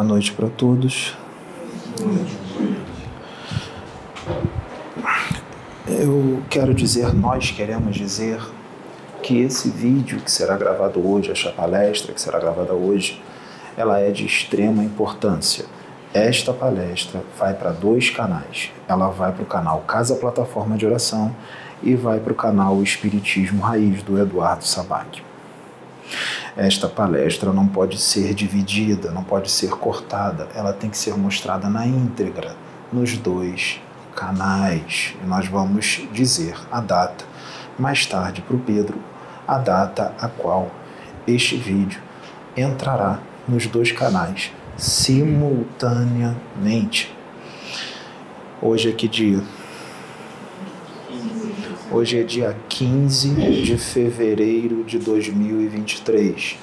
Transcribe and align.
Boa 0.00 0.08
noite 0.08 0.32
para 0.32 0.48
todos. 0.48 1.14
Eu 5.86 6.42
quero 6.48 6.72
dizer, 6.72 7.12
nós 7.12 7.50
queremos 7.50 7.96
dizer 7.96 8.40
que 9.22 9.42
esse 9.42 9.68
vídeo 9.68 10.18
que 10.20 10.32
será 10.32 10.56
gravado 10.56 11.06
hoje, 11.06 11.30
esta 11.30 11.52
palestra 11.52 12.14
que 12.14 12.20
será 12.20 12.38
gravada 12.38 12.72
hoje, 12.72 13.22
ela 13.76 14.00
é 14.00 14.10
de 14.10 14.24
extrema 14.24 14.82
importância. 14.82 15.66
Esta 16.14 16.54
palestra 16.54 17.22
vai 17.38 17.52
para 17.52 17.70
dois 17.70 18.08
canais. 18.08 18.72
Ela 18.88 19.10
vai 19.10 19.32
para 19.32 19.42
o 19.42 19.46
canal 19.46 19.80
Casa 19.80 20.14
Plataforma 20.14 20.78
de 20.78 20.86
Oração 20.86 21.36
e 21.82 21.94
vai 21.94 22.20
para 22.20 22.32
o 22.32 22.36
canal 22.36 22.82
Espiritismo 22.82 23.60
Raiz 23.60 24.02
do 24.02 24.18
Eduardo 24.18 24.64
Sabac 24.64 25.29
esta 26.56 26.88
palestra 26.88 27.52
não 27.52 27.66
pode 27.66 27.98
ser 27.98 28.34
dividida, 28.34 29.10
não 29.10 29.22
pode 29.22 29.50
ser 29.50 29.70
cortada, 29.70 30.48
ela 30.54 30.72
tem 30.72 30.90
que 30.90 30.98
ser 30.98 31.16
mostrada 31.16 31.68
na 31.68 31.86
íntegra 31.86 32.56
nos 32.92 33.16
dois 33.16 33.80
canais. 34.14 35.14
E 35.22 35.26
nós 35.26 35.46
vamos 35.46 36.02
dizer 36.12 36.56
a 36.70 36.80
data 36.80 37.24
mais 37.78 38.04
tarde 38.06 38.42
para 38.42 38.56
o 38.56 38.60
Pedro, 38.60 38.98
a 39.46 39.58
data 39.58 40.14
a 40.20 40.28
qual 40.28 40.70
este 41.26 41.56
vídeo 41.56 42.00
entrará 42.56 43.20
nos 43.48 43.66
dois 43.66 43.92
canais 43.92 44.52
simultaneamente. 44.76 47.14
Hoje 48.60 48.90
é 48.90 48.92
que 48.92 49.08
dia? 49.08 49.40
Hoje 51.92 52.20
é 52.20 52.22
dia 52.22 52.56
15 52.68 53.30
de 53.64 53.76
fevereiro 53.76 54.84
de 54.84 54.96
2023. 54.96 56.56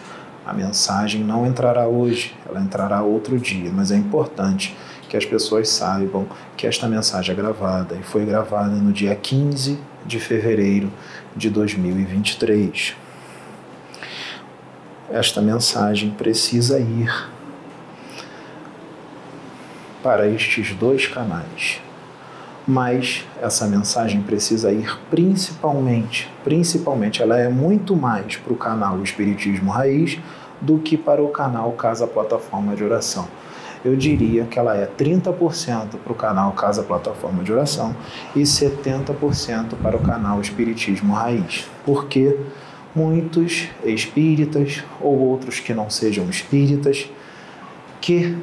A 0.46 0.54
mensagem 0.54 1.22
não 1.22 1.46
entrará 1.46 1.86
hoje, 1.86 2.34
ela 2.48 2.62
entrará 2.62 3.02
outro 3.02 3.38
dia, 3.38 3.70
mas 3.70 3.92
é 3.92 3.98
importante 3.98 4.74
que 5.10 5.18
as 5.18 5.26
pessoas 5.26 5.68
saibam 5.68 6.26
que 6.56 6.66
esta 6.66 6.88
mensagem 6.88 7.34
é 7.34 7.36
gravada 7.36 7.96
e 7.96 8.04
foi 8.04 8.24
gravada 8.24 8.74
no 8.76 8.94
dia 8.94 9.14
15 9.16 9.78
de 10.06 10.18
fevereiro 10.18 10.90
de 11.36 11.50
2023. 11.50 12.96
Esta 15.10 15.42
mensagem 15.42 16.12
precisa 16.12 16.80
ir 16.80 17.30
para 20.02 20.26
estes 20.30 20.74
dois 20.74 21.06
canais 21.06 21.82
mas 22.68 23.26
essa 23.42 23.66
mensagem 23.66 24.22
precisa 24.22 24.72
ir 24.72 25.00
principalmente, 25.10 26.30
principalmente, 26.44 27.22
ela 27.22 27.40
é 27.40 27.48
muito 27.48 27.96
mais 27.96 28.36
para 28.36 28.52
o 28.52 28.58
canal 28.58 29.02
Espiritismo 29.02 29.72
Raiz 29.72 30.20
do 30.60 30.78
que 30.80 30.98
para 30.98 31.24
o 31.24 31.30
canal 31.30 31.72
Casa 31.74 32.06
Plataforma 32.06 32.76
de 32.76 32.84
Oração. 32.84 33.28
Eu 33.86 33.96
diria 33.96 34.44
que 34.46 34.60
ela 34.60 34.76
é 34.76 34.86
30% 34.86 35.98
para 36.04 36.12
o 36.12 36.16
canal 36.16 36.52
Casa 36.52 36.84
Plataforma 36.84 37.42
de 37.44 37.54
Oração 37.54 37.96
e 38.36 38.42
70% 38.42 39.76
para 39.82 39.96
o 39.96 40.00
canal 40.00 40.42
Espiritismo 40.42 41.14
Raiz. 41.14 41.70
Porque 41.86 42.38
muitos 42.94 43.70
espíritas 43.86 44.84
ou 45.00 45.18
outros 45.18 45.60
que 45.60 45.74
não 45.74 45.90
sejam 45.90 46.30
espíritas 46.30 47.10
que 48.02 48.36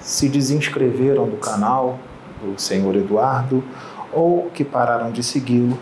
se 0.00 0.28
desinscreveram 0.28 1.28
do 1.28 1.36
canal 1.36 1.98
do 2.42 2.60
senhor 2.60 2.94
Eduardo 2.96 3.62
ou 4.12 4.50
que 4.54 4.64
pararam 4.64 5.10
de 5.10 5.22
segui-lo 5.22 5.78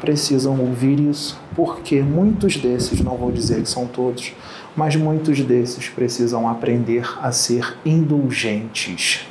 precisam 0.00 0.58
ouvir 0.60 1.00
isso, 1.00 1.40
porque 1.54 2.00
muitos 2.02 2.56
desses, 2.56 3.00
não 3.00 3.16
vou 3.16 3.30
dizer 3.30 3.62
que 3.62 3.68
são 3.68 3.86
todos, 3.86 4.32
mas 4.76 4.96
muitos 4.96 5.40
desses 5.40 5.88
precisam 5.88 6.48
aprender 6.48 7.04
a 7.20 7.32
ser 7.32 7.76
indulgentes. 7.84 9.26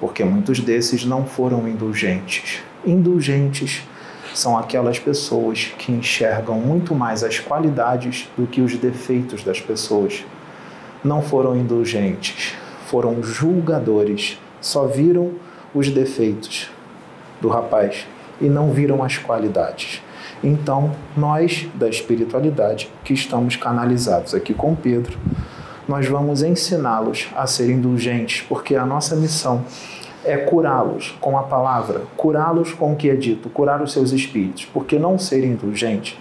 Porque 0.00 0.24
muitos 0.24 0.60
desses 0.60 1.04
não 1.04 1.24
foram 1.24 1.68
indulgentes. 1.68 2.60
Indulgentes 2.84 3.82
são 4.34 4.56
aquelas 4.56 4.98
pessoas 4.98 5.72
que 5.78 5.92
enxergam 5.92 6.58
muito 6.58 6.94
mais 6.94 7.22
as 7.22 7.38
qualidades 7.38 8.28
do 8.36 8.46
que 8.46 8.60
os 8.60 8.76
defeitos 8.76 9.44
das 9.44 9.60
pessoas. 9.60 10.24
Não 11.04 11.22
foram 11.22 11.56
indulgentes, 11.56 12.54
foram 12.86 13.22
julgadores, 13.22 14.38
só 14.60 14.86
viram 14.86 15.32
os 15.74 15.90
defeitos 15.90 16.70
do 17.40 17.48
rapaz 17.48 18.06
e 18.40 18.48
não 18.48 18.70
viram 18.70 19.02
as 19.02 19.18
qualidades. 19.18 20.02
Então, 20.42 20.92
nós 21.16 21.68
da 21.74 21.88
espiritualidade 21.88 22.90
que 23.04 23.14
estamos 23.14 23.56
canalizados 23.56 24.34
aqui 24.34 24.52
com 24.52 24.74
Pedro, 24.74 25.18
nós 25.88 26.06
vamos 26.06 26.42
ensiná-los 26.42 27.28
a 27.34 27.46
ser 27.46 27.70
indulgentes, 27.70 28.44
porque 28.48 28.74
a 28.74 28.84
nossa 28.84 29.16
missão 29.16 29.64
é 30.24 30.36
curá-los 30.36 31.14
com 31.20 31.36
a 31.36 31.42
palavra, 31.42 32.02
curá-los 32.16 32.72
com 32.72 32.92
o 32.92 32.96
que 32.96 33.10
é 33.10 33.16
dito, 33.16 33.48
curar 33.48 33.82
os 33.82 33.92
seus 33.92 34.12
espíritos, 34.12 34.64
porque 34.66 34.98
não 34.98 35.18
ser 35.18 35.44
indulgente, 35.44 36.18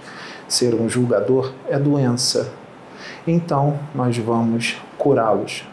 ser 0.48 0.74
um 0.74 0.90
julgador 0.90 1.54
é 1.70 1.78
doença. 1.78 2.52
Então, 3.28 3.80
nós 3.94 4.18
vamos 4.18 4.78
curá-los 4.98 5.64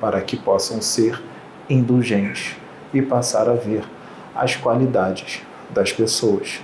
para 0.00 0.20
que 0.20 0.36
possam 0.36 0.80
ser 0.80 1.22
indulgentes 1.68 2.56
e 2.92 3.02
passar 3.02 3.48
a 3.48 3.54
ver 3.54 3.84
as 4.34 4.56
qualidades 4.56 5.42
das 5.70 5.92
pessoas. 5.92 6.60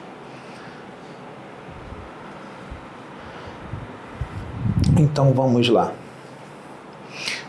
Então 4.96 5.32
vamos 5.32 5.68
lá. 5.68 5.92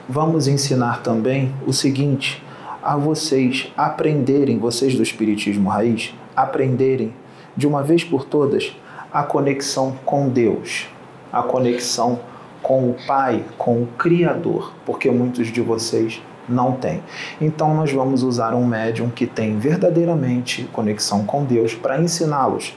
Vamos 0.07 0.47
ensinar 0.47 1.01
também 1.01 1.53
o 1.65 1.73
seguinte 1.73 2.43
a 2.81 2.97
vocês 2.97 3.71
aprenderem, 3.77 4.59
vocês 4.59 4.95
do 4.95 5.03
Espiritismo 5.03 5.69
Raiz, 5.69 6.13
aprenderem 6.35 7.13
de 7.55 7.65
uma 7.67 7.81
vez 7.81 8.03
por 8.03 8.25
todas 8.25 8.75
a 9.11 9.23
conexão 9.23 9.95
com 10.03 10.27
Deus, 10.27 10.87
a 11.31 11.43
conexão 11.43 12.19
com 12.61 12.89
o 12.89 12.95
Pai, 13.05 13.45
com 13.57 13.83
o 13.83 13.87
Criador, 13.97 14.73
porque 14.85 15.11
muitos 15.11 15.47
de 15.47 15.61
vocês 15.61 16.21
não 16.47 16.73
tem. 16.73 17.01
Então 17.39 17.73
nós 17.73 17.91
vamos 17.91 18.23
usar 18.23 18.53
um 18.53 18.65
médium 18.65 19.09
que 19.09 19.25
tem 19.25 19.57
verdadeiramente 19.57 20.63
conexão 20.71 21.25
com 21.25 21.43
Deus 21.43 21.73
para 21.73 22.01
ensiná-los 22.01 22.75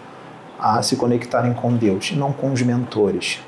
a 0.59 0.81
se 0.83 0.97
conectarem 0.97 1.53
com 1.53 1.75
Deus, 1.75 2.13
não 2.13 2.33
com 2.33 2.53
os 2.53 2.63
mentores. 2.63 3.41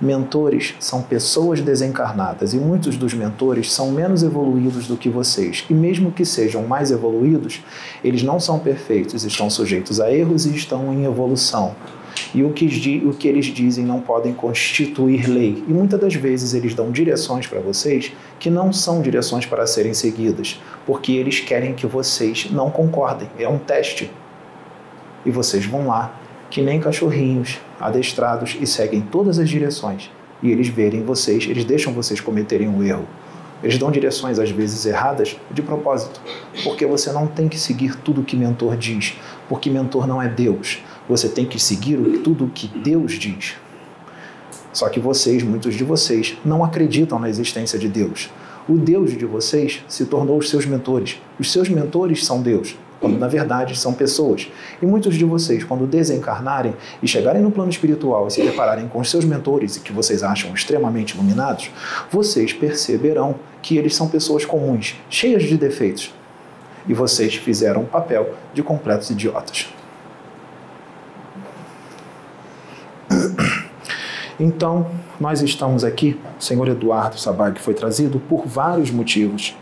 Mentores 0.00 0.74
são 0.78 1.02
pessoas 1.02 1.60
desencarnadas 1.60 2.54
e 2.54 2.56
muitos 2.56 2.96
dos 2.96 3.14
mentores 3.14 3.72
são 3.72 3.90
menos 3.90 4.22
evoluídos 4.22 4.86
do 4.86 4.96
que 4.96 5.08
vocês. 5.08 5.64
E 5.68 5.74
mesmo 5.74 6.12
que 6.12 6.24
sejam 6.24 6.62
mais 6.64 6.90
evoluídos, 6.90 7.62
eles 8.02 8.22
não 8.22 8.38
são 8.38 8.58
perfeitos, 8.58 9.24
estão 9.24 9.50
sujeitos 9.50 10.00
a 10.00 10.12
erros 10.12 10.46
e 10.46 10.54
estão 10.54 10.92
em 10.92 11.04
evolução 11.04 11.74
e 12.34 12.42
o 12.42 12.50
que, 12.50 13.02
o 13.04 13.12
que 13.12 13.28
eles 13.28 13.46
dizem 13.46 13.84
não 13.84 14.00
podem 14.00 14.32
constituir 14.32 15.28
lei. 15.28 15.62
E 15.66 15.72
muitas 15.72 16.00
das 16.00 16.14
vezes 16.14 16.54
eles 16.54 16.74
dão 16.74 16.90
direções 16.90 17.46
para 17.46 17.60
vocês 17.60 18.12
que 18.38 18.50
não 18.50 18.72
são 18.72 19.02
direções 19.02 19.46
para 19.46 19.66
serem 19.66 19.94
seguidas, 19.94 20.60
porque 20.86 21.12
eles 21.12 21.40
querem 21.40 21.74
que 21.74 21.86
vocês 21.86 22.48
não 22.50 22.70
concordem. 22.70 23.28
É 23.38 23.48
um 23.48 23.58
teste. 23.58 24.10
E 25.24 25.30
vocês 25.30 25.64
vão 25.64 25.86
lá, 25.86 26.18
que 26.50 26.60
nem 26.60 26.80
cachorrinhos, 26.80 27.58
adestrados 27.80 28.56
e 28.60 28.66
seguem 28.66 29.00
todas 29.00 29.38
as 29.38 29.48
direções. 29.48 30.10
E 30.42 30.50
eles 30.50 30.68
verem 30.68 31.02
vocês, 31.02 31.46
eles 31.48 31.64
deixam 31.64 31.92
vocês 31.92 32.20
cometerem 32.20 32.68
um 32.68 32.82
erro. 32.82 33.06
Eles 33.62 33.78
dão 33.78 33.92
direções 33.92 34.38
às 34.40 34.50
vezes 34.50 34.84
erradas 34.84 35.36
de 35.50 35.62
propósito, 35.62 36.20
porque 36.64 36.84
você 36.84 37.12
não 37.12 37.28
tem 37.28 37.48
que 37.48 37.58
seguir 37.58 37.94
tudo 37.94 38.20
o 38.20 38.24
que 38.24 38.36
mentor 38.36 38.76
diz, 38.76 39.16
porque 39.48 39.70
mentor 39.70 40.06
não 40.06 40.20
é 40.20 40.28
Deus. 40.28 40.82
Você 41.12 41.28
tem 41.28 41.44
que 41.44 41.58
seguir 41.58 41.98
tudo 42.24 42.46
o 42.46 42.48
que 42.48 42.66
Deus 42.66 43.12
diz. 43.12 43.56
Só 44.72 44.88
que 44.88 44.98
vocês, 44.98 45.42
muitos 45.42 45.74
de 45.74 45.84
vocês, 45.84 46.38
não 46.42 46.64
acreditam 46.64 47.18
na 47.18 47.28
existência 47.28 47.78
de 47.78 47.86
Deus. 47.86 48.30
O 48.66 48.78
Deus 48.78 49.10
de 49.10 49.26
vocês 49.26 49.84
se 49.86 50.06
tornou 50.06 50.38
os 50.38 50.48
seus 50.48 50.64
mentores. 50.64 51.20
Os 51.38 51.52
seus 51.52 51.68
mentores 51.68 52.24
são 52.24 52.40
Deus, 52.40 52.74
quando 52.98 53.18
na 53.18 53.28
verdade 53.28 53.78
são 53.78 53.92
pessoas. 53.92 54.50
E 54.80 54.86
muitos 54.86 55.14
de 55.14 55.26
vocês, 55.26 55.62
quando 55.62 55.86
desencarnarem 55.86 56.74
e 57.02 57.06
chegarem 57.06 57.42
no 57.42 57.50
plano 57.50 57.70
espiritual 57.70 58.26
e 58.26 58.30
se 58.30 58.42
depararem 58.42 58.88
com 58.88 58.98
os 58.98 59.10
seus 59.10 59.26
mentores 59.26 59.76
e 59.76 59.80
que 59.80 59.92
vocês 59.92 60.22
acham 60.22 60.54
extremamente 60.54 61.12
iluminados, 61.12 61.70
vocês 62.10 62.54
perceberão 62.54 63.34
que 63.60 63.76
eles 63.76 63.94
são 63.94 64.08
pessoas 64.08 64.46
comuns, 64.46 64.96
cheias 65.10 65.42
de 65.42 65.58
defeitos. 65.58 66.10
E 66.88 66.94
vocês 66.94 67.34
fizeram 67.34 67.82
o 67.82 67.86
papel 67.86 68.34
de 68.54 68.62
completos 68.62 69.10
idiotas. 69.10 69.68
Então, 74.44 74.88
nós 75.20 75.40
estamos 75.40 75.84
aqui, 75.84 76.18
o 76.36 76.42
senhor 76.42 76.66
Eduardo 76.66 77.16
Sabag 77.16 77.60
foi 77.60 77.74
trazido 77.74 78.18
por 78.18 78.44
vários 78.44 78.90
motivos. 78.90 79.56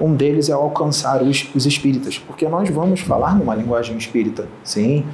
Um 0.00 0.14
deles 0.14 0.48
é 0.48 0.54
alcançar 0.54 1.22
os, 1.22 1.46
os 1.54 1.66
espíritas, 1.66 2.16
porque 2.18 2.48
nós 2.48 2.70
vamos 2.70 3.00
falar 3.00 3.36
numa 3.36 3.54
linguagem 3.54 3.98
espírita. 3.98 4.48
Sim, 4.64 5.04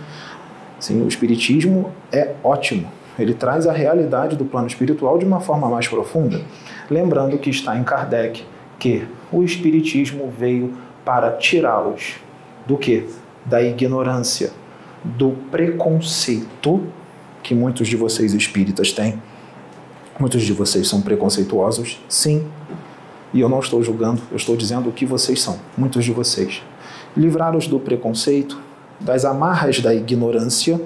sim, 0.79 1.03
o 1.03 1.09
espiritismo 1.09 1.91
é 2.13 2.35
ótimo. 2.45 2.87
Ele 3.19 3.35
traz 3.35 3.67
a 3.67 3.73
realidade 3.73 4.37
do 4.37 4.45
plano 4.45 4.69
espiritual 4.69 5.19
de 5.19 5.25
uma 5.25 5.41
forma 5.41 5.69
mais 5.69 5.89
profunda. 5.89 6.41
Lembrando 6.89 7.37
que 7.37 7.51
está 7.51 7.77
em 7.77 7.83
Kardec 7.83 8.45
que 8.79 9.09
o 9.33 9.43
Espiritismo 9.43 10.33
veio 10.39 10.73
para 11.05 11.33
tirá-los 11.33 12.15
do 12.65 12.79
que? 12.79 13.09
Da 13.45 13.61
ignorância, 13.61 14.53
do 15.03 15.31
preconceito 15.51 16.81
que 17.45 17.55
muitos 17.55 17.87
de 17.87 17.95
vocês 17.95 18.33
espíritas 18.33 18.91
têm. 18.91 19.23
Muitos 20.19 20.43
de 20.43 20.53
vocês 20.53 20.89
são 20.89 21.03
preconceituosos, 21.03 22.01
sim. 22.09 22.45
E 23.33 23.41
eu 23.41 23.49
não 23.49 23.61
estou 23.61 23.83
julgando, 23.83 24.23
eu 24.31 24.37
estou 24.37 24.57
dizendo 24.57 24.89
o 24.89 24.93
que 24.93 25.05
vocês 25.05 25.41
são, 25.41 25.61
muitos 25.77 26.05
de 26.05 26.11
vocês. 26.11 26.63
Livrar-os 27.17 27.67
do 27.67 27.79
preconceito, 27.79 28.59
das 28.99 29.25
amarras 29.25 29.81
da 29.81 29.95
ignorância, 29.95 30.81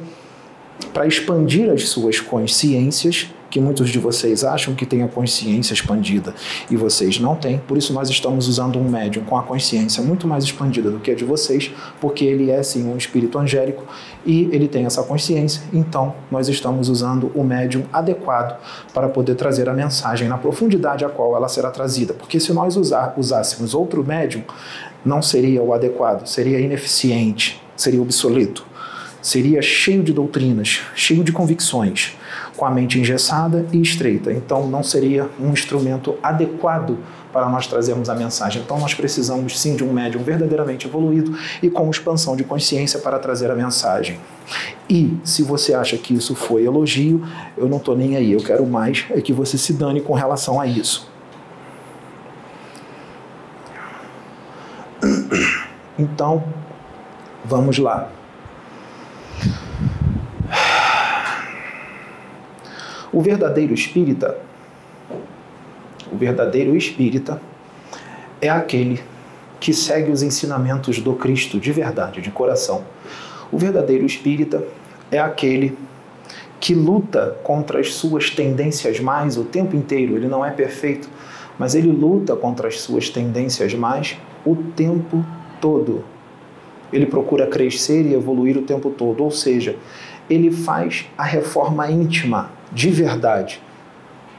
para 0.92 1.06
expandir 1.06 1.70
as 1.70 1.88
suas 1.88 2.20
consciências 2.20 3.30
que 3.50 3.60
muitos 3.60 3.90
de 3.90 3.98
vocês 3.98 4.44
acham 4.44 4.74
que 4.74 4.84
têm 4.84 5.02
a 5.02 5.08
consciência 5.08 5.72
expandida 5.72 6.34
e 6.70 6.76
vocês 6.76 7.18
não 7.18 7.34
têm. 7.34 7.58
Por 7.58 7.78
isso 7.78 7.92
nós 7.92 8.08
estamos 8.08 8.48
usando 8.48 8.78
um 8.78 8.88
médium 8.88 9.24
com 9.24 9.36
a 9.36 9.42
consciência 9.42 10.02
muito 10.02 10.26
mais 10.26 10.44
expandida 10.44 10.90
do 10.90 10.98
que 10.98 11.10
a 11.10 11.14
de 11.14 11.24
vocês, 11.24 11.70
porque 12.00 12.24
ele 12.24 12.50
é 12.50 12.62
sim 12.62 12.84
um 12.84 12.96
espírito 12.96 13.38
angélico 13.38 13.84
e 14.24 14.48
ele 14.52 14.68
tem 14.68 14.84
essa 14.84 15.02
consciência. 15.02 15.62
Então 15.72 16.14
nós 16.30 16.48
estamos 16.48 16.88
usando 16.88 17.30
o 17.34 17.42
médium 17.42 17.84
adequado 17.92 18.58
para 18.92 19.08
poder 19.08 19.34
trazer 19.34 19.68
a 19.68 19.74
mensagem 19.74 20.28
na 20.28 20.38
profundidade 20.38 21.04
a 21.04 21.08
qual 21.08 21.34
ela 21.34 21.48
será 21.48 21.70
trazida. 21.70 22.14
Porque 22.14 22.38
se 22.38 22.52
nós 22.52 22.76
usar, 22.76 23.14
usássemos 23.16 23.74
outro 23.74 24.04
médium, 24.04 24.42
não 25.04 25.22
seria 25.22 25.62
o 25.62 25.72
adequado, 25.72 26.26
seria 26.26 26.60
ineficiente, 26.60 27.62
seria 27.76 28.02
obsoleto 28.02 28.66
seria 29.20 29.60
cheio 29.60 30.02
de 30.02 30.12
doutrinas, 30.12 30.80
cheio 30.94 31.24
de 31.24 31.32
convicções, 31.32 32.16
com 32.58 32.66
a 32.66 32.70
mente 32.70 32.98
engessada 32.98 33.64
e 33.72 33.80
estreita. 33.80 34.32
Então, 34.32 34.66
não 34.66 34.82
seria 34.82 35.30
um 35.40 35.50
instrumento 35.52 36.16
adequado 36.20 36.98
para 37.32 37.48
nós 37.48 37.68
trazermos 37.68 38.10
a 38.10 38.16
mensagem. 38.16 38.60
Então, 38.60 38.78
nós 38.80 38.94
precisamos 38.94 39.58
sim 39.58 39.76
de 39.76 39.84
um 39.84 39.92
médium 39.92 40.24
verdadeiramente 40.24 40.86
evoluído 40.86 41.38
e 41.62 41.70
com 41.70 41.88
expansão 41.88 42.34
de 42.34 42.42
consciência 42.42 42.98
para 42.98 43.16
trazer 43.20 43.48
a 43.48 43.54
mensagem. 43.54 44.18
E 44.90 45.16
se 45.22 45.44
você 45.44 45.72
acha 45.72 45.96
que 45.96 46.12
isso 46.12 46.34
foi 46.34 46.64
elogio, 46.64 47.22
eu 47.56 47.68
não 47.68 47.76
estou 47.76 47.96
nem 47.96 48.16
aí. 48.16 48.32
Eu 48.32 48.40
quero 48.40 48.66
mais 48.66 49.06
é 49.10 49.20
que 49.20 49.32
você 49.32 49.56
se 49.56 49.72
dane 49.72 50.00
com 50.00 50.12
relação 50.12 50.60
a 50.60 50.66
isso. 50.66 51.08
Então, 55.96 56.42
vamos 57.44 57.78
lá. 57.78 58.10
O 63.18 63.20
verdadeiro 63.20 63.74
espírita, 63.74 64.38
o 66.12 66.16
verdadeiro 66.16 66.76
espírita 66.76 67.42
é 68.40 68.48
aquele 68.48 69.02
que 69.58 69.74
segue 69.74 70.12
os 70.12 70.22
ensinamentos 70.22 71.00
do 71.00 71.14
Cristo 71.14 71.58
de 71.58 71.72
verdade, 71.72 72.20
de 72.20 72.30
coração. 72.30 72.84
O 73.50 73.58
verdadeiro 73.58 74.06
espírita 74.06 74.62
é 75.10 75.18
aquele 75.18 75.76
que 76.60 76.76
luta 76.76 77.36
contra 77.42 77.80
as 77.80 77.92
suas 77.92 78.30
tendências 78.30 79.00
mais 79.00 79.36
o 79.36 79.42
tempo 79.42 79.74
inteiro. 79.74 80.14
Ele 80.14 80.28
não 80.28 80.44
é 80.44 80.52
perfeito, 80.52 81.10
mas 81.58 81.74
ele 81.74 81.90
luta 81.90 82.36
contra 82.36 82.68
as 82.68 82.80
suas 82.80 83.10
tendências 83.10 83.74
mais 83.74 84.16
o 84.46 84.54
tempo 84.54 85.26
todo. 85.60 86.04
Ele 86.92 87.04
procura 87.04 87.48
crescer 87.48 88.06
e 88.06 88.14
evoluir 88.14 88.56
o 88.56 88.62
tempo 88.62 88.90
todo, 88.90 89.24
ou 89.24 89.32
seja, 89.32 89.74
ele 90.30 90.52
faz 90.52 91.06
a 91.18 91.24
reforma 91.24 91.90
íntima 91.90 92.56
de 92.72 92.90
verdade. 92.90 93.62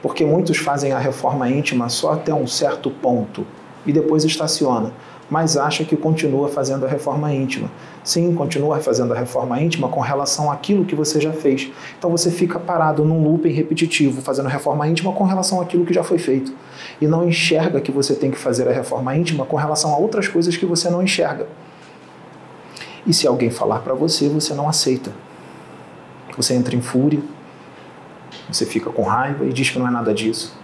Porque 0.02 0.26
muitos 0.26 0.58
fazem 0.58 0.92
a 0.92 1.00
reforma 1.00 1.50
íntima 1.50 1.90
só 1.90 2.14
até 2.14 2.34
um 2.34 2.48
certo 2.48 2.90
ponto 2.90 3.46
e 3.86 3.92
depois 3.92 4.24
estaciona, 4.24 4.94
mas 5.30 5.58
acha 5.58 5.84
que 5.84 5.98
continua 5.98 6.48
fazendo 6.48 6.86
a 6.86 6.90
reforma 6.90 7.34
íntima. 7.34 7.70
Sim, 8.04 8.34
continua 8.34 8.80
fazendo 8.80 9.14
a 9.14 9.18
reforma 9.18 9.62
íntima 9.62 9.90
com 9.90 10.00
relação 10.00 10.50
àquilo 10.50 10.86
que 10.86 10.96
você 10.96 11.20
já 11.20 11.34
fez. 11.34 11.70
Então 11.98 12.10
você 12.10 12.31
fica 12.31 12.58
parado 12.58 13.04
num 13.04 13.24
looping 13.24 13.52
repetitivo, 13.52 14.22
fazendo 14.22 14.48
reforma 14.48 14.88
íntima 14.88 15.12
com 15.12 15.26
relação 15.26 15.60
àquilo 15.60 15.86
que 15.86 15.94
já 15.94 16.04
foi 16.04 16.18
feito. 16.18 16.54
E 17.02 17.06
não 17.06 17.28
enxerga 17.28 17.81
que 17.81 17.92
você 17.92 18.16
tem 18.16 18.31
que 18.31 18.38
fazer 18.38 18.68
a 18.68 18.72
reforma 18.72 19.16
íntima 19.16 19.46
com 19.46 19.58
relação 19.58 19.94
a 19.94 19.98
outras 19.98 20.28
coisas 20.28 20.56
que 20.56 20.66
você 20.66 20.90
não 20.90 21.04
enxerga. 21.04 21.46
E 23.06 23.14
se 23.14 23.28
alguém 23.28 23.50
falar 23.50 23.80
para 23.80 23.94
você, 23.94 24.30
você 24.30 24.54
não 24.54 24.68
aceita. 24.68 25.12
Você 26.38 26.54
entra 26.54 26.76
em 26.76 26.81
fúria, 26.81 27.20
você 28.52 28.66
fica 28.66 28.90
com 28.90 29.04
raiva 29.04 29.46
e 29.46 29.54
diz 29.54 29.70
que 29.70 29.80
não 29.80 29.88
é 29.88 29.92
nada 29.92 30.14
disso. 30.14 30.58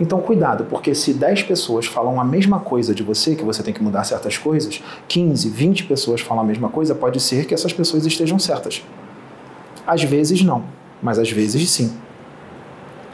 Então, 0.00 0.20
cuidado, 0.20 0.64
porque 0.64 0.94
se 0.94 1.14
10 1.14 1.44
pessoas 1.44 1.86
falam 1.86 2.20
a 2.20 2.24
mesma 2.24 2.58
coisa 2.58 2.94
de 2.94 3.02
você, 3.02 3.36
que 3.36 3.44
você 3.44 3.62
tem 3.62 3.72
que 3.72 3.82
mudar 3.82 4.04
certas 4.04 4.36
coisas, 4.36 4.82
15, 5.06 5.48
20 5.48 5.84
pessoas 5.84 6.20
falam 6.20 6.42
a 6.42 6.46
mesma 6.46 6.68
coisa, 6.68 6.94
pode 6.94 7.20
ser 7.20 7.46
que 7.46 7.54
essas 7.54 7.72
pessoas 7.72 8.04
estejam 8.06 8.38
certas. 8.38 8.82
Às 9.86 10.02
vezes 10.02 10.42
não, 10.42 10.64
mas 11.02 11.18
às 11.18 11.30
vezes 11.30 11.70
sim. 11.70 11.96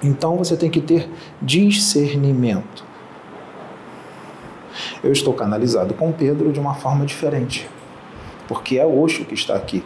Então 0.02 0.36
você 0.36 0.56
tem 0.56 0.70
que 0.70 0.80
ter 0.80 1.10
discernimento. 1.42 2.84
Eu 5.02 5.12
estou 5.12 5.34
canalizado 5.34 5.94
com 5.94 6.12
Pedro 6.12 6.52
de 6.52 6.60
uma 6.60 6.74
forma 6.74 7.04
diferente, 7.04 7.68
porque 8.46 8.78
é 8.78 8.86
Oxo 8.86 9.24
que 9.24 9.34
está 9.34 9.56
aqui. 9.56 9.84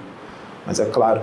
Mas 0.67 0.79
é 0.79 0.85
claro, 0.85 1.23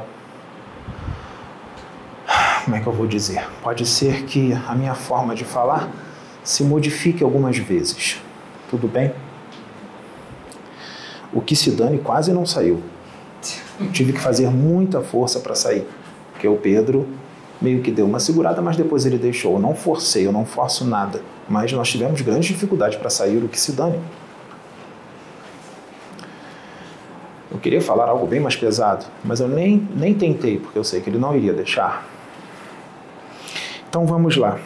como 2.69 2.77
é 2.77 2.81
que 2.83 2.87
eu 2.87 2.93
vou 2.93 3.07
dizer? 3.07 3.49
Pode 3.63 3.83
ser 3.83 4.25
que 4.25 4.53
a 4.53 4.75
minha 4.75 4.93
forma 4.93 5.33
de 5.33 5.43
falar 5.43 5.89
se 6.43 6.63
modifique 6.63 7.23
algumas 7.23 7.57
vezes. 7.57 8.21
Tudo 8.69 8.87
bem? 8.87 9.11
O 11.33 11.41
que 11.41 11.55
se 11.55 11.71
dane 11.71 11.97
quase 11.97 12.31
não 12.31 12.45
saiu. 12.45 12.79
tive 13.91 14.13
que 14.13 14.19
fazer 14.19 14.51
muita 14.51 15.01
força 15.01 15.39
para 15.39 15.55
sair, 15.55 15.87
porque 16.31 16.47
o 16.47 16.57
Pedro 16.57 17.07
meio 17.59 17.81
que 17.81 17.89
deu 17.89 18.05
uma 18.05 18.19
segurada, 18.19 18.61
mas 18.61 18.77
depois 18.77 19.03
ele 19.03 19.17
deixou. 19.17 19.53
Eu 19.53 19.59
não 19.59 19.73
forcei, 19.73 20.27
eu 20.27 20.31
não 20.31 20.45
forço 20.45 20.85
nada, 20.85 21.23
mas 21.49 21.71
nós 21.73 21.89
tivemos 21.89 22.21
grandes 22.21 22.49
dificuldades 22.49 22.99
para 22.99 23.09
sair. 23.09 23.43
O 23.43 23.47
que 23.47 23.59
se 23.59 23.71
dane. 23.71 23.99
Eu 27.51 27.57
queria 27.57 27.81
falar 27.81 28.09
algo 28.09 28.27
bem 28.27 28.39
mais 28.39 28.55
pesado, 28.55 29.07
mas 29.23 29.39
eu 29.39 29.47
nem, 29.47 29.87
nem 29.95 30.13
tentei, 30.13 30.59
porque 30.59 30.77
eu 30.77 30.83
sei 30.83 31.01
que 31.01 31.09
ele 31.09 31.17
não 31.17 31.35
iria 31.35 31.51
deixar. 31.51 32.18
Então 33.89 34.05
vamos 34.05 34.37
lá. 34.37 34.59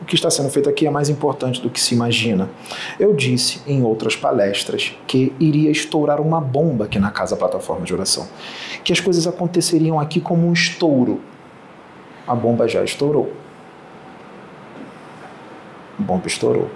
O 0.00 0.04
que 0.06 0.14
está 0.14 0.30
sendo 0.30 0.48
feito 0.48 0.66
aqui 0.66 0.86
é 0.86 0.90
mais 0.90 1.10
importante 1.10 1.60
do 1.60 1.68
que 1.68 1.78
se 1.78 1.94
imagina. 1.94 2.48
Eu 2.98 3.14
disse 3.14 3.60
em 3.66 3.82
outras 3.82 4.16
palestras 4.16 4.96
que 5.06 5.34
iria 5.38 5.70
estourar 5.70 6.22
uma 6.22 6.40
bomba 6.40 6.86
aqui 6.86 6.98
na 6.98 7.10
casa 7.10 7.36
plataforma 7.36 7.84
de 7.84 7.92
oração, 7.92 8.26
que 8.82 8.94
as 8.94 8.98
coisas 8.98 9.26
aconteceriam 9.26 10.00
aqui 10.00 10.18
como 10.18 10.48
um 10.48 10.54
estouro. 10.54 11.20
A 12.26 12.34
bomba 12.34 12.66
já 12.66 12.82
estourou. 12.82 13.30
A 15.98 16.02
bomba 16.02 16.26
estourou. 16.26 16.70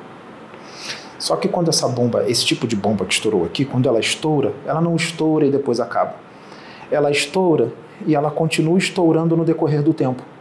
Só 1.19 1.35
que 1.37 1.49
quando 1.49 1.71
essa 1.71 1.89
bomba, 1.89 2.29
esse 2.29 2.45
tipo 2.45 2.67
de 2.67 2.77
bomba 2.77 3.07
que 3.07 3.15
estourou 3.15 3.47
aqui, 3.47 3.65
quando 3.65 3.89
ela 3.89 4.01
estoura, 4.01 4.53
ela 4.67 4.83
não 4.83 4.95
estoura 4.97 5.47
e 5.47 5.51
depois 5.51 5.81
acaba. 5.81 6.15
Ela 6.91 7.11
estoura 7.11 7.73
e 8.07 8.15
ela 8.15 8.31
continua 8.31 8.77
estourando 8.77 9.35
no 9.35 9.47
decorrer 9.47 9.83
do 9.83 9.95
tempo 9.95 10.34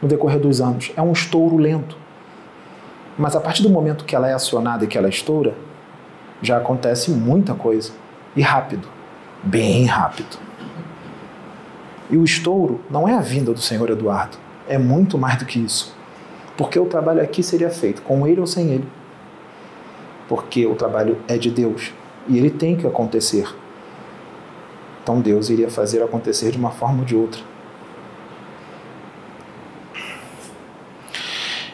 no 0.00 0.08
decorrer 0.08 0.38
dos 0.38 0.60
anos. 0.60 0.92
É 0.96 1.02
um 1.02 1.12
estouro 1.12 1.56
lento. 1.56 1.96
Mas 3.18 3.36
a 3.36 3.40
partir 3.40 3.62
do 3.62 3.70
momento 3.70 4.04
que 4.04 4.16
ela 4.16 4.28
é 4.28 4.32
acionada 4.32 4.84
e 4.84 4.86
que 4.86 4.96
ela 4.96 5.08
estoura, 5.08 5.54
já 6.40 6.56
acontece 6.56 7.10
muita 7.10 7.54
coisa. 7.54 7.92
E 8.34 8.40
rápido. 8.40 8.88
Bem 9.42 9.84
rápido. 9.84 10.38
E 12.10 12.16
o 12.16 12.24
estouro 12.24 12.80
não 12.90 13.08
é 13.08 13.14
a 13.14 13.20
vinda 13.20 13.52
do 13.52 13.60
senhor 13.60 13.90
Eduardo. 13.90 14.36
É 14.68 14.78
muito 14.78 15.18
mais 15.18 15.38
do 15.38 15.44
que 15.44 15.58
isso. 15.58 15.94
Porque 16.56 16.78
o 16.78 16.86
trabalho 16.86 17.22
aqui 17.22 17.42
seria 17.42 17.70
feito 17.70 18.02
com 18.02 18.26
ele 18.26 18.40
ou 18.40 18.46
sem 18.46 18.70
ele. 18.70 18.88
Porque 20.28 20.66
o 20.66 20.74
trabalho 20.74 21.18
é 21.26 21.36
de 21.36 21.50
Deus. 21.50 21.92
E 22.28 22.38
ele 22.38 22.50
tem 22.50 22.76
que 22.76 22.86
acontecer. 22.86 23.48
Então 25.02 25.20
Deus 25.20 25.50
iria 25.50 25.70
fazer 25.70 26.02
acontecer 26.02 26.50
de 26.50 26.58
uma 26.58 26.70
forma 26.70 27.00
ou 27.00 27.04
de 27.04 27.16
outra. 27.16 27.49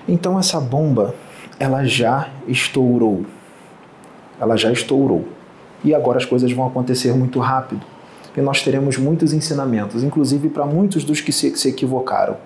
Então 0.09 0.39
essa 0.39 0.61
bomba, 0.61 1.15
ela 1.59 1.85
já 1.85 2.29
estourou. 2.47 3.25
Ela 4.41 4.57
já 4.57 4.71
estourou. 4.71 5.27
E 5.83 5.95
agora 5.95 6.19
as 6.19 6.25
coisas 6.25 6.51
vão 6.53 6.67
acontecer 6.67 7.13
muito 7.15 7.39
rápido. 7.39 7.83
E 8.37 8.41
nós 8.41 8.63
teremos 8.63 8.99
muitos 8.99 9.33
ensinamentos, 9.33 10.05
inclusive 10.05 10.49
para 10.51 10.67
muitos 10.67 11.05
dos 11.05 11.21
que 11.21 11.33
se, 11.33 11.57
se 11.57 11.69
equivocaram. 11.69 12.37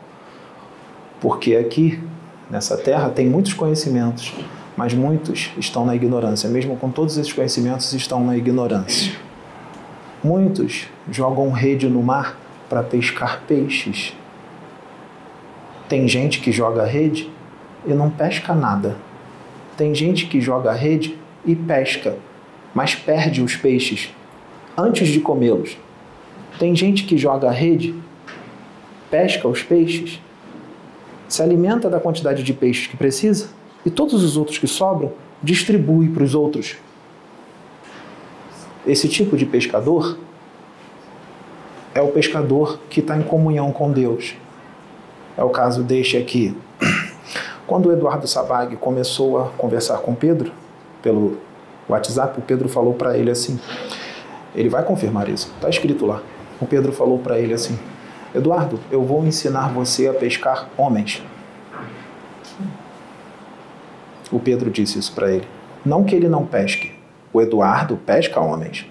Porque 1.21 1.57
aqui, 1.57 2.00
nessa 2.49 2.76
terra, 2.76 3.11
tem 3.11 3.29
muitos 3.29 3.52
conhecimentos, 3.52 4.33
mas 4.76 4.95
muitos 4.95 5.50
estão 5.59 5.85
na 5.85 5.95
ignorância. 5.95 6.49
Mesmo 6.49 6.76
com 6.76 6.90
todos 6.90 7.19
esses 7.19 7.33
conhecimentos, 7.33 7.93
estão 7.93 8.25
na 8.25 8.37
ignorância. 8.37 9.12
Muitos 10.23 10.87
jogam 11.11 11.50
rede 11.50 11.88
no 11.88 12.02
mar 12.02 12.38
para 12.69 12.83
pescar 12.83 13.43
peixes 13.49 14.14
Tem 15.88 16.07
gente 16.07 16.40
que 16.40 16.52
joga 16.52 16.85
rede 16.85 17.29
e 17.87 17.92
não 17.92 18.10
pesca 18.10 18.54
nada. 18.54 18.96
Tem 19.76 19.94
gente 19.94 20.26
que 20.26 20.40
joga 20.40 20.72
rede 20.72 21.16
e 21.44 21.54
pesca, 21.54 22.16
mas 22.75 22.94
perde 22.94 23.42
os 23.42 23.56
peixes 23.56 24.10
antes 24.76 25.08
de 25.08 25.20
comê-los. 25.20 25.76
Tem 26.58 26.75
gente 26.75 27.04
que 27.04 27.16
joga 27.16 27.50
rede, 27.50 27.94
pesca 29.10 29.49
os 29.49 29.62
peixes, 29.62 30.20
se 31.28 31.42
alimenta 31.42 31.88
da 31.88 32.00
quantidade 32.00 32.42
de 32.42 32.52
peixes 32.52 32.87
que 32.87 32.96
precisa 32.96 33.50
e 33.84 33.90
todos 33.90 34.22
os 34.22 34.37
outros 34.37 34.58
que 34.58 34.66
sobram 34.66 35.12
distribui 35.42 36.08
para 36.08 36.25
os 36.25 36.34
outros. 36.34 36.76
Esse 38.87 39.08
tipo 39.08 39.37
de 39.37 39.46
pescador 39.46 40.18
é 41.94 42.00
o 42.00 42.08
pescador 42.08 42.80
que 42.88 43.00
está 43.00 43.16
em 43.16 43.22
comunhão 43.22 43.72
com 43.72 43.92
Deus. 43.92 44.34
É 45.37 45.42
o 45.42 45.50
caso 45.50 45.82
deste 45.82 46.16
aqui. 46.16 46.54
Quando 47.70 47.86
o 47.86 47.92
Eduardo 47.92 48.26
Sabag 48.26 48.74
começou 48.78 49.40
a 49.40 49.50
conversar 49.50 49.98
com 49.98 50.12
Pedro 50.12 50.50
pelo 51.00 51.38
WhatsApp, 51.88 52.36
o 52.36 52.42
Pedro 52.42 52.68
falou 52.68 52.94
para 52.94 53.16
ele 53.16 53.30
assim: 53.30 53.60
ele 54.56 54.68
vai 54.68 54.82
confirmar 54.82 55.28
isso, 55.28 55.52
está 55.54 55.68
escrito 55.68 56.04
lá. 56.04 56.20
O 56.60 56.66
Pedro 56.66 56.90
falou 56.90 57.20
para 57.20 57.38
ele 57.38 57.54
assim: 57.54 57.78
Eduardo, 58.34 58.80
eu 58.90 59.04
vou 59.04 59.24
ensinar 59.24 59.72
você 59.72 60.08
a 60.08 60.12
pescar 60.12 60.68
homens. 60.76 61.22
O 64.32 64.40
Pedro 64.40 64.68
disse 64.68 64.98
isso 64.98 65.12
para 65.14 65.30
ele. 65.30 65.46
Não 65.86 66.02
que 66.02 66.16
ele 66.16 66.28
não 66.28 66.44
pesque. 66.44 66.92
O 67.32 67.40
Eduardo 67.40 67.96
pesca 67.98 68.40
homens. 68.40 68.84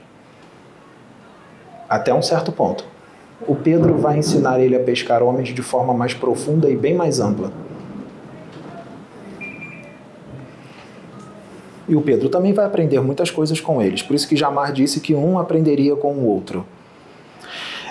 Até 1.89 2.13
um 2.13 2.21
certo 2.21 2.49
ponto. 2.49 2.85
O 3.45 3.57
Pedro 3.57 3.97
vai 3.97 4.17
ensinar 4.17 4.57
ele 4.61 4.77
a 4.77 4.79
pescar 4.79 5.21
homens 5.21 5.49
de 5.49 5.61
forma 5.61 5.93
mais 5.93 6.13
profunda 6.13 6.69
e 6.69 6.77
bem 6.77 6.95
mais 6.95 7.19
ampla. 7.19 7.51
E 11.89 11.95
o 11.95 12.01
Pedro 12.01 12.29
também 12.29 12.53
vai 12.53 12.65
aprender 12.65 13.01
muitas 13.01 13.31
coisas 13.31 13.59
com 13.59 13.81
eles. 13.81 14.03
Por 14.03 14.15
isso 14.15 14.27
que 14.27 14.37
Jamar 14.37 14.71
disse 14.71 14.99
que 14.99 15.15
um 15.15 15.39
aprenderia 15.39 15.95
com 15.95 16.13
o 16.13 16.27
outro. 16.27 16.63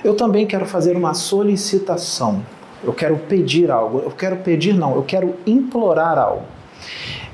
Eu 0.05 0.15
também 0.15 0.47
quero 0.47 0.65
fazer 0.65 0.97
uma 0.97 1.15
solicitação. 1.15 2.41
Eu 2.85 2.93
quero 2.93 3.17
pedir 3.17 3.73
algo. 3.73 3.99
Eu 3.99 4.13
quero 4.13 4.37
pedir, 4.37 4.73
não, 4.73 4.95
eu 4.95 5.03
quero 5.03 5.35
implorar 5.45 6.17
algo. 6.17 6.45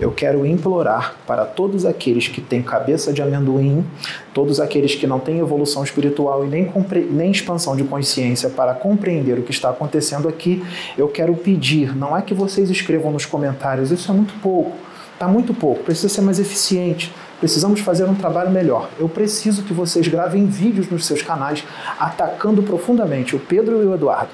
Eu 0.01 0.11
quero 0.11 0.45
implorar 0.45 1.17
para 1.27 1.45
todos 1.45 1.85
aqueles 1.85 2.27
que 2.27 2.41
têm 2.41 2.63
cabeça 2.63 3.13
de 3.13 3.23
amendoim, 3.23 3.85
todos 4.33 4.59
aqueles 4.59 4.95
que 4.95 5.07
não 5.07 5.21
têm 5.21 5.39
evolução 5.39 5.85
espiritual 5.85 6.45
e 6.45 6.49
nem, 6.49 6.73
nem 7.11 7.31
expansão 7.31 7.77
de 7.77 7.85
consciência 7.85 8.51
para 8.51 8.75
compreender 8.75 9.39
o 9.39 9.43
que 9.43 9.53
está 9.53 9.71
acontecendo 9.71 10.29
aqui, 10.29 10.65
eu 10.99 11.07
quero 11.07 11.35
pedir, 11.37 11.97
não 11.97 12.17
é 12.17 12.23
que 12.23 12.35
vocês 12.35 12.71
escrevam 12.71 13.13
nos 13.13 13.25
comentários, 13.25 13.93
isso 13.93 14.11
é 14.11 14.15
muito 14.15 14.35
pouco, 14.41 14.73
está 15.15 15.27
muito 15.27 15.55
pouco, 15.55 15.83
precisa 15.83 16.09
ser 16.09 16.21
mais 16.21 16.39
eficiente. 16.39 17.13
Precisamos 17.41 17.81
fazer 17.81 18.05
um 18.05 18.15
trabalho 18.15 18.51
melhor. 18.51 18.89
Eu 18.99 19.09
preciso 19.09 19.63
que 19.63 19.73
vocês 19.73 20.07
gravem 20.09 20.47
vídeos 20.47 20.89
nos 20.89 21.05
seus 21.05 21.23
canais 21.23 21.65
atacando 21.99 22.63
profundamente 22.63 23.35
o 23.35 23.39
Pedro 23.39 23.83
e 23.83 23.87
o 23.87 23.95
Eduardo. 23.95 24.31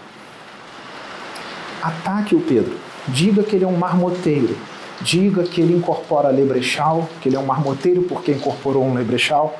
Ataque 1.82 2.34
o 2.34 2.40
Pedro. 2.40 2.76
Diga 3.08 3.42
que 3.42 3.56
ele 3.56 3.64
é 3.64 3.68
um 3.68 3.76
marmoteiro 3.76 4.56
diga 5.00 5.42
que 5.44 5.60
ele 5.60 5.74
incorpora 5.74 6.28
lebrechal, 6.28 7.08
que 7.20 7.28
ele 7.28 7.36
é 7.36 7.38
um 7.38 7.46
marmoteiro 7.46 8.02
porque 8.02 8.32
incorporou 8.32 8.84
um 8.84 8.94
lebrechal, 8.94 9.58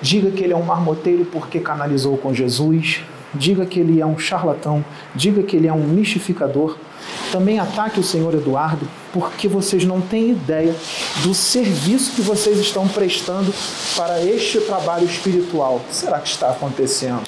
diga 0.00 0.30
que 0.30 0.42
ele 0.42 0.52
é 0.52 0.56
um 0.56 0.62
marmoteiro 0.62 1.24
porque 1.24 1.58
canalizou 1.60 2.16
com 2.16 2.32
Jesus, 2.32 3.02
diga 3.34 3.66
que 3.66 3.80
ele 3.80 4.00
é 4.00 4.06
um 4.06 4.18
charlatão, 4.18 4.84
diga 5.14 5.42
que 5.42 5.56
ele 5.56 5.66
é 5.66 5.72
um 5.72 5.82
mistificador. 5.82 6.76
Também 7.30 7.58
ataque 7.58 7.98
o 7.98 8.02
senhor 8.02 8.32
Eduardo, 8.34 8.88
porque 9.12 9.48
vocês 9.48 9.84
não 9.84 10.00
têm 10.00 10.30
ideia 10.30 10.74
do 11.22 11.34
serviço 11.34 12.12
que 12.12 12.22
vocês 12.22 12.58
estão 12.58 12.86
prestando 12.86 13.52
para 13.96 14.22
este 14.24 14.60
trabalho 14.60 15.06
espiritual. 15.06 15.76
O 15.76 15.80
que 15.80 15.94
será 15.94 16.20
que 16.20 16.28
está 16.28 16.50
acontecendo? 16.50 17.22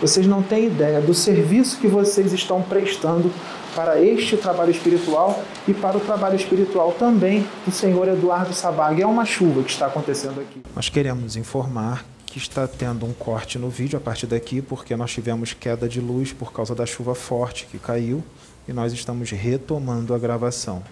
Vocês 0.00 0.26
não 0.26 0.42
têm 0.42 0.66
ideia 0.66 1.00
do 1.00 1.12
serviço 1.12 1.78
que 1.78 1.86
vocês 1.86 2.32
estão 2.32 2.62
prestando 2.62 3.30
para 3.74 4.00
este 4.02 4.36
trabalho 4.36 4.70
espiritual 4.70 5.42
e 5.68 5.74
para 5.74 5.98
o 5.98 6.00
trabalho 6.00 6.34
espiritual 6.36 6.92
também 6.98 7.46
do 7.66 7.70
senhor 7.70 8.08
Eduardo 8.08 8.54
Sabag. 8.54 9.02
É 9.02 9.06
uma 9.06 9.26
chuva 9.26 9.62
que 9.62 9.70
está 9.70 9.86
acontecendo 9.86 10.40
aqui. 10.40 10.62
Nós 10.74 10.88
queremos 10.88 11.36
informar 11.36 12.04
que 12.26 12.38
está 12.38 12.66
tendo 12.66 13.06
um 13.06 13.12
corte 13.12 13.58
no 13.58 13.70
vídeo 13.70 13.96
a 13.96 14.00
partir 14.00 14.26
daqui, 14.26 14.60
porque 14.60 14.94
nós 14.96 15.12
tivemos 15.12 15.54
queda 15.54 15.88
de 15.88 16.00
luz 16.00 16.32
por 16.32 16.52
causa 16.52 16.74
da 16.74 16.84
chuva 16.84 17.14
forte 17.14 17.66
que 17.66 17.78
caiu 17.78 18.22
e 18.68 18.72
nós 18.72 18.92
estamos 18.92 19.30
retomando 19.30 20.12
a 20.12 20.18
gravação. 20.18 20.82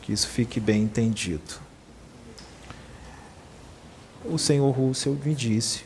Que 0.00 0.12
isso 0.12 0.28
fique 0.28 0.60
bem 0.60 0.82
entendido. 0.84 1.60
O 4.24 4.38
senhor 4.38 4.70
Russell 4.70 5.18
me 5.22 5.34
disse 5.34 5.84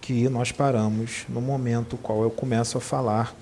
que 0.00 0.28
nós 0.28 0.52
paramos 0.52 1.24
no 1.28 1.40
momento 1.40 1.96
qual 1.96 2.22
eu 2.22 2.30
começo 2.30 2.76
a 2.76 2.80
falar 2.80 3.34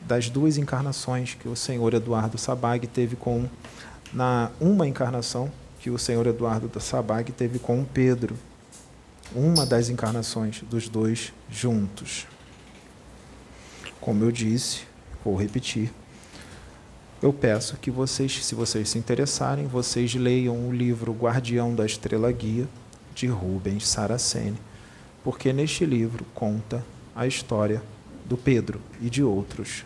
das 0.00 0.30
duas 0.30 0.56
encarnações 0.56 1.34
que 1.34 1.48
o 1.48 1.54
senhor 1.54 1.92
Eduardo 1.94 2.38
Sabag 2.38 2.86
teve 2.86 3.16
com 3.16 3.48
na 4.12 4.50
uma 4.60 4.88
encarnação 4.88 5.52
que 5.78 5.90
o 5.90 5.98
senhor 5.98 6.26
Eduardo 6.26 6.80
Sabag 6.80 7.30
teve 7.32 7.58
com 7.58 7.84
Pedro, 7.84 8.36
uma 9.34 9.64
das 9.64 9.88
encarnações 9.88 10.62
dos 10.62 10.88
dois 10.88 11.32
juntos. 11.50 12.26
Como 14.00 14.24
eu 14.24 14.30
disse, 14.30 14.82
vou 15.24 15.36
repetir. 15.36 15.92
Eu 17.22 17.32
peço 17.32 17.76
que 17.76 17.90
vocês, 17.90 18.44
se 18.44 18.54
vocês 18.54 18.88
se 18.88 18.98
interessarem, 18.98 19.66
vocês 19.66 20.14
leiam 20.14 20.68
o 20.68 20.72
livro 20.72 21.12
Guardião 21.12 21.74
da 21.74 21.84
Estrela 21.84 22.32
Guia 22.32 22.68
de 23.14 23.26
Rubens 23.26 23.86
Saraceni, 23.86 24.58
porque 25.22 25.52
neste 25.52 25.84
livro 25.84 26.24
conta 26.34 26.84
a 27.14 27.26
história 27.26 27.82
do 28.24 28.36
Pedro 28.36 28.80
e 29.00 29.10
de 29.10 29.22
outros 29.22 29.84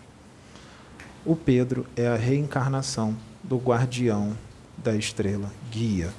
o 1.27 1.35
Pedro 1.35 1.87
é 1.97 2.07
a 2.07 2.17
reencarnação 2.17 3.17
do 3.43 3.57
guardião 3.57 4.37
da 4.77 4.95
estrela 4.95 5.51
guia, 5.71 6.13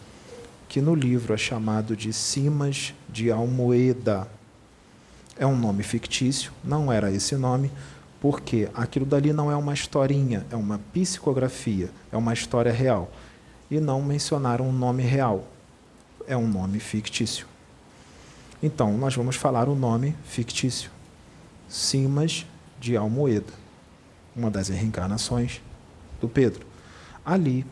que 0.68 0.82
no 0.82 0.96
livro 0.96 1.32
é 1.32 1.38
chamado 1.38 1.96
de 1.96 2.12
Simas 2.12 2.92
de 3.16 3.32
Almoeda. 3.32 4.28
É 5.40 5.48
um 5.48 5.56
nome 5.56 5.84
fictício, 5.84 6.52
não 6.62 6.92
era 6.92 7.10
esse 7.10 7.36
nome, 7.38 7.72
porque 8.20 8.70
aquilo 8.74 9.06
dali 9.06 9.32
não 9.32 9.50
é 9.50 9.56
uma 9.56 9.74
historinha, 9.74 10.46
é 10.52 10.56
uma 10.56 10.80
psicografia, 10.92 11.90
é 12.12 12.18
uma 12.18 12.34
história 12.34 12.74
real. 12.74 13.10
E 13.72 13.80
não 13.80 14.02
mencionaram 14.02 14.68
um 14.68 14.74
nome 14.74 15.04
real, 15.04 15.48
é 16.28 16.36
um 16.36 16.48
nome 16.48 16.80
fictício. 16.82 17.48
Então, 18.62 18.98
nós 18.98 19.16
vamos 19.16 19.38
falar 19.38 19.70
o 19.70 19.76
nome 19.76 20.14
fictício: 20.26 20.92
Simas 21.70 22.46
de 22.80 22.98
Almoeda 22.98 23.66
uma 24.36 24.52
das 24.52 24.68
reencarnações 24.68 25.62
do 26.20 26.28
Pedro. 26.28 26.66
Ali 27.26 27.66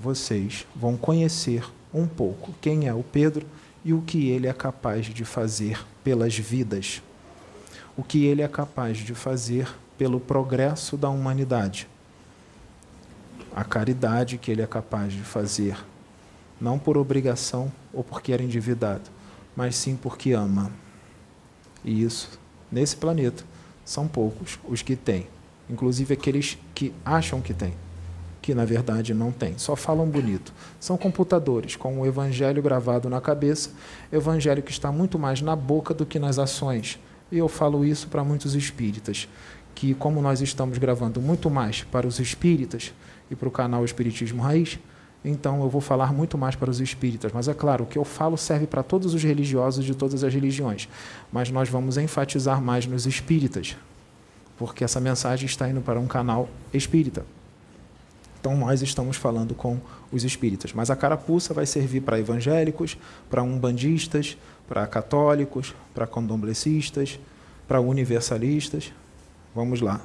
vocês 0.00 0.66
vão 0.74 0.96
conhecer 0.96 1.64
um 1.92 2.06
pouco 2.06 2.54
quem 2.60 2.88
é 2.88 2.94
o 2.94 3.02
Pedro 3.02 3.46
e 3.88 3.94
o 3.94 4.02
que 4.02 4.28
ele 4.28 4.46
é 4.46 4.52
capaz 4.52 5.06
de 5.06 5.24
fazer 5.24 5.82
pelas 6.04 6.36
vidas. 6.36 7.02
O 7.96 8.02
que 8.02 8.26
ele 8.26 8.42
é 8.42 8.48
capaz 8.48 8.98
de 8.98 9.14
fazer 9.14 9.66
pelo 9.96 10.20
progresso 10.20 10.94
da 10.94 11.08
humanidade. 11.08 11.88
A 13.56 13.64
caridade 13.64 14.36
que 14.36 14.50
ele 14.50 14.60
é 14.60 14.66
capaz 14.66 15.14
de 15.14 15.22
fazer, 15.22 15.82
não 16.60 16.78
por 16.78 16.98
obrigação 16.98 17.72
ou 17.90 18.04
porque 18.04 18.30
era 18.30 18.42
endividado, 18.42 19.08
mas 19.56 19.74
sim 19.74 19.96
porque 19.96 20.32
ama. 20.32 20.70
E 21.82 22.02
isso, 22.02 22.38
nesse 22.70 22.94
planeta, 22.94 23.42
são 23.86 24.06
poucos 24.06 24.58
os 24.68 24.82
que 24.82 24.96
têm 24.96 25.26
inclusive 25.70 26.14
aqueles 26.14 26.58
que 26.74 26.92
acham 27.02 27.40
que 27.40 27.52
têm, 27.52 27.74
que 28.48 28.54
na 28.54 28.64
verdade 28.64 29.12
não 29.12 29.30
têm, 29.30 29.58
só 29.58 29.76
falam 29.76 30.06
bonito. 30.08 30.54
São 30.80 30.96
computadores 30.96 31.76
com 31.76 32.00
o 32.00 32.06
evangelho 32.06 32.62
gravado 32.62 33.06
na 33.10 33.20
cabeça, 33.20 33.68
evangelho 34.10 34.62
que 34.62 34.70
está 34.70 34.90
muito 34.90 35.18
mais 35.18 35.42
na 35.42 35.54
boca 35.54 35.92
do 35.92 36.06
que 36.06 36.18
nas 36.18 36.38
ações. 36.38 36.98
E 37.30 37.36
eu 37.36 37.46
falo 37.46 37.84
isso 37.84 38.08
para 38.08 38.24
muitos 38.24 38.54
espíritas, 38.54 39.28
que 39.74 39.92
como 39.92 40.22
nós 40.22 40.40
estamos 40.40 40.78
gravando 40.78 41.20
muito 41.20 41.50
mais 41.50 41.82
para 41.82 42.06
os 42.06 42.18
espíritas 42.20 42.94
e 43.30 43.36
para 43.36 43.48
o 43.48 43.50
canal 43.50 43.84
Espiritismo 43.84 44.40
Raiz, 44.40 44.78
então 45.22 45.60
eu 45.60 45.68
vou 45.68 45.82
falar 45.82 46.10
muito 46.10 46.38
mais 46.38 46.56
para 46.56 46.70
os 46.70 46.80
espíritas. 46.80 47.30
Mas 47.34 47.48
é 47.48 47.52
claro, 47.52 47.84
o 47.84 47.86
que 47.86 47.98
eu 47.98 48.04
falo 48.04 48.38
serve 48.38 48.66
para 48.66 48.82
todos 48.82 49.12
os 49.12 49.22
religiosos 49.22 49.84
de 49.84 49.94
todas 49.94 50.24
as 50.24 50.32
religiões. 50.32 50.88
Mas 51.30 51.50
nós 51.50 51.68
vamos 51.68 51.98
enfatizar 51.98 52.62
mais 52.62 52.86
nos 52.86 53.04
espíritas, 53.04 53.76
porque 54.56 54.84
essa 54.84 55.00
mensagem 55.00 55.44
está 55.44 55.68
indo 55.68 55.82
para 55.82 56.00
um 56.00 56.06
canal 56.06 56.48
espírita. 56.72 57.26
Então 58.48 58.56
nós 58.56 58.80
estamos 58.80 59.18
falando 59.18 59.54
com 59.54 59.78
os 60.10 60.24
espíritas, 60.24 60.72
mas 60.72 60.88
a 60.88 60.96
carapuça 60.96 61.52
vai 61.52 61.66
servir 61.66 62.00
para 62.00 62.18
evangélicos, 62.18 62.96
para 63.28 63.42
umbandistas, 63.42 64.38
para 64.66 64.86
católicos, 64.86 65.74
para 65.94 66.06
candomblecistas, 66.06 67.20
para 67.66 67.78
universalistas. 67.78 68.90
Vamos 69.54 69.82
lá. 69.82 70.00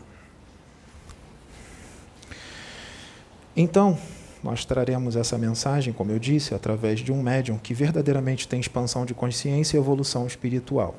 Então, 3.56 3.98
nós 4.44 4.66
traremos 4.66 5.16
essa 5.16 5.38
mensagem, 5.38 5.94
como 5.94 6.12
eu 6.12 6.20
disse, 6.20 6.54
através 6.54 7.00
de 7.00 7.14
um 7.14 7.24
médium 7.24 7.58
que 7.58 7.74
verdadeiramente 7.74 8.46
tem 8.46 8.60
expansão 8.60 9.06
de 9.06 9.14
consciência 9.14 9.78
e 9.78 9.80
evolução 9.80 10.28
espiritual. 10.28 10.96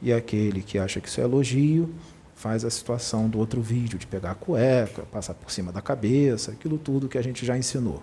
E 0.00 0.12
aquele 0.12 0.62
que 0.62 0.78
acha 0.78 1.00
que 1.00 1.08
isso 1.08 1.20
é 1.20 1.24
elogio, 1.24 1.92
faz 2.36 2.64
a 2.64 2.70
situação 2.70 3.28
do 3.28 3.38
outro 3.38 3.62
vídeo, 3.62 3.98
de 3.98 4.06
pegar 4.06 4.32
a 4.32 4.34
cueca, 4.34 5.02
passar 5.04 5.32
por 5.34 5.50
cima 5.50 5.72
da 5.72 5.80
cabeça, 5.80 6.52
aquilo 6.52 6.76
tudo 6.76 7.08
que 7.08 7.16
a 7.16 7.22
gente 7.22 7.44
já 7.44 7.56
ensinou. 7.56 8.02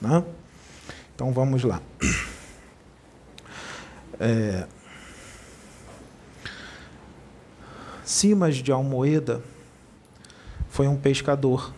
Né? 0.00 0.24
Então 1.14 1.30
vamos 1.32 1.62
lá. 1.62 1.80
É... 4.18 4.66
Simas 8.02 8.56
de 8.56 8.72
Almoeda 8.72 9.42
foi 10.70 10.88
um 10.88 10.96
pescador. 10.96 11.74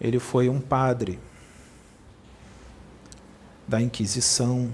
Ele 0.00 0.18
foi 0.18 0.48
um 0.48 0.58
padre 0.58 1.18
da 3.68 3.80
Inquisição. 3.80 4.72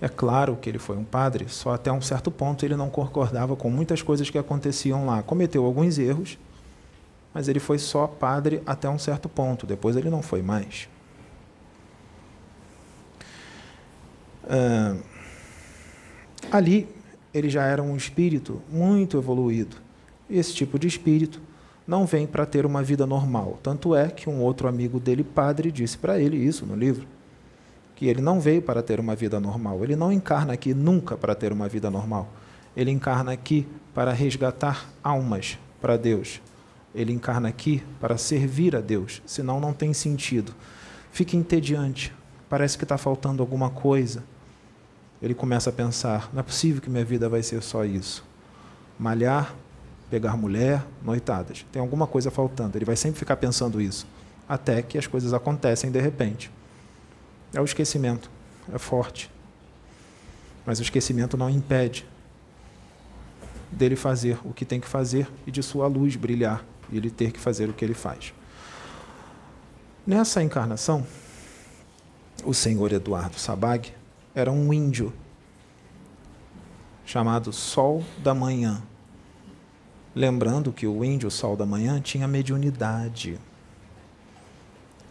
É 0.00 0.08
claro 0.08 0.56
que 0.56 0.68
ele 0.68 0.78
foi 0.78 0.96
um 0.96 1.04
padre, 1.04 1.46
só 1.48 1.74
até 1.74 1.92
um 1.92 2.00
certo 2.00 2.30
ponto 2.30 2.64
ele 2.64 2.74
não 2.74 2.88
concordava 2.88 3.54
com 3.54 3.68
muitas 3.68 4.00
coisas 4.00 4.30
que 4.30 4.38
aconteciam 4.38 5.04
lá. 5.04 5.22
Cometeu 5.22 5.64
alguns 5.64 5.98
erros, 5.98 6.38
mas 7.34 7.48
ele 7.48 7.60
foi 7.60 7.78
só 7.78 8.06
padre 8.06 8.62
até 8.64 8.88
um 8.88 8.98
certo 8.98 9.28
ponto, 9.28 9.66
depois 9.66 9.96
ele 9.96 10.08
não 10.08 10.22
foi 10.22 10.40
mais. 10.40 10.88
Ah, 14.48 14.96
ali 16.50 16.88
ele 17.32 17.48
já 17.48 17.64
era 17.64 17.82
um 17.82 17.96
espírito 17.96 18.60
muito 18.70 19.18
evoluído. 19.18 19.76
E 20.28 20.38
esse 20.38 20.54
tipo 20.54 20.78
de 20.78 20.88
espírito 20.88 21.40
não 21.86 22.06
vem 22.06 22.26
para 22.26 22.46
ter 22.46 22.64
uma 22.64 22.82
vida 22.82 23.06
normal. 23.06 23.58
Tanto 23.62 23.94
é 23.94 24.08
que 24.08 24.30
um 24.30 24.40
outro 24.40 24.66
amigo 24.66 24.98
dele, 24.98 25.22
padre, 25.22 25.70
disse 25.70 25.98
para 25.98 26.18
ele 26.18 26.36
isso 26.36 26.64
no 26.64 26.74
livro, 26.74 27.06
que 28.00 28.08
ele 28.08 28.22
não 28.22 28.40
veio 28.40 28.62
para 28.62 28.82
ter 28.82 28.98
uma 28.98 29.14
vida 29.14 29.38
normal. 29.38 29.84
Ele 29.84 29.94
não 29.94 30.10
encarna 30.10 30.54
aqui 30.54 30.72
nunca 30.72 31.18
para 31.18 31.34
ter 31.34 31.52
uma 31.52 31.68
vida 31.68 31.90
normal. 31.90 32.30
Ele 32.74 32.90
encarna 32.90 33.30
aqui 33.30 33.68
para 33.92 34.10
resgatar 34.10 34.88
almas 35.04 35.58
para 35.82 35.98
Deus. 35.98 36.40
Ele 36.94 37.12
encarna 37.12 37.50
aqui 37.50 37.82
para 38.00 38.16
servir 38.16 38.74
a 38.74 38.80
Deus, 38.80 39.20
senão 39.26 39.60
não 39.60 39.74
tem 39.74 39.92
sentido. 39.92 40.54
Fica 41.12 41.36
entediante, 41.36 42.10
parece 42.48 42.78
que 42.78 42.84
está 42.84 42.96
faltando 42.96 43.42
alguma 43.42 43.68
coisa. 43.68 44.24
Ele 45.20 45.34
começa 45.34 45.68
a 45.68 45.72
pensar: 45.72 46.30
não 46.32 46.40
é 46.40 46.42
possível 46.42 46.80
que 46.80 46.88
minha 46.88 47.04
vida 47.04 47.28
vai 47.28 47.42
ser 47.42 47.62
só 47.62 47.84
isso. 47.84 48.24
Malhar, 48.98 49.54
pegar 50.08 50.38
mulher, 50.38 50.86
noitadas. 51.02 51.66
Tem 51.70 51.82
alguma 51.82 52.06
coisa 52.06 52.30
faltando. 52.30 52.78
Ele 52.78 52.86
vai 52.86 52.96
sempre 52.96 53.18
ficar 53.18 53.36
pensando 53.36 53.78
isso, 53.78 54.06
até 54.48 54.80
que 54.80 54.96
as 54.96 55.06
coisas 55.06 55.34
acontecem 55.34 55.90
de 55.90 56.00
repente. 56.00 56.50
É 57.52 57.60
o 57.60 57.64
esquecimento, 57.64 58.30
é 58.72 58.78
forte. 58.78 59.30
Mas 60.64 60.78
o 60.78 60.82
esquecimento 60.82 61.36
não 61.36 61.50
impede 61.50 62.06
dele 63.70 63.96
fazer 63.96 64.38
o 64.44 64.52
que 64.52 64.64
tem 64.64 64.80
que 64.80 64.88
fazer 64.88 65.28
e 65.46 65.50
de 65.50 65.62
sua 65.62 65.86
luz 65.86 66.16
brilhar 66.16 66.64
e 66.90 66.96
ele 66.96 67.10
ter 67.10 67.32
que 67.32 67.40
fazer 67.40 67.68
o 67.68 67.72
que 67.72 67.84
ele 67.84 67.94
faz. 67.94 68.32
Nessa 70.06 70.42
encarnação, 70.42 71.06
o 72.44 72.54
senhor 72.54 72.92
Eduardo 72.92 73.38
Sabag 73.38 73.92
era 74.34 74.50
um 74.50 74.72
índio 74.72 75.12
chamado 77.04 77.52
Sol 77.52 78.04
da 78.18 78.34
Manhã. 78.34 78.82
Lembrando 80.14 80.72
que 80.72 80.86
o 80.86 81.04
índio 81.04 81.30
Sol 81.30 81.56
da 81.56 81.66
Manhã 81.66 82.00
tinha 82.00 82.26
mediunidade. 82.26 83.38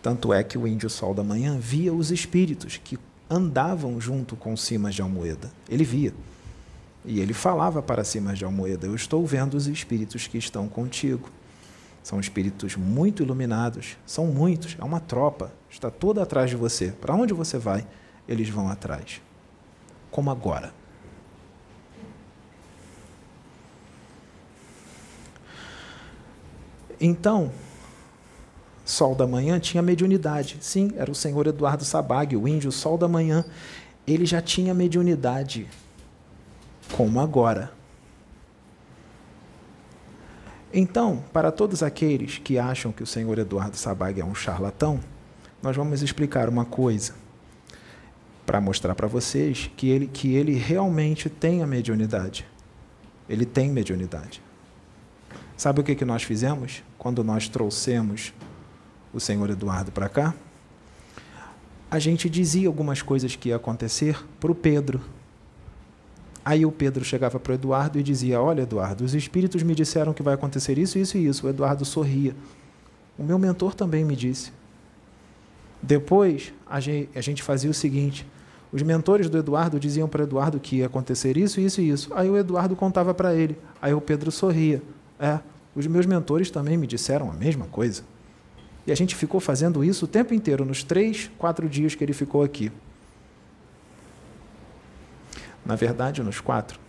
Tanto 0.01 0.33
é 0.33 0.43
que 0.43 0.57
o 0.57 0.67
índio 0.67 0.89
Sol 0.89 1.13
da 1.13 1.23
Manhã 1.23 1.57
via 1.59 1.93
os 1.93 2.11
espíritos 2.11 2.79
que 2.81 2.97
andavam 3.29 3.99
junto 3.99 4.35
com 4.35 4.55
Simas 4.55 4.95
de 4.95 5.01
Almoeda. 5.01 5.51
Ele 5.67 5.83
via. 5.83 6.13
E 7.05 7.19
ele 7.19 7.33
falava 7.33 7.81
para 7.81 8.03
Simas 8.03 8.37
de 8.37 8.45
Almoeda: 8.45 8.87
Eu 8.87 8.95
estou 8.95 9.25
vendo 9.25 9.55
os 9.55 9.67
espíritos 9.67 10.27
que 10.27 10.37
estão 10.37 10.67
contigo. 10.67 11.29
São 12.01 12.19
espíritos 12.19 12.75
muito 12.75 13.21
iluminados, 13.21 13.97
são 14.05 14.27
muitos, 14.27 14.75
é 14.79 14.83
uma 14.83 15.01
tropa, 15.01 15.53
está 15.69 15.91
toda 15.91 16.23
atrás 16.23 16.49
de 16.49 16.55
você. 16.55 16.91
Para 16.91 17.13
onde 17.13 17.33
você 17.33 17.57
vai, 17.57 17.85
eles 18.27 18.49
vão 18.49 18.69
atrás. 18.69 19.21
Como 20.09 20.31
agora. 20.31 20.73
Então, 26.99 27.51
Sol 28.89 29.13
da 29.13 29.27
Manhã 29.27 29.59
tinha 29.59 29.83
mediunidade. 29.83 30.57
Sim, 30.61 30.91
era 30.97 31.11
o 31.11 31.15
senhor 31.15 31.45
Eduardo 31.45 31.85
Sabag, 31.85 32.35
o 32.35 32.47
índio 32.47 32.71
Sol 32.71 32.97
da 32.97 33.07
Manhã. 33.07 33.45
Ele 34.07 34.25
já 34.25 34.41
tinha 34.41 34.73
mediunidade. 34.73 35.67
Como 36.93 37.19
agora. 37.19 37.71
Então, 40.73 41.23
para 41.31 41.51
todos 41.51 41.83
aqueles 41.83 42.39
que 42.39 42.57
acham 42.57 42.91
que 42.91 43.03
o 43.03 43.05
senhor 43.05 43.37
Eduardo 43.37 43.77
Sabag 43.77 44.19
é 44.19 44.25
um 44.25 44.33
charlatão, 44.33 44.99
nós 45.61 45.75
vamos 45.75 46.01
explicar 46.01 46.49
uma 46.49 46.65
coisa 46.65 47.13
para 48.43 48.59
mostrar 48.59 48.95
para 48.95 49.07
vocês 49.07 49.69
que 49.77 49.87
ele, 49.87 50.07
que 50.07 50.33
ele 50.33 50.55
realmente 50.55 51.29
tem 51.29 51.61
a 51.61 51.67
mediunidade. 51.67 52.43
Ele 53.29 53.45
tem 53.45 53.69
mediunidade. 53.69 54.41
Sabe 55.55 55.81
o 55.81 55.83
que, 55.83 55.93
que 55.93 56.05
nós 56.05 56.23
fizemos 56.23 56.81
quando 56.97 57.23
nós 57.23 57.47
trouxemos 57.47 58.33
o 59.13 59.19
senhor 59.19 59.49
Eduardo 59.49 59.91
para 59.91 60.09
cá? 60.09 60.33
A 61.89 61.99
gente 61.99 62.29
dizia 62.29 62.67
algumas 62.67 63.01
coisas 63.01 63.35
que 63.35 63.49
ia 63.49 63.55
acontecer 63.55 64.23
para 64.39 64.51
o 64.51 64.55
Pedro, 64.55 65.01
Aí 66.49 66.65
o 66.65 66.71
Pedro 66.71 67.03
chegava 67.03 67.39
para 67.39 67.51
o 67.51 67.53
Eduardo 67.53 67.99
e 67.99 68.03
dizia: 68.03 68.41
Olha, 68.41 68.63
Eduardo, 68.63 69.03
os 69.03 69.13
espíritos 69.13 69.61
me 69.61 69.75
disseram 69.75 70.13
que 70.13 70.23
vai 70.23 70.33
acontecer 70.33 70.79
isso, 70.79 70.97
isso 70.97 71.15
e 71.15 71.27
isso. 71.27 71.45
O 71.45 71.49
Eduardo 71.49 71.85
sorria. 71.85 72.35
O 73.19 73.23
meu 73.23 73.37
mentor 73.37 73.75
também 73.75 74.03
me 74.03 74.15
disse. 74.15 74.51
Depois, 75.81 76.53
a 76.65 76.79
gente 76.79 77.43
fazia 77.43 77.69
o 77.69 77.73
seguinte: 77.73 78.25
os 78.71 78.81
mentores 78.81 79.29
do 79.29 79.37
Eduardo 79.37 79.79
diziam 79.79 80.07
para 80.07 80.21
o 80.21 80.25
Eduardo 80.25 80.59
que 80.59 80.77
ia 80.77 80.87
acontecer 80.87 81.37
isso, 81.37 81.59
isso 81.59 81.81
e 81.81 81.89
isso. 81.89 82.11
Aí 82.15 82.29
o 82.29 82.35
Eduardo 82.35 82.75
contava 82.75 83.13
para 83.13 83.35
ele. 83.35 83.57
Aí 83.81 83.93
o 83.93 84.01
Pedro 84.01 84.31
sorria. 84.31 84.81
É, 85.19 85.39
os 85.75 85.85
meus 85.85 86.05
mentores 86.05 86.49
também 86.49 86.77
me 86.77 86.87
disseram 86.87 87.29
a 87.29 87.33
mesma 87.33 87.65
coisa. 87.65 88.01
E 88.89 88.91
a 88.91 88.95
gente 88.95 89.13
ficou 89.13 89.39
fazendo 89.39 89.83
isso 89.83 90.05
o 90.05 90.07
tempo 90.07 90.33
inteiro, 90.33 90.65
nos 90.65 90.81
três, 90.81 91.29
quatro 91.37 91.69
dias 91.69 91.93
que 91.93 92.03
ele 92.03 92.11
ficou 92.11 92.41
aqui. 92.41 92.71
Na 95.63 95.75
verdade, 95.75 96.23
nos 96.23 96.41
quatro. 96.41 96.79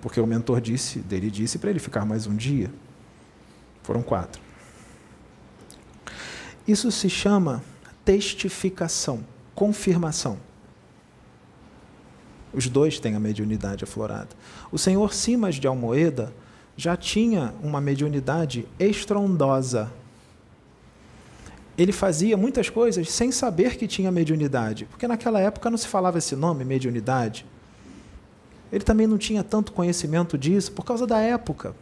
Porque 0.00 0.18
o 0.18 0.26
mentor 0.26 0.58
disse, 0.58 1.00
dele 1.00 1.30
disse 1.30 1.58
para 1.58 1.68
ele 1.68 1.78
ficar 1.78 2.06
mais 2.06 2.26
um 2.26 2.34
dia. 2.34 2.72
Foram 3.82 4.00
quatro. 4.00 4.40
Isso 6.66 6.90
se 6.90 7.10
chama 7.10 7.62
testificação, 8.02 9.22
confirmação. 9.54 10.38
Os 12.54 12.68
dois 12.68 12.98
têm 12.98 13.14
a 13.16 13.20
mediunidade 13.20 13.84
aflorada. 13.84 14.30
O 14.72 14.78
senhor 14.78 15.12
Simas 15.12 15.56
de 15.56 15.66
Almoeda 15.66 16.32
já 16.74 16.96
tinha 16.96 17.52
uma 17.62 17.82
mediunidade 17.82 18.66
estrondosa. 18.78 19.99
Ele 21.80 21.92
fazia 21.92 22.36
muitas 22.36 22.68
coisas 22.68 23.10
sem 23.10 23.32
saber 23.32 23.78
que 23.78 23.86
tinha 23.86 24.12
mediunidade, 24.12 24.84
porque 24.84 25.08
naquela 25.08 25.40
época 25.40 25.70
não 25.70 25.78
se 25.78 25.88
falava 25.88 26.18
esse 26.18 26.36
nome, 26.36 26.62
mediunidade. 26.62 27.46
Ele 28.70 28.84
também 28.84 29.06
não 29.06 29.16
tinha 29.16 29.42
tanto 29.42 29.72
conhecimento 29.72 30.36
disso 30.36 30.72
por 30.72 30.84
causa 30.84 31.06
da 31.06 31.18
época. 31.20 31.74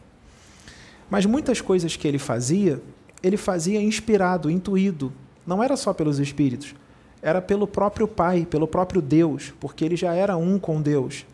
Mas 1.11 1.27
muitas 1.27 1.61
coisas 1.61 1.97
que 1.97 2.07
ele 2.07 2.17
fazia, 2.17 2.81
ele 3.21 3.37
fazia 3.37 3.83
inspirado, 3.83 4.49
intuído. 4.49 5.13
Não 5.45 5.65
era 5.65 5.77
só 5.77 5.93
pelos 5.93 6.21
espíritos, 6.21 6.77
era 7.21 7.43
pelo 7.43 7.67
próprio 7.67 8.07
Pai, 8.07 8.47
pelo 8.49 8.69
próprio 8.69 9.03
Deus, 9.03 9.53
porque 9.59 9.85
ele 9.85 9.97
já 9.97 10.15
era 10.15 10.37
um 10.37 10.61
com 10.61 10.81
Deus. 10.81 11.27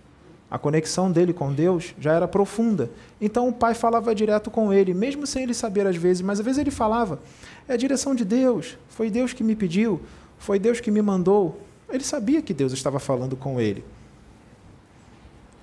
A 0.54 0.58
conexão 0.58 1.10
dele 1.10 1.32
com 1.32 1.52
Deus 1.52 1.96
já 1.98 2.12
era 2.12 2.28
profunda. 2.28 2.88
Então 3.20 3.48
o 3.48 3.52
Pai 3.52 3.74
falava 3.74 4.14
direto 4.14 4.52
com 4.52 4.72
ele, 4.72 4.94
mesmo 4.94 5.26
sem 5.26 5.42
ele 5.42 5.52
saber 5.52 5.84
às 5.84 5.96
vezes, 5.96 6.22
mas 6.22 6.38
às 6.38 6.44
vezes 6.44 6.60
ele 6.60 6.70
falava: 6.70 7.18
É 7.66 7.72
a 7.72 7.76
direção 7.76 8.14
de 8.14 8.24
Deus, 8.24 8.78
foi 8.88 9.10
Deus 9.10 9.32
que 9.32 9.42
me 9.42 9.56
pediu, 9.56 10.00
foi 10.38 10.60
Deus 10.60 10.78
que 10.78 10.92
me 10.92 11.02
mandou. 11.02 11.60
Ele 11.90 12.04
sabia 12.04 12.40
que 12.40 12.54
Deus 12.54 12.72
estava 12.72 13.00
falando 13.00 13.34
com 13.34 13.60
ele. 13.60 13.84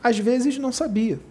Às 0.03 0.19
vezes 0.19 0.57
não 0.57 0.73
sabia, 0.73 1.21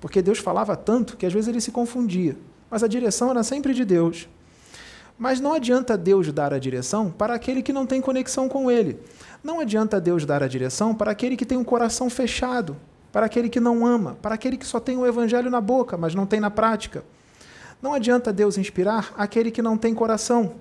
porque 0.00 0.20
Deus 0.20 0.40
falava 0.40 0.76
tanto 0.76 1.16
que 1.16 1.24
às 1.24 1.32
vezes 1.32 1.46
ele 1.46 1.60
se 1.60 1.70
confundia, 1.70 2.36
mas 2.68 2.82
a 2.82 2.88
direção 2.88 3.30
era 3.30 3.44
sempre 3.44 3.72
de 3.72 3.84
Deus. 3.84 4.28
Mas 5.18 5.40
não 5.40 5.52
adianta 5.52 5.96
Deus 5.96 6.32
dar 6.32 6.52
a 6.52 6.58
direção 6.58 7.10
para 7.10 7.34
aquele 7.34 7.62
que 7.62 7.72
não 7.72 7.86
tem 7.86 8.00
conexão 8.00 8.48
com 8.48 8.70
Ele. 8.70 8.98
Não 9.42 9.60
adianta 9.60 10.00
Deus 10.00 10.24
dar 10.26 10.42
a 10.42 10.48
direção 10.48 10.94
para 10.94 11.12
aquele 11.12 11.36
que 11.36 11.46
tem 11.46 11.56
um 11.56 11.64
coração 11.64 12.10
fechado, 12.10 12.76
para 13.12 13.26
aquele 13.26 13.48
que 13.48 13.60
não 13.60 13.86
ama, 13.86 14.16
para 14.20 14.34
aquele 14.34 14.56
que 14.56 14.66
só 14.66 14.80
tem 14.80 14.96
o 14.96 15.06
Evangelho 15.06 15.50
na 15.50 15.60
boca, 15.60 15.96
mas 15.96 16.14
não 16.14 16.26
tem 16.26 16.40
na 16.40 16.50
prática. 16.50 17.04
Não 17.80 17.92
adianta 17.92 18.32
Deus 18.32 18.58
inspirar 18.58 19.12
aquele 19.16 19.50
que 19.50 19.62
não 19.62 19.76
tem 19.76 19.94
coração, 19.94 20.54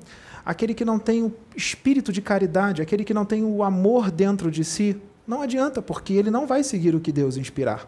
aquele 0.45 0.73
que 0.73 0.85
não 0.85 0.99
tem 0.99 1.23
o 1.23 1.33
espírito 1.55 2.11
de 2.11 2.21
caridade, 2.21 2.81
aquele 2.81 3.03
que 3.03 3.13
não 3.13 3.25
tem 3.25 3.43
o 3.43 3.63
amor 3.63 4.11
dentro 4.11 4.51
de 4.51 4.63
si. 4.63 5.01
Não 5.25 5.41
adianta, 5.41 5.81
porque 5.81 6.13
ele 6.13 6.29
não 6.29 6.45
vai 6.45 6.63
seguir 6.63 6.93
o 6.93 6.99
que 6.99 7.11
Deus 7.11 7.37
inspirar. 7.37 7.87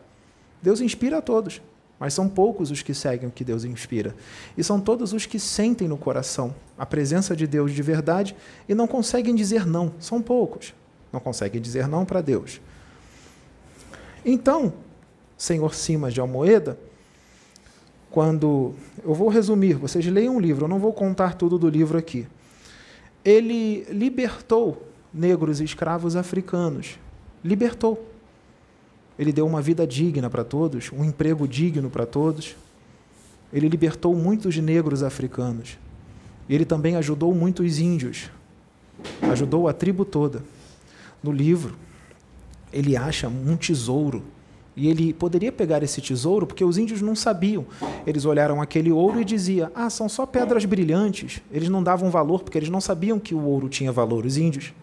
Deus 0.62 0.82
inspira 0.82 1.18
a 1.18 1.22
todos, 1.22 1.62
mas 2.00 2.14
são 2.14 2.28
poucos 2.28 2.72
os 2.72 2.82
que 2.82 2.94
seguem 2.94 3.28
o 3.30 3.32
que 3.32 3.44
Deus 3.44 3.64
inspira. 3.64 4.16
E 4.58 4.64
são 4.64 4.80
todos 4.80 5.14
os 5.14 5.26
que 5.26 5.40
sentem 5.40 5.88
no 5.88 5.98
coração 5.98 6.54
a 6.78 6.86
presença 6.86 7.36
de 7.36 7.48
Deus 7.48 7.72
de 7.72 7.82
verdade 7.82 8.36
e 8.68 8.76
não 8.76 8.88
conseguem 8.88 9.34
dizer 9.34 9.66
não. 9.66 9.94
São 10.00 10.22
poucos. 10.22 10.74
Não 11.12 11.20
conseguem 11.20 11.62
dizer 11.62 11.88
não 11.88 12.06
para 12.06 12.22
Deus. 12.22 12.60
Então, 14.26 14.74
senhor 15.38 15.74
Simas 15.74 16.14
de 16.14 16.20
Almoeda, 16.20 16.78
quando. 18.10 18.74
Eu 19.04 19.14
vou 19.14 19.30
resumir, 19.30 19.76
vocês 19.76 20.06
leiam 20.06 20.36
o 20.36 20.40
livro, 20.40 20.66
eu 20.66 20.70
não 20.70 20.80
vou 20.80 20.94
contar 20.94 21.36
tudo 21.36 21.58
do 21.58 21.70
livro 21.70 21.98
aqui. 21.98 22.28
Ele 23.24 23.84
libertou 23.90 24.86
negros 25.14 25.62
escravos 25.62 26.16
africanos. 26.16 27.00
Libertou. 27.44 28.15
Ele 29.18 29.32
deu 29.32 29.46
uma 29.46 29.62
vida 29.62 29.88
digna 29.88 30.30
para 30.30 30.44
todos, 30.44 30.92
um 30.92 31.04
emprego 31.04 31.48
digno 31.48 31.90
para 31.90 32.06
todos. 32.06 32.56
Ele 33.52 33.70
libertou 33.70 34.14
muitos 34.16 34.58
negros 34.58 35.04
africanos. 35.04 35.78
Ele 36.50 36.66
também 36.66 36.96
ajudou 36.96 37.34
muitos 37.34 37.80
índios. 37.80 38.30
Ajudou 39.22 39.68
a 39.68 39.74
tribo 39.74 40.04
toda. 40.04 40.44
No 41.24 41.32
livro, 41.32 41.76
ele 42.72 42.98
acha 42.98 43.28
um 43.28 43.56
tesouro 43.56 44.24
e 44.76 44.90
ele 44.90 45.14
poderia 45.14 45.52
pegar 45.52 45.82
esse 45.84 46.02
tesouro 46.02 46.46
porque 46.46 46.64
os 46.64 46.78
índios 46.78 47.02
não 47.02 47.16
sabiam. 47.16 47.66
Eles 48.06 48.26
olharam 48.26 48.62
aquele 48.62 48.92
ouro 48.92 49.22
e 49.22 49.26
diziam: 49.26 49.72
Ah, 49.74 49.90
são 49.90 50.10
só 50.10 50.26
pedras 50.26 50.66
brilhantes. 50.66 51.42
Eles 51.52 51.70
não 51.70 51.82
davam 51.82 52.12
valor 52.12 52.44
porque 52.44 52.58
eles 52.58 52.70
não 52.70 52.82
sabiam 52.82 53.18
que 53.18 53.34
o 53.34 53.42
ouro 53.42 53.70
tinha 53.70 53.92
valor, 53.92 54.26
os 54.26 54.36
índios. 54.36 54.74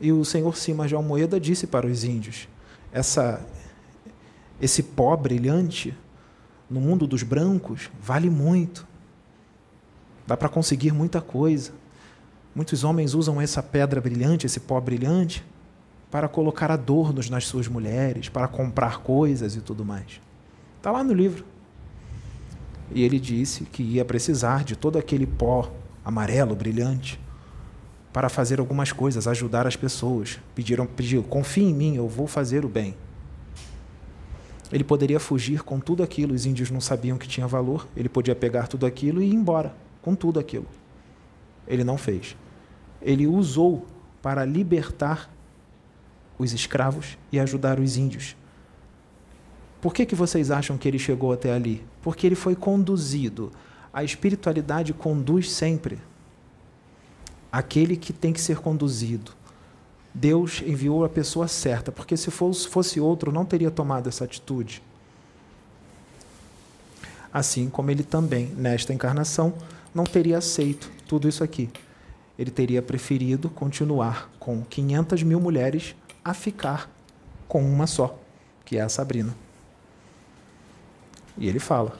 E 0.00 0.12
o 0.12 0.24
senhor 0.24 0.56
Simas 0.56 0.88
de 0.88 0.94
Almoeda 0.94 1.38
disse 1.38 1.66
para 1.66 1.86
os 1.86 2.04
índios: 2.04 2.48
essa, 2.92 3.44
Esse 4.60 4.82
pó 4.82 5.16
brilhante 5.16 5.96
no 6.68 6.80
mundo 6.80 7.06
dos 7.06 7.22
brancos 7.22 7.90
vale 8.00 8.30
muito. 8.30 8.86
Dá 10.26 10.36
para 10.36 10.48
conseguir 10.48 10.92
muita 10.92 11.20
coisa. 11.20 11.72
Muitos 12.54 12.84
homens 12.84 13.14
usam 13.14 13.40
essa 13.40 13.62
pedra 13.62 14.00
brilhante, 14.00 14.46
esse 14.46 14.60
pó 14.60 14.80
brilhante, 14.80 15.44
para 16.10 16.26
colocar 16.28 16.70
adornos 16.70 17.28
nas 17.28 17.46
suas 17.46 17.68
mulheres, 17.68 18.28
para 18.28 18.48
comprar 18.48 18.98
coisas 18.98 19.54
e 19.54 19.60
tudo 19.60 19.84
mais. 19.84 20.20
Está 20.78 20.90
lá 20.90 21.04
no 21.04 21.12
livro. 21.12 21.44
E 22.92 23.02
ele 23.02 23.20
disse 23.20 23.64
que 23.64 23.82
ia 23.82 24.04
precisar 24.04 24.64
de 24.64 24.74
todo 24.76 24.98
aquele 24.98 25.26
pó 25.26 25.70
amarelo 26.04 26.54
brilhante 26.54 27.20
para 28.16 28.30
fazer 28.30 28.60
algumas 28.60 28.92
coisas, 28.92 29.28
ajudar 29.28 29.66
as 29.66 29.76
pessoas. 29.76 30.40
Pediram, 30.54 30.86
pediu, 30.86 31.22
confie 31.22 31.64
em 31.64 31.74
mim, 31.74 31.96
eu 31.96 32.08
vou 32.08 32.26
fazer 32.26 32.64
o 32.64 32.68
bem. 32.68 32.96
Ele 34.72 34.82
poderia 34.82 35.20
fugir 35.20 35.62
com 35.62 35.78
tudo 35.78 36.02
aquilo, 36.02 36.32
os 36.32 36.46
índios 36.46 36.70
não 36.70 36.80
sabiam 36.80 37.18
que 37.18 37.28
tinha 37.28 37.46
valor, 37.46 37.86
ele 37.94 38.08
podia 38.08 38.34
pegar 38.34 38.68
tudo 38.68 38.86
aquilo 38.86 39.20
e 39.20 39.26
ir 39.26 39.34
embora 39.34 39.76
com 40.00 40.14
tudo 40.14 40.40
aquilo. 40.40 40.64
Ele 41.68 41.84
não 41.84 41.98
fez. 41.98 42.34
Ele 43.02 43.26
usou 43.26 43.84
para 44.22 44.46
libertar 44.46 45.30
os 46.38 46.54
escravos 46.54 47.18
e 47.30 47.38
ajudar 47.38 47.78
os 47.78 47.98
índios. 47.98 48.34
Por 49.78 49.92
que, 49.92 50.06
que 50.06 50.14
vocês 50.14 50.50
acham 50.50 50.78
que 50.78 50.88
ele 50.88 50.98
chegou 50.98 51.34
até 51.34 51.52
ali? 51.52 51.84
Porque 52.00 52.26
ele 52.26 52.34
foi 52.34 52.56
conduzido. 52.56 53.52
A 53.92 54.02
espiritualidade 54.02 54.94
conduz 54.94 55.52
sempre. 55.52 55.98
Aquele 57.56 57.96
que 57.96 58.12
tem 58.12 58.34
que 58.34 58.40
ser 58.42 58.58
conduzido. 58.58 59.32
Deus 60.12 60.60
enviou 60.60 61.06
a 61.06 61.08
pessoa 61.08 61.48
certa, 61.48 61.90
porque 61.90 62.14
se 62.14 62.30
fosse 62.30 63.00
outro, 63.00 63.32
não 63.32 63.46
teria 63.46 63.70
tomado 63.70 64.10
essa 64.10 64.24
atitude. 64.24 64.82
Assim 67.32 67.70
como 67.70 67.90
ele 67.90 68.02
também, 68.02 68.48
nesta 68.48 68.92
encarnação, 68.92 69.54
não 69.94 70.04
teria 70.04 70.36
aceito 70.36 70.92
tudo 71.08 71.26
isso 71.26 71.42
aqui. 71.42 71.70
Ele 72.38 72.50
teria 72.50 72.82
preferido 72.82 73.48
continuar 73.48 74.30
com 74.38 74.62
500 74.62 75.22
mil 75.22 75.40
mulheres 75.40 75.96
a 76.22 76.34
ficar 76.34 76.90
com 77.48 77.64
uma 77.64 77.86
só, 77.86 78.18
que 78.66 78.76
é 78.76 78.82
a 78.82 78.90
Sabrina. 78.90 79.34
E 81.38 81.48
ele 81.48 81.58
fala: 81.58 81.96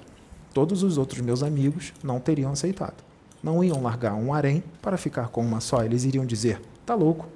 todos 0.53 0.83
os 0.83 0.99
outros 0.99 1.23
meus 1.23 1.43
amigos 1.43 1.95
não 2.05 2.21
teriam 2.21 2.53
aceitado. 2.53 3.06
Não 3.47 3.63
iam 3.63 3.81
largar 3.81 4.15
um 4.15 4.35
harém 4.35 4.61
para 4.83 4.97
ficar 4.97 5.29
com 5.29 5.41
uma 5.41 5.61
só. 5.61 5.85
Eles 5.85 6.03
iriam 6.03 6.27
dizer: 6.27 6.61
tá 6.85 6.97
louco. 6.97 7.29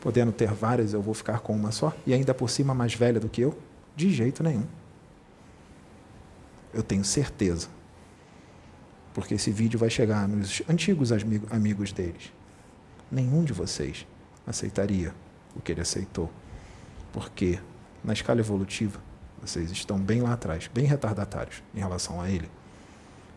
Podendo 0.00 0.32
ter 0.32 0.50
várias, 0.50 0.94
eu 0.94 1.02
vou 1.02 1.12
ficar 1.12 1.40
com 1.40 1.54
uma 1.54 1.70
só? 1.70 1.92
E 2.06 2.14
ainda 2.14 2.32
por 2.32 2.48
cima 2.48 2.72
mais 2.72 2.94
velha 2.94 3.20
do 3.20 3.28
que 3.28 3.42
eu? 3.42 3.54
De 3.94 4.10
jeito 4.10 4.42
nenhum. 4.42 4.64
Eu 6.72 6.82
tenho 6.82 7.04
certeza. 7.04 7.68
Porque 9.12 9.34
esse 9.34 9.50
vídeo 9.50 9.78
vai 9.78 9.90
chegar 9.90 10.26
nos 10.26 10.62
antigos 10.66 11.10
amigos 11.50 11.92
deles. 11.92 12.32
Nenhum 13.10 13.44
de 13.44 13.52
vocês 13.52 14.06
aceitaria 14.46 15.14
o 15.54 15.60
que 15.60 15.70
ele 15.70 15.82
aceitou. 15.82 16.30
Porque 17.12 17.58
na 18.02 18.14
escala 18.14 18.40
evolutiva, 18.40 18.98
vocês 19.38 19.70
estão 19.70 19.98
bem 19.98 20.22
lá 20.22 20.32
atrás, 20.32 20.70
bem 20.72 20.86
retardatários 20.86 21.62
em 21.74 21.78
relação 21.78 22.22
a 22.22 22.30
ele. 22.30 22.48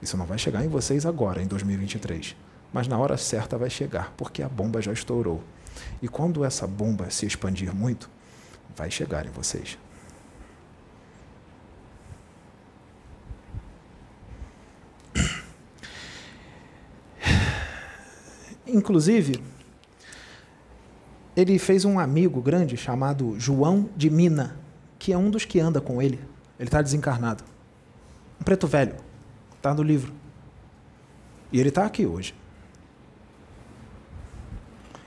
Isso 0.02 0.18
não 0.18 0.26
vai 0.26 0.38
chegar 0.38 0.64
em 0.64 0.68
vocês 0.68 1.06
agora, 1.06 1.42
em 1.42 1.48
2023. 1.48 2.36
Mas 2.74 2.88
na 2.88 2.98
hora 2.98 3.18
certa 3.18 3.58
vai 3.58 3.70
chegar, 3.70 4.14
porque 4.18 4.44
a 4.44 4.50
bomba 4.50 4.82
já 4.82 4.92
estourou. 4.92 5.42
E 6.02 6.08
quando 6.08 6.44
essa 6.44 6.68
bomba 6.68 7.10
se 7.10 7.26
expandir 7.26 7.74
muito, 7.74 8.10
vai 8.76 8.92
chegar 8.92 9.26
em 9.26 9.30
vocês. 9.30 9.78
Inclusive, 18.68 19.42
ele 21.36 21.60
fez 21.60 21.86
um 21.86 22.00
amigo 22.00 22.42
grande 22.42 22.78
chamado 22.78 23.40
João 23.40 23.90
de 23.96 24.10
Mina, 24.10 24.58
que 24.98 25.12
é 25.12 25.18
um 25.18 25.30
dos 25.30 25.46
que 25.46 25.60
anda 25.60 25.82
com 25.82 26.02
ele. 26.02 26.20
Ele 26.58 26.68
está 26.68 26.82
desencarnado. 26.82 27.44
Um 28.40 28.44
preto 28.44 28.68
velho. 28.68 28.96
Está 29.66 29.74
no 29.74 29.82
livro. 29.82 30.14
E 31.52 31.60
ele 31.60 31.70
está 31.70 31.88
aqui 31.88 32.06
hoje. 32.06 32.36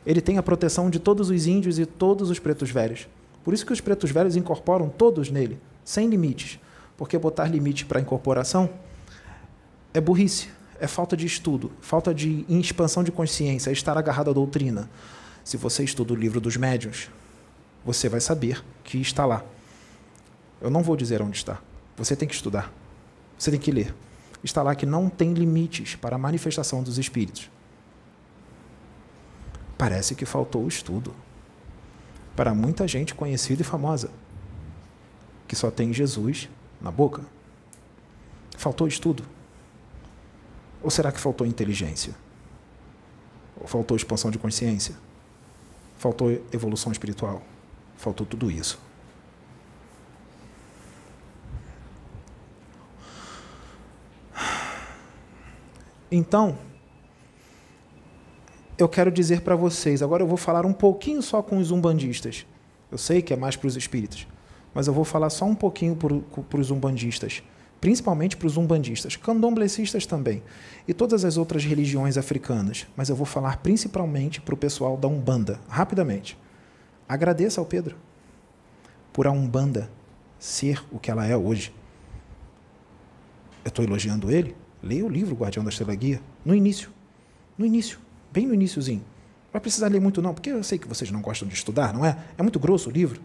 Ele 0.04 0.20
tem 0.20 0.36
a 0.36 0.42
proteção 0.42 0.90
de 0.90 0.98
todos 0.98 1.30
os 1.30 1.46
índios 1.46 1.78
e 1.78 1.86
todos 1.86 2.28
os 2.28 2.40
pretos 2.40 2.68
velhos. 2.68 3.08
Por 3.44 3.54
isso 3.54 3.64
que 3.64 3.72
os 3.72 3.80
pretos 3.80 4.10
velhos 4.10 4.34
incorporam 4.34 4.88
todos 4.88 5.30
nele, 5.30 5.60
sem 5.84 6.08
limites. 6.08 6.58
Porque 6.96 7.16
botar 7.16 7.46
limite 7.46 7.86
para 7.86 8.00
incorporação 8.00 8.68
é 9.94 10.00
burrice, 10.00 10.48
é 10.80 10.88
falta 10.88 11.16
de 11.16 11.24
estudo, 11.24 11.70
falta 11.80 12.12
de 12.12 12.44
expansão 12.48 13.04
de 13.04 13.12
consciência, 13.12 13.70
é 13.70 13.72
estar 13.72 13.96
agarrado 13.96 14.30
à 14.30 14.32
doutrina. 14.32 14.90
Se 15.44 15.56
você 15.56 15.84
estuda 15.84 16.14
o 16.14 16.16
livro 16.16 16.40
dos 16.40 16.56
médiuns, 16.56 17.08
você 17.84 18.08
vai 18.08 18.20
saber 18.20 18.64
que 18.82 18.98
está 18.98 19.24
lá. 19.24 19.44
Eu 20.60 20.68
não 20.68 20.82
vou 20.82 20.96
dizer 20.96 21.22
onde 21.22 21.36
está. 21.36 21.60
Você 21.96 22.16
tem 22.16 22.26
que 22.26 22.34
estudar. 22.34 22.72
Você 23.38 23.52
tem 23.52 23.60
que 23.60 23.70
ler. 23.70 23.94
Está 24.42 24.62
lá 24.62 24.74
que 24.74 24.86
não 24.86 25.08
tem 25.08 25.32
limites 25.32 25.96
para 25.96 26.16
a 26.16 26.18
manifestação 26.18 26.82
dos 26.82 26.98
espíritos. 26.98 27.50
Parece 29.76 30.14
que 30.14 30.24
faltou 30.24 30.64
o 30.64 30.68
estudo. 30.68 31.14
Para 32.36 32.54
muita 32.54 32.86
gente 32.86 33.14
conhecida 33.14 33.62
e 33.62 33.64
famosa, 33.64 34.10
que 35.48 35.56
só 35.56 35.70
tem 35.70 35.92
Jesus 35.92 36.48
na 36.80 36.90
boca. 36.90 37.22
Faltou 38.56 38.86
estudo? 38.86 39.24
Ou 40.80 40.90
será 40.90 41.10
que 41.10 41.18
faltou 41.18 41.46
inteligência? 41.46 42.14
Ou 43.60 43.66
faltou 43.66 43.96
expansão 43.96 44.30
de 44.30 44.38
consciência? 44.38 44.94
faltou 45.98 46.30
evolução 46.52 46.92
espiritual, 46.92 47.42
faltou 47.96 48.24
tudo 48.24 48.50
isso. 48.50 48.80
Então, 56.10 56.56
eu 58.76 58.88
quero 58.88 59.10
dizer 59.10 59.42
para 59.42 59.56
vocês, 59.56 60.02
agora 60.02 60.22
eu 60.22 60.26
vou 60.26 60.36
falar 60.36 60.64
um 60.64 60.72
pouquinho 60.72 61.22
só 61.22 61.42
com 61.42 61.58
os 61.58 61.70
umbandistas. 61.70 62.46
Eu 62.90 62.98
sei 62.98 63.20
que 63.20 63.32
é 63.32 63.36
mais 63.36 63.56
para 63.56 63.66
os 63.66 63.76
espíritos, 63.76 64.26
mas 64.72 64.86
eu 64.86 64.94
vou 64.94 65.04
falar 65.04 65.30
só 65.30 65.44
um 65.44 65.54
pouquinho 65.54 65.96
para 65.96 66.60
os 66.60 66.70
umbandistas 66.70 67.42
principalmente 67.80 68.36
para 68.36 68.46
os 68.46 68.56
umbandistas, 68.56 69.16
candomblecistas 69.16 70.04
também, 70.04 70.42
e 70.86 70.94
todas 70.94 71.24
as 71.24 71.36
outras 71.36 71.64
religiões 71.64 72.16
africanas, 72.16 72.86
mas 72.96 73.08
eu 73.08 73.16
vou 73.16 73.26
falar 73.26 73.58
principalmente 73.58 74.40
para 74.40 74.54
o 74.54 74.58
pessoal 74.58 74.96
da 74.96 75.08
Umbanda, 75.08 75.60
rapidamente. 75.68 76.38
Agradeça 77.08 77.60
ao 77.60 77.66
Pedro 77.66 77.96
por 79.12 79.26
a 79.26 79.30
Umbanda 79.30 79.90
ser 80.38 80.84
o 80.90 80.98
que 80.98 81.10
ela 81.10 81.26
é 81.26 81.36
hoje. 81.36 81.72
Eu 83.64 83.68
estou 83.68 83.84
elogiando 83.84 84.30
ele? 84.30 84.54
Leia 84.82 85.04
o 85.04 85.08
livro 85.08 85.34
Guardião 85.34 85.64
da 85.64 85.70
Estrela 85.70 85.94
Guia. 85.94 86.20
No 86.44 86.54
início. 86.54 86.90
No 87.56 87.66
início. 87.66 87.98
Bem 88.32 88.46
no 88.46 88.54
iníciozinho. 88.54 89.00
Não 89.00 89.52
vai 89.52 89.60
precisar 89.60 89.88
ler 89.88 90.00
muito, 90.00 90.20
não, 90.22 90.34
porque 90.34 90.50
eu 90.50 90.62
sei 90.62 90.78
que 90.78 90.86
vocês 90.86 91.10
não 91.10 91.20
gostam 91.20 91.48
de 91.48 91.54
estudar, 91.54 91.92
não 91.92 92.04
é? 92.04 92.16
É 92.36 92.42
muito 92.42 92.58
grosso 92.58 92.90
o 92.90 92.92
livro. 92.92 93.20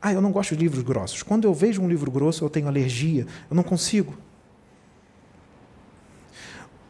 Ah, 0.00 0.12
eu 0.12 0.20
não 0.20 0.32
gosto 0.32 0.54
de 0.54 0.62
livros 0.62 0.82
grossos. 0.82 1.22
Quando 1.22 1.44
eu 1.44 1.52
vejo 1.52 1.82
um 1.82 1.88
livro 1.88 2.10
grosso, 2.10 2.44
eu 2.44 2.50
tenho 2.50 2.68
alergia, 2.68 3.26
eu 3.50 3.56
não 3.56 3.62
consigo. 3.62 4.16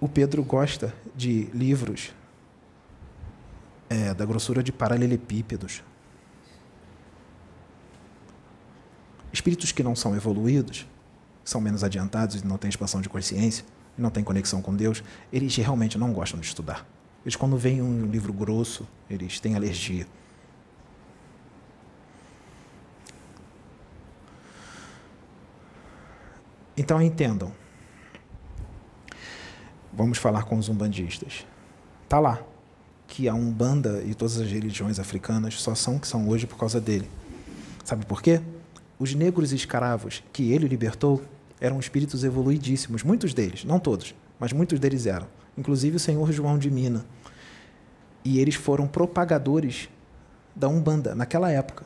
O 0.01 0.09
Pedro 0.09 0.43
gosta 0.43 0.95
de 1.14 1.45
livros 1.53 2.12
é, 3.88 4.14
da 4.14 4.25
grossura 4.25 4.62
de 4.62 4.71
paralelepípedos. 4.71 5.83
Espíritos 9.33 9.73
que 9.73 9.83
não 9.83 9.95
são 9.95 10.14
evoluídos, 10.14 10.87
são 11.51 11.61
menos 11.61 11.83
adiantados 11.83 12.37
e 12.37 12.47
não 12.47 12.57
têm 12.57 12.69
expansão 12.69 13.01
de 13.01 13.09
consciência, 13.09 13.65
não 13.99 14.09
têm 14.09 14.23
conexão 14.23 14.63
com 14.63 14.75
Deus, 14.75 15.03
eles 15.33 15.55
realmente 15.57 15.99
não 15.99 16.13
gostam 16.13 16.39
de 16.39 16.47
estudar. 16.47 16.87
Eles, 17.25 17.35
quando 17.35 17.57
veem 17.57 17.83
um 17.83 18.07
livro 18.07 18.33
grosso, 18.33 18.87
eles 19.11 19.41
têm 19.41 19.57
alergia. 19.57 20.07
Então 26.77 27.03
entendam. 27.03 27.53
Vamos 29.93 30.19
falar 30.19 30.45
com 30.45 30.57
os 30.57 30.69
umbandistas. 30.69 31.45
Tá 32.09 32.21
lá 32.21 32.41
que 33.07 33.29
a 33.29 33.35
Umbanda 33.35 34.03
e 34.05 34.15
todas 34.15 34.39
as 34.39 34.51
religiões 34.51 35.01
africanas 35.01 35.61
só 35.61 35.75
são 35.75 35.97
o 35.97 36.01
que 36.01 36.07
são 36.07 36.29
hoje 36.29 36.47
por 36.47 36.57
causa 36.57 36.81
dele. 36.81 37.11
Sabe 37.85 38.07
por 38.07 38.23
quê? 38.23 38.41
Os 39.01 39.15
negros 39.15 39.53
escravos 39.53 40.23
que 40.33 40.53
ele 40.53 40.69
libertou 40.69 41.21
eram 41.61 41.79
espíritos 41.79 42.25
evoluidíssimos, 42.25 43.03
muitos 43.03 43.35
deles, 43.35 43.64
não 43.64 43.79
todos, 43.79 44.14
mas 44.38 44.53
muitos 44.53 44.81
deles 44.81 45.07
eram, 45.07 45.27
inclusive 45.57 45.96
o 45.96 46.01
senhor 46.01 46.33
João 46.33 46.59
de 46.59 46.70
Mina. 46.70 47.05
E 48.25 48.38
eles 48.38 48.55
foram 48.55 48.87
propagadores 48.87 49.88
da 50.55 50.68
Umbanda 50.68 51.14
naquela 51.14 51.51
época, 51.51 51.85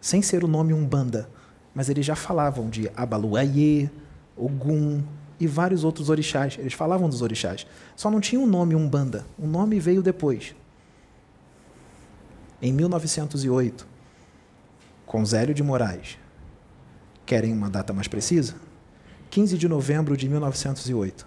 sem 0.00 0.20
ser 0.20 0.44
o 0.44 0.48
nome 0.48 0.74
Umbanda, 0.74 1.28
mas 1.74 1.88
eles 1.88 2.04
já 2.04 2.14
falavam 2.14 2.68
de 2.68 2.90
Abaluayê, 2.96 3.90
Ogum 4.36 5.02
e 5.38 5.46
vários 5.46 5.84
outros 5.84 6.08
orixás. 6.08 6.56
Eles 6.58 6.72
falavam 6.72 7.08
dos 7.08 7.22
orixás. 7.22 7.66
Só 7.96 8.10
não 8.10 8.20
tinha 8.20 8.40
o 8.40 8.44
um 8.44 8.46
nome 8.46 8.74
Umbanda. 8.74 9.26
O 9.38 9.46
nome 9.46 9.80
veio 9.80 10.02
depois. 10.02 10.54
Em 12.62 12.72
1908, 12.72 13.86
com 15.04 15.24
Zélio 15.24 15.54
de 15.54 15.62
Moraes. 15.62 16.18
Querem 17.26 17.52
uma 17.52 17.68
data 17.68 17.92
mais 17.92 18.06
precisa? 18.06 18.54
15 19.34 19.58
de 19.58 19.68
novembro 19.68 20.16
de 20.16 20.28
1908. 20.28 21.26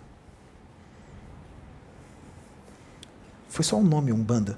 Foi 3.50 3.66
só 3.66 3.76
um 3.76 3.84
nome 3.84 4.14
Umbanda, 4.14 4.58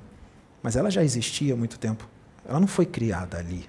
mas 0.61 0.75
ela 0.75 0.91
já 0.91 1.03
existia 1.03 1.55
há 1.55 1.57
muito 1.57 1.79
tempo. 1.79 2.07
Ela 2.47 2.59
não 2.59 2.67
foi 2.67 2.85
criada 2.85 3.39
ali. 3.39 3.67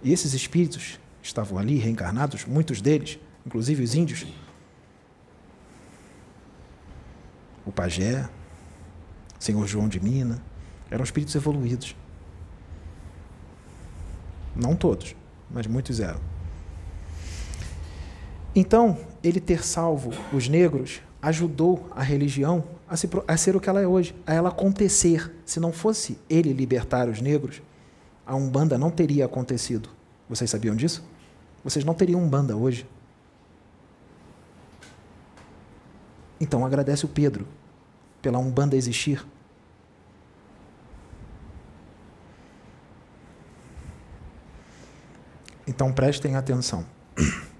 E 0.00 0.12
esses 0.12 0.32
espíritos 0.32 1.00
estavam 1.20 1.58
ali 1.58 1.76
reencarnados, 1.78 2.44
muitos 2.44 2.80
deles, 2.80 3.18
inclusive 3.44 3.82
os 3.82 3.96
índios. 3.96 4.24
O 7.64 7.72
pajé, 7.72 8.28
o 9.40 9.42
senhor 9.42 9.66
João 9.66 9.88
de 9.88 9.98
Mina, 9.98 10.40
eram 10.88 11.02
espíritos 11.02 11.34
evoluídos. 11.34 11.96
Não 14.54 14.76
todos, 14.76 15.16
mas 15.50 15.66
muitos 15.66 15.98
eram. 15.98 16.35
Então, 18.58 18.96
ele 19.22 19.38
ter 19.38 19.62
salvo 19.62 20.12
os 20.32 20.48
negros 20.48 21.02
ajudou 21.20 21.86
a 21.94 22.02
religião 22.02 22.64
a, 22.88 22.96
se, 22.96 23.06
a, 23.28 23.36
ser 23.36 23.54
o 23.54 23.60
que 23.60 23.68
ela 23.68 23.82
é 23.82 23.86
hoje, 23.86 24.16
a 24.26 24.32
ela 24.32 24.48
acontecer. 24.48 25.30
Se 25.44 25.60
não 25.60 25.74
fosse 25.74 26.18
ele 26.30 26.54
libertar 26.54 27.06
os 27.06 27.20
negros, 27.20 27.60
a 28.24 28.34
Umbanda 28.34 28.78
não 28.78 28.90
teria 28.90 29.26
acontecido. 29.26 29.90
Vocês 30.26 30.48
sabiam 30.48 30.74
disso? 30.74 31.04
Vocês 31.62 31.84
não 31.84 31.92
teriam 31.92 32.22
Umbanda 32.22 32.56
hoje. 32.56 32.88
Então 36.40 36.64
agradece 36.64 37.04
o 37.04 37.08
Pedro 37.08 37.46
pela 38.22 38.38
Umbanda 38.38 38.74
existir. 38.74 39.26
Então 45.66 45.92
prestem 45.92 46.36
atenção. 46.36 46.86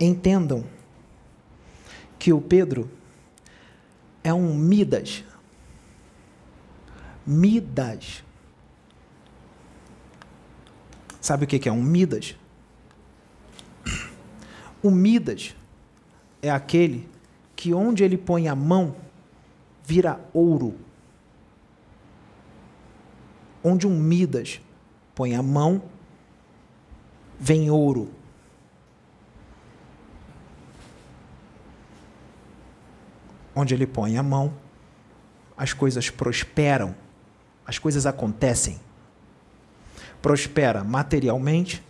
Entendam 0.00 0.64
que 2.18 2.32
o 2.32 2.40
Pedro 2.40 2.90
é 4.22 4.32
um 4.32 4.54
Midas. 4.54 5.24
Midas. 7.26 8.22
Sabe 11.20 11.44
o 11.44 11.48
que 11.48 11.68
é 11.68 11.72
um 11.72 11.82
Midas? 11.82 12.36
O 14.82 14.90
Midas 14.90 15.54
é 16.40 16.50
aquele 16.50 17.08
que 17.56 17.74
onde 17.74 18.04
ele 18.04 18.16
põe 18.16 18.46
a 18.46 18.54
mão 18.54 18.94
vira 19.84 20.20
ouro. 20.32 20.78
Onde 23.64 23.86
um 23.86 23.98
Midas 23.98 24.60
põe 25.14 25.34
a 25.34 25.42
mão, 25.42 25.82
vem 27.40 27.68
ouro. 27.70 28.17
Onde 33.58 33.74
ele 33.74 33.86
põe 33.86 34.16
a 34.16 34.22
mão, 34.22 34.54
as 35.56 35.72
coisas 35.72 36.10
prosperam, 36.10 36.94
as 37.66 37.78
coisas 37.78 38.06
acontecem. 38.06 38.78
Prospera 40.22 40.84
materialmente 40.84 41.82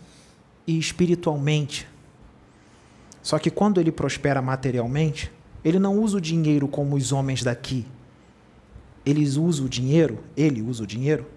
e 0.65 0.77
espiritualmente 0.77 1.87
só 3.21 3.37
que 3.37 3.49
quando 3.49 3.79
ele 3.79 3.91
prospera 3.91 4.41
materialmente, 4.41 5.31
ele 5.63 5.79
não 5.79 5.99
usa 5.99 6.17
o 6.17 6.21
dinheiro 6.21 6.67
como 6.67 6.95
os 6.95 7.11
homens 7.11 7.43
daqui. 7.43 7.85
Eles 9.05 9.35
usam 9.35 9.65
o 9.65 9.69
dinheiro, 9.69 10.23
ele 10.35 10.61
usa 10.61 10.83
o 10.83 10.87
dinheiro 10.87 11.27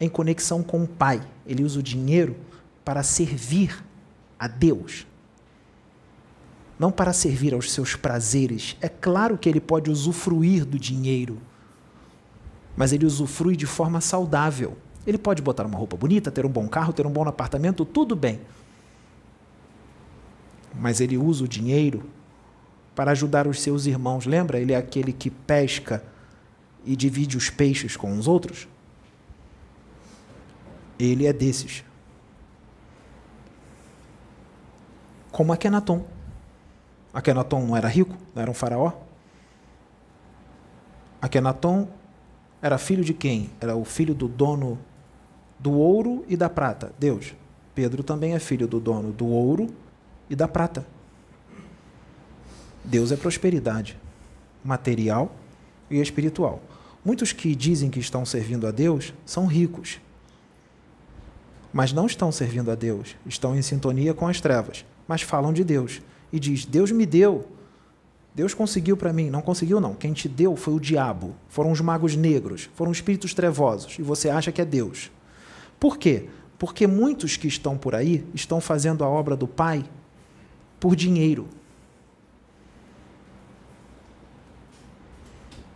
em 0.00 0.08
conexão 0.08 0.62
com 0.62 0.82
o 0.82 0.86
Pai. 0.86 1.22
Ele 1.46 1.62
usa 1.62 1.80
o 1.80 1.82
dinheiro 1.82 2.36
para 2.84 3.02
servir 3.02 3.82
a 4.38 4.48
Deus. 4.48 5.06
Não 6.78 6.90
para 6.90 7.12
servir 7.12 7.54
aos 7.54 7.70
seus 7.70 7.94
prazeres. 7.94 8.76
É 8.80 8.88
claro 8.88 9.38
que 9.38 9.48
ele 9.48 9.60
pode 9.60 9.90
usufruir 9.90 10.64
do 10.64 10.78
dinheiro, 10.78 11.38
mas 12.76 12.92
ele 12.92 13.06
usufrui 13.06 13.56
de 13.56 13.66
forma 13.66 14.00
saudável. 14.00 14.76
Ele 15.06 15.18
pode 15.18 15.42
botar 15.42 15.66
uma 15.66 15.78
roupa 15.78 15.96
bonita, 15.96 16.30
ter 16.30 16.46
um 16.46 16.50
bom 16.50 16.68
carro, 16.68 16.92
ter 16.92 17.06
um 17.06 17.10
bom 17.10 17.26
apartamento, 17.26 17.84
tudo 17.84 18.16
bem 18.16 18.40
mas 20.74 21.00
ele 21.00 21.18
usa 21.18 21.44
o 21.44 21.48
dinheiro 21.48 22.04
para 22.94 23.10
ajudar 23.12 23.46
os 23.46 23.60
seus 23.60 23.86
irmãos. 23.86 24.26
Lembra? 24.26 24.58
Ele 24.58 24.72
é 24.72 24.76
aquele 24.76 25.12
que 25.12 25.30
pesca 25.30 26.02
e 26.84 26.96
divide 26.96 27.36
os 27.36 27.50
peixes 27.50 27.96
com 27.96 28.16
os 28.18 28.26
outros. 28.26 28.68
Ele 30.98 31.26
é 31.26 31.32
desses. 31.32 31.84
Como 35.30 35.52
Akenaton. 35.52 36.04
Akenaton 37.12 37.66
não 37.66 37.76
era 37.76 37.88
rico, 37.88 38.16
não 38.34 38.42
era 38.42 38.50
um 38.50 38.54
faraó. 38.54 38.92
Akenaton 41.20 41.88
era 42.60 42.78
filho 42.78 43.04
de 43.04 43.12
quem? 43.12 43.50
Era 43.60 43.76
o 43.76 43.84
filho 43.84 44.14
do 44.14 44.28
dono 44.28 44.78
do 45.58 45.72
ouro 45.72 46.24
e 46.28 46.36
da 46.36 46.48
prata, 46.48 46.92
Deus. 46.98 47.34
Pedro 47.74 48.02
também 48.02 48.34
é 48.34 48.38
filho 48.38 48.66
do 48.66 48.80
dono 48.80 49.12
do 49.12 49.26
ouro 49.26 49.68
e 50.28 50.34
da 50.34 50.48
prata. 50.48 50.86
Deus 52.84 53.12
é 53.12 53.16
prosperidade 53.16 53.96
material 54.64 55.34
e 55.90 56.00
espiritual. 56.00 56.60
Muitos 57.04 57.32
que 57.32 57.54
dizem 57.54 57.90
que 57.90 57.98
estão 57.98 58.24
servindo 58.24 58.66
a 58.66 58.70
Deus 58.70 59.12
são 59.26 59.46
ricos, 59.46 60.00
mas 61.72 61.92
não 61.92 62.06
estão 62.06 62.30
servindo 62.30 62.70
a 62.70 62.74
Deus, 62.74 63.16
estão 63.26 63.56
em 63.56 63.62
sintonia 63.62 64.14
com 64.14 64.28
as 64.28 64.40
trevas, 64.40 64.84
mas 65.08 65.22
falam 65.22 65.52
de 65.52 65.64
Deus 65.64 66.00
e 66.32 66.40
diz: 66.40 66.64
"Deus 66.64 66.90
me 66.90 67.04
deu. 67.04 67.46
Deus 68.34 68.54
conseguiu 68.54 68.96
para 68.96 69.12
mim". 69.12 69.30
Não 69.30 69.42
conseguiu 69.42 69.80
não. 69.80 69.94
Quem 69.94 70.12
te 70.12 70.28
deu 70.28 70.56
foi 70.56 70.74
o 70.74 70.80
diabo, 70.80 71.34
foram 71.48 71.70
os 71.70 71.80
magos 71.80 72.16
negros, 72.16 72.70
foram 72.74 72.90
espíritos 72.90 73.34
trevosos 73.34 73.98
e 73.98 74.02
você 74.02 74.30
acha 74.30 74.50
que 74.50 74.60
é 74.60 74.64
Deus. 74.64 75.10
Por 75.78 75.98
quê? 75.98 76.28
Porque 76.58 76.86
muitos 76.86 77.36
que 77.36 77.48
estão 77.48 77.76
por 77.76 77.94
aí 77.94 78.24
estão 78.32 78.60
fazendo 78.60 79.02
a 79.02 79.08
obra 79.08 79.36
do 79.36 79.48
Pai 79.48 79.84
por 80.78 80.94
dinheiro. 80.94 81.48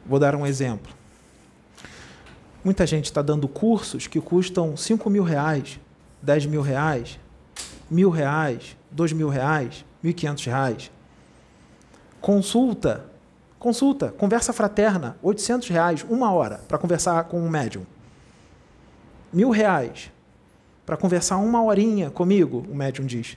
Vou 0.06 0.20
dar 0.20 0.36
um 0.36 0.46
exemplo. 0.46 0.94
Muita 2.62 2.86
gente 2.86 3.06
está 3.06 3.22
dando 3.22 3.48
cursos 3.48 4.06
que 4.06 4.20
custam 4.20 4.76
5 4.76 5.10
mil 5.10 5.24
reais, 5.24 5.80
10 6.22 6.46
mil 6.46 6.62
reais, 6.62 7.18
mil 7.90 8.10
reais, 8.10 8.76
dois 8.96 9.12
mil 9.12 9.28
reais, 9.28 9.84
mil 10.02 10.10
e 10.10 10.14
quinhentos 10.14 10.44
reais. 10.44 10.90
Consulta, 12.20 13.04
consulta, 13.58 14.08
conversa 14.10 14.52
fraterna, 14.52 15.16
800 15.22 15.68
reais, 15.68 16.06
uma 16.08 16.32
hora, 16.32 16.62
para 16.66 16.78
conversar 16.78 17.22
com 17.24 17.38
um 17.40 17.48
médium. 17.48 17.84
Mil 19.32 19.50
reais, 19.50 20.10
para 20.86 20.96
conversar 20.96 21.36
uma 21.36 21.62
horinha 21.62 22.10
comigo, 22.10 22.66
o 22.70 22.74
médium 22.74 23.04
diz. 23.04 23.36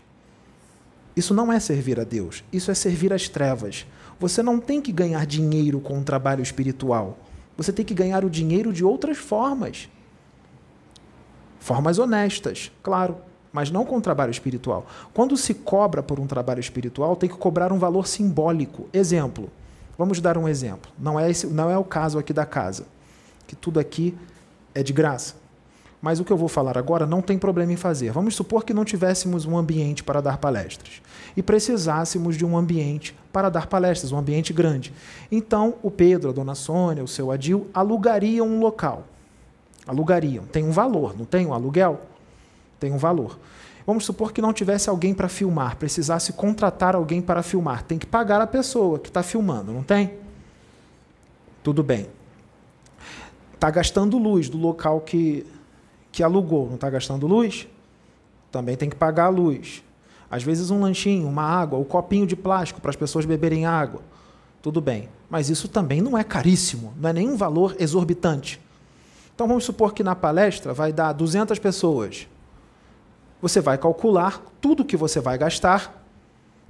Isso 1.15 1.33
não 1.33 1.51
é 1.51 1.59
servir 1.59 1.99
a 1.99 2.05
Deus, 2.05 2.43
isso 2.53 2.71
é 2.71 2.73
servir 2.73 3.11
às 3.11 3.27
trevas. 3.27 3.85
Você 4.17 4.41
não 4.41 4.59
tem 4.59 4.81
que 4.81 4.91
ganhar 4.91 5.25
dinheiro 5.25 5.81
com 5.81 5.97
um 5.97 6.03
trabalho 6.03 6.41
espiritual. 6.41 7.17
Você 7.57 7.73
tem 7.73 7.83
que 7.83 7.93
ganhar 7.93 8.23
o 8.23 8.29
dinheiro 8.29 8.71
de 8.71 8.85
outras 8.85 9.17
formas. 9.17 9.89
Formas 11.59 11.99
honestas, 11.99 12.71
claro, 12.81 13.17
mas 13.51 13.71
não 13.71 13.85
com 13.85 13.97
um 13.97 14.01
trabalho 14.01 14.31
espiritual. 14.31 14.85
Quando 15.13 15.35
se 15.35 15.53
cobra 15.53 16.03
por 16.03 16.19
um 16.19 16.27
trabalho 16.27 16.59
espiritual, 16.59 17.15
tem 17.15 17.29
que 17.29 17.37
cobrar 17.37 17.71
um 17.71 17.79
valor 17.79 18.07
simbólico. 18.07 18.87
Exemplo. 18.93 19.49
Vamos 19.97 20.21
dar 20.21 20.37
um 20.37 20.47
exemplo. 20.47 20.91
Não 20.97 21.19
é, 21.19 21.29
esse, 21.29 21.47
não 21.47 21.69
é 21.69 21.77
o 21.77 21.83
caso 21.83 22.17
aqui 22.17 22.31
da 22.31 22.45
casa, 22.45 22.85
que 23.45 23.55
tudo 23.55 23.79
aqui 23.79 24.17
é 24.73 24.81
de 24.81 24.93
graça. 24.93 25.35
Mas 26.01 26.19
o 26.19 26.23
que 26.23 26.31
eu 26.31 26.37
vou 26.37 26.47
falar 26.47 26.77
agora 26.77 27.05
não 27.05 27.21
tem 27.21 27.37
problema 27.37 27.73
em 27.73 27.75
fazer. 27.75 28.11
Vamos 28.11 28.33
supor 28.33 28.63
que 28.63 28.73
não 28.73 28.85
tivéssemos 28.85 29.45
um 29.45 29.57
ambiente 29.57 30.01
para 30.01 30.21
dar 30.21 30.37
palestras 30.37 31.01
e 31.35 31.43
precisássemos 31.43 32.37
de 32.37 32.45
um 32.45 32.57
ambiente 32.57 33.13
para 33.33 33.49
dar 33.49 33.67
palestras, 33.67 34.11
um 34.11 34.17
ambiente 34.17 34.53
grande. 34.53 34.93
Então, 35.29 35.75
o 35.83 35.91
Pedro, 35.91 36.29
a 36.29 36.33
dona 36.33 36.55
Sônia, 36.55 37.03
o 37.03 37.07
seu 37.07 37.31
Adil 37.31 37.67
alugariam 37.73 38.47
um 38.47 38.59
local. 38.59 39.03
Alugariam. 39.85 40.45
Tem 40.45 40.63
um 40.63 40.71
valor, 40.71 41.17
não 41.17 41.25
tem 41.25 41.45
um 41.45 41.53
aluguel? 41.53 41.99
Tem 42.79 42.91
um 42.91 42.97
valor. 42.97 43.39
Vamos 43.85 44.05
supor 44.05 44.31
que 44.31 44.41
não 44.41 44.53
tivesse 44.53 44.89
alguém 44.89 45.13
para 45.13 45.27
filmar, 45.27 45.75
precisasse 45.77 46.33
contratar 46.33 46.95
alguém 46.95 47.21
para 47.21 47.41
filmar. 47.41 47.83
Tem 47.83 47.97
que 47.97 48.05
pagar 48.05 48.41
a 48.41 48.47
pessoa 48.47 48.99
que 48.99 49.09
está 49.09 49.23
filmando, 49.23 49.71
não 49.71 49.83
tem? 49.83 50.13
Tudo 51.63 51.83
bem. 51.83 52.07
Está 53.53 53.69
gastando 53.69 54.17
luz 54.17 54.47
do 54.47 54.57
local 54.57 55.01
que 55.01 55.45
que 56.11 56.23
alugou 56.23 56.67
não 56.67 56.75
está 56.75 56.89
gastando 56.89 57.27
luz, 57.27 57.67
também 58.51 58.75
tem 58.75 58.89
que 58.89 58.95
pagar 58.95 59.25
a 59.25 59.29
luz. 59.29 59.83
Às 60.29 60.43
vezes 60.43 60.69
um 60.69 60.81
lanchinho, 60.81 61.27
uma 61.27 61.43
água, 61.43 61.79
um 61.79 61.83
copinho 61.83 62.25
de 62.25 62.35
plástico 62.35 62.81
para 62.81 62.89
as 62.89 62.95
pessoas 62.95 63.25
beberem 63.25 63.65
água. 63.65 64.01
Tudo 64.61 64.81
bem. 64.81 65.09
Mas 65.29 65.49
isso 65.49 65.67
também 65.67 66.01
não 66.01 66.17
é 66.17 66.23
caríssimo, 66.23 66.93
não 66.97 67.09
é 67.09 67.13
nenhum 67.13 67.35
valor 67.35 67.75
exorbitante. 67.79 68.59
Então 69.33 69.47
vamos 69.47 69.63
supor 69.63 69.93
que 69.93 70.03
na 70.03 70.15
palestra 70.15 70.73
vai 70.73 70.91
dar 70.91 71.13
200 71.13 71.57
pessoas. 71.59 72.27
Você 73.41 73.61
vai 73.61 73.77
calcular 73.77 74.43
tudo 74.59 74.83
que 74.85 74.97
você 74.97 75.19
vai 75.19 75.37
gastar 75.37 76.03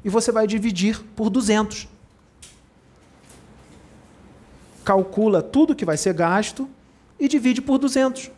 e 0.04 0.10
você 0.10 0.32
vai 0.32 0.46
dividir 0.46 1.02
por 1.16 1.30
200. 1.30 1.88
Calcula 4.84 5.42
tudo 5.42 5.76
que 5.76 5.86
vai 5.86 5.98
ser 5.98 6.14
gasto 6.14 6.70
e 7.20 7.28
divide 7.28 7.62
por 7.62 7.78
200. 7.78 8.32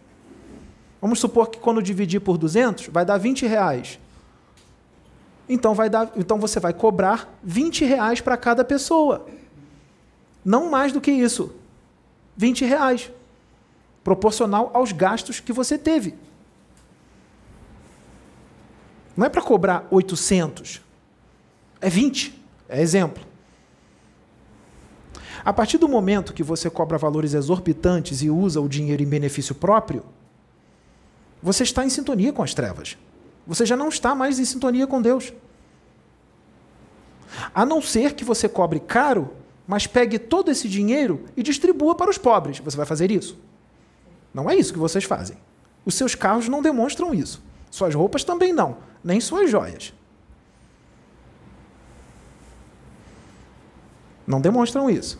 Vamos 1.01 1.19
supor 1.19 1.49
que 1.49 1.59
quando 1.59 1.81
dividir 1.81 2.19
por 2.19 2.37
200, 2.37 2.87
vai 2.87 3.03
dar 3.03 3.17
20 3.17 3.45
reais. 3.45 3.99
Então, 5.49 5.73
vai 5.73 5.89
dar, 5.89 6.11
então 6.15 6.39
você 6.39 6.59
vai 6.59 6.73
cobrar 6.73 7.37
20 7.43 7.83
reais 7.83 8.21
para 8.21 8.37
cada 8.37 8.63
pessoa. 8.63 9.25
Não 10.45 10.69
mais 10.69 10.91
do 10.91 11.01
que 11.01 11.11
isso. 11.11 11.53
20 12.37 12.65
reais. 12.65 13.11
Proporcional 14.03 14.71
aos 14.73 14.91
gastos 14.91 15.39
que 15.39 15.51
você 15.51 15.77
teve. 15.77 16.15
Não 19.15 19.25
é 19.25 19.29
para 19.29 19.41
cobrar 19.41 19.87
800. 19.91 20.81
É 21.79 21.89
20. 21.89 22.41
É 22.69 22.81
exemplo. 22.81 23.23
A 25.43 25.51
partir 25.51 25.77
do 25.77 25.89
momento 25.89 26.33
que 26.33 26.43
você 26.43 26.69
cobra 26.69 26.97
valores 26.97 27.33
exorbitantes 27.33 28.21
e 28.21 28.29
usa 28.29 28.61
o 28.61 28.69
dinheiro 28.69 29.01
em 29.01 29.07
benefício 29.07 29.55
próprio, 29.55 30.05
você 31.41 31.63
está 31.63 31.83
em 31.83 31.89
sintonia 31.89 32.31
com 32.31 32.43
as 32.43 32.53
trevas. 32.53 32.97
Você 33.47 33.65
já 33.65 33.75
não 33.75 33.89
está 33.89 34.13
mais 34.13 34.37
em 34.39 34.45
sintonia 34.45 34.85
com 34.85 35.01
Deus. 35.01 35.33
A 37.53 37.65
não 37.65 37.81
ser 37.81 38.13
que 38.13 38.23
você 38.23 38.47
cobre 38.47 38.79
caro, 38.79 39.33
mas 39.65 39.87
pegue 39.87 40.19
todo 40.19 40.51
esse 40.51 40.69
dinheiro 40.69 41.25
e 41.35 41.41
distribua 41.41 41.95
para 41.95 42.09
os 42.09 42.17
pobres. 42.17 42.59
Você 42.59 42.77
vai 42.77 42.85
fazer 42.85 43.09
isso? 43.09 43.39
Não 44.33 44.49
é 44.49 44.55
isso 44.55 44.73
que 44.73 44.79
vocês 44.79 45.03
fazem. 45.03 45.37
Os 45.83 45.95
seus 45.95 46.13
carros 46.13 46.47
não 46.47 46.61
demonstram 46.61 47.13
isso. 47.13 47.41
Suas 47.71 47.95
roupas 47.95 48.23
também 48.25 48.51
não, 48.51 48.77
nem 49.01 49.21
suas 49.21 49.49
joias. 49.49 49.93
Não 54.27 54.41
demonstram 54.41 54.89
isso. 54.89 55.19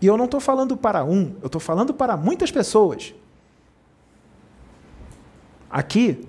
E 0.00 0.06
eu 0.06 0.16
não 0.16 0.26
estou 0.26 0.40
falando 0.40 0.76
para 0.76 1.04
um, 1.04 1.34
eu 1.40 1.46
estou 1.46 1.60
falando 1.60 1.92
para 1.92 2.16
muitas 2.16 2.50
pessoas. 2.50 3.14
Aqui, 5.70 6.26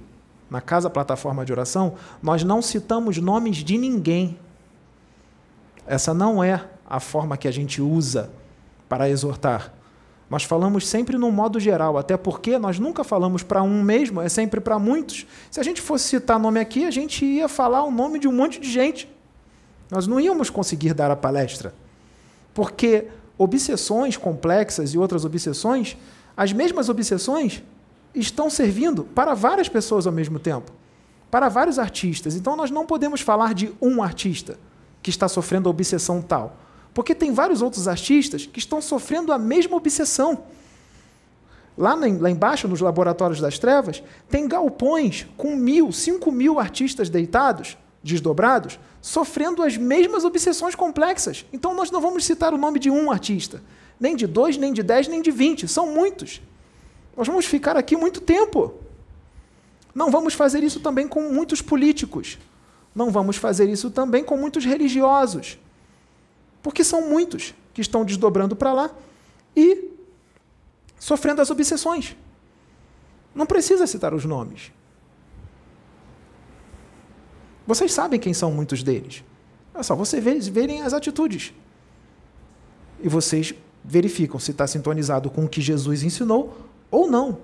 na 0.50 0.62
Casa 0.62 0.90
Plataforma 0.90 1.46
de 1.46 1.52
Oração, 1.52 1.96
nós 2.22 2.44
não 2.44 2.62
citamos 2.62 3.18
nomes 3.18 3.58
de 3.58 3.78
ninguém. 3.78 4.40
Essa 5.86 6.14
não 6.14 6.44
é 6.44 6.70
a 6.90 7.00
forma 7.00 7.38
que 7.38 7.48
a 7.48 7.52
gente 7.52 7.82
usa 7.82 8.32
para 8.88 9.10
exortar. 9.10 9.74
Nós 10.32 10.46
falamos 10.46 10.88
sempre 10.88 11.18
no 11.18 11.30
modo 11.30 11.60
geral, 11.60 11.98
até 11.98 12.16
porque 12.16 12.58
nós 12.58 12.80
nunca 12.80 13.04
falamos 13.04 13.44
para 13.44 13.62
um 13.62 13.84
mesmo, 13.84 14.22
é 14.22 14.30
sempre 14.30 14.62
para 14.62 14.80
muitos. 14.80 15.28
Se 15.52 15.60
a 15.60 15.64
gente 15.64 15.82
fosse 15.82 16.06
citar 16.06 16.40
nome 16.40 16.58
aqui, 16.58 16.86
a 16.86 16.90
gente 16.90 17.26
ia 17.26 17.50
falar 17.50 17.84
o 17.84 17.92
nome 17.92 18.18
de 18.18 18.30
um 18.30 18.32
monte 18.32 18.58
de 18.58 18.72
gente. 18.72 19.14
Nós 19.90 20.08
não 20.08 20.22
íamos 20.22 20.50
conseguir 20.50 20.94
dar 20.94 21.12
a 21.12 21.18
palestra. 21.18 21.74
Porque 22.54 23.10
obsessões 23.38 24.16
complexas 24.16 24.94
e 24.94 24.98
outras 24.98 25.26
obsessões, 25.26 25.98
as 26.38 26.54
mesmas 26.54 26.88
obsessões 26.88 27.62
estão 28.16 28.50
servindo 28.50 29.04
para 29.04 29.34
várias 29.34 29.68
pessoas 29.68 30.08
ao 30.08 30.14
mesmo 30.14 30.40
tempo, 30.40 30.72
para 31.30 31.50
vários 31.50 31.78
artistas. 31.78 32.38
Então 32.38 32.56
nós 32.56 32.72
não 32.72 32.86
podemos 32.86 33.20
falar 33.20 33.54
de 33.54 33.74
um 33.82 34.02
artista 34.02 34.58
que 35.04 35.10
está 35.10 35.28
sofrendo 35.28 35.70
obsessão 35.70 36.22
tal, 36.22 36.56
porque 36.94 37.16
tem 37.16 37.34
vários 37.34 37.62
outros 37.62 37.88
artistas 37.88 38.46
que 38.46 38.60
estão 38.60 38.82
sofrendo 38.82 39.32
a 39.32 39.38
mesma 39.38 39.78
obsessão. 39.78 40.44
Lá, 41.78 41.96
lá 41.96 42.30
embaixo, 42.30 42.68
nos 42.68 42.82
laboratórios 42.82 43.40
das 43.40 43.58
trevas, 43.58 44.04
tem 44.30 44.48
galpões 44.48 45.26
com 45.38 45.56
mil, 45.56 45.92
cinco 45.92 46.32
mil 46.32 46.60
artistas 46.60 47.10
deitados, 47.10 47.78
desdobrados, 48.04 48.80
sofrendo 49.02 49.64
as 49.64 49.78
mesmas 49.78 50.26
obsessões 50.26 50.76
complexas. 50.76 51.46
Então 51.54 51.74
nós 51.74 51.90
não 51.90 52.02
vamos 52.02 52.26
citar 52.26 52.54
o 52.54 52.58
nome 52.58 52.78
de 52.78 52.90
um 52.90 53.10
artista, 53.10 53.64
nem 54.00 54.16
de 54.16 54.28
dois, 54.28 54.58
nem 54.58 54.74
de 54.74 54.84
dez, 54.84 55.08
nem 55.08 55.22
de 55.22 55.32
vinte, 55.32 55.68
são 55.68 55.88
muitos. 55.94 56.42
Nós 57.16 57.28
vamos 57.28 57.46
ficar 57.46 57.78
aqui 57.78 57.96
muito 57.96 58.22
tempo. 58.22 58.74
Não 59.94 60.10
vamos 60.12 60.34
fazer 60.34 60.64
isso 60.64 60.80
também 60.80 61.08
com 61.08 61.30
muitos 61.30 61.62
políticos. 61.62 62.38
Não 62.94 63.12
vamos 63.12 63.38
fazer 63.38 63.70
isso 63.70 63.90
também 63.90 64.24
com 64.24 64.38
muitos 64.38 64.66
religiosos. 64.66 65.58
Porque 66.62 66.84
são 66.84 67.10
muitos 67.10 67.54
que 67.74 67.82
estão 67.82 68.06
desdobrando 68.06 68.56
para 68.56 68.74
lá 68.74 68.92
e 69.56 69.92
sofrendo 71.00 71.42
as 71.42 71.50
obsessões. 71.50 72.16
Não 73.34 73.46
precisa 73.46 73.88
citar 73.88 74.14
os 74.14 74.26
nomes. 74.26 74.72
Vocês 77.66 77.94
sabem 77.94 78.20
quem 78.20 78.34
são 78.34 78.52
muitos 78.52 78.84
deles. 78.84 79.24
É 79.74 79.82
só 79.82 79.96
vocês 79.96 80.48
verem 80.48 80.82
as 80.82 80.94
atitudes. 80.94 81.54
E 83.02 83.08
vocês 83.08 83.54
verificam 83.84 84.40
se 84.40 84.52
está 84.52 84.68
sintonizado 84.68 85.30
com 85.30 85.46
o 85.46 85.50
que 85.50 85.62
Jesus 85.62 86.04
ensinou 86.04 86.56
ou 86.90 87.10
não. 87.10 87.40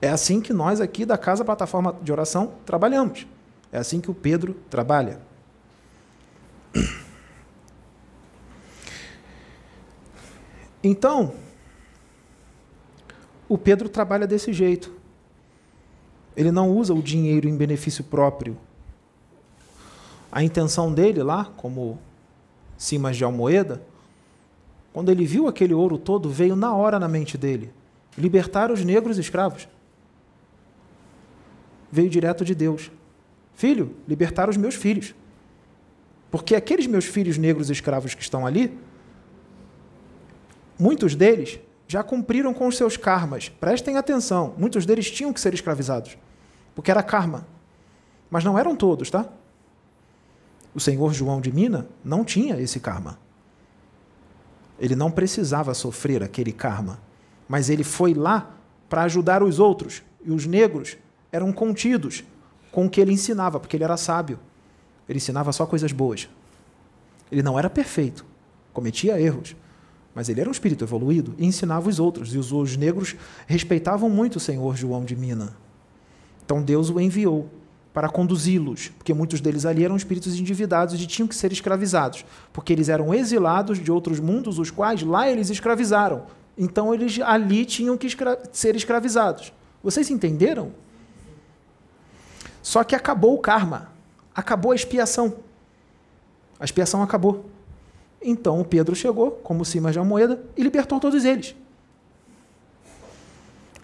É 0.00 0.08
assim 0.08 0.40
que 0.40 0.52
nós 0.52 0.80
aqui 0.80 1.04
da 1.04 1.16
Casa 1.16 1.44
Plataforma 1.44 1.96
de 2.02 2.12
Oração 2.12 2.54
trabalhamos. 2.66 3.26
É 3.70 3.78
assim 3.78 4.00
que 4.00 4.10
o 4.10 4.14
Pedro 4.14 4.54
trabalha. 4.68 5.20
Então, 10.82 11.34
o 13.48 13.56
Pedro 13.56 13.88
trabalha 13.88 14.26
desse 14.26 14.52
jeito. 14.52 14.92
Ele 16.36 16.50
não 16.50 16.70
usa 16.70 16.94
o 16.94 17.02
dinheiro 17.02 17.48
em 17.48 17.56
benefício 17.56 18.02
próprio. 18.02 18.56
A 20.30 20.42
intenção 20.42 20.92
dele 20.92 21.22
lá, 21.22 21.52
como 21.56 21.98
Simas 22.78 23.16
de 23.16 23.24
Almoeda, 23.24 23.82
quando 24.92 25.10
ele 25.10 25.24
viu 25.24 25.46
aquele 25.46 25.74
ouro 25.74 25.98
todo, 25.98 26.30
veio 26.30 26.56
na 26.56 26.74
hora 26.74 26.98
na 26.98 27.08
mente 27.08 27.36
dele 27.38 27.72
libertar 28.16 28.70
os 28.70 28.84
negros 28.84 29.18
escravos. 29.18 29.68
Veio 31.90 32.08
direto 32.08 32.44
de 32.44 32.54
Deus. 32.54 32.90
Filho, 33.54 33.94
libertar 34.08 34.48
os 34.48 34.56
meus 34.56 34.74
filhos. 34.74 35.14
Porque 36.30 36.54
aqueles 36.54 36.86
meus 36.86 37.04
filhos 37.04 37.36
negros 37.36 37.70
escravos 37.70 38.14
que 38.14 38.22
estão 38.22 38.46
ali, 38.46 38.78
muitos 40.82 41.14
deles 41.14 41.60
já 41.86 42.02
cumpriram 42.02 42.52
com 42.52 42.66
os 42.66 42.76
seus 42.76 42.96
karmas. 42.96 43.48
Prestem 43.48 43.96
atenção, 43.96 44.52
muitos 44.58 44.84
deles 44.84 45.08
tinham 45.08 45.32
que 45.32 45.40
ser 45.40 45.54
escravizados, 45.54 46.18
porque 46.74 46.90
era 46.90 47.04
karma. 47.04 47.46
Mas 48.28 48.42
não 48.42 48.58
eram 48.58 48.74
todos, 48.74 49.08
tá? 49.08 49.28
O 50.74 50.80
senhor 50.80 51.12
João 51.12 51.40
de 51.40 51.52
Mina 51.52 51.86
não 52.04 52.24
tinha 52.24 52.60
esse 52.60 52.80
karma. 52.80 53.16
Ele 54.80 54.96
não 54.96 55.10
precisava 55.10 55.72
sofrer 55.72 56.20
aquele 56.20 56.50
karma, 56.50 56.98
mas 57.46 57.70
ele 57.70 57.84
foi 57.84 58.12
lá 58.12 58.50
para 58.88 59.02
ajudar 59.02 59.42
os 59.42 59.60
outros, 59.60 60.02
e 60.24 60.32
os 60.32 60.46
negros 60.46 60.96
eram 61.30 61.52
contidos 61.52 62.24
com 62.72 62.86
o 62.86 62.90
que 62.90 63.00
ele 63.00 63.12
ensinava, 63.12 63.60
porque 63.60 63.76
ele 63.76 63.84
era 63.84 63.96
sábio. 63.96 64.40
Ele 65.08 65.18
ensinava 65.18 65.52
só 65.52 65.64
coisas 65.64 65.92
boas. 65.92 66.28
Ele 67.30 67.42
não 67.42 67.56
era 67.56 67.70
perfeito, 67.70 68.26
cometia 68.72 69.20
erros, 69.20 69.54
mas 70.14 70.28
ele 70.28 70.40
era 70.40 70.48
um 70.48 70.52
espírito 70.52 70.84
evoluído 70.84 71.34
e 71.38 71.46
ensinava 71.46 71.88
os 71.88 71.98
outros. 71.98 72.34
E 72.34 72.38
os, 72.38 72.52
os 72.52 72.76
negros 72.76 73.16
respeitavam 73.46 74.10
muito 74.10 74.36
o 74.36 74.40
Senhor 74.40 74.76
João 74.76 75.04
de 75.04 75.16
Mina. 75.16 75.56
Então 76.44 76.62
Deus 76.62 76.90
o 76.90 77.00
enviou 77.00 77.48
para 77.92 78.08
conduzi-los, 78.08 78.88
porque 78.88 79.12
muitos 79.12 79.40
deles 79.40 79.66
ali 79.66 79.84
eram 79.84 79.96
espíritos 79.96 80.38
endividados 80.38 81.00
e 81.00 81.06
tinham 81.06 81.28
que 81.28 81.34
ser 81.34 81.52
escravizados, 81.52 82.24
porque 82.52 82.72
eles 82.72 82.88
eram 82.88 83.12
exilados 83.12 83.78
de 83.78 83.92
outros 83.92 84.18
mundos, 84.18 84.58
os 84.58 84.70
quais 84.70 85.02
lá 85.02 85.28
eles 85.28 85.50
escravizaram. 85.50 86.24
Então 86.56 86.92
eles 86.94 87.20
ali 87.20 87.64
tinham 87.64 87.96
que 87.96 88.06
escra 88.06 88.38
ser 88.52 88.76
escravizados. 88.76 89.52
Vocês 89.82 90.10
entenderam? 90.10 90.72
Só 92.62 92.84
que 92.84 92.94
acabou 92.94 93.34
o 93.34 93.38
karma, 93.38 93.90
acabou 94.34 94.72
a 94.72 94.74
expiação. 94.74 95.36
A 96.58 96.64
expiação 96.64 97.02
acabou. 97.02 97.50
Então 98.22 98.62
Pedro 98.64 98.94
chegou, 98.94 99.32
como 99.32 99.64
cima 99.64 99.90
de 99.90 99.98
moeda, 100.00 100.44
e 100.56 100.62
libertou 100.62 101.00
todos 101.00 101.24
eles. 101.24 101.54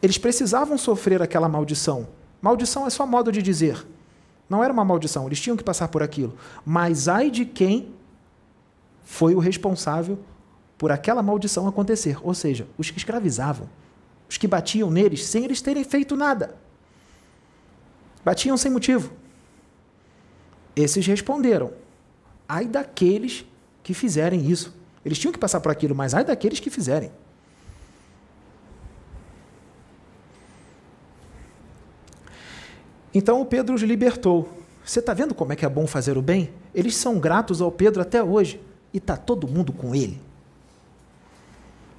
Eles 0.01 0.17
precisavam 0.17 0.79
sofrer 0.79 1.21
aquela 1.21 1.49
maldição. 1.49 2.09
Maldição 2.41 2.87
é 2.87 2.91
só 2.91 3.05
modo 3.05 3.33
de 3.33 3.43
dizer. 3.43 3.85
Não 4.49 4.63
era 4.63 4.73
uma 4.73 4.85
maldição, 4.85 5.27
eles 5.27 5.41
tinham 5.41 5.57
que 5.57 5.65
passar 5.65 5.89
por 5.89 6.03
aquilo. 6.03 6.37
Mas 6.65 7.09
ai 7.09 7.31
de 7.31 7.45
quem 7.45 7.93
foi 9.03 9.35
o 9.35 9.39
responsável 9.39 10.19
por 10.77 10.93
aquela 10.93 11.23
maldição 11.23 11.67
acontecer. 11.67 12.17
Ou 12.23 12.33
seja, 12.33 12.67
os 12.79 12.91
que 12.91 12.99
escravizavam, 12.99 13.69
os 14.29 14.39
que 14.39 14.47
batiam 14.47 14.91
neles 14.91 15.27
sem 15.27 15.45
eles 15.45 15.61
terem 15.61 15.83
feito 15.83 16.17
nada. 16.17 16.57
Batiam 18.25 18.57
sem 18.57 18.71
motivo. 18.71 19.13
Esses 20.77 21.07
responderam: 21.07 21.73
ai 22.49 22.67
daqueles 22.67 23.45
que 23.89 23.95
fizerem 23.95 24.45
isso. 24.45 24.77
Eles 25.03 25.19
tinham 25.19 25.33
que 25.33 25.39
passar 25.39 25.61
por 25.61 25.73
aquilo, 25.73 25.95
mas 25.95 26.13
ai 26.13 26.23
daqueles 26.23 26.61
que 26.61 26.69
fizerem. 26.69 27.11
Então 33.15 33.41
o 33.41 33.47
Pedro 33.47 33.75
os 33.75 33.81
libertou. 33.81 34.47
Você 34.85 34.99
está 34.99 35.15
vendo 35.15 35.35
como 35.35 35.55
é 35.55 35.57
que 35.57 35.65
é 35.65 35.69
bom 35.71 35.87
fazer 35.87 36.19
o 36.19 36.23
bem? 36.23 36.53
Eles 36.75 36.97
são 36.97 37.19
gratos 37.19 37.63
ao 37.63 37.73
Pedro 37.73 38.03
até 38.03 38.23
hoje. 38.23 38.61
E 38.93 38.99
está 38.99 39.17
todo 39.17 39.49
mundo 39.49 39.73
com 39.73 39.95
ele. 39.95 40.21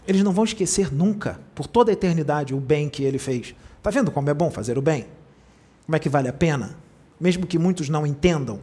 Eles 0.08 0.22
não 0.22 0.32
vão 0.32 0.44
esquecer 0.44 0.94
nunca, 0.94 1.40
por 1.56 1.66
toda 1.66 1.92
a 1.92 1.94
eternidade, 1.94 2.54
o 2.54 2.60
bem 2.60 2.88
que 2.88 3.04
ele 3.04 3.18
fez. 3.18 3.56
Está 3.80 3.90
vendo 3.90 4.12
como 4.12 4.30
é 4.30 4.34
bom 4.36 4.52
fazer 4.52 4.78
o 4.78 4.82
bem? 4.82 5.08
Como 5.88 5.96
é 5.96 6.00
que 6.00 6.08
vale 6.08 6.28
a 6.28 6.34
pena? 6.34 6.78
Mesmo 7.20 7.48
que 7.48 7.58
muitos 7.58 7.90
não 7.90 8.06
entendam. 8.06 8.60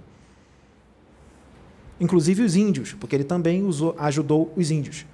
Inclusive 1.99 2.43
os 2.43 2.57
índios, 2.57 2.93
porque 2.93 3.17
ele 3.17 3.25
também 3.25 3.63
usou, 3.63 3.95
ajudou 3.99 4.53
os 4.57 4.71
índios. 4.71 5.07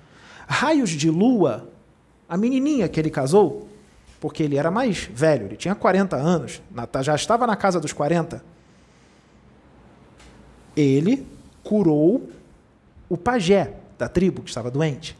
Raios 0.49 0.91
de 0.91 1.11
lua, 1.11 1.69
a 2.29 2.37
menininha 2.37 2.89
que 2.89 2.99
ele 2.99 3.11
casou, 3.11 3.69
porque 4.21 4.43
ele 4.43 4.57
era 4.57 4.71
mais 4.71 5.09
velho, 5.13 5.47
ele 5.47 5.57
tinha 5.57 5.75
40 5.75 6.17
anos, 6.17 6.63
já 7.03 7.15
estava 7.15 7.47
na 7.47 7.57
casa 7.57 7.81
dos 7.81 7.93
40. 7.93 8.45
Ele 10.77 11.27
curou 11.63 12.29
o 13.09 13.17
pajé 13.17 13.75
da 13.99 14.09
tribo 14.09 14.43
que 14.43 14.49
estava 14.49 14.71
doente, 14.71 15.17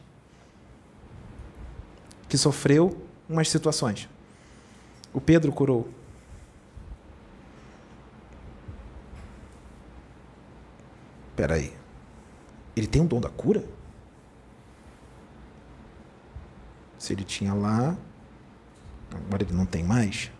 que 2.27 2.37
sofreu 2.37 2.97
umas 3.29 3.49
situações. 3.49 4.09
O 5.13 5.21
Pedro 5.21 5.51
curou. 5.51 5.87
Espera 11.33 11.55
aí. 11.55 11.73
Ele 12.75 12.85
tem 12.85 13.01
um 13.01 13.07
dom 13.07 13.19
da 13.19 13.29
cura? 13.29 13.65
Se 16.95 17.11
ele 17.11 17.23
tinha 17.23 17.55
lá, 17.55 17.97
agora 19.11 19.41
ele 19.41 19.51
não 19.51 19.65
tem 19.65 19.83
mais? 19.83 20.31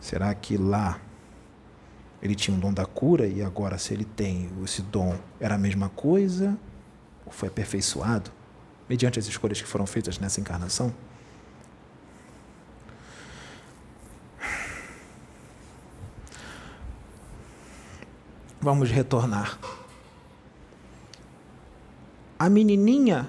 Será 0.00 0.34
que 0.34 0.56
lá 0.56 1.00
ele 2.20 2.34
tinha 2.34 2.56
um 2.56 2.58
dom 2.58 2.72
da 2.72 2.84
cura 2.84 3.28
e 3.28 3.40
agora, 3.40 3.78
se 3.78 3.94
ele 3.94 4.04
tem 4.04 4.50
esse 4.64 4.82
dom, 4.82 5.16
era 5.38 5.54
a 5.54 5.58
mesma 5.58 5.88
coisa? 5.90 6.58
Ou 7.24 7.30
foi 7.30 7.48
aperfeiçoado 7.48 8.32
mediante 8.88 9.20
as 9.20 9.26
escolhas 9.26 9.62
que 9.62 9.68
foram 9.68 9.86
feitas 9.86 10.18
nessa 10.18 10.40
encarnação? 10.40 10.92
Vamos 18.62 18.92
retornar. 18.92 19.58
A 22.38 22.48
menininha, 22.48 23.28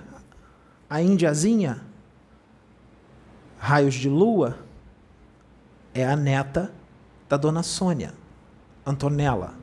a 0.87 1.01
indiazinha, 1.01 1.81
Raios 3.57 3.95
de 3.95 4.07
Lua 4.07 4.59
é 5.91 6.05
a 6.05 6.15
neta 6.15 6.71
da 7.27 7.35
dona 7.35 7.63
Sônia, 7.63 8.13
Antonella. 8.85 9.55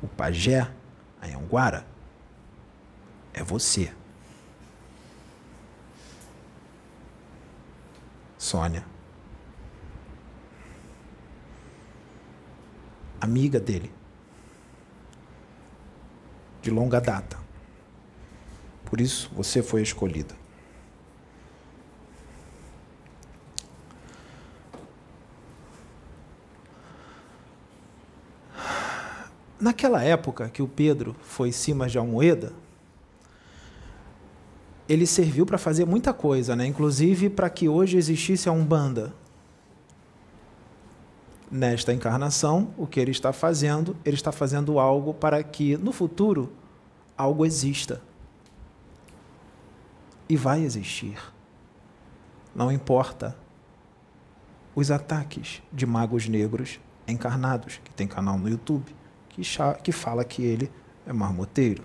O 0.00 0.06
pajé, 0.06 0.70
a 1.20 1.26
Anguara, 1.26 1.84
é 3.34 3.42
você. 3.42 3.95
Sônia. 8.46 8.84
amiga 13.20 13.58
dele, 13.58 13.90
de 16.62 16.70
longa 16.70 17.00
data. 17.00 17.36
Por 18.84 19.00
isso 19.00 19.30
você 19.34 19.62
foi 19.62 19.82
escolhida. 19.82 20.34
Naquela 29.58 30.04
época 30.04 30.48
que 30.48 30.62
o 30.62 30.68
Pedro 30.68 31.16
foi 31.22 31.50
cima 31.50 31.88
de 31.88 31.98
Almoeda, 31.98 32.52
ele 34.88 35.06
serviu 35.06 35.44
para 35.44 35.58
fazer 35.58 35.84
muita 35.84 36.12
coisa, 36.12 36.54
né? 36.54 36.66
inclusive 36.66 37.28
para 37.28 37.50
que 37.50 37.68
hoje 37.68 37.96
existisse 37.96 38.48
a 38.48 38.52
Umbanda, 38.52 39.12
nesta 41.50 41.92
encarnação, 41.92 42.72
o 42.76 42.86
que 42.86 43.00
ele 43.00 43.10
está 43.10 43.32
fazendo? 43.32 43.96
Ele 44.04 44.16
está 44.16 44.32
fazendo 44.32 44.78
algo 44.78 45.14
para 45.14 45.42
que 45.42 45.76
no 45.76 45.92
futuro 45.92 46.52
algo 47.16 47.44
exista. 47.44 48.02
E 50.28 50.36
vai 50.36 50.62
existir. 50.62 51.18
Não 52.54 52.70
importa 52.72 53.36
os 54.74 54.90
ataques 54.90 55.62
de 55.72 55.86
magos 55.86 56.28
negros 56.28 56.80
encarnados, 57.06 57.80
que 57.84 57.92
tem 57.92 58.06
canal 58.06 58.38
no 58.38 58.48
YouTube, 58.48 58.94
que, 59.28 59.42
que 59.82 59.92
fala 59.92 60.24
que 60.24 60.42
ele 60.42 60.70
é 61.06 61.12
marmoteiro. 61.12 61.84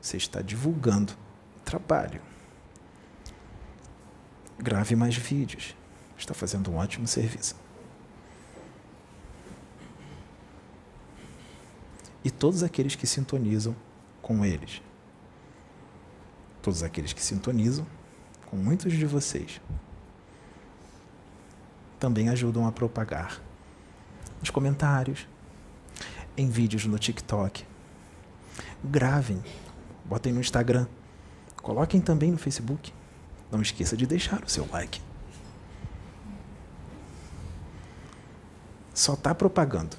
Você 0.00 0.16
está 0.16 0.40
divulgando 0.40 1.12
trabalho. 1.64 2.20
Grave 4.62 4.96
mais 4.96 5.16
vídeos. 5.16 5.76
Está 6.16 6.32
fazendo 6.32 6.70
um 6.70 6.76
ótimo 6.76 7.06
serviço. 7.06 7.56
e 12.24 12.30
todos 12.30 12.62
aqueles 12.62 12.94
que 12.94 13.06
sintonizam 13.06 13.74
com 14.20 14.44
eles. 14.44 14.80
Todos 16.60 16.82
aqueles 16.82 17.12
que 17.12 17.22
sintonizam 17.22 17.86
com 18.46 18.56
muitos 18.56 18.92
de 18.92 19.06
vocês 19.06 19.60
também 21.98 22.28
ajudam 22.28 22.66
a 22.66 22.72
propagar 22.72 23.40
nos 24.40 24.50
comentários, 24.50 25.26
em 26.36 26.48
vídeos 26.48 26.84
no 26.84 26.98
TikTok. 26.98 27.64
Gravem, 28.82 29.40
botem 30.04 30.32
no 30.32 30.40
Instagram, 30.40 30.86
coloquem 31.62 32.00
também 32.00 32.32
no 32.32 32.38
Facebook. 32.38 32.92
Não 33.52 33.60
esqueça 33.60 33.94
de 33.98 34.06
deixar 34.06 34.42
o 34.42 34.48
seu 34.48 34.66
like. 34.72 34.98
Só 38.94 39.12
está 39.12 39.34
propagando. 39.34 39.94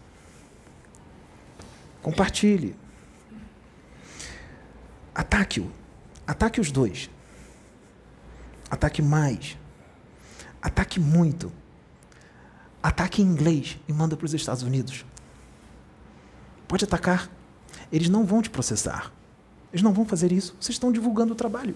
Compartilhe. 2.01 2.76
Ataque-o. 5.14 5.72
Ataque 6.26 6.60
os 6.60 6.72
dois. 6.72 7.12
Ataque 8.72 9.04
mais. 9.04 9.56
Ataque 10.60 10.99
muito. 10.99 11.51
Ataque 12.82 13.22
em 13.22 13.26
inglês 13.26 13.78
e 13.88 13.93
manda 13.93 14.18
para 14.18 14.26
os 14.26 14.34
Estados 14.34 14.64
Unidos. 14.64 15.06
Pode 16.68 16.86
atacar. 16.86 17.30
Eles 17.91 18.10
não 18.10 18.26
vão 18.26 18.41
te 18.41 18.49
processar. 18.49 19.12
Eles 19.72 19.84
não 19.84 19.93
vão 19.93 20.06
fazer 20.06 20.32
isso. 20.32 20.56
Vocês 20.60 20.74
estão 20.74 20.91
divulgando 20.91 21.34
o 21.34 21.36
trabalho. 21.36 21.76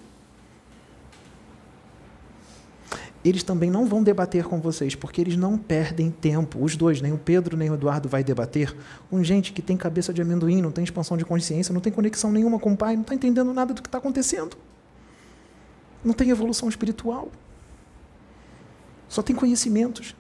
Eles 3.26 3.44
também 3.44 3.70
não 3.70 3.86
vão 3.86 4.04
debater 4.04 4.46
com 4.46 4.60
vocês, 4.62 4.96
porque 4.96 5.20
eles 5.20 5.36
não 5.36 5.58
perdem 5.58 6.10
tempo. 6.10 6.64
Os 6.64 6.76
dois, 6.76 7.02
nem 7.02 7.12
o 7.12 7.18
Pedro 7.18 7.58
nem 7.58 7.70
o 7.70 7.74
Eduardo, 7.74 8.08
vai 8.08 8.24
debater 8.24 8.76
com 9.10 9.24
gente 9.24 9.52
que 9.52 9.62
tem 9.62 9.76
cabeça 9.76 10.14
de 10.14 10.22
amendoim, 10.22 10.62
não 10.62 10.72
tem 10.72 10.84
expansão 10.84 11.18
de 11.18 11.26
consciência, 11.26 11.74
não 11.74 11.82
tem 11.82 11.92
conexão 11.92 12.32
nenhuma 12.32 12.60
com 12.60 12.74
o 12.74 12.78
pai, 12.78 12.96
não 12.96 13.02
está 13.02 13.14
entendendo 13.14 13.54
nada 13.54 13.74
do 13.74 13.82
que 13.82 13.88
está 13.88 13.98
acontecendo. 13.98 14.56
Não 16.04 16.14
tem 16.14 16.30
evolução 16.30 16.70
espiritual. 16.70 17.30
Só 19.10 19.22
tem 19.22 19.36
conhecimentos. 19.36 20.16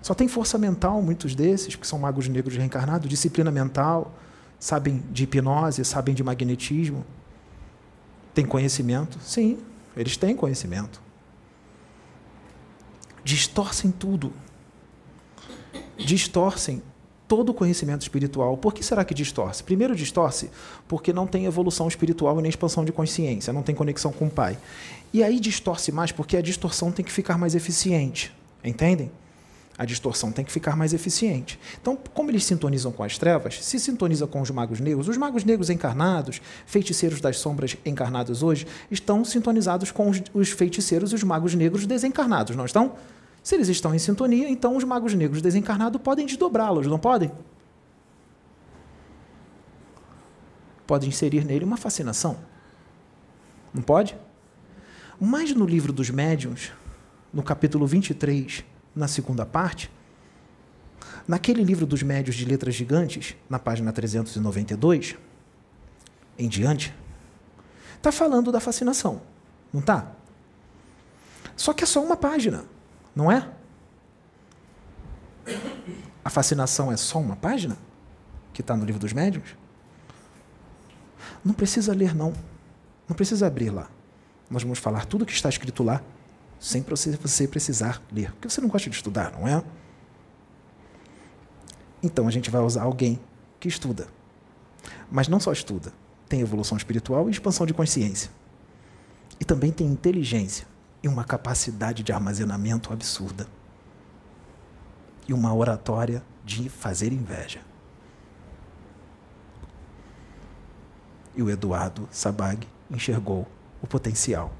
Só 0.00 0.14
tem 0.14 0.26
força 0.26 0.58
mental, 0.58 1.00
muitos 1.00 1.34
desses, 1.34 1.76
que 1.76 1.86
são 1.86 1.98
magos 1.98 2.28
negros 2.28 2.56
reencarnados, 2.56 3.08
disciplina 3.08 3.52
mental, 3.52 4.12
sabem 4.58 5.02
de 5.12 5.24
hipnose, 5.24 5.84
sabem 5.84 6.14
de 6.14 6.24
magnetismo. 6.24 7.04
Tem 8.34 8.44
conhecimento? 8.44 9.18
Sim, 9.20 9.58
eles 9.96 10.16
têm 10.16 10.34
conhecimento. 10.34 11.00
Distorcem 13.24 13.90
tudo. 13.90 14.32
Distorcem 15.96 16.82
todo 17.28 17.48
o 17.50 17.54
conhecimento 17.54 18.02
espiritual. 18.02 18.56
Por 18.56 18.74
que 18.74 18.84
será 18.84 19.04
que 19.04 19.14
distorce? 19.14 19.62
Primeiro, 19.62 19.96
distorce 19.96 20.50
porque 20.86 21.12
não 21.12 21.26
tem 21.26 21.46
evolução 21.46 21.88
espiritual 21.88 22.38
e 22.38 22.42
nem 22.42 22.50
expansão 22.50 22.84
de 22.84 22.92
consciência, 22.92 23.52
não 23.52 23.62
tem 23.62 23.74
conexão 23.74 24.12
com 24.12 24.26
o 24.26 24.30
Pai. 24.30 24.58
E 25.12 25.22
aí 25.22 25.40
distorce 25.40 25.90
mais 25.90 26.12
porque 26.12 26.36
a 26.36 26.42
distorção 26.42 26.92
tem 26.92 27.04
que 27.04 27.12
ficar 27.12 27.38
mais 27.38 27.54
eficiente. 27.54 28.32
Entendem? 28.62 29.10
A 29.78 29.84
distorção 29.86 30.30
tem 30.30 30.44
que 30.44 30.52
ficar 30.52 30.76
mais 30.76 30.92
eficiente. 30.92 31.58
Então, 31.80 31.96
como 32.12 32.30
eles 32.30 32.44
sintonizam 32.44 32.92
com 32.92 33.02
as 33.02 33.16
trevas, 33.16 33.64
se 33.64 33.80
sintoniza 33.80 34.26
com 34.26 34.40
os 34.40 34.50
magos 34.50 34.80
negros, 34.80 35.08
os 35.08 35.16
magos 35.16 35.44
negros 35.44 35.70
encarnados, 35.70 36.42
feiticeiros 36.66 37.20
das 37.20 37.38
sombras 37.38 37.76
encarnados 37.84 38.42
hoje, 38.42 38.66
estão 38.90 39.24
sintonizados 39.24 39.90
com 39.90 40.10
os, 40.10 40.22
os 40.34 40.50
feiticeiros 40.50 41.12
e 41.12 41.14
os 41.14 41.22
magos 41.22 41.54
negros 41.54 41.86
desencarnados, 41.86 42.54
não 42.54 42.66
estão? 42.66 42.92
Se 43.42 43.54
eles 43.54 43.68
estão 43.68 43.94
em 43.94 43.98
sintonia, 43.98 44.48
então 44.48 44.76
os 44.76 44.84
magos 44.84 45.14
negros 45.14 45.40
desencarnados 45.40 46.00
podem 46.00 46.26
desdobrá-los, 46.26 46.86
não 46.86 46.98
podem? 46.98 47.32
Pode 50.86 51.08
inserir 51.08 51.44
nele 51.44 51.64
uma 51.64 51.76
fascinação. 51.76 52.36
Não 53.72 53.82
pode? 53.82 54.16
Mas 55.18 55.54
no 55.54 55.64
livro 55.64 55.92
dos 55.92 56.10
médiuns, 56.10 56.72
no 57.32 57.42
capítulo 57.42 57.86
23, 57.86 58.64
na 58.94 59.08
segunda 59.08 59.46
parte, 59.46 59.90
naquele 61.26 61.62
livro 61.62 61.86
dos 61.86 62.02
médios 62.02 62.36
de 62.36 62.44
letras 62.44 62.74
gigantes, 62.74 63.36
na 63.48 63.58
página 63.58 63.92
392, 63.92 65.16
em 66.38 66.48
diante, 66.48 66.94
está 67.96 68.10
falando 68.10 68.50
da 68.50 68.60
fascinação, 68.60 69.22
não 69.72 69.80
está? 69.80 70.12
Só 71.56 71.72
que 71.72 71.84
é 71.84 71.86
só 71.86 72.02
uma 72.02 72.16
página, 72.16 72.64
não 73.14 73.30
é? 73.30 73.48
A 76.24 76.30
fascinação 76.30 76.92
é 76.92 76.96
só 76.96 77.18
uma 77.18 77.36
página 77.36 77.76
que 78.52 78.60
está 78.60 78.76
no 78.76 78.84
livro 78.84 79.00
dos 79.00 79.12
médios? 79.12 79.56
Não 81.44 81.52
precisa 81.52 81.92
ler, 81.94 82.14
não. 82.14 82.32
Não 83.08 83.16
precisa 83.16 83.46
abrir 83.46 83.70
lá. 83.70 83.88
Nós 84.50 84.62
vamos 84.62 84.78
falar 84.78 85.06
tudo 85.06 85.22
o 85.22 85.26
que 85.26 85.32
está 85.32 85.48
escrito 85.48 85.82
lá 85.82 86.02
sem 86.62 86.80
você 87.20 87.48
precisar 87.48 88.00
ler. 88.12 88.30
Porque 88.30 88.48
você 88.48 88.60
não 88.60 88.68
gosta 88.68 88.88
de 88.88 88.94
estudar, 88.94 89.32
não 89.32 89.48
é? 89.48 89.64
Então 92.00 92.28
a 92.28 92.30
gente 92.30 92.50
vai 92.50 92.62
usar 92.62 92.82
alguém 92.82 93.18
que 93.58 93.66
estuda. 93.66 94.06
Mas 95.10 95.26
não 95.26 95.40
só 95.40 95.50
estuda, 95.50 95.92
tem 96.28 96.40
evolução 96.40 96.78
espiritual 96.78 97.28
e 97.28 97.32
expansão 97.32 97.66
de 97.66 97.74
consciência. 97.74 98.30
E 99.40 99.44
também 99.44 99.72
tem 99.72 99.88
inteligência 99.88 100.64
e 101.02 101.08
uma 101.08 101.24
capacidade 101.24 102.04
de 102.04 102.12
armazenamento 102.12 102.92
absurda. 102.92 103.48
E 105.26 105.34
uma 105.34 105.52
oratória 105.52 106.22
de 106.44 106.68
fazer 106.68 107.12
inveja. 107.12 107.60
E 111.34 111.42
o 111.42 111.50
Eduardo 111.50 112.08
Sabag 112.12 112.68
enxergou 112.88 113.48
o 113.80 113.86
potencial 113.86 114.52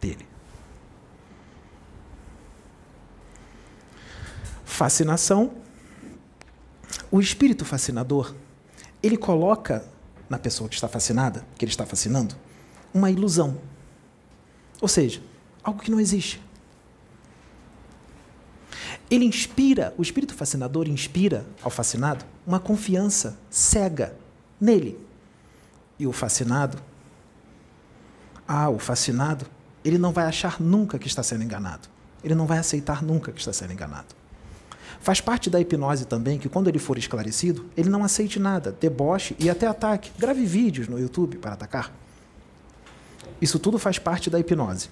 dele. 0.00 0.29
Fascinação. 4.80 5.52
O 7.10 7.20
espírito 7.20 7.66
fascinador, 7.66 8.34
ele 9.02 9.18
coloca 9.18 9.84
na 10.26 10.38
pessoa 10.38 10.70
que 10.70 10.74
está 10.74 10.88
fascinada, 10.88 11.44
que 11.58 11.66
ele 11.66 11.70
está 11.70 11.84
fascinando, 11.84 12.34
uma 12.94 13.10
ilusão. 13.10 13.58
Ou 14.80 14.88
seja, 14.88 15.20
algo 15.62 15.82
que 15.82 15.90
não 15.90 16.00
existe. 16.00 16.40
Ele 19.10 19.26
inspira, 19.26 19.92
o 19.98 20.02
espírito 20.02 20.32
fascinador 20.32 20.88
inspira 20.88 21.44
ao 21.62 21.70
fascinado 21.70 22.24
uma 22.46 22.58
confiança 22.58 23.36
cega 23.50 24.16
nele. 24.58 24.98
E 25.98 26.06
o 26.06 26.12
fascinado, 26.12 26.78
ah, 28.48 28.70
o 28.70 28.78
fascinado, 28.78 29.44
ele 29.84 29.98
não 29.98 30.10
vai 30.10 30.24
achar 30.24 30.58
nunca 30.58 30.98
que 30.98 31.06
está 31.06 31.22
sendo 31.22 31.44
enganado. 31.44 31.86
Ele 32.24 32.34
não 32.34 32.46
vai 32.46 32.56
aceitar 32.56 33.02
nunca 33.02 33.30
que 33.30 33.40
está 33.40 33.52
sendo 33.52 33.74
enganado. 33.74 34.19
Faz 35.00 35.18
parte 35.20 35.48
da 35.48 35.58
hipnose 35.58 36.04
também 36.04 36.38
que, 36.38 36.48
quando 36.48 36.68
ele 36.68 36.78
for 36.78 36.98
esclarecido, 36.98 37.64
ele 37.74 37.88
não 37.88 38.04
aceite 38.04 38.38
nada, 38.38 38.76
deboche 38.78 39.34
e 39.38 39.48
até 39.48 39.66
ataque. 39.66 40.12
Grave 40.18 40.44
vídeos 40.44 40.88
no 40.88 40.98
YouTube 40.98 41.38
para 41.38 41.54
atacar. 41.54 41.90
Isso 43.40 43.58
tudo 43.58 43.78
faz 43.78 43.98
parte 43.98 44.28
da 44.28 44.38
hipnose. 44.38 44.90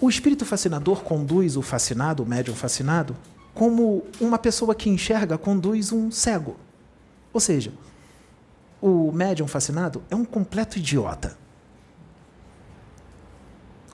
O 0.00 0.08
espírito 0.08 0.44
fascinador 0.44 1.02
conduz 1.02 1.56
o 1.56 1.62
fascinado, 1.62 2.22
o 2.22 2.26
médium 2.26 2.54
fascinado, 2.54 3.16
como 3.52 4.04
uma 4.20 4.38
pessoa 4.38 4.74
que 4.74 4.88
enxerga 4.88 5.36
conduz 5.36 5.92
um 5.92 6.12
cego. 6.12 6.56
Ou 7.32 7.40
seja, 7.40 7.72
o 8.80 9.10
médium 9.12 9.48
fascinado 9.48 10.02
é 10.10 10.14
um 10.14 10.24
completo 10.24 10.78
idiota 10.78 11.41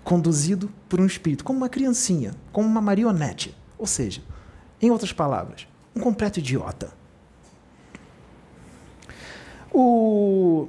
conduzido 0.09 0.73
por 0.89 0.99
um 1.03 1.05
espírito, 1.05 1.45
como 1.45 1.59
uma 1.59 1.69
criancinha, 1.69 2.35
como 2.51 2.67
uma 2.67 2.81
marionete. 2.81 3.55
Ou 3.77 3.87
seja, 3.87 4.23
em 4.81 4.91
outras 4.91 5.13
palavras, 5.13 5.69
um 5.95 6.01
completo 6.01 6.39
idiota. 6.39 6.95
O 9.71 10.67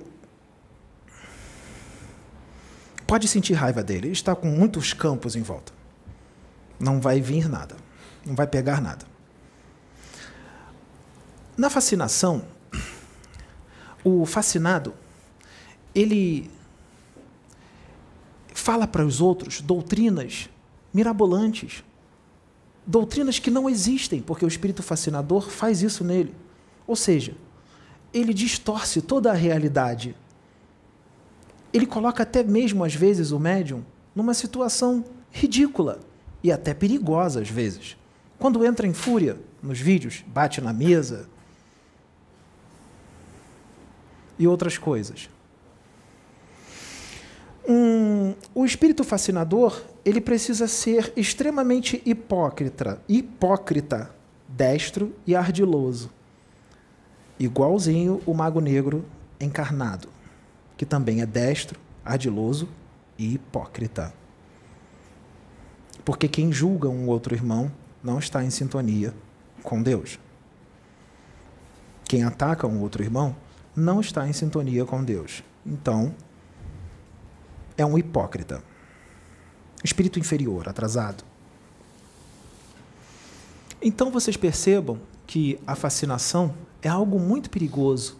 pode 3.08 3.30
sentir 3.30 3.54
raiva 3.54 3.82
dele, 3.82 4.08
ele 4.08 4.12
está 4.14 4.36
com 4.36 4.48
muitos 4.48 4.92
campos 4.92 5.38
em 5.38 5.42
volta. 5.42 5.72
Não 6.78 7.00
vai 7.00 7.22
vir 7.22 7.48
nada, 7.48 7.78
não 8.26 8.36
vai 8.36 8.46
pegar 8.46 8.82
nada. 8.82 9.06
Na 11.56 11.70
fascinação, 11.70 12.44
o 14.04 14.26
fascinado, 14.26 14.94
ele 15.96 16.52
fala 18.60 18.86
para 18.86 19.05
os 19.05 19.22
outros 19.22 19.62
doutrinas 19.62 20.49
mirabolantes, 20.93 21.84
doutrinas 22.86 23.39
que 23.39 23.49
não 23.49 23.70
existem, 23.70 24.22
porque 24.22 24.43
o 24.45 24.47
espírito 24.47 24.84
fascinador 24.84 25.49
faz 25.49 25.82
isso 25.82 26.03
nele. 26.03 26.36
Ou 26.86 26.95
seja, 26.95 27.36
ele 28.14 28.34
distorce 28.34 29.01
toda 29.01 29.32
a 29.32 29.36
realidade. 29.36 30.16
Ele 31.72 31.86
coloca 31.86 32.24
até 32.24 32.43
mesmo, 32.43 32.84
às 32.84 32.95
vezes, 32.95 33.32
o 33.32 33.39
médium 33.39 33.84
numa 34.16 34.34
situação 34.34 35.05
ridícula 35.32 35.99
e 36.43 36.51
até 36.51 36.74
perigosa, 36.74 37.41
às 37.41 37.49
vezes. 37.49 37.95
Quando 38.39 38.66
entra 38.66 38.88
em 38.88 38.93
fúria 38.93 39.38
nos 39.62 39.80
vídeos, 39.80 40.24
bate 40.28 40.62
na 40.62 40.74
mesa 40.74 41.30
e 44.38 44.47
outras 44.47 44.78
coisas 44.78 45.30
o 48.56 48.66
espírito 48.66 49.04
fascinador 49.04 49.84
ele 50.04 50.20
precisa 50.20 50.68
ser 50.68 51.14
extremamente 51.16 52.02
hipócrita, 52.04 53.00
hipócrita, 53.08 54.10
destro 54.48 55.14
e 55.28 55.36
ardiloso, 55.36 56.10
igualzinho 57.40 58.22
o 58.26 58.34
mago 58.34 58.60
negro 58.60 59.06
encarnado, 59.40 60.10
que 60.76 60.86
também 60.86 61.22
é 61.22 61.28
destro, 61.28 61.80
ardiloso 62.04 62.68
e 63.20 63.36
hipócrita. 63.36 64.12
Porque 66.04 66.28
quem 66.28 66.52
julga 66.52 66.90
um 66.90 67.08
outro 67.08 67.36
irmão 67.36 67.72
não 68.04 68.18
está 68.18 68.44
em 68.44 68.50
sintonia 68.50 69.14
com 69.62 69.80
Deus. 69.84 70.20
Quem 72.06 72.24
ataca 72.24 72.66
um 72.66 72.82
outro 72.82 73.04
irmão 73.04 73.36
não 73.76 74.02
está 74.02 74.28
em 74.28 74.34
sintonia 74.34 74.86
com 74.86 75.04
Deus. 75.04 75.44
Então, 75.64 76.16
é 77.82 77.86
um 77.86 77.98
hipócrita. 77.98 78.62
Espírito 79.84 80.20
inferior, 80.20 80.68
atrasado. 80.68 81.24
Então 83.82 84.12
vocês 84.12 84.36
percebam 84.36 85.00
que 85.26 85.58
a 85.66 85.76
fascinação 85.76 86.54
é 86.82 86.90
algo 86.90 87.18
muito 87.18 87.50
perigoso. 87.50 88.18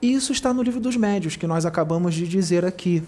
E 0.00 0.12
isso 0.12 0.30
está 0.30 0.54
no 0.54 0.62
livro 0.62 0.78
dos 0.80 0.96
médios, 0.96 1.34
que 1.34 1.46
nós 1.46 1.66
acabamos 1.66 2.14
de 2.14 2.28
dizer 2.28 2.64
aqui. 2.64 3.02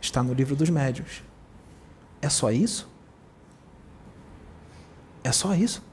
Está 0.00 0.20
no 0.22 0.32
livro 0.32 0.56
dos 0.56 0.68
médios. 0.68 1.22
É 2.20 2.28
só 2.28 2.50
isso? 2.50 2.88
É 5.22 5.30
só 5.30 5.54
isso? 5.54 5.84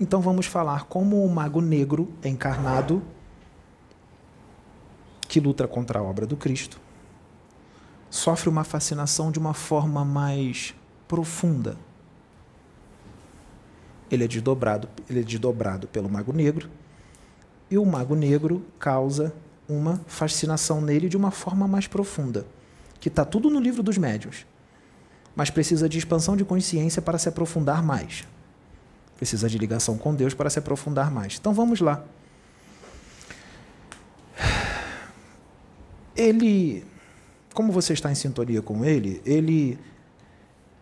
Então 0.00 0.20
vamos 0.20 0.46
falar 0.46 0.86
como 0.86 1.24
o 1.24 1.32
mago 1.32 1.60
negro 1.60 2.12
encarnado 2.24 3.00
que 5.34 5.40
luta 5.40 5.66
contra 5.66 5.98
a 5.98 6.02
obra 6.02 6.26
do 6.26 6.36
Cristo 6.36 6.80
sofre 8.08 8.48
uma 8.48 8.62
fascinação 8.62 9.32
de 9.32 9.38
uma 9.40 9.52
forma 9.52 10.04
mais 10.04 10.72
profunda. 11.08 11.76
Ele 14.08 14.22
é 14.22 14.28
desdobrado, 14.28 14.88
ele 15.10 15.18
é 15.18 15.22
desdobrado 15.24 15.88
pelo 15.88 16.08
mago 16.08 16.32
negro 16.32 16.70
e 17.68 17.76
o 17.76 17.84
mago 17.84 18.14
negro 18.14 18.64
causa 18.78 19.34
uma 19.68 20.00
fascinação 20.06 20.80
nele 20.80 21.08
de 21.08 21.16
uma 21.16 21.32
forma 21.32 21.66
mais 21.66 21.88
profunda, 21.88 22.46
que 23.00 23.08
está 23.08 23.24
tudo 23.24 23.50
no 23.50 23.58
livro 23.58 23.82
dos 23.82 23.98
médios, 23.98 24.46
mas 25.34 25.50
precisa 25.50 25.88
de 25.88 25.98
expansão 25.98 26.36
de 26.36 26.44
consciência 26.44 27.02
para 27.02 27.18
se 27.18 27.28
aprofundar 27.28 27.82
mais. 27.82 28.22
Precisa 29.16 29.48
de 29.48 29.58
ligação 29.58 29.98
com 29.98 30.14
Deus 30.14 30.32
para 30.32 30.48
se 30.48 30.60
aprofundar 30.60 31.10
mais. 31.10 31.36
Então 31.40 31.52
vamos 31.52 31.80
lá. 31.80 32.04
Ele, 36.16 36.84
como 37.52 37.72
você 37.72 37.92
está 37.92 38.10
em 38.10 38.14
sintonia 38.14 38.62
com 38.62 38.84
ele, 38.84 39.20
ele 39.24 39.78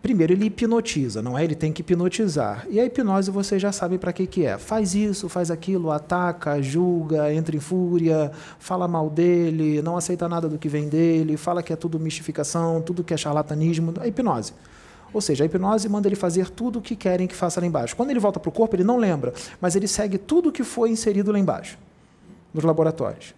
Primeiro, 0.03 0.33
ele 0.33 0.47
hipnotiza, 0.47 1.21
não 1.21 1.37
é? 1.37 1.45
Ele 1.45 1.55
tem 1.55 1.71
que 1.71 1.79
hipnotizar. 1.79 2.67
E 2.69 2.77
a 2.77 2.83
hipnose 2.83 3.31
você 3.31 3.57
já 3.57 3.71
sabe 3.71 3.97
para 3.97 4.11
que, 4.11 4.27
que 4.27 4.45
é. 4.45 4.57
Faz 4.57 4.93
isso, 4.93 5.29
faz 5.29 5.49
aquilo, 5.49 5.91
ataca, 5.91 6.61
julga, 6.61 7.33
entra 7.33 7.55
em 7.55 7.59
fúria, 7.61 8.29
fala 8.59 8.85
mal 8.85 9.09
dele, 9.09 9.81
não 9.81 9.95
aceita 9.95 10.27
nada 10.27 10.49
do 10.49 10.57
que 10.57 10.67
vem 10.67 10.89
dele, 10.89 11.37
fala 11.37 11.63
que 11.63 11.71
é 11.71 11.77
tudo 11.77 11.97
mistificação, 11.97 12.81
tudo 12.81 13.01
que 13.01 13.13
é 13.13 13.17
charlatanismo. 13.17 13.93
A 13.97 14.05
hipnose. 14.05 14.51
Ou 15.13 15.21
seja, 15.21 15.45
a 15.45 15.47
hipnose 15.47 15.87
manda 15.87 16.05
ele 16.09 16.17
fazer 16.17 16.49
tudo 16.49 16.79
o 16.79 16.81
que 16.81 16.97
querem 16.97 17.25
que 17.25 17.33
faça 17.33 17.61
lá 17.61 17.65
embaixo. 17.65 17.95
Quando 17.95 18.09
ele 18.09 18.19
volta 18.19 18.41
para 18.41 18.49
o 18.49 18.51
corpo, 18.51 18.75
ele 18.75 18.83
não 18.83 18.97
lembra, 18.97 19.33
mas 19.61 19.73
ele 19.73 19.87
segue 19.87 20.17
tudo 20.17 20.49
o 20.49 20.51
que 20.51 20.65
foi 20.65 20.89
inserido 20.89 21.31
lá 21.31 21.39
embaixo, 21.39 21.79
nos 22.53 22.65
laboratórios. 22.65 23.33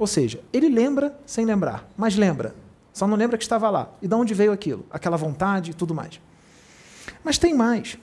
Ou 0.00 0.06
seja, 0.06 0.40
ele 0.50 0.70
lembra 0.70 1.14
sem 1.26 1.44
lembrar, 1.44 1.86
mas 1.94 2.16
lembra. 2.16 2.54
Só 2.90 3.06
não 3.06 3.18
lembra 3.18 3.36
que 3.36 3.44
estava 3.44 3.68
lá. 3.68 3.92
E 4.00 4.08
de 4.08 4.14
onde 4.14 4.32
veio 4.32 4.50
aquilo? 4.50 4.86
Aquela 4.90 5.18
vontade 5.18 5.72
e 5.72 5.74
tudo 5.74 5.94
mais. 5.94 6.18
Mas 7.22 7.36
tem 7.36 7.52
mais. 7.52 7.98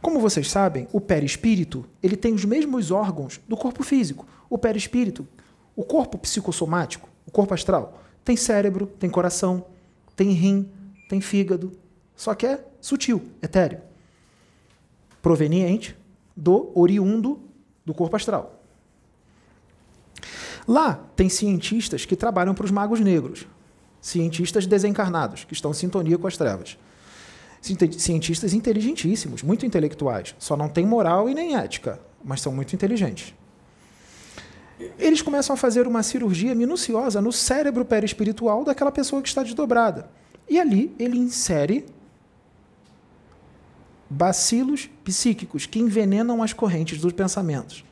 Como 0.00 0.20
vocês 0.20 0.48
sabem, 0.48 0.86
o 0.92 1.00
perispírito 1.00 1.84
ele 2.00 2.14
tem 2.16 2.32
os 2.32 2.44
mesmos 2.44 2.92
órgãos 2.92 3.40
do 3.48 3.56
corpo 3.56 3.82
físico. 3.82 4.28
O 4.48 4.56
perispírito, 4.56 5.26
o 5.74 5.82
corpo 5.82 6.16
psicossomático, 6.18 7.08
o 7.26 7.32
corpo 7.32 7.52
astral, 7.52 8.00
tem 8.24 8.36
cérebro, 8.36 8.86
tem 8.86 9.10
coração, 9.10 9.66
tem 10.14 10.30
rim, 10.30 10.70
tem 11.08 11.20
fígado. 11.20 11.72
Só 12.14 12.32
que 12.32 12.46
é 12.46 12.64
sutil, 12.80 13.24
etéreo. 13.42 13.80
Proveniente 15.20 15.96
do 16.36 16.70
oriundo 16.76 17.40
do 17.84 17.92
corpo 17.92 18.14
astral. 18.14 18.55
Lá 20.66 21.00
tem 21.14 21.28
cientistas 21.28 22.04
que 22.04 22.16
trabalham 22.16 22.54
para 22.54 22.64
os 22.64 22.70
magos 22.70 23.00
negros 23.00 23.46
cientistas 24.06 24.66
desencarnados, 24.66 25.44
que 25.44 25.52
estão 25.52 25.72
em 25.72 25.74
sintonia 25.74 26.16
com 26.16 26.28
as 26.28 26.36
trevas. 26.36 26.78
Cientistas 27.60 28.54
inteligentíssimos, 28.54 29.42
muito 29.42 29.66
intelectuais, 29.66 30.34
só 30.38 30.56
não 30.56 30.68
têm 30.68 30.86
moral 30.86 31.28
e 31.28 31.34
nem 31.34 31.56
ética, 31.56 31.98
mas 32.24 32.40
são 32.40 32.52
muito 32.52 32.72
inteligentes. 32.72 33.34
Eles 34.98 35.22
começam 35.22 35.54
a 35.54 35.56
fazer 35.56 35.88
uma 35.88 36.04
cirurgia 36.04 36.54
minuciosa 36.54 37.20
no 37.20 37.32
cérebro 37.32 37.84
perispiritual 37.84 38.62
daquela 38.62 38.92
pessoa 38.92 39.20
que 39.20 39.28
está 39.28 39.42
desdobrada. 39.42 40.08
E 40.48 40.60
ali 40.60 40.94
ele 40.98 41.18
insere 41.18 41.86
bacilos 44.08 44.88
psíquicos 45.02 45.66
que 45.66 45.80
envenenam 45.80 46.42
as 46.42 46.52
correntes 46.52 47.00
dos 47.00 47.12
pensamentos. 47.12 47.84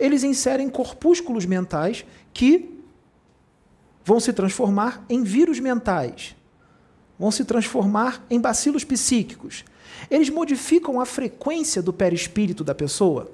Eles 0.00 0.24
inserem 0.24 0.68
corpúsculos 0.68 1.46
mentais 1.46 2.04
que 2.32 2.80
vão 4.04 4.18
se 4.18 4.32
transformar 4.32 5.04
em 5.08 5.22
vírus 5.22 5.60
mentais, 5.60 6.34
vão 7.18 7.30
se 7.30 7.44
transformar 7.44 8.24
em 8.28 8.40
bacilos 8.40 8.82
psíquicos. 8.82 9.64
Eles 10.10 10.30
modificam 10.30 11.00
a 11.00 11.06
frequência 11.06 11.82
do 11.82 11.92
perispírito 11.92 12.64
da 12.64 12.74
pessoa. 12.74 13.30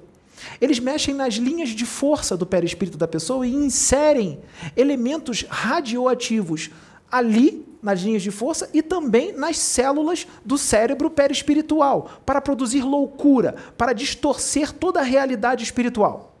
Eles 0.61 0.77
mexem 0.77 1.15
nas 1.15 1.35
linhas 1.35 1.69
de 1.69 1.85
força 1.85 2.37
do 2.37 2.45
perispírito 2.45 2.97
da 2.97 3.07
pessoa 3.07 3.47
e 3.47 3.53
inserem 3.53 4.39
elementos 4.75 5.45
radioativos 5.49 6.69
ali 7.11 7.65
nas 7.81 8.01
linhas 8.01 8.21
de 8.21 8.31
força 8.31 8.69
e 8.73 8.81
também 8.81 9.31
nas 9.31 9.57
células 9.57 10.27
do 10.43 10.57
cérebro 10.57 11.09
perispiritual 11.09 12.21
para 12.25 12.41
produzir 12.41 12.81
loucura, 12.81 13.55
para 13.77 13.93
distorcer 13.93 14.73
toda 14.73 14.99
a 14.99 15.03
realidade 15.03 15.63
espiritual, 15.63 16.36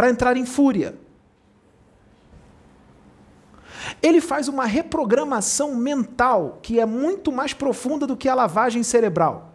para 0.00 0.08
entrar 0.08 0.34
em 0.34 0.46
fúria, 0.46 0.94
ele 4.00 4.18
faz 4.18 4.48
uma 4.48 4.64
reprogramação 4.64 5.74
mental 5.76 6.58
que 6.62 6.80
é 6.80 6.86
muito 6.86 7.30
mais 7.30 7.52
profunda 7.52 8.06
do 8.06 8.16
que 8.16 8.26
a 8.26 8.34
lavagem 8.34 8.82
cerebral. 8.82 9.52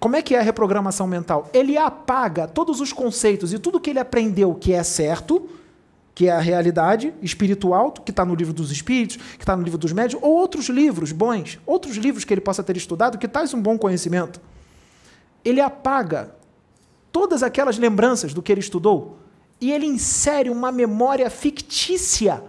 Como 0.00 0.16
é 0.16 0.22
que 0.22 0.34
é 0.34 0.40
a 0.40 0.42
reprogramação 0.42 1.06
mental? 1.06 1.48
Ele 1.54 1.78
apaga 1.78 2.48
todos 2.48 2.80
os 2.80 2.92
conceitos 2.92 3.52
e 3.52 3.60
tudo 3.60 3.78
que 3.78 3.90
ele 3.90 4.00
aprendeu 4.00 4.56
que 4.56 4.72
é 4.72 4.82
certo, 4.82 5.48
que 6.12 6.26
é 6.26 6.32
a 6.32 6.40
realidade 6.40 7.14
espiritual, 7.22 7.92
que 7.92 8.10
está 8.10 8.24
no 8.24 8.34
livro 8.34 8.52
dos 8.52 8.72
espíritos, 8.72 9.18
que 9.18 9.44
está 9.44 9.56
no 9.56 9.62
livro 9.62 9.78
dos 9.78 9.92
médios, 9.92 10.20
ou 10.20 10.34
outros 10.34 10.68
livros 10.68 11.12
bons, 11.12 11.60
outros 11.64 11.94
livros 11.96 12.24
que 12.24 12.34
ele 12.34 12.40
possa 12.40 12.60
ter 12.60 12.76
estudado, 12.76 13.18
que 13.18 13.28
traz 13.28 13.54
um 13.54 13.62
bom 13.62 13.78
conhecimento. 13.78 14.40
Ele 15.44 15.60
apaga 15.60 16.34
todas 17.16 17.42
aquelas 17.42 17.78
lembranças 17.78 18.34
do 18.34 18.42
que 18.42 18.52
ele 18.52 18.60
estudou 18.60 19.16
e 19.58 19.72
ele 19.72 19.86
insere 19.86 20.50
uma 20.50 20.70
memória 20.70 21.30
fictícia 21.30 22.44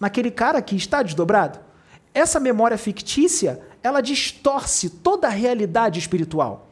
naquele 0.00 0.28
cara 0.28 0.60
que 0.60 0.74
está 0.74 1.04
desdobrado. 1.04 1.60
Essa 2.12 2.40
memória 2.40 2.76
fictícia, 2.76 3.62
ela 3.80 4.00
distorce 4.00 4.90
toda 4.90 5.28
a 5.28 5.30
realidade 5.30 6.00
espiritual. 6.00 6.66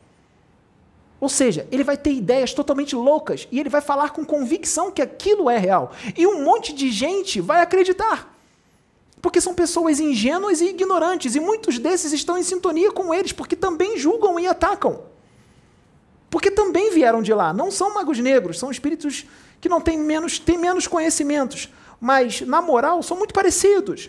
Ou 1.21 1.29
seja, 1.29 1.69
ele 1.71 1.85
vai 1.85 1.97
ter 1.97 2.13
ideias 2.13 2.53
totalmente 2.53 2.97
loucas 2.97 3.47
e 3.53 3.61
ele 3.61 3.69
vai 3.69 3.81
falar 3.81 4.11
com 4.11 4.25
convicção 4.25 4.91
que 4.91 5.01
aquilo 5.01 5.49
é 5.49 5.57
real. 5.57 5.93
E 6.17 6.27
um 6.27 6.43
monte 6.43 6.73
de 6.73 6.91
gente 6.91 7.41
vai 7.41 7.63
acreditar. 7.63 8.37
Porque 9.23 9.41
são 9.41 9.55
pessoas 9.55 10.01
ingênuas 10.01 10.61
e 10.61 10.71
ignorantes, 10.71 11.37
e 11.37 11.39
muitos 11.39 11.79
desses 11.79 12.13
estão 12.13 12.37
em 12.37 12.43
sintonia 12.43 12.91
com 12.91 13.15
eles, 13.15 13.31
porque 13.31 13.55
também 13.55 13.97
julgam 13.97 14.37
e 14.41 14.49
atacam. 14.49 15.10
Porque 16.31 16.51
também 16.51 16.93
vieram 16.93 17.21
de 17.21 17.35
lá. 17.35 17.53
Não 17.53 17.71
são 17.71 17.93
magos 17.93 18.19
negros, 18.19 18.59
são 18.59 18.71
espíritos 18.71 19.27
que 19.61 19.69
não 19.69 19.81
têm 19.81 19.99
menos, 19.99 20.39
têm 20.39 20.57
menos 20.57 20.87
conhecimentos 20.87 21.69
mas 22.01 22.41
na 22.41 22.63
moral 22.63 23.03
são 23.03 23.17
muito 23.17 23.35
parecidos. 23.35 24.09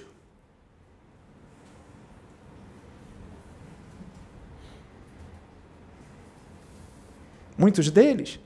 Muitos 7.58 7.92
deles 7.92 8.40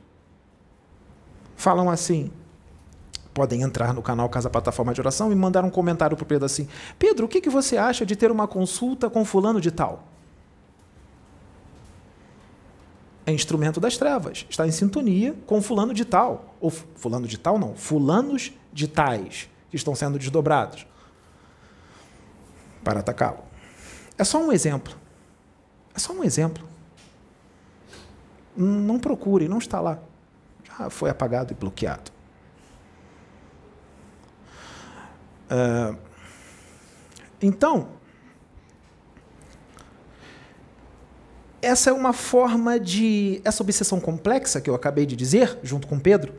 falam 1.56 1.90
assim, 1.90 2.34
podem 3.34 3.62
entrar 3.62 3.94
no 3.94 4.02
canal 4.02 4.28
Casa 4.28 4.50
Plataforma 4.50 4.94
de 4.94 5.00
Oração 5.00 5.32
e 5.32 5.36
mandar 5.36 5.64
um 5.64 5.70
comentário 5.70 6.18
para 6.18 6.24
o 6.24 6.28
Pedro 6.28 6.46
assim: 6.46 6.68
Pedro, 6.98 7.26
o 7.26 7.30
que, 7.30 7.40
que 7.40 7.50
você 7.50 7.78
acha 7.78 8.06
de 8.06 8.16
ter 8.16 8.32
uma 8.32 8.48
consulta 8.48 9.10
com 9.10 9.24
fulano 9.24 9.62
de 9.62 9.72
tal? 9.72 10.15
É 13.26 13.32
instrumento 13.32 13.80
das 13.80 13.98
trevas, 13.98 14.46
está 14.50 14.68
em 14.68 14.72
sintonia 14.72 15.36
com 15.46 15.62
fulano 15.62 15.94
de 15.94 16.06
tal. 16.06 16.56
Ou 16.60 16.70
fulano 16.70 17.28
de 17.28 17.38
tal, 17.38 17.58
não, 17.58 17.76
fulanos 17.76 18.54
de 18.72 18.88
tais, 18.88 19.50
que 19.70 19.76
estão 19.76 19.96
sendo 19.96 20.20
desdobrados 20.20 20.86
para 22.84 23.00
atacá-lo. 23.00 23.40
É 24.18 24.24
só 24.24 24.38
um 24.38 24.52
exemplo. 24.52 24.96
É 25.94 26.00
só 26.00 26.14
um 26.14 26.24
exemplo. 26.24 26.68
Não 28.56 29.00
procure, 29.00 29.48
não 29.48 29.58
está 29.58 29.82
lá. 29.82 30.00
Já 30.64 30.90
foi 30.90 31.10
apagado 31.10 31.52
e 31.52 31.56
bloqueado. 31.56 32.12
Uh, 35.46 35.98
então, 37.42 37.90
essa 41.66 41.90
é 41.90 41.94
uma 41.94 42.14
forma 42.14 42.80
de. 42.80 43.42
Essa 43.44 43.64
obsessão 43.64 44.00
complexa 44.00 44.62
que 44.62 44.70
eu 44.70 44.76
acabei 44.76 45.04
de 45.04 45.16
dizer, 45.16 45.58
junto 45.64 45.88
com 45.88 46.00
Pedro, 46.00 46.32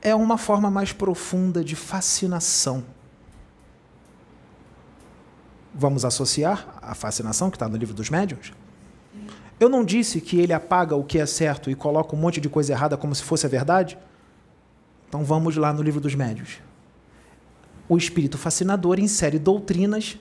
é 0.00 0.14
uma 0.14 0.38
forma 0.38 0.70
mais 0.70 0.90
profunda 0.90 1.62
de 1.62 1.76
fascinação. 1.76 2.82
Vamos 5.74 6.02
associar 6.02 6.78
a 6.80 6.94
fascinação 6.94 7.50
que 7.50 7.56
está 7.56 7.68
no 7.68 7.76
livro 7.76 7.94
dos 7.94 8.08
médiuns? 8.08 8.54
Eu 9.60 9.68
não 9.68 9.84
disse 9.84 10.18
que 10.18 10.40
ele 10.40 10.54
apaga 10.54 10.96
o 10.96 11.04
que 11.04 11.18
é 11.18 11.26
certo 11.26 11.70
e 11.70 11.74
coloca 11.74 12.16
um 12.16 12.18
monte 12.18 12.40
de 12.40 12.48
coisa 12.48 12.72
errada 12.72 12.96
como 12.96 13.14
se 13.14 13.22
fosse 13.22 13.44
a 13.44 13.50
verdade? 13.50 13.98
Então 15.08 15.22
vamos 15.24 15.56
lá 15.56 15.74
no 15.74 15.82
livro 15.82 16.00
dos 16.00 16.14
médiuns. 16.14 16.62
O 17.86 17.98
espírito 17.98 18.38
fascinador 18.38 18.98
insere 18.98 19.38
doutrinas 19.38 20.18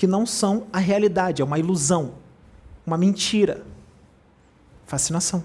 que 0.00 0.06
não 0.06 0.24
são 0.24 0.66
a 0.72 0.78
realidade, 0.78 1.42
é 1.42 1.44
uma 1.44 1.58
ilusão, 1.58 2.14
uma 2.86 2.96
mentira. 2.96 3.62
Fascinação. 4.86 5.44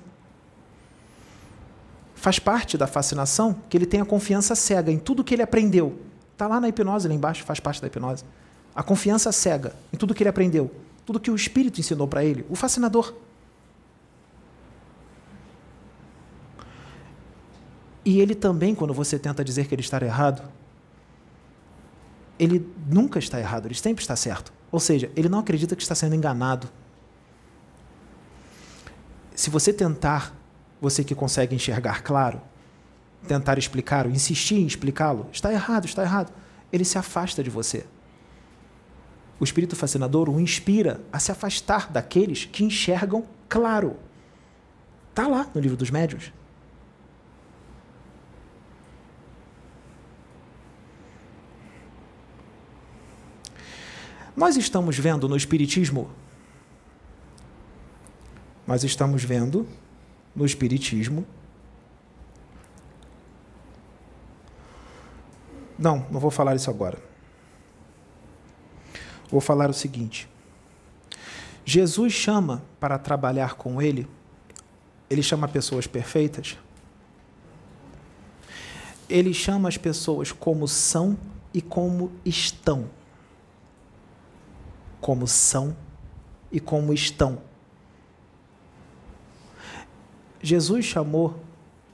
Faz 2.15 2.39
parte 2.39 2.77
da 2.77 2.87
fascinação 2.87 3.53
que 3.69 3.75
ele 3.75 3.85
tem 3.85 3.99
a 3.99 4.05
confiança 4.05 4.55
cega 4.55 4.89
em 4.89 4.97
tudo 4.97 5.25
que 5.25 5.35
ele 5.35 5.41
aprendeu. 5.41 5.99
Está 6.31 6.47
lá 6.47 6.61
na 6.61 6.69
hipnose, 6.69 7.05
lá 7.05 7.13
embaixo, 7.13 7.43
faz 7.43 7.59
parte 7.59 7.81
da 7.81 7.87
hipnose. 7.87 8.23
A 8.73 8.81
confiança 8.81 9.29
cega 9.33 9.75
em 9.91 9.97
tudo 9.97 10.15
que 10.15 10.23
ele 10.23 10.29
aprendeu, 10.29 10.71
tudo 11.05 11.19
que 11.19 11.29
o 11.29 11.35
espírito 11.35 11.81
ensinou 11.81 12.07
para 12.07 12.23
ele, 12.23 12.45
o 12.49 12.55
fascinador. 12.55 13.13
E 18.05 18.21
ele 18.21 18.33
também, 18.33 18.73
quando 18.73 18.93
você 18.93 19.19
tenta 19.19 19.43
dizer 19.43 19.67
que 19.67 19.75
ele 19.75 19.81
está 19.81 20.01
errado, 20.01 20.49
ele 22.39 22.67
nunca 22.87 23.19
está 23.19 23.39
errado, 23.39 23.67
ele 23.67 23.75
sempre 23.75 24.01
está 24.01 24.15
certo. 24.15 24.51
Ou 24.71 24.79
seja, 24.79 25.11
ele 25.15 25.29
não 25.29 25.39
acredita 25.39 25.75
que 25.75 25.81
está 25.81 25.95
sendo 25.95 26.15
enganado. 26.15 26.69
Se 29.33 29.49
você 29.49 29.71
tentar, 29.71 30.35
você 30.81 31.03
que 31.03 31.15
consegue 31.15 31.55
enxergar 31.55 32.03
claro, 32.03 32.41
tentar 33.27 33.57
explicar, 33.57 34.05
insistir 34.09 34.55
em 34.55 34.67
explicá-lo, 34.67 35.29
está 35.31 35.51
errado, 35.51 35.85
está 35.85 36.03
errado, 36.03 36.31
ele 36.71 36.85
se 36.85 36.97
afasta 36.97 37.43
de 37.43 37.49
você. 37.49 37.85
O 39.39 39.43
espírito 39.43 39.75
fascinador 39.75 40.29
o 40.29 40.39
inspira 40.39 41.01
a 41.11 41.19
se 41.19 41.31
afastar 41.31 41.91
daqueles 41.91 42.45
que 42.45 42.63
enxergam 42.63 43.25
claro. 43.49 43.97
Está 45.09 45.27
lá 45.27 45.49
no 45.53 45.59
livro 45.59 45.77
dos 45.77 45.91
médios. 45.91 46.31
Nós 54.35 54.57
estamos 54.57 54.97
vendo 54.97 55.29
no 55.29 55.37
Espiritismo, 55.37 56.11
nós 58.67 58.83
estamos 58.83 59.23
vendo 59.23 59.65
no 60.35 60.45
Espiritismo. 60.45 61.25
Não, 65.79 66.05
não 66.11 66.19
vou 66.19 66.29
falar 66.29 66.53
isso 66.55 66.69
agora. 66.69 67.01
Vou 69.29 69.39
falar 69.39 69.69
o 69.69 69.73
seguinte. 69.73 70.27
Jesus 71.63 72.11
chama 72.11 72.61
para 72.77 72.97
trabalhar 72.99 73.55
com 73.55 73.81
ele, 73.81 74.05
ele 75.09 75.23
chama 75.23 75.47
pessoas 75.47 75.87
perfeitas. 75.87 76.57
Ele 79.07 79.33
chama 79.33 79.69
as 79.69 79.77
pessoas 79.77 80.33
como 80.33 80.67
são 80.67 81.17
e 81.53 81.61
como 81.61 82.11
estão 82.25 82.89
como 84.99 85.27
são 85.27 85.75
e 86.51 86.59
como 86.59 86.93
estão. 86.93 87.41
Jesus 90.41 90.85
chamou, 90.85 91.39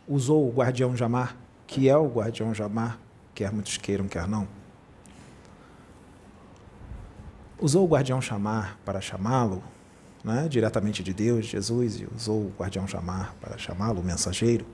usou 0.08 0.48
o 0.48 0.52
guardião 0.52 0.96
Jamar, 0.96 1.38
que 1.66 1.88
é 1.88 1.96
o 1.96 2.08
guardião 2.08 2.54
Jamar, 2.54 3.00
quer 3.34 3.52
muitos 3.52 3.78
queiram, 3.78 4.08
quer 4.08 4.28
não. 4.28 4.48
Usou 7.60 7.86
o 7.86 7.88
guardião 7.88 8.22
chamar 8.22 8.78
para 8.84 9.00
chamá-lo, 9.00 9.64
né, 10.24 10.48
diretamente 10.48 11.02
de 11.04 11.14
Deus, 11.14 11.46
Jesus, 11.46 12.02
e 12.02 12.08
usou 12.16 12.48
o 12.48 12.54
guardião 12.58 12.88
chamar 12.88 13.36
para 13.40 13.58
chamá-lo, 13.58 14.02
o 14.02 14.04
mensageiro. 14.04 14.66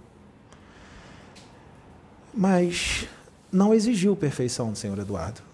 Mas 2.33 3.07
não 3.51 3.73
exigiu 3.73 4.15
perfeição 4.15 4.71
do 4.71 4.77
Senhor 4.77 4.97
Eduardo 4.97 5.46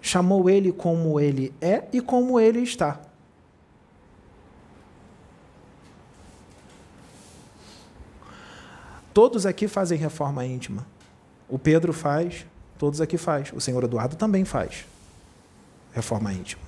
chamou 0.00 0.48
ele 0.48 0.72
como 0.72 1.18
ele 1.18 1.52
é 1.60 1.84
e 1.92 2.00
como 2.00 2.38
ele 2.38 2.60
está. 2.60 3.00
Todos 9.12 9.46
aqui 9.46 9.66
fazem 9.66 9.98
reforma 9.98 10.44
íntima. 10.44 10.86
O 11.48 11.58
Pedro 11.58 11.92
faz, 11.92 12.46
todos 12.78 13.00
aqui 13.00 13.18
faz. 13.18 13.52
O 13.52 13.60
senhor 13.60 13.82
Eduardo 13.82 14.14
também 14.14 14.44
faz 14.44 14.86
reforma 15.92 16.32
íntima. 16.32 16.62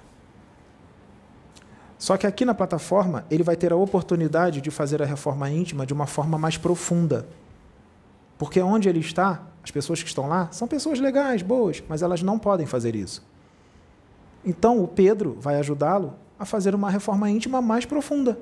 Só 1.96 2.16
que 2.16 2.26
aqui 2.26 2.44
na 2.44 2.54
plataforma 2.54 3.24
ele 3.30 3.42
vai 3.42 3.56
ter 3.56 3.72
a 3.72 3.76
oportunidade 3.76 4.60
de 4.60 4.70
fazer 4.70 5.02
a 5.02 5.06
reforma 5.06 5.50
íntima 5.50 5.86
de 5.86 5.92
uma 5.92 6.06
forma 6.06 6.38
mais 6.38 6.56
profunda. 6.56 7.28
Porque 8.38 8.60
onde 8.60 8.88
ele 8.88 9.00
está, 9.00 9.42
as 9.62 9.70
pessoas 9.70 10.02
que 10.02 10.08
estão 10.08 10.26
lá 10.26 10.48
são 10.50 10.66
pessoas 10.66 10.98
legais, 10.98 11.42
boas, 11.42 11.82
mas 11.88 12.02
elas 12.02 12.22
não 12.22 12.38
podem 12.38 12.66
fazer 12.66 12.94
isso. 12.94 13.24
Então 14.44 14.82
o 14.82 14.88
Pedro 14.88 15.36
vai 15.38 15.56
ajudá-lo 15.56 16.14
a 16.38 16.44
fazer 16.44 16.74
uma 16.74 16.90
reforma 16.90 17.28
íntima 17.30 17.60
mais 17.60 17.84
profunda. 17.84 18.38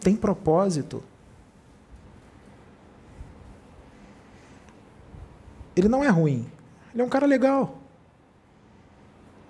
Tem 0.00 0.14
propósito. 0.14 1.02
Ele 5.74 5.88
não 5.88 6.04
é 6.04 6.08
ruim. 6.08 6.50
Ele 6.92 7.02
é 7.02 7.04
um 7.04 7.08
cara 7.08 7.26
legal. 7.26 7.78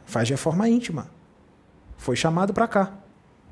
Faz 0.05 0.29
reforma 0.29 0.69
íntima. 0.69 1.09
Foi 1.97 2.17
chamado 2.17 2.53
para 2.53 2.69
cá. 2.69 2.93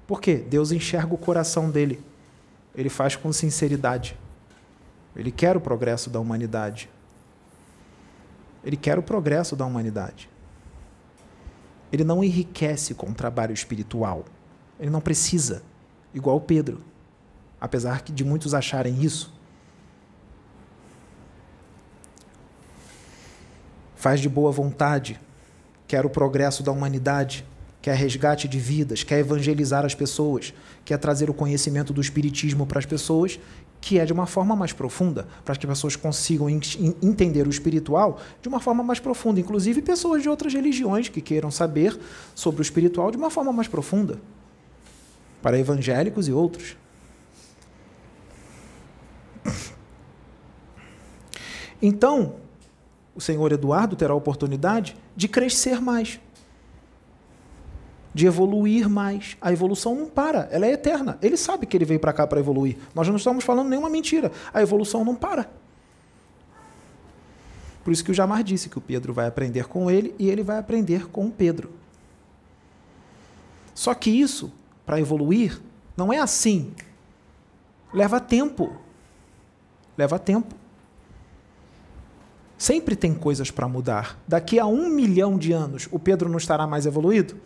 Por 0.06 0.20
quê? 0.20 0.36
Deus 0.36 0.72
enxerga 0.72 1.14
o 1.14 1.18
coração 1.18 1.70
dele. 1.70 2.02
Ele 2.78 2.88
faz 2.88 3.16
com 3.16 3.32
sinceridade. 3.32 4.16
Ele 5.16 5.32
quer 5.32 5.56
o 5.56 5.60
progresso 5.60 6.08
da 6.08 6.20
humanidade. 6.20 6.88
Ele 8.62 8.76
quer 8.76 8.96
o 8.96 9.02
progresso 9.02 9.56
da 9.56 9.66
humanidade. 9.66 10.30
Ele 11.90 12.04
não 12.04 12.22
enriquece 12.22 12.94
com 12.94 13.10
o 13.10 13.14
trabalho 13.14 13.52
espiritual. 13.52 14.26
Ele 14.78 14.90
não 14.90 15.00
precisa, 15.00 15.64
igual 16.14 16.40
Pedro, 16.40 16.80
apesar 17.60 18.00
de 18.00 18.24
muitos 18.24 18.54
acharem 18.54 19.02
isso. 19.02 19.34
Faz 23.96 24.20
de 24.20 24.28
boa 24.28 24.52
vontade, 24.52 25.20
quer 25.88 26.06
o 26.06 26.10
progresso 26.10 26.62
da 26.62 26.70
humanidade, 26.70 27.44
quer 27.80 27.94
resgate 27.94 28.48
de 28.48 28.58
vidas, 28.58 29.02
quer 29.02 29.20
evangelizar 29.20 29.84
as 29.84 29.94
pessoas, 29.94 30.52
quer 30.84 30.98
trazer 30.98 31.30
o 31.30 31.34
conhecimento 31.34 31.92
do 31.92 32.00
Espiritismo 32.00 32.66
para 32.66 32.78
as 32.78 32.86
pessoas 32.86 33.38
que 33.80 33.98
é 33.98 34.04
de 34.04 34.12
uma 34.12 34.26
forma 34.26 34.56
mais 34.56 34.72
profunda, 34.72 35.26
para 35.44 35.54
que 35.54 35.64
as 35.64 35.70
pessoas 35.70 35.96
consigam 35.96 36.48
entender 36.50 37.46
o 37.46 37.50
espiritual 37.50 38.20
de 38.42 38.48
uma 38.48 38.60
forma 38.60 38.82
mais 38.82 38.98
profunda, 38.98 39.40
inclusive 39.40 39.80
pessoas 39.82 40.22
de 40.22 40.28
outras 40.28 40.52
religiões 40.52 41.08
que 41.08 41.20
queiram 41.20 41.50
saber 41.50 41.98
sobre 42.34 42.60
o 42.60 42.62
espiritual 42.62 43.10
de 43.10 43.16
uma 43.16 43.30
forma 43.30 43.52
mais 43.52 43.68
profunda, 43.68 44.20
para 45.40 45.58
evangélicos 45.58 46.26
e 46.28 46.32
outros. 46.32 46.76
Então, 51.80 52.34
o 53.14 53.20
senhor 53.20 53.52
Eduardo 53.52 53.94
terá 53.94 54.12
a 54.12 54.16
oportunidade 54.16 54.96
de 55.16 55.28
crescer 55.28 55.80
mais 55.80 56.18
de 58.14 58.26
evoluir 58.26 58.88
mais. 58.88 59.36
A 59.40 59.52
evolução 59.52 59.94
não 59.94 60.06
para, 60.08 60.48
ela 60.50 60.66
é 60.66 60.72
eterna. 60.72 61.18
Ele 61.22 61.36
sabe 61.36 61.66
que 61.66 61.76
ele 61.76 61.84
veio 61.84 62.00
para 62.00 62.12
cá 62.12 62.26
para 62.26 62.40
evoluir. 62.40 62.76
Nós 62.94 63.08
não 63.08 63.16
estamos 63.16 63.44
falando 63.44 63.68
nenhuma 63.68 63.90
mentira. 63.90 64.32
A 64.52 64.62
evolução 64.62 65.04
não 65.04 65.14
para. 65.14 65.48
Por 67.84 67.92
isso 67.92 68.04
que 68.04 68.10
o 68.10 68.14
Jamar 68.14 68.42
disse 68.42 68.68
que 68.68 68.78
o 68.78 68.82
Pedro 68.82 69.12
vai 69.14 69.26
aprender 69.26 69.66
com 69.66 69.90
ele 69.90 70.14
e 70.18 70.28
ele 70.28 70.42
vai 70.42 70.58
aprender 70.58 71.08
com 71.08 71.26
o 71.26 71.30
Pedro. 71.30 71.70
Só 73.74 73.94
que 73.94 74.10
isso, 74.10 74.52
para 74.84 75.00
evoluir, 75.00 75.60
não 75.96 76.12
é 76.12 76.18
assim. 76.18 76.72
Leva 77.92 78.20
tempo. 78.20 78.76
Leva 79.96 80.18
tempo. 80.18 80.54
Sempre 82.58 82.96
tem 82.96 83.14
coisas 83.14 83.50
para 83.50 83.68
mudar. 83.68 84.18
Daqui 84.26 84.58
a 84.58 84.66
um 84.66 84.88
milhão 84.88 85.38
de 85.38 85.52
anos, 85.52 85.88
o 85.92 85.98
Pedro 85.98 86.28
não 86.28 86.38
estará 86.38 86.66
mais 86.66 86.86
evoluído? 86.86 87.36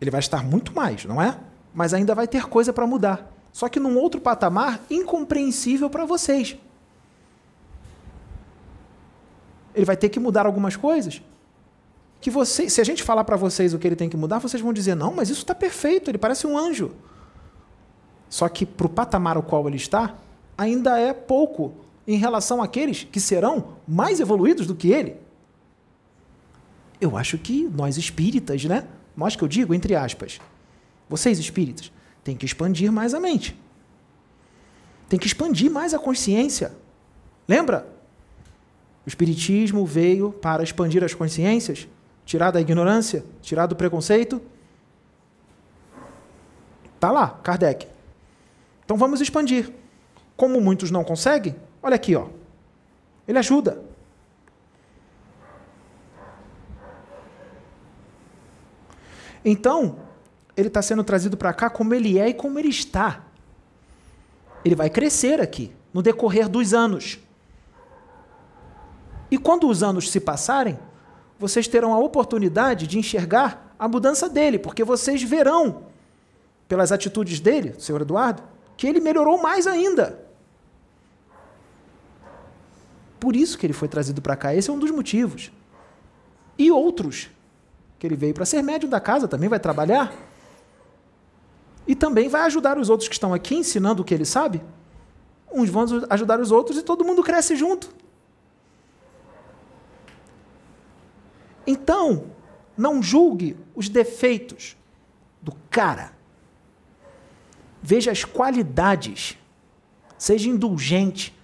Ele 0.00 0.10
vai 0.10 0.20
estar 0.20 0.42
muito 0.42 0.74
mais, 0.74 1.04
não 1.04 1.20
é? 1.20 1.38
Mas 1.74 1.92
ainda 1.92 2.14
vai 2.14 2.26
ter 2.26 2.46
coisa 2.48 2.72
para 2.72 2.86
mudar. 2.86 3.30
Só 3.52 3.68
que 3.68 3.80
num 3.80 3.96
outro 3.98 4.20
patamar 4.20 4.80
incompreensível 4.88 5.90
para 5.90 6.04
vocês. 6.04 6.56
Ele 9.74 9.84
vai 9.84 9.96
ter 9.96 10.08
que 10.08 10.20
mudar 10.20 10.46
algumas 10.46 10.76
coisas. 10.76 11.22
que 12.20 12.30
você, 12.30 12.68
se 12.68 12.80
a 12.80 12.84
gente 12.84 13.02
falar 13.02 13.24
para 13.24 13.36
vocês 13.36 13.72
o 13.72 13.78
que 13.78 13.86
ele 13.86 13.96
tem 13.96 14.08
que 14.08 14.16
mudar, 14.16 14.38
vocês 14.38 14.62
vão 14.62 14.72
dizer: 14.72 14.94
não, 14.94 15.12
mas 15.14 15.30
isso 15.30 15.40
está 15.40 15.54
perfeito, 15.54 16.10
ele 16.10 16.18
parece 16.18 16.46
um 16.46 16.56
anjo. 16.56 16.92
Só 18.28 18.48
que 18.48 18.64
para 18.64 18.86
o 18.86 18.90
patamar 18.90 19.36
ao 19.36 19.42
qual 19.42 19.66
ele 19.66 19.76
está, 19.76 20.14
ainda 20.56 20.98
é 20.98 21.12
pouco 21.12 21.72
em 22.06 22.16
relação 22.16 22.62
àqueles 22.62 23.04
que 23.04 23.20
serão 23.20 23.76
mais 23.86 24.20
evoluídos 24.20 24.66
do 24.66 24.74
que 24.74 24.92
ele. 24.92 25.16
Eu 27.00 27.16
acho 27.16 27.38
que 27.38 27.64
nós 27.64 27.96
espíritas, 27.96 28.64
né? 28.64 28.86
Nós 29.20 29.36
que 29.36 29.44
eu 29.44 29.48
digo, 29.48 29.74
entre 29.74 29.94
aspas, 29.94 30.40
vocês 31.06 31.38
espíritas, 31.38 31.92
tem 32.24 32.34
que 32.34 32.46
expandir 32.46 32.90
mais 32.90 33.12
a 33.12 33.20
mente. 33.20 33.54
Tem 35.10 35.18
que 35.18 35.26
expandir 35.26 35.70
mais 35.70 35.92
a 35.92 35.98
consciência. 35.98 36.72
Lembra? 37.46 37.86
O 39.04 39.08
Espiritismo 39.10 39.84
veio 39.84 40.32
para 40.32 40.62
expandir 40.62 41.04
as 41.04 41.12
consciências, 41.12 41.86
tirar 42.24 42.50
da 42.50 42.62
ignorância, 42.62 43.22
tirar 43.42 43.66
do 43.66 43.76
preconceito. 43.76 44.40
Tá 46.98 47.10
lá, 47.10 47.28
Kardec. 47.42 47.86
Então 48.86 48.96
vamos 48.96 49.20
expandir. 49.20 49.70
Como 50.34 50.58
muitos 50.62 50.90
não 50.90 51.04
conseguem, 51.04 51.54
olha 51.82 51.96
aqui, 51.96 52.16
ó. 52.16 52.28
Ele 53.28 53.38
ajuda. 53.38 53.82
Então, 59.44 59.98
ele 60.56 60.68
está 60.68 60.82
sendo 60.82 61.02
trazido 61.02 61.36
para 61.36 61.52
cá 61.52 61.70
como 61.70 61.94
ele 61.94 62.18
é 62.18 62.28
e 62.28 62.34
como 62.34 62.58
ele 62.58 62.68
está. 62.68 63.24
Ele 64.64 64.74
vai 64.74 64.90
crescer 64.90 65.40
aqui, 65.40 65.72
no 65.92 66.02
decorrer 66.02 66.48
dos 66.48 66.74
anos. 66.74 67.18
E 69.30 69.38
quando 69.38 69.68
os 69.68 69.82
anos 69.82 70.10
se 70.10 70.20
passarem, 70.20 70.78
vocês 71.38 71.66
terão 71.66 71.94
a 71.94 71.98
oportunidade 71.98 72.86
de 72.86 72.98
enxergar 72.98 73.74
a 73.78 73.88
mudança 73.88 74.28
dele, 74.28 74.58
porque 74.58 74.84
vocês 74.84 75.22
verão, 75.22 75.84
pelas 76.68 76.92
atitudes 76.92 77.40
dele, 77.40 77.74
senhor 77.78 78.02
Eduardo, 78.02 78.42
que 78.76 78.86
ele 78.86 79.00
melhorou 79.00 79.40
mais 79.40 79.66
ainda. 79.66 80.26
Por 83.18 83.36
isso 83.36 83.58
que 83.58 83.66
ele 83.66 83.72
foi 83.72 83.88
trazido 83.88 84.20
para 84.20 84.36
cá. 84.36 84.54
Esse 84.54 84.70
é 84.70 84.72
um 84.72 84.78
dos 84.78 84.90
motivos. 84.90 85.50
E 86.58 86.70
outros 86.70 87.30
que 88.00 88.06
ele 88.06 88.16
veio 88.16 88.32
para 88.32 88.46
ser 88.46 88.62
médium 88.62 88.88
da 88.88 88.98
casa, 88.98 89.28
também 89.28 89.46
vai 89.46 89.60
trabalhar. 89.60 90.10
E 91.86 91.94
também 91.94 92.30
vai 92.30 92.40
ajudar 92.42 92.78
os 92.78 92.88
outros 92.88 93.06
que 93.08 93.14
estão 93.14 93.34
aqui 93.34 93.54
ensinando 93.54 94.00
o 94.00 94.04
que 94.04 94.14
ele 94.14 94.24
sabe. 94.24 94.62
Uns 95.52 95.68
vão 95.68 95.84
ajudar 96.08 96.40
os 96.40 96.50
outros 96.50 96.78
e 96.78 96.82
todo 96.82 97.04
mundo 97.04 97.22
cresce 97.22 97.54
junto. 97.54 97.94
Então, 101.66 102.30
não 102.74 103.02
julgue 103.02 103.54
os 103.74 103.90
defeitos 103.90 104.78
do 105.42 105.52
cara. 105.68 106.12
Veja 107.82 108.10
as 108.10 108.24
qualidades. 108.24 109.36
Seja 110.16 110.48
indulgente. 110.48 111.38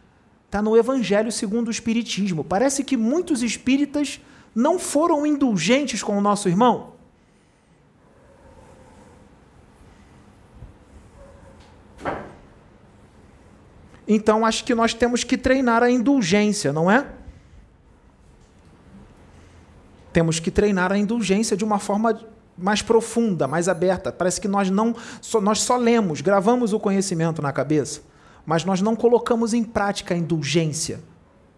Está 0.47 0.63
no 0.63 0.75
Evangelho 0.75 1.31
segundo 1.31 1.69
o 1.69 1.71
Espiritismo. 1.71 2.43
Parece 2.43 2.83
que 2.83 2.97
muitos 2.97 3.43
espíritas 3.43 4.21
não 4.57 4.79
foram 4.79 5.27
indulgentes 5.27 6.03
com 6.03 6.17
o 6.17 6.21
nosso 6.23 6.49
irmão? 6.49 6.95
Então 14.09 14.47
acho 14.47 14.65
que 14.65 14.75
nós 14.75 14.95
temos 14.95 15.23
que 15.23 15.37
treinar 15.37 15.83
a 15.83 15.91
indulgência, 15.91 16.73
não 16.73 16.91
é? 16.91 17.07
Temos 20.11 20.41
que 20.41 20.51
treinar 20.51 20.91
a 20.91 20.97
indulgência 20.97 21.55
de 21.55 21.65
uma 21.65 21.79
forma 21.79 22.19
mais 22.57 22.81
profunda, 22.81 23.47
mais 23.47 23.69
aberta. 23.69 24.11
Parece 24.11 24.41
que 24.41 24.49
nós 24.49 24.71
não 24.71 24.97
só, 25.21 25.39
nós 25.39 25.61
só 25.61 25.77
lemos, 25.77 26.23
gravamos 26.23 26.73
o 26.73 26.81
conhecimento 26.81 27.43
na 27.43 27.53
cabeça, 27.53 28.01
mas 28.47 28.65
nós 28.65 28.81
não 28.81 28.97
colocamos 28.97 29.53
em 29.53 29.63
prática 29.63 30.15
a 30.15 30.17
indulgência, 30.17 31.01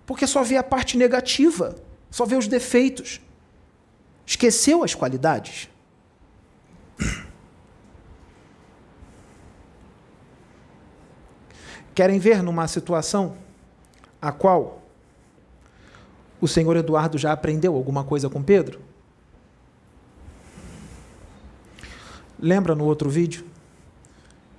porque 0.04 0.26
só 0.26 0.42
vê 0.42 0.56
a 0.56 0.64
parte 0.64 0.96
negativa. 0.96 1.76
Só 2.10 2.24
vê 2.24 2.36
os 2.36 2.46
defeitos. 2.46 3.20
Esqueceu 4.26 4.82
as 4.84 4.94
qualidades. 4.94 5.68
Querem 11.94 12.18
ver 12.18 12.42
numa 12.42 12.68
situação 12.68 13.36
a 14.22 14.30
qual 14.30 14.82
o 16.40 16.46
senhor 16.46 16.76
Eduardo 16.76 17.18
já 17.18 17.32
aprendeu 17.32 17.74
alguma 17.74 18.04
coisa 18.04 18.30
com 18.30 18.42
Pedro? 18.42 18.80
Lembra 22.38 22.74
no 22.76 22.84
outro 22.84 23.10
vídeo? 23.10 23.47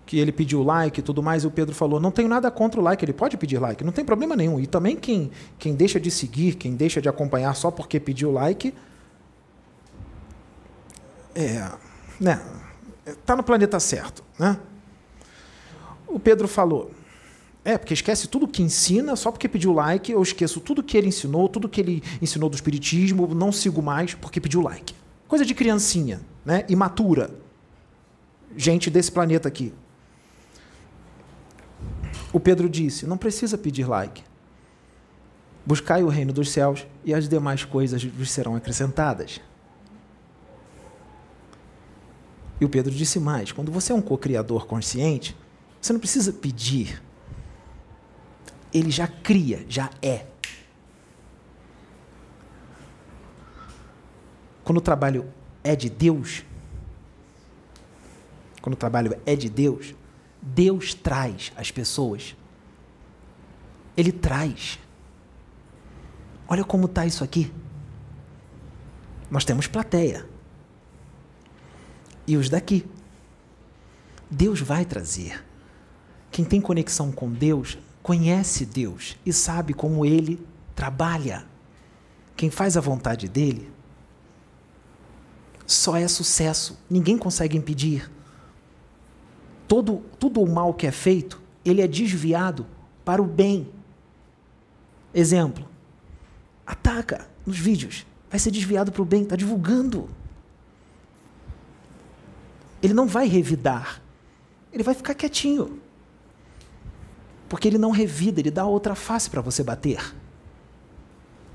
Que 0.09 0.17
ele 0.17 0.31
pediu 0.31 0.63
like 0.63 1.01
e 1.01 1.03
tudo 1.03 1.21
mais, 1.21 1.43
e 1.43 1.47
o 1.47 1.51
Pedro 1.51 1.75
falou: 1.75 1.99
não 1.99 2.09
tenho 2.09 2.27
nada 2.27 2.49
contra 2.49 2.81
o 2.81 2.83
like, 2.83 3.05
ele 3.05 3.13
pode 3.13 3.37
pedir 3.37 3.59
like, 3.59 3.83
não 3.83 3.91
tem 3.91 4.03
problema 4.03 4.35
nenhum. 4.35 4.59
E 4.59 4.65
também 4.65 4.95
quem, 4.95 5.29
quem 5.59 5.75
deixa 5.75 5.99
de 5.99 6.09
seguir, 6.09 6.55
quem 6.55 6.73
deixa 6.73 6.99
de 6.99 7.07
acompanhar 7.07 7.55
só 7.55 7.69
porque 7.69 7.99
pediu 7.99 8.31
like, 8.31 8.73
é, 11.35 11.69
né, 12.19 12.41
tá 13.23 13.35
no 13.35 13.43
planeta 13.43 13.79
certo, 13.79 14.23
né? 14.39 14.57
O 16.07 16.19
Pedro 16.19 16.47
falou: 16.47 16.89
é, 17.63 17.77
porque 17.77 17.93
esquece 17.93 18.27
tudo 18.27 18.47
que 18.47 18.63
ensina 18.63 19.15
só 19.15 19.31
porque 19.31 19.47
pediu 19.47 19.71
like, 19.73 20.11
eu 20.11 20.23
esqueço 20.23 20.59
tudo 20.59 20.81
que 20.81 20.97
ele 20.97 21.09
ensinou, 21.09 21.47
tudo 21.47 21.69
que 21.69 21.79
ele 21.79 22.01
ensinou 22.19 22.49
do 22.49 22.55
espiritismo, 22.55 23.27
não 23.35 23.51
sigo 23.51 23.79
mais 23.79 24.15
porque 24.15 24.41
pediu 24.41 24.61
like. 24.61 24.95
Coisa 25.27 25.45
de 25.45 25.53
criancinha, 25.53 26.19
né? 26.43 26.65
Imatura. 26.67 27.29
Gente 28.57 28.89
desse 28.89 29.11
planeta 29.11 29.47
aqui. 29.47 29.71
O 32.31 32.39
Pedro 32.39 32.69
disse: 32.69 33.05
Não 33.05 33.17
precisa 33.17 33.57
pedir 33.57 33.87
like. 33.87 34.23
Buscai 35.65 36.03
o 36.03 36.07
reino 36.07 36.33
dos 36.33 36.51
céus 36.51 36.85
e 37.03 37.13
as 37.13 37.27
demais 37.27 37.63
coisas 37.63 38.03
vos 38.03 38.31
serão 38.31 38.55
acrescentadas. 38.55 39.39
E 42.59 42.65
o 42.65 42.69
Pedro 42.69 42.93
disse 42.93 43.19
mais: 43.19 43.51
quando 43.51 43.71
você 43.71 43.91
é 43.91 43.95
um 43.95 44.01
co-criador 44.01 44.65
consciente, 44.65 45.35
você 45.81 45.93
não 45.93 45.99
precisa 45.99 46.33
pedir. 46.33 47.01
Ele 48.73 48.91
já 48.91 49.07
cria, 49.07 49.65
já 49.67 49.89
é. 50.01 50.25
Quando 54.63 54.77
o 54.77 54.81
trabalho 54.81 55.31
é 55.63 55.75
de 55.75 55.89
Deus, 55.89 56.43
quando 58.61 58.73
o 58.73 58.77
trabalho 58.77 59.19
é 59.25 59.35
de 59.35 59.49
Deus, 59.49 59.95
Deus 60.41 60.93
traz 60.93 61.51
as 61.55 61.71
pessoas. 61.71 62.35
Ele 63.95 64.11
traz. 64.11 64.79
Olha 66.47 66.63
como 66.63 66.85
está 66.85 67.05
isso 67.05 67.23
aqui. 67.23 67.51
Nós 69.29 69.45
temos 69.45 69.67
plateia. 69.67 70.27
E 72.25 72.37
os 72.37 72.49
daqui. 72.49 72.85
Deus 74.29 74.61
vai 74.61 74.85
trazer. 74.85 75.43
Quem 76.31 76.45
tem 76.45 76.61
conexão 76.61 77.11
com 77.11 77.31
Deus 77.31 77.77
conhece 78.01 78.65
Deus 78.65 79.17
e 79.25 79.33
sabe 79.33 79.73
como 79.73 80.05
ele 80.05 80.45
trabalha. 80.75 81.45
Quem 82.35 82.49
faz 82.49 82.77
a 82.77 82.81
vontade 82.81 83.27
dele 83.27 83.71
só 85.65 85.97
é 85.97 86.07
sucesso. 86.07 86.79
Ninguém 86.89 87.17
consegue 87.17 87.57
impedir 87.57 88.09
todo, 89.69 90.01
todo 90.17 90.41
o 90.41 90.51
mal 90.51 90.73
que 90.73 90.87
é 90.87 90.91
feito, 90.91 91.39
ele 91.63 91.79
é 91.79 91.87
desviado 91.87 92.65
para 93.05 93.21
o 93.21 93.25
bem. 93.25 93.69
Exemplo, 95.13 95.65
ataca 96.65 97.29
nos 97.45 97.57
vídeos, 97.57 98.05
vai 98.29 98.39
ser 98.39 98.49
desviado 98.49 98.91
para 98.91 99.01
o 99.01 99.05
bem, 99.05 99.21
está 99.21 99.35
divulgando. 99.35 100.09
Ele 102.81 102.93
não 102.93 103.07
vai 103.07 103.27
revidar, 103.27 104.01
ele 104.73 104.83
vai 104.83 104.95
ficar 104.95 105.13
quietinho. 105.13 105.79
Porque 107.47 107.67
ele 107.67 107.77
não 107.77 107.91
revida, 107.91 108.39
ele 108.39 108.51
dá 108.51 108.65
outra 108.65 108.95
face 108.95 109.29
para 109.29 109.41
você 109.41 109.63
bater. 109.63 110.15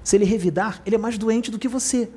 Se 0.02 0.16
ele 0.16 0.24
revidar, 0.24 0.82
ele 0.86 0.96
é 0.96 0.98
mais 0.98 1.18
doente 1.18 1.50
do 1.50 1.58
que 1.58 1.68
você. 1.68 2.10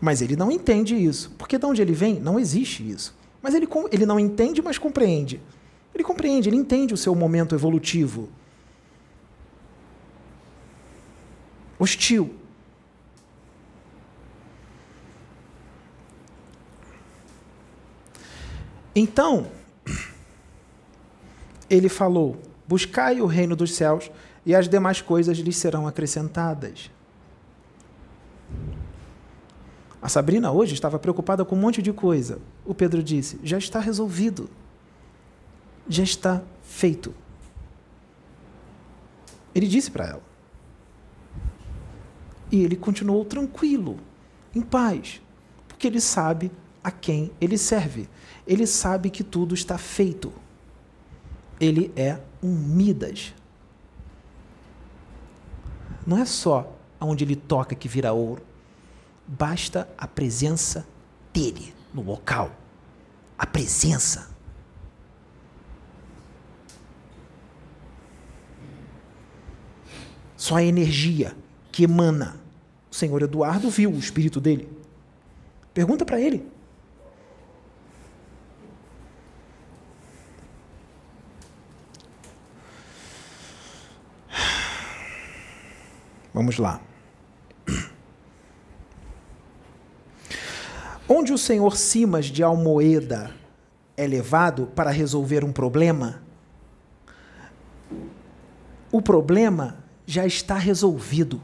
Mas 0.00 0.20
ele 0.20 0.36
não 0.36 0.50
entende 0.50 0.94
isso. 0.94 1.30
Porque 1.38 1.58
de 1.58 1.66
onde 1.66 1.82
ele 1.82 1.92
vem, 1.92 2.20
não 2.20 2.38
existe 2.38 2.88
isso. 2.88 3.14
Mas 3.40 3.54
ele, 3.54 3.68
ele 3.92 4.06
não 4.06 4.18
entende, 4.18 4.62
mas 4.62 4.78
compreende. 4.78 5.40
Ele 5.94 6.02
compreende, 6.02 6.48
ele 6.48 6.56
entende 6.56 6.92
o 6.92 6.96
seu 6.96 7.14
momento 7.14 7.54
evolutivo. 7.54 8.28
Hostil. 11.78 12.34
Então, 18.96 19.48
ele 21.68 21.88
falou: 21.88 22.40
Buscai 22.66 23.20
o 23.20 23.26
reino 23.26 23.54
dos 23.54 23.74
céus 23.74 24.10
e 24.46 24.54
as 24.54 24.68
demais 24.68 25.00
coisas 25.00 25.38
lhes 25.38 25.56
serão 25.56 25.86
acrescentadas. 25.86 26.90
A 30.04 30.08
Sabrina 30.10 30.52
hoje 30.52 30.74
estava 30.74 30.98
preocupada 30.98 31.46
com 31.46 31.56
um 31.56 31.58
monte 31.58 31.80
de 31.80 31.90
coisa. 31.90 32.38
O 32.62 32.74
Pedro 32.74 33.02
disse: 33.02 33.40
já 33.42 33.56
está 33.56 33.80
resolvido. 33.80 34.50
Já 35.88 36.02
está 36.02 36.42
feito. 36.62 37.14
Ele 39.54 39.66
disse 39.66 39.90
para 39.90 40.06
ela. 40.06 40.22
E 42.52 42.62
ele 42.62 42.76
continuou 42.76 43.24
tranquilo, 43.24 43.98
em 44.54 44.60
paz, 44.60 45.22
porque 45.66 45.86
ele 45.86 46.02
sabe 46.02 46.52
a 46.82 46.90
quem 46.90 47.30
ele 47.40 47.56
serve. 47.56 48.06
Ele 48.46 48.66
sabe 48.66 49.08
que 49.08 49.24
tudo 49.24 49.54
está 49.54 49.78
feito. 49.78 50.30
Ele 51.58 51.90
é 51.96 52.20
um 52.42 52.54
Midas. 52.54 53.32
Não 56.06 56.18
é 56.18 56.26
só 56.26 56.70
onde 57.00 57.24
ele 57.24 57.36
toca 57.36 57.74
que 57.74 57.88
vira 57.88 58.12
ouro. 58.12 58.42
Basta 59.26 59.88
a 59.96 60.06
presença 60.06 60.86
dele 61.32 61.74
no 61.92 62.02
local. 62.02 62.54
A 63.38 63.46
presença. 63.46 64.30
Só 70.36 70.56
a 70.56 70.62
energia 70.62 71.34
que 71.72 71.84
emana. 71.84 72.36
O 72.90 72.94
senhor 72.94 73.22
Eduardo 73.22 73.70
viu 73.70 73.90
o 73.90 73.98
espírito 73.98 74.40
dele. 74.40 74.70
Pergunta 75.72 76.04
para 76.04 76.20
ele. 76.20 76.46
Vamos 86.32 86.58
lá. 86.58 86.80
Onde 91.08 91.32
o 91.32 91.38
senhor 91.38 91.76
Simas 91.76 92.26
de 92.26 92.42
Almoeda 92.42 93.30
é 93.96 94.06
levado 94.06 94.66
para 94.74 94.90
resolver 94.90 95.44
um 95.44 95.52
problema, 95.52 96.22
o 98.90 99.02
problema 99.02 99.78
já 100.06 100.26
está 100.26 100.56
resolvido. 100.56 101.40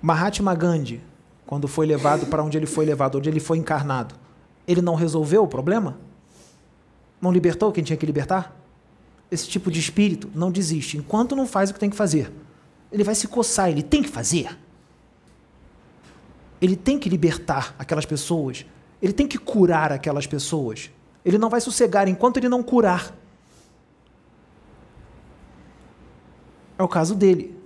Mahatma 0.00 0.54
Gandhi, 0.54 1.02
quando 1.46 1.68
foi 1.68 1.84
levado 1.84 2.26
para 2.26 2.42
onde 2.42 2.56
ele 2.56 2.66
foi 2.66 2.86
levado, 2.86 3.18
onde 3.18 3.28
ele 3.28 3.40
foi 3.40 3.58
encarnado, 3.58 4.14
ele 4.66 4.80
não 4.80 4.94
resolveu 4.94 5.42
o 5.42 5.48
problema? 5.48 5.98
Não 7.20 7.30
libertou 7.30 7.70
quem 7.70 7.84
tinha 7.84 7.96
que 7.96 8.06
libertar? 8.06 8.60
esse 9.30 9.48
tipo 9.48 9.70
de 9.70 9.78
espírito 9.78 10.28
não 10.34 10.50
desiste 10.50 10.98
enquanto 10.98 11.36
não 11.36 11.46
faz 11.46 11.70
o 11.70 11.74
que 11.74 11.80
tem 11.80 11.90
que 11.90 11.96
fazer. 11.96 12.32
Ele 12.92 13.04
vai 13.04 13.14
se 13.14 13.28
coçar, 13.28 13.68
ele 13.68 13.82
tem 13.82 14.02
que 14.02 14.08
fazer. 14.08 14.58
Ele 16.60 16.76
tem 16.76 16.98
que 16.98 17.08
libertar 17.08 17.74
aquelas 17.78 18.04
pessoas. 18.04 18.66
Ele 19.00 19.12
tem 19.12 19.26
que 19.26 19.38
curar 19.38 19.92
aquelas 19.92 20.26
pessoas. 20.26 20.90
Ele 21.24 21.38
não 21.38 21.48
vai 21.48 21.60
sossegar 21.60 22.08
enquanto 22.08 22.36
ele 22.36 22.48
não 22.48 22.62
curar. 22.62 23.14
É 26.78 26.82
o 26.82 26.88
caso 26.88 27.14
dele. 27.14 27.58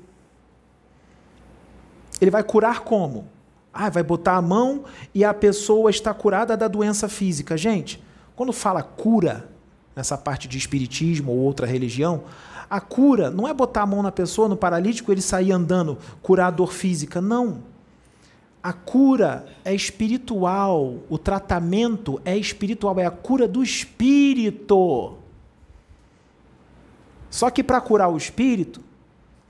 Ele 2.20 2.30
vai 2.30 2.42
curar 2.42 2.80
como? 2.80 3.28
Ah, 3.72 3.90
vai 3.90 4.02
botar 4.02 4.36
a 4.36 4.42
mão 4.42 4.84
e 5.12 5.24
a 5.24 5.34
pessoa 5.34 5.90
está 5.90 6.14
curada 6.14 6.56
da 6.56 6.68
doença 6.68 7.08
física. 7.08 7.56
Gente, 7.56 8.02
quando 8.36 8.52
fala 8.52 8.82
cura, 8.82 9.48
nessa 9.94 10.16
parte 10.16 10.48
de 10.48 10.58
espiritismo 10.58 11.32
ou 11.32 11.38
outra 11.38 11.66
religião, 11.66 12.24
a 12.68 12.80
cura 12.80 13.30
não 13.30 13.46
é 13.46 13.52
botar 13.52 13.82
a 13.82 13.86
mão 13.86 14.02
na 14.02 14.12
pessoa, 14.12 14.48
no 14.48 14.56
paralítico, 14.56 15.12
ele 15.12 15.20
sair 15.20 15.52
andando, 15.52 15.98
curar 16.22 16.48
a 16.48 16.50
dor 16.50 16.72
física. 16.72 17.20
Não. 17.20 17.62
A 18.62 18.72
cura 18.72 19.46
é 19.64 19.74
espiritual, 19.74 20.94
o 21.08 21.18
tratamento 21.18 22.20
é 22.24 22.36
espiritual, 22.36 22.98
é 22.98 23.04
a 23.04 23.10
cura 23.10 23.46
do 23.46 23.62
espírito. 23.62 25.14
Só 27.28 27.50
que 27.50 27.62
para 27.62 27.80
curar 27.80 28.08
o 28.08 28.16
espírito, 28.16 28.80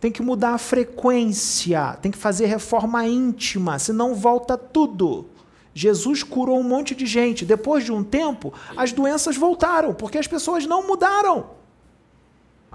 tem 0.00 0.10
que 0.10 0.22
mudar 0.22 0.50
a 0.54 0.58
frequência, 0.58 1.96
tem 2.02 2.10
que 2.10 2.18
fazer 2.18 2.46
reforma 2.46 3.06
íntima, 3.06 3.78
senão 3.78 4.14
volta 4.14 4.58
tudo. 4.58 5.26
Jesus 5.72 6.22
curou 6.22 6.58
um 6.58 6.62
monte 6.62 6.94
de 6.94 7.06
gente. 7.06 7.44
Depois 7.44 7.84
de 7.84 7.92
um 7.92 8.04
tempo, 8.04 8.52
as 8.76 8.92
doenças 8.92 9.36
voltaram, 9.36 9.92
porque 9.92 10.18
as 10.18 10.26
pessoas 10.26 10.66
não 10.66 10.86
mudaram. 10.86 11.46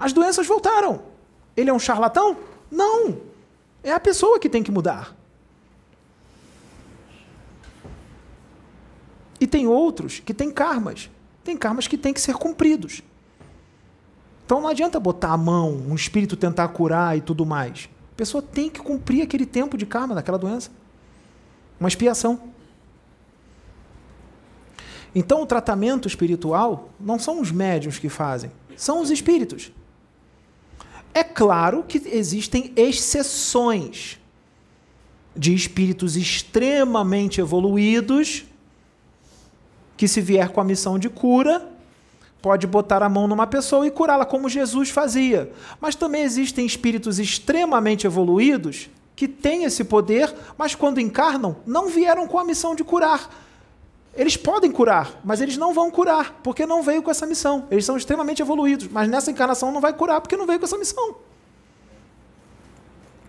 As 0.00 0.14
doenças 0.14 0.46
voltaram. 0.46 1.02
Ele 1.54 1.68
é 1.68 1.72
um 1.72 1.78
charlatão? 1.78 2.38
Não. 2.70 3.20
É 3.84 3.92
a 3.92 4.00
pessoa 4.00 4.40
que 4.40 4.48
tem 4.48 4.62
que 4.62 4.70
mudar. 4.70 5.14
E 9.38 9.46
tem 9.46 9.66
outros 9.66 10.18
que 10.18 10.32
têm 10.32 10.50
karmas. 10.50 11.10
Tem 11.44 11.54
karmas 11.54 11.86
que 11.86 11.98
têm 11.98 12.14
que 12.14 12.20
ser 12.20 12.34
cumpridos. 12.34 13.02
Então 14.46 14.62
não 14.62 14.68
adianta 14.68 14.98
botar 14.98 15.32
a 15.32 15.36
mão, 15.36 15.70
um 15.70 15.94
espírito 15.94 16.34
tentar 16.34 16.68
curar 16.68 17.16
e 17.16 17.20
tudo 17.20 17.44
mais. 17.44 17.90
A 18.12 18.16
pessoa 18.16 18.42
tem 18.42 18.70
que 18.70 18.80
cumprir 18.80 19.22
aquele 19.22 19.44
tempo 19.44 19.76
de 19.76 19.84
karma 19.84 20.14
daquela 20.14 20.38
doença. 20.38 20.70
Uma 21.78 21.88
expiação. 21.88 22.50
Então, 25.14 25.42
o 25.42 25.46
tratamento 25.46 26.06
espiritual 26.06 26.90
não 26.98 27.18
são 27.18 27.40
os 27.40 27.50
médios 27.50 27.98
que 27.98 28.08
fazem, 28.08 28.52
são 28.76 29.00
os 29.00 29.10
espíritos. 29.10 29.72
É 31.12 31.24
claro 31.24 31.84
que 31.86 32.00
existem 32.06 32.72
exceções 32.76 34.18
de 35.34 35.54
espíritos 35.54 36.16
extremamente 36.16 37.40
evoluídos 37.40 38.44
que, 39.96 40.08
se 40.08 40.20
vier 40.20 40.48
com 40.50 40.60
a 40.60 40.64
missão 40.64 40.98
de 40.98 41.08
cura, 41.08 41.68
pode 42.40 42.66
botar 42.66 43.02
a 43.02 43.08
mão 43.08 43.26
numa 43.26 43.46
pessoa 43.46 43.86
e 43.86 43.90
curá-la, 43.90 44.24
como 44.24 44.48
Jesus 44.48 44.90
fazia. 44.90 45.52
Mas 45.80 45.94
também 45.94 46.22
existem 46.22 46.64
espíritos 46.64 47.18
extremamente 47.18 48.06
evoluídos 48.06 48.88
que 49.14 49.28
têm 49.28 49.64
esse 49.64 49.84
poder, 49.84 50.34
mas 50.56 50.74
quando 50.74 51.00
encarnam, 51.00 51.56
não 51.66 51.88
vieram 51.88 52.26
com 52.26 52.38
a 52.38 52.44
missão 52.44 52.74
de 52.74 52.82
curar 52.82 53.28
eles 54.20 54.36
podem 54.36 54.70
curar, 54.70 55.18
mas 55.24 55.40
eles 55.40 55.56
não 55.56 55.72
vão 55.72 55.90
curar, 55.90 56.40
porque 56.42 56.66
não 56.66 56.82
veio 56.82 57.02
com 57.02 57.10
essa 57.10 57.26
missão. 57.26 57.66
Eles 57.70 57.86
são 57.86 57.96
extremamente 57.96 58.42
evoluídos, 58.42 58.86
mas 58.86 59.08
nessa 59.08 59.30
encarnação 59.30 59.72
não 59.72 59.80
vai 59.80 59.94
curar, 59.94 60.20
porque 60.20 60.36
não 60.36 60.46
veio 60.46 60.58
com 60.58 60.66
essa 60.66 60.76
missão. 60.76 61.16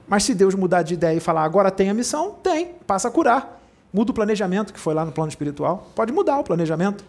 Mas 0.05 0.25
se 0.25 0.35
Deus 0.35 0.53
mudar 0.53 0.81
de 0.81 0.95
ideia 0.95 1.15
e 1.15 1.21
falar, 1.21 1.45
agora 1.45 1.71
tem 1.71 1.89
a 1.89 1.93
missão, 1.93 2.31
tem, 2.43 2.73
passa 2.85 3.07
a 3.07 3.11
curar. 3.11 3.61
Muda 3.93 4.11
o 4.11 4.13
planejamento, 4.13 4.73
que 4.73 4.79
foi 4.81 4.93
lá 4.93 5.05
no 5.05 5.13
plano 5.13 5.29
espiritual. 5.29 5.87
Pode 5.95 6.11
mudar 6.11 6.37
o 6.39 6.43
planejamento. 6.43 7.05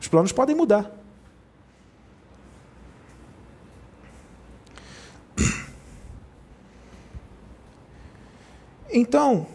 Os 0.00 0.06
planos 0.06 0.30
podem 0.30 0.54
mudar. 0.54 0.88
Então, 8.88 9.48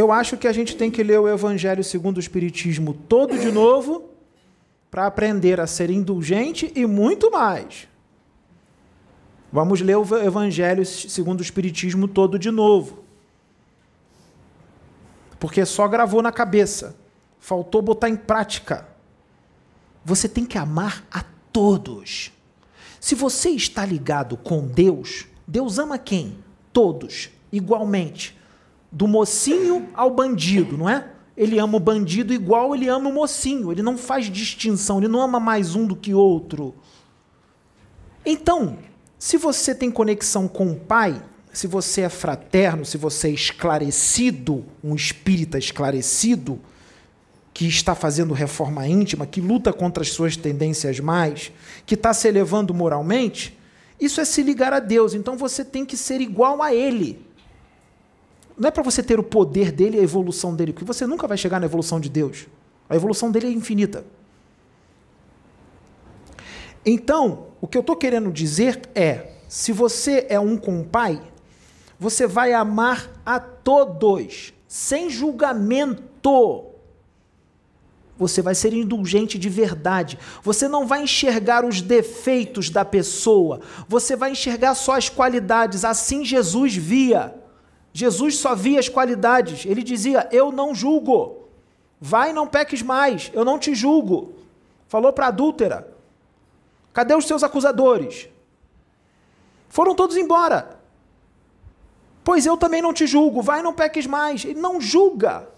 eu 0.00 0.10
acho 0.10 0.38
que 0.38 0.48
a 0.48 0.52
gente 0.52 0.76
tem 0.76 0.90
que 0.90 1.02
ler 1.02 1.20
o 1.20 1.28
Evangelho 1.28 1.84
segundo 1.84 2.16
o 2.16 2.20
Espiritismo 2.20 2.94
todo 2.94 3.38
de 3.38 3.52
novo 3.52 4.08
para 4.90 5.06
aprender 5.06 5.60
a 5.60 5.66
ser 5.66 5.90
indulgente 5.90 6.72
e 6.74 6.86
muito 6.86 7.30
mais. 7.30 7.86
Vamos 9.52 9.82
ler 9.82 9.96
o 9.96 10.16
Evangelho 10.16 10.86
segundo 10.86 11.40
o 11.40 11.42
Espiritismo 11.42 12.08
todo 12.08 12.38
de 12.38 12.50
novo. 12.50 13.04
Porque 15.38 15.66
só 15.66 15.86
gravou 15.86 16.22
na 16.22 16.32
cabeça, 16.32 16.96
faltou 17.38 17.82
botar 17.82 18.08
em 18.08 18.16
prática. 18.16 18.88
Você 20.02 20.30
tem 20.30 20.46
que 20.46 20.56
amar 20.56 21.04
a 21.10 21.22
todos. 21.52 22.32
Se 22.98 23.14
você 23.14 23.50
está 23.50 23.84
ligado 23.84 24.38
com 24.38 24.66
Deus, 24.66 25.26
Deus 25.46 25.78
ama 25.78 25.98
quem? 25.98 26.38
Todos, 26.72 27.28
igualmente 27.52 28.39
do 28.90 29.06
mocinho 29.06 29.88
ao 29.94 30.10
bandido, 30.10 30.76
não 30.76 30.88
é? 30.88 31.10
Ele 31.36 31.58
ama 31.58 31.76
o 31.76 31.80
bandido 31.80 32.34
igual 32.34 32.74
ele 32.74 32.88
ama 32.88 33.08
o 33.08 33.12
mocinho. 33.12 33.72
Ele 33.72 33.82
não 33.82 33.96
faz 33.96 34.26
distinção, 34.26 34.98
ele 34.98 35.08
não 35.08 35.20
ama 35.20 35.40
mais 35.40 35.74
um 35.74 35.86
do 35.86 35.96
que 35.96 36.12
outro. 36.12 36.74
Então, 38.26 38.78
se 39.18 39.36
você 39.36 39.74
tem 39.74 39.90
conexão 39.90 40.46
com 40.46 40.70
o 40.70 40.76
Pai, 40.76 41.22
se 41.52 41.66
você 41.66 42.02
é 42.02 42.08
fraterno, 42.08 42.84
se 42.84 42.98
você 42.98 43.28
é 43.28 43.32
esclarecido, 43.32 44.64
um 44.84 44.94
espírita 44.94 45.56
esclarecido, 45.56 46.60
que 47.52 47.66
está 47.66 47.94
fazendo 47.94 48.32
reforma 48.34 48.86
íntima, 48.86 49.26
que 49.26 49.40
luta 49.40 49.72
contra 49.72 50.02
as 50.02 50.10
suas 50.10 50.36
tendências 50.36 51.00
mais, 51.00 51.52
que 51.84 51.94
está 51.94 52.12
se 52.12 52.28
elevando 52.28 52.72
moralmente, 52.72 53.58
isso 54.00 54.20
é 54.20 54.24
se 54.24 54.42
ligar 54.42 54.72
a 54.72 54.78
Deus. 54.78 55.14
Então 55.14 55.36
você 55.36 55.64
tem 55.64 55.84
que 55.84 55.96
ser 55.96 56.20
igual 56.20 56.62
a 56.62 56.74
Ele 56.74 57.29
não 58.60 58.68
é 58.68 58.70
para 58.70 58.82
você 58.82 59.02
ter 59.02 59.18
o 59.18 59.22
poder 59.22 59.72
dele 59.72 59.96
e 59.96 60.00
a 60.00 60.02
evolução 60.02 60.54
dele, 60.54 60.74
porque 60.74 60.84
você 60.84 61.06
nunca 61.06 61.26
vai 61.26 61.38
chegar 61.38 61.58
na 61.58 61.64
evolução 61.64 61.98
de 61.98 62.10
Deus. 62.10 62.46
A 62.90 62.94
evolução 62.94 63.30
dele 63.30 63.46
é 63.46 63.50
infinita. 63.50 64.04
Então, 66.84 67.46
o 67.58 67.66
que 67.66 67.78
eu 67.78 67.80
estou 67.80 67.96
querendo 67.96 68.30
dizer 68.30 68.82
é: 68.94 69.32
se 69.48 69.72
você 69.72 70.26
é 70.28 70.38
um 70.38 70.58
com 70.58 70.78
o 70.78 70.84
pai, 70.84 71.22
você 71.98 72.26
vai 72.26 72.52
amar 72.52 73.10
a 73.24 73.40
todos, 73.40 74.52
sem 74.68 75.08
julgamento. 75.08 76.66
Você 78.18 78.42
vai 78.42 78.54
ser 78.54 78.74
indulgente 78.74 79.38
de 79.38 79.48
verdade. 79.48 80.18
Você 80.42 80.68
não 80.68 80.86
vai 80.86 81.04
enxergar 81.04 81.64
os 81.64 81.80
defeitos 81.80 82.68
da 82.68 82.84
pessoa. 82.84 83.62
Você 83.88 84.14
vai 84.14 84.32
enxergar 84.32 84.74
só 84.74 84.98
as 84.98 85.08
qualidades. 85.08 85.82
Assim 85.82 86.22
Jesus 86.26 86.76
via. 86.76 87.39
Jesus 87.92 88.36
só 88.38 88.54
via 88.54 88.78
as 88.78 88.88
qualidades. 88.88 89.64
Ele 89.66 89.82
dizia: 89.82 90.28
Eu 90.30 90.52
não 90.52 90.74
julgo. 90.74 91.48
Vai, 92.00 92.32
não 92.32 92.46
peques 92.46 92.82
mais. 92.82 93.30
Eu 93.34 93.44
não 93.44 93.58
te 93.58 93.74
julgo. 93.74 94.34
Falou 94.88 95.12
para 95.12 95.26
a 95.26 95.28
adúltera. 95.28 95.92
Cadê 96.92 97.14
os 97.14 97.26
seus 97.26 97.42
acusadores? 97.42 98.28
Foram 99.68 99.94
todos 99.94 100.16
embora. 100.16 100.80
Pois 102.24 102.46
eu 102.46 102.56
também 102.56 102.82
não 102.82 102.92
te 102.92 103.06
julgo. 103.06 103.42
Vai, 103.42 103.62
não 103.62 103.72
peques 103.72 104.06
mais. 104.06 104.44
Ele 104.44 104.60
não 104.60 104.80
julga. 104.80 105.48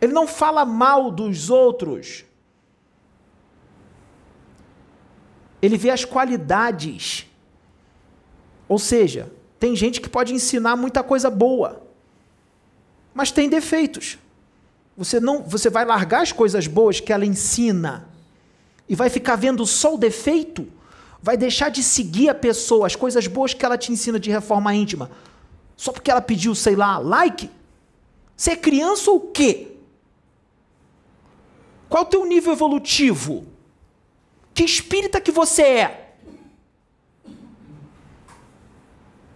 Ele 0.00 0.12
não 0.12 0.26
fala 0.26 0.64
mal 0.64 1.10
dos 1.10 1.50
outros. 1.50 2.24
Ele 5.60 5.76
vê 5.76 5.90
as 5.90 6.04
qualidades. 6.04 7.26
Ou 8.68 8.78
seja, 8.78 9.32
tem 9.62 9.76
gente 9.76 10.00
que 10.00 10.08
pode 10.08 10.34
ensinar 10.34 10.74
muita 10.74 11.04
coisa 11.04 11.30
boa, 11.30 11.84
mas 13.14 13.30
tem 13.30 13.48
defeitos. 13.48 14.18
Você 14.96 15.20
não, 15.20 15.44
você 15.44 15.70
vai 15.70 15.84
largar 15.84 16.22
as 16.22 16.32
coisas 16.32 16.66
boas 16.66 16.98
que 16.98 17.12
ela 17.12 17.24
ensina 17.24 18.08
e 18.88 18.96
vai 18.96 19.08
ficar 19.08 19.36
vendo 19.36 19.64
só 19.64 19.94
o 19.94 19.96
defeito? 19.96 20.66
Vai 21.22 21.36
deixar 21.36 21.68
de 21.68 21.80
seguir 21.80 22.28
a 22.28 22.34
pessoa, 22.34 22.88
as 22.88 22.96
coisas 22.96 23.28
boas 23.28 23.54
que 23.54 23.64
ela 23.64 23.78
te 23.78 23.92
ensina 23.92 24.18
de 24.18 24.32
reforma 24.32 24.74
íntima, 24.74 25.12
só 25.76 25.92
porque 25.92 26.10
ela 26.10 26.20
pediu, 26.20 26.56
sei 26.56 26.74
lá, 26.74 26.98
like? 26.98 27.48
Você 28.36 28.50
é 28.50 28.56
criança 28.56 29.12
ou 29.12 29.18
o 29.18 29.30
quê? 29.30 29.76
Qual 31.88 32.02
é 32.02 32.06
o 32.08 32.10
teu 32.10 32.26
nível 32.26 32.52
evolutivo? 32.52 33.46
Que 34.52 34.64
espírita 34.64 35.20
que 35.20 35.30
você 35.30 35.62
é? 35.62 36.01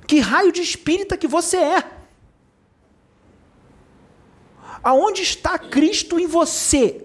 Que 0.07 0.20
raio 0.20 0.52
de 0.52 0.62
espírita 0.62 1.16
que 1.16 1.26
você 1.26 1.57
é? 1.57 1.90
Aonde 4.82 5.22
está 5.22 5.59
Cristo 5.59 6.18
em 6.18 6.26
você? 6.26 7.04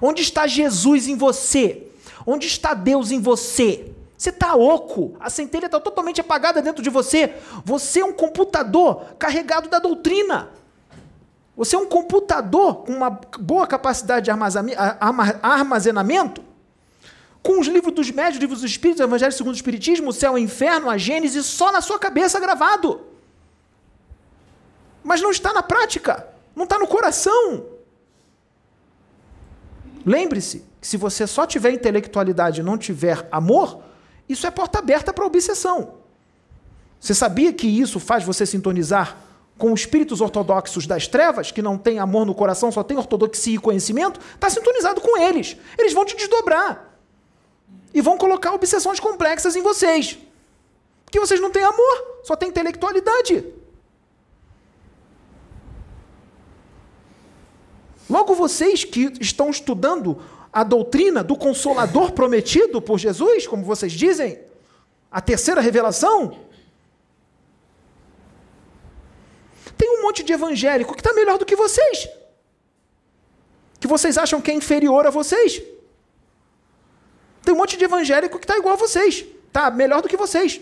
Onde 0.00 0.22
está 0.22 0.46
Jesus 0.46 1.06
em 1.06 1.16
você? 1.16 1.86
Onde 2.26 2.46
está 2.46 2.72
Deus 2.72 3.10
em 3.10 3.20
você? 3.20 3.92
Você 4.16 4.30
está 4.30 4.54
oco, 4.54 5.16
a 5.18 5.30
centelha 5.30 5.66
está 5.66 5.80
totalmente 5.80 6.20
apagada 6.20 6.60
dentro 6.60 6.82
de 6.82 6.90
você. 6.90 7.34
Você 7.64 8.00
é 8.00 8.04
um 8.04 8.12
computador 8.12 9.14
carregado 9.18 9.68
da 9.68 9.78
doutrina. 9.78 10.50
Você 11.56 11.76
é 11.76 11.78
um 11.78 11.86
computador 11.86 12.84
com 12.84 12.92
uma 12.92 13.10
boa 13.10 13.66
capacidade 13.66 14.26
de 14.26 14.30
armazenamento, 15.42 16.42
com 17.42 17.58
os 17.58 17.66
livros 17.66 17.94
dos 17.94 18.10
médios, 18.10 18.40
livros 18.40 18.60
dos 18.60 18.70
espíritos, 18.70 19.00
Evangelho 19.00 19.32
segundo 19.32 19.54
o 19.54 19.56
Espiritismo, 19.56 20.10
o 20.10 20.12
céu, 20.12 20.34
o 20.34 20.38
inferno, 20.38 20.90
a 20.90 20.98
Gênesis, 20.98 21.46
só 21.46 21.72
na 21.72 21.80
sua 21.80 21.98
cabeça 21.98 22.38
gravado. 22.38 23.00
Mas 25.02 25.22
não 25.22 25.30
está 25.30 25.52
na 25.52 25.62
prática, 25.62 26.28
não 26.54 26.64
está 26.64 26.78
no 26.78 26.86
coração. 26.86 27.64
Lembre-se 30.04 30.64
que 30.80 30.86
se 30.86 30.96
você 30.96 31.26
só 31.26 31.46
tiver 31.46 31.72
intelectualidade 31.72 32.60
e 32.60 32.64
não 32.64 32.76
tiver 32.76 33.26
amor, 33.30 33.82
isso 34.28 34.46
é 34.46 34.50
porta 34.50 34.78
aberta 34.78 35.12
para 35.12 35.24
obsessão. 35.24 35.94
Você 36.98 37.14
sabia 37.14 37.52
que 37.52 37.66
isso 37.66 37.98
faz 37.98 38.22
você 38.22 38.44
sintonizar 38.44 39.16
com 39.56 39.72
espíritos 39.74 40.20
ortodoxos 40.20 40.86
das 40.86 41.06
trevas, 41.06 41.50
que 41.50 41.60
não 41.60 41.76
tem 41.76 41.98
amor 41.98 42.24
no 42.24 42.34
coração, 42.34 42.70
só 42.72 42.82
tem 42.82 42.96
ortodoxia 42.96 43.54
e 43.54 43.58
conhecimento, 43.58 44.20
está 44.34 44.48
sintonizado 44.48 45.00
com 45.00 45.18
eles. 45.18 45.56
Eles 45.78 45.92
vão 45.92 46.04
te 46.04 46.16
desdobrar. 46.16 46.89
E 47.92 48.00
vão 48.00 48.16
colocar 48.16 48.52
obsessões 48.52 49.00
complexas 49.00 49.56
em 49.56 49.62
vocês. 49.62 50.18
Porque 51.04 51.18
vocês 51.18 51.40
não 51.40 51.50
têm 51.50 51.64
amor, 51.64 52.20
só 52.22 52.36
têm 52.36 52.48
intelectualidade. 52.48 53.44
Logo, 58.08 58.34
vocês 58.34 58.84
que 58.84 59.12
estão 59.20 59.50
estudando 59.50 60.22
a 60.52 60.64
doutrina 60.64 61.22
do 61.22 61.36
consolador 61.36 62.12
prometido 62.12 62.80
por 62.80 62.98
Jesus, 62.98 63.46
como 63.46 63.64
vocês 63.64 63.92
dizem, 63.92 64.38
a 65.10 65.20
terceira 65.20 65.60
revelação, 65.60 66.36
Tem 69.80 69.88
um 69.96 70.02
monte 70.02 70.22
de 70.22 70.30
evangélico 70.34 70.92
que 70.92 71.00
está 71.00 71.14
melhor 71.14 71.38
do 71.38 71.46
que 71.46 71.56
vocês. 71.56 72.06
Que 73.80 73.86
vocês 73.86 74.18
acham 74.18 74.38
que 74.38 74.50
é 74.50 74.54
inferior 74.54 75.06
a 75.06 75.10
vocês. 75.10 75.62
Tem 77.42 77.54
um 77.54 77.56
monte 77.56 77.76
de 77.76 77.84
evangélico 77.84 78.38
que 78.38 78.44
está 78.44 78.56
igual 78.56 78.74
a 78.74 78.76
vocês. 78.76 79.24
Está 79.46 79.70
melhor 79.70 80.02
do 80.02 80.08
que 80.08 80.16
vocês. 80.16 80.60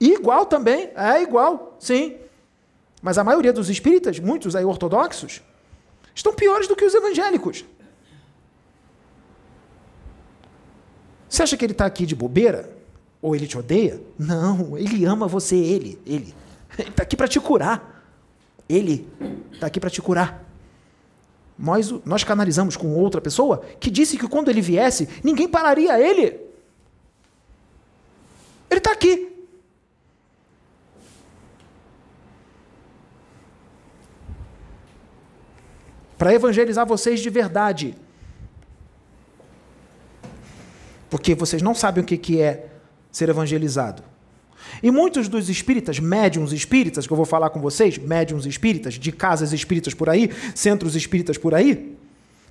E 0.00 0.12
igual 0.12 0.46
também. 0.46 0.90
É 0.96 1.22
igual, 1.22 1.76
sim. 1.78 2.16
Mas 3.02 3.18
a 3.18 3.24
maioria 3.24 3.52
dos 3.52 3.68
espíritas, 3.68 4.18
muitos 4.18 4.56
aí 4.56 4.64
ortodoxos, 4.64 5.42
estão 6.14 6.34
piores 6.34 6.66
do 6.66 6.76
que 6.76 6.84
os 6.84 6.94
evangélicos. 6.94 7.64
Você 11.28 11.42
acha 11.42 11.56
que 11.56 11.64
ele 11.64 11.72
está 11.72 11.86
aqui 11.86 12.04
de 12.04 12.14
bobeira? 12.14 12.76
Ou 13.22 13.36
ele 13.36 13.46
te 13.46 13.56
odeia? 13.56 14.00
Não, 14.18 14.76
ele 14.76 15.04
ama 15.04 15.28
você, 15.28 15.56
ele, 15.56 15.98
ele. 16.06 16.34
Ele 16.78 16.88
está 16.88 17.02
aqui 17.02 17.16
para 17.16 17.28
te 17.28 17.38
curar. 17.38 18.04
Ele 18.68 19.08
está 19.52 19.66
aqui 19.66 19.78
para 19.78 19.90
te 19.90 20.00
curar. 20.00 20.49
Nós, 21.60 21.90
nós 22.06 22.24
canalizamos 22.24 22.74
com 22.74 22.94
outra 22.94 23.20
pessoa 23.20 23.58
que 23.78 23.90
disse 23.90 24.16
que 24.16 24.26
quando 24.26 24.48
ele 24.48 24.62
viesse, 24.62 25.06
ninguém 25.22 25.46
pararia 25.46 26.00
ele. 26.00 26.40
Ele 28.70 28.78
está 28.78 28.92
aqui. 28.92 29.30
Para 36.16 36.32
evangelizar 36.32 36.86
vocês 36.86 37.20
de 37.20 37.28
verdade. 37.28 37.94
Porque 41.10 41.34
vocês 41.34 41.60
não 41.60 41.74
sabem 41.74 42.02
o 42.02 42.06
que 42.06 42.40
é 42.40 42.70
ser 43.12 43.28
evangelizado. 43.28 44.09
E 44.82 44.90
muitos 44.90 45.28
dos 45.28 45.48
espíritas, 45.48 45.98
médiums 45.98 46.52
espíritas, 46.52 47.06
que 47.06 47.12
eu 47.12 47.16
vou 47.16 47.26
falar 47.26 47.50
com 47.50 47.60
vocês, 47.60 47.98
médiums 47.98 48.46
espíritas, 48.46 48.94
de 48.94 49.12
casas 49.12 49.52
espíritas 49.52 49.94
por 49.94 50.08
aí, 50.08 50.30
centros 50.54 50.94
espíritas 50.96 51.36
por 51.36 51.54
aí, 51.54 51.96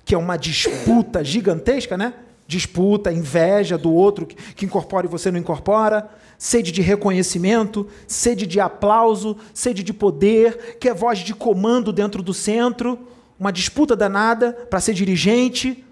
que 0.04 0.14
é 0.14 0.18
uma 0.18 0.36
disputa 0.36 1.24
gigantesca, 1.24 1.96
né? 1.96 2.14
Disputa, 2.46 3.12
inveja 3.12 3.78
do 3.78 3.92
outro 3.92 4.26
que, 4.26 4.34
que 4.54 4.64
incorpora 4.66 5.06
e 5.06 5.10
você 5.10 5.30
não 5.30 5.38
incorpora, 5.38 6.10
sede 6.36 6.72
de 6.72 6.82
reconhecimento, 6.82 7.86
sede 8.06 8.46
de 8.46 8.58
aplauso, 8.58 9.36
sede 9.52 9.82
de 9.82 9.92
poder, 9.92 10.78
que 10.80 10.88
é 10.88 10.94
voz 10.94 11.18
de 11.20 11.34
comando 11.34 11.92
dentro 11.92 12.22
do 12.22 12.34
centro, 12.34 12.98
uma 13.38 13.52
disputa 13.52 13.94
danada 13.94 14.52
para 14.68 14.80
ser 14.80 14.94
dirigente. 14.94 15.84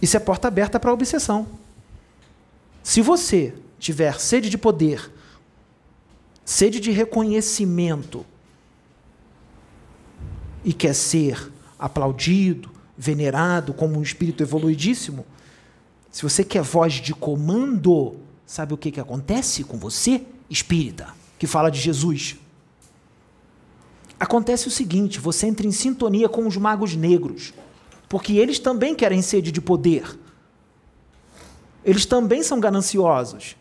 Isso 0.00 0.16
é 0.16 0.20
porta 0.20 0.48
aberta 0.48 0.78
para 0.78 0.90
a 0.90 0.94
obsessão. 0.94 1.46
Se 2.86 3.02
você 3.02 3.52
tiver 3.80 4.20
sede 4.20 4.48
de 4.48 4.56
poder, 4.56 5.10
sede 6.44 6.78
de 6.78 6.92
reconhecimento 6.92 8.24
e 10.64 10.72
quer 10.72 10.94
ser 10.94 11.50
aplaudido, 11.76 12.70
venerado 12.96 13.74
como 13.74 13.98
um 13.98 14.02
espírito 14.02 14.40
evoluidíssimo, 14.40 15.26
se 16.12 16.22
você 16.22 16.44
quer 16.44 16.62
voz 16.62 16.92
de 16.92 17.12
comando, 17.12 18.20
sabe 18.46 18.72
o 18.72 18.76
que, 18.78 18.92
que 18.92 19.00
acontece 19.00 19.64
com 19.64 19.76
você, 19.76 20.24
espírita, 20.48 21.12
que 21.40 21.48
fala 21.48 21.70
de 21.70 21.80
Jesus? 21.80 22.36
Acontece 24.18 24.68
o 24.68 24.70
seguinte: 24.70 25.18
você 25.18 25.48
entra 25.48 25.66
em 25.66 25.72
sintonia 25.72 26.28
com 26.28 26.46
os 26.46 26.56
magos 26.56 26.94
negros, 26.94 27.52
porque 28.08 28.34
eles 28.34 28.60
também 28.60 28.94
querem 28.94 29.22
sede 29.22 29.50
de 29.50 29.60
poder 29.60 30.16
eles 31.86 32.04
também 32.04 32.42
são 32.42 32.58
gananciosos. 32.58 33.56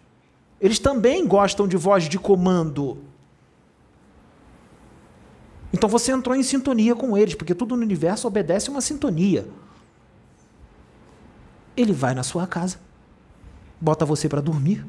Eles 0.59 0.79
também 0.79 1.27
gostam 1.27 1.67
de 1.67 1.77
voz 1.77 2.09
de 2.09 2.17
comando. 2.17 2.97
Então 5.71 5.87
você 5.87 6.11
entrou 6.11 6.35
em 6.35 6.41
sintonia 6.41 6.95
com 6.95 7.15
eles, 7.15 7.35
porque 7.35 7.53
tudo 7.53 7.75
no 7.75 7.83
universo 7.83 8.27
obedece 8.27 8.71
uma 8.71 8.81
sintonia. 8.81 9.47
Ele 11.77 11.93
vai 11.93 12.15
na 12.15 12.23
sua 12.23 12.47
casa, 12.47 12.79
bota 13.79 14.05
você 14.05 14.27
para 14.27 14.41
dormir. 14.41 14.83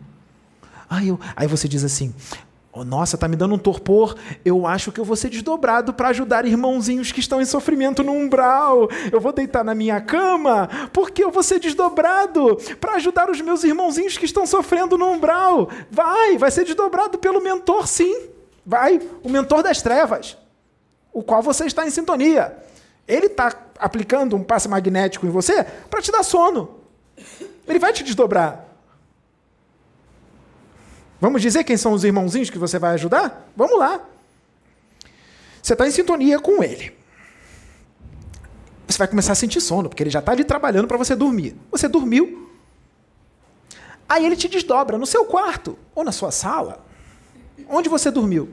Aí, 0.89 1.09
eu, 1.09 1.21
aí 1.35 1.47
você 1.47 1.69
diz 1.69 1.85
assim: 1.85 2.15
Oh, 2.79 2.85
nossa, 2.85 3.17
tá 3.17 3.27
me 3.27 3.37
dando 3.37 3.55
um 3.55 3.59
torpor. 3.59 4.15
Eu 4.45 4.67
acho 4.67 4.93
que 4.93 5.01
eu 5.01 5.05
vou 5.05 5.17
ser 5.17 5.31
desdobrado 5.31 5.95
para 5.95 6.09
ajudar 6.09 6.45
irmãozinhos 6.45 7.11
que 7.11 7.21
estão 7.21 7.41
em 7.41 7.47
sofrimento 7.47 8.03
no 8.03 8.13
umbral. 8.13 8.91
Eu 9.11 9.19
vou 9.19 9.33
deitar 9.33 9.65
na 9.65 9.75
minha 9.75 9.99
cama 9.99 10.69
porque 10.93 11.25
eu 11.25 11.31
vou 11.31 11.43
ser 11.43 11.59
desdobrado 11.59 12.59
para 12.79 12.97
ajudar 12.97 13.31
os 13.31 13.41
meus 13.41 13.65
irmãozinhos 13.65 14.19
que 14.19 14.27
estão 14.27 14.47
sofrendo 14.47 14.99
no 14.99 15.07
umbral. 15.07 15.71
Vai, 15.91 16.37
vai 16.37 16.51
ser 16.51 16.67
desdobrado 16.67 17.17
pelo 17.17 17.43
mentor, 17.43 17.89
sim. 17.89 18.29
Vai, 18.67 19.01
o 19.23 19.31
mentor 19.31 19.63
das 19.63 19.81
trevas, 19.81 20.37
o 21.15 21.23
qual 21.23 21.41
você 21.41 21.65
está 21.65 21.87
em 21.87 21.91
sintonia. 21.91 22.59
Ele 23.09 23.25
está 23.25 23.55
aplicando 23.79 24.37
um 24.37 24.45
passe 24.45 24.69
magnético 24.69 25.27
em 25.27 25.31
você 25.31 25.65
para 25.89 26.03
te 26.03 26.13
dar 26.13 26.23
sono. 26.23 26.77
Ele 27.67 27.79
vai 27.79 27.95
te 27.95 28.05
desdobrar. 28.05 28.66
Vamos 31.21 31.41
dizer 31.41 31.65
quem 31.65 31.77
são 31.77 31.93
os 31.93 32.05
irmãozinhos 32.05 32.51
que 32.51 32.59
você 32.59 32.79
vai 32.79 32.93
ajudar? 32.95 33.51
Vamos 33.57 33.79
lá. 33.79 34.01
Você 35.63 35.73
está 35.73 35.87
em 35.87 35.91
sintonia 35.91 36.39
com 36.39 36.63
ele. 36.63 36.97
Você 38.87 38.99
vai 38.99 39.09
começar 39.09 39.33
a 39.33 39.35
sentir 39.35 39.61
sono, 39.61 39.89
porque 39.89 40.03
ele 40.03 40.11
já 40.11 40.21
está 40.21 40.33
ali 40.33 40.45
trabalhando 40.45 40.87
para 40.87 40.97
você 40.97 41.17
dormir. 41.17 41.57
Você 41.71 41.89
dormiu. 41.89 42.51
Aí 44.09 44.25
ele 44.25 44.37
te 44.37 44.49
desdobra 44.49 44.97
no 44.97 45.07
seu 45.07 45.25
quarto 45.25 45.77
ou 45.95 46.05
na 46.05 46.13
sua 46.13 46.31
sala, 46.31 46.85
onde 47.69 47.89
você 47.89 48.11
dormiu. 48.11 48.49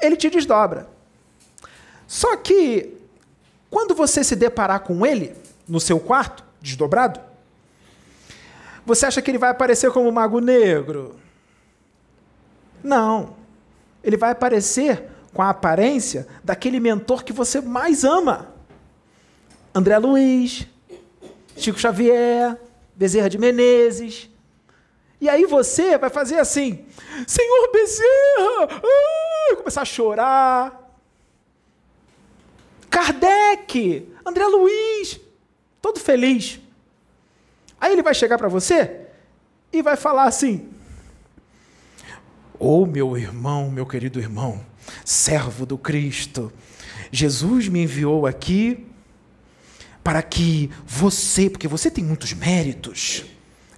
Ele 0.00 0.16
te 0.16 0.30
desdobra. 0.30 0.88
Só 2.06 2.36
que, 2.36 2.96
quando 3.68 3.94
você 3.94 4.22
se 4.22 4.36
deparar 4.36 4.80
com 4.80 5.04
ele 5.04 5.34
no 5.66 5.80
seu 5.80 5.98
quarto, 5.98 6.44
desdobrado, 6.60 7.20
você 8.86 9.06
acha 9.06 9.20
que 9.20 9.30
ele 9.30 9.38
vai 9.38 9.50
aparecer 9.50 9.90
como 9.90 10.10
mago 10.12 10.40
negro? 10.40 11.16
Não. 12.82 13.36
Ele 14.02 14.16
vai 14.16 14.30
aparecer 14.30 15.08
com 15.32 15.42
a 15.42 15.50
aparência 15.50 16.26
daquele 16.42 16.80
mentor 16.80 17.24
que 17.24 17.32
você 17.32 17.60
mais 17.60 18.04
ama. 18.04 18.52
André 19.74 19.98
Luiz, 19.98 20.66
Chico 21.56 21.78
Xavier, 21.78 22.58
Bezerra 22.94 23.28
de 23.30 23.38
Menezes. 23.38 24.28
E 25.20 25.28
aí 25.28 25.44
você 25.44 25.98
vai 25.98 26.10
fazer 26.10 26.38
assim: 26.38 26.84
Senhor 27.26 27.70
Bezerra! 27.72 28.80
Ah! 28.82 29.20
começar 29.56 29.82
a 29.82 29.84
chorar. 29.84 30.90
Kardec, 32.88 34.12
André 34.26 34.46
Luiz, 34.46 35.20
todo 35.80 36.00
feliz. 36.00 36.60
Aí 37.80 37.92
ele 37.92 38.02
vai 38.02 38.14
chegar 38.14 38.36
para 38.36 38.48
você 38.48 39.06
e 39.72 39.82
vai 39.82 39.96
falar 39.96 40.24
assim: 40.24 40.68
Oh, 42.62 42.84
meu 42.84 43.16
irmão, 43.16 43.70
meu 43.70 43.86
querido 43.86 44.20
irmão, 44.20 44.60
servo 45.02 45.64
do 45.64 45.78
Cristo, 45.78 46.52
Jesus 47.10 47.68
me 47.68 47.84
enviou 47.84 48.26
aqui 48.26 48.86
para 50.04 50.20
que 50.22 50.68
você, 50.86 51.48
porque 51.48 51.66
você 51.66 51.90
tem 51.90 52.04
muitos 52.04 52.34
méritos, 52.34 53.24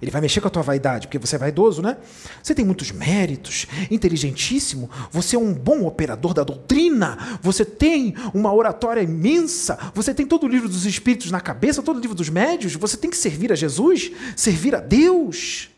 ele 0.01 0.11
vai 0.11 0.19
mexer 0.19 0.41
com 0.41 0.49
a 0.49 0.51
tua 0.51 0.61
vaidade, 0.61 1.07
porque 1.07 1.17
você 1.17 1.37
é 1.37 1.39
vaidoso, 1.39 1.81
né? 1.81 1.95
Você 2.43 2.53
tem 2.53 2.65
muitos 2.65 2.91
méritos, 2.91 3.67
inteligentíssimo, 3.89 4.89
você 5.09 5.37
é 5.37 5.39
um 5.39 5.53
bom 5.53 5.85
operador 5.85 6.33
da 6.33 6.43
doutrina, 6.43 7.39
você 7.41 7.63
tem 7.63 8.13
uma 8.33 8.53
oratória 8.53 8.99
imensa, 8.99 9.79
você 9.95 10.13
tem 10.13 10.25
todo 10.25 10.43
o 10.43 10.49
livro 10.49 10.67
dos 10.67 10.85
Espíritos 10.85 11.31
na 11.31 11.39
cabeça, 11.39 11.81
todo 11.81 11.95
o 11.95 12.01
livro 12.01 12.17
dos 12.17 12.27
médios, 12.27 12.75
você 12.75 12.97
tem 12.97 13.09
que 13.09 13.15
servir 13.15 13.49
a 13.49 13.55
Jesus, 13.55 14.11
servir 14.35 14.75
a 14.75 14.81
Deus. 14.81 15.72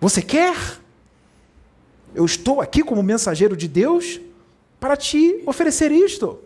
Você 0.00 0.22
quer? 0.22 0.56
Eu 2.14 2.24
estou 2.24 2.60
aqui 2.60 2.82
como 2.82 3.02
mensageiro 3.02 3.56
de 3.56 3.68
Deus 3.68 4.20
para 4.80 4.96
te 4.96 5.42
oferecer 5.46 5.90
isto. 5.92 6.38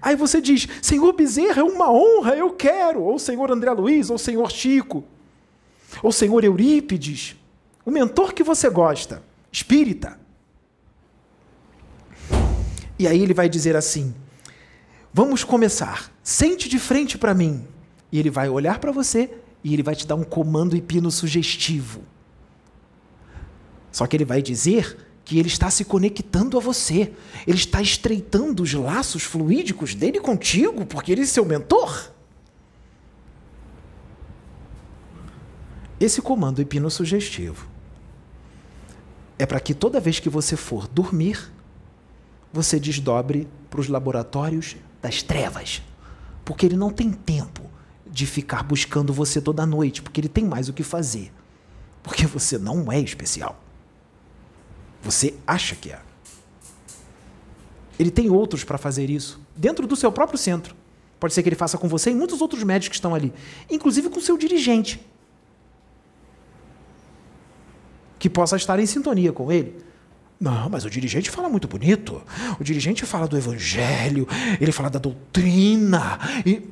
Aí 0.00 0.14
você 0.14 0.40
diz: 0.40 0.68
Senhor 0.82 1.12
Bezerra, 1.12 1.60
é 1.60 1.64
uma 1.64 1.90
honra, 1.90 2.36
eu 2.36 2.50
quero. 2.50 3.02
Ou 3.02 3.18
Senhor 3.18 3.50
André 3.50 3.70
Luiz, 3.72 4.10
ou 4.10 4.18
Senhor 4.18 4.50
Chico, 4.50 5.04
ou 6.02 6.12
Senhor 6.12 6.44
Eurípides, 6.44 7.36
o 7.84 7.90
mentor 7.90 8.32
que 8.32 8.42
você 8.42 8.68
gosta, 8.70 9.22
espírita. 9.50 10.18
E 12.98 13.08
aí 13.08 13.20
ele 13.20 13.34
vai 13.34 13.48
dizer 13.48 13.74
assim: 13.74 14.14
Vamos 15.12 15.44
começar, 15.44 16.12
sente 16.22 16.68
de 16.68 16.78
frente 16.78 17.18
para 17.18 17.34
mim. 17.34 17.66
E 18.12 18.18
ele 18.18 18.30
vai 18.30 18.48
olhar 18.48 18.78
para 18.78 18.92
você 18.92 19.30
e 19.62 19.72
ele 19.72 19.82
vai 19.82 19.96
te 19.96 20.06
dar 20.06 20.14
um 20.14 20.22
comando 20.22 20.76
hipno 20.76 21.10
sugestivo. 21.10 22.02
Só 23.94 24.08
que 24.08 24.16
ele 24.16 24.24
vai 24.24 24.42
dizer 24.42 24.98
que 25.24 25.38
ele 25.38 25.46
está 25.46 25.70
se 25.70 25.84
conectando 25.84 26.58
a 26.58 26.60
você. 26.60 27.12
Ele 27.46 27.56
está 27.56 27.80
estreitando 27.80 28.64
os 28.64 28.74
laços 28.74 29.22
fluídicos 29.22 29.94
dele 29.94 30.18
contigo, 30.18 30.84
porque 30.84 31.12
ele 31.12 31.20
é 31.20 31.26
seu 31.26 31.44
mentor. 31.44 32.10
Esse 36.00 36.20
comando 36.20 36.60
hipnossugestivo 36.60 37.68
é 39.38 39.46
para 39.46 39.60
que 39.60 39.72
toda 39.72 40.00
vez 40.00 40.18
que 40.18 40.28
você 40.28 40.56
for 40.56 40.88
dormir, 40.88 41.52
você 42.52 42.80
desdobre 42.80 43.46
para 43.70 43.80
os 43.80 43.86
laboratórios 43.86 44.74
das 45.00 45.22
trevas. 45.22 45.82
Porque 46.44 46.66
ele 46.66 46.76
não 46.76 46.90
tem 46.90 47.12
tempo 47.12 47.62
de 48.04 48.26
ficar 48.26 48.64
buscando 48.64 49.12
você 49.12 49.40
toda 49.40 49.64
noite, 49.64 50.02
porque 50.02 50.20
ele 50.20 50.28
tem 50.28 50.44
mais 50.44 50.68
o 50.68 50.72
que 50.72 50.82
fazer. 50.82 51.32
Porque 52.02 52.26
você 52.26 52.58
não 52.58 52.90
é 52.90 52.98
especial. 52.98 53.63
Você 55.04 55.34
acha 55.46 55.76
que 55.76 55.92
é. 55.92 56.00
Ele 57.98 58.10
tem 58.10 58.30
outros 58.30 58.64
para 58.64 58.78
fazer 58.78 59.08
isso, 59.10 59.40
dentro 59.54 59.86
do 59.86 59.94
seu 59.94 60.10
próprio 60.10 60.38
centro. 60.38 60.74
Pode 61.20 61.32
ser 61.32 61.42
que 61.42 61.48
ele 61.48 61.56
faça 61.56 61.78
com 61.78 61.86
você 61.88 62.10
e 62.10 62.14
muitos 62.14 62.40
outros 62.40 62.62
médicos 62.64 62.88
que 62.88 62.94
estão 62.96 63.14
ali, 63.14 63.32
inclusive 63.70 64.08
com 64.08 64.20
seu 64.20 64.36
dirigente, 64.36 65.00
que 68.18 68.28
possa 68.28 68.56
estar 68.56 68.80
em 68.80 68.86
sintonia 68.86 69.32
com 69.32 69.52
ele. 69.52 69.84
Não, 70.40 70.68
mas 70.68 70.84
o 70.84 70.90
dirigente 70.90 71.30
fala 71.30 71.48
muito 71.48 71.68
bonito. 71.68 72.20
O 72.58 72.64
dirigente 72.64 73.06
fala 73.06 73.28
do 73.28 73.36
evangelho, 73.36 74.26
ele 74.60 74.72
fala 74.72 74.90
da 74.90 74.98
doutrina. 74.98 76.18
E... 76.44 76.68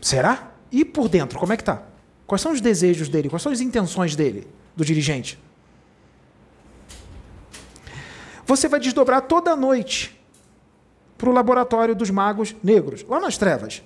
Será? 0.00 0.52
E 0.70 0.84
por 0.84 1.08
dentro, 1.08 1.38
como 1.38 1.52
é 1.52 1.56
que 1.56 1.64
tá? 1.64 1.82
Quais 2.26 2.40
são 2.40 2.52
os 2.52 2.60
desejos 2.60 3.08
dele? 3.08 3.28
Quais 3.28 3.42
são 3.42 3.50
as 3.50 3.60
intenções 3.60 4.14
dele? 4.14 4.46
Do 4.78 4.84
dirigente. 4.84 5.36
Você 8.46 8.68
vai 8.68 8.78
desdobrar 8.78 9.22
toda 9.22 9.56
noite 9.56 10.16
para 11.18 11.28
o 11.28 11.32
laboratório 11.32 11.96
dos 11.96 12.10
magos 12.10 12.54
negros, 12.62 13.04
lá 13.08 13.18
nas 13.18 13.36
trevas. 13.36 13.82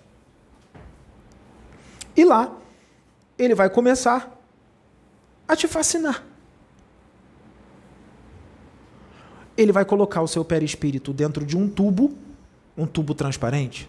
E 2.14 2.26
lá, 2.26 2.54
ele 3.38 3.54
vai 3.54 3.70
começar 3.70 4.38
a 5.48 5.56
te 5.56 5.66
fascinar. 5.66 6.22
Ele 9.56 9.72
vai 9.72 9.86
colocar 9.86 10.20
o 10.20 10.28
seu 10.28 10.44
perispírito 10.44 11.10
dentro 11.14 11.46
de 11.46 11.56
um 11.56 11.70
tubo, 11.70 12.14
um 12.76 12.86
tubo 12.86 13.14
transparente, 13.14 13.88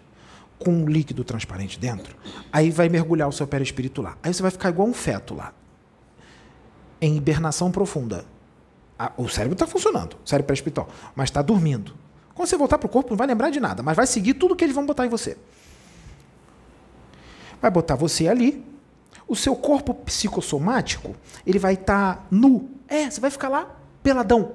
com 0.58 0.70
um 0.70 0.86
líquido 0.86 1.22
transparente 1.22 1.78
dentro. 1.78 2.16
Aí 2.50 2.70
vai 2.70 2.88
mergulhar 2.88 3.28
o 3.28 3.32
seu 3.32 3.46
perispírito 3.46 4.00
lá. 4.00 4.16
Aí 4.22 4.32
você 4.32 4.40
vai 4.40 4.50
ficar 4.50 4.70
igual 4.70 4.88
um 4.88 4.94
feto 4.94 5.34
lá 5.34 5.52
em 7.04 7.16
hibernação 7.16 7.70
profunda. 7.70 8.24
O 9.16 9.28
cérebro 9.28 9.54
está 9.54 9.66
funcionando, 9.66 10.16
o 10.24 10.28
cérebro 10.28 10.46
pré-espiritual, 10.46 10.88
mas 11.14 11.28
está 11.28 11.42
dormindo. 11.42 11.92
Quando 12.34 12.48
você 12.48 12.56
voltar 12.56 12.78
para 12.78 12.86
o 12.86 12.88
corpo, 12.88 13.10
não 13.10 13.16
vai 13.16 13.26
lembrar 13.26 13.50
de 13.50 13.60
nada, 13.60 13.82
mas 13.82 13.94
vai 13.96 14.06
seguir 14.06 14.34
tudo 14.34 14.56
que 14.56 14.64
eles 14.64 14.74
vão 14.74 14.86
botar 14.86 15.04
em 15.04 15.08
você. 15.08 15.36
Vai 17.60 17.70
botar 17.70 17.94
você 17.94 18.26
ali, 18.26 18.64
o 19.28 19.36
seu 19.36 19.54
corpo 19.54 19.92
psicossomático, 19.94 21.14
ele 21.46 21.58
vai 21.58 21.74
estar 21.74 22.16
tá 22.16 22.22
nu. 22.30 22.70
É, 22.88 23.10
você 23.10 23.20
vai 23.20 23.30
ficar 23.30 23.48
lá 23.48 23.76
peladão, 24.02 24.52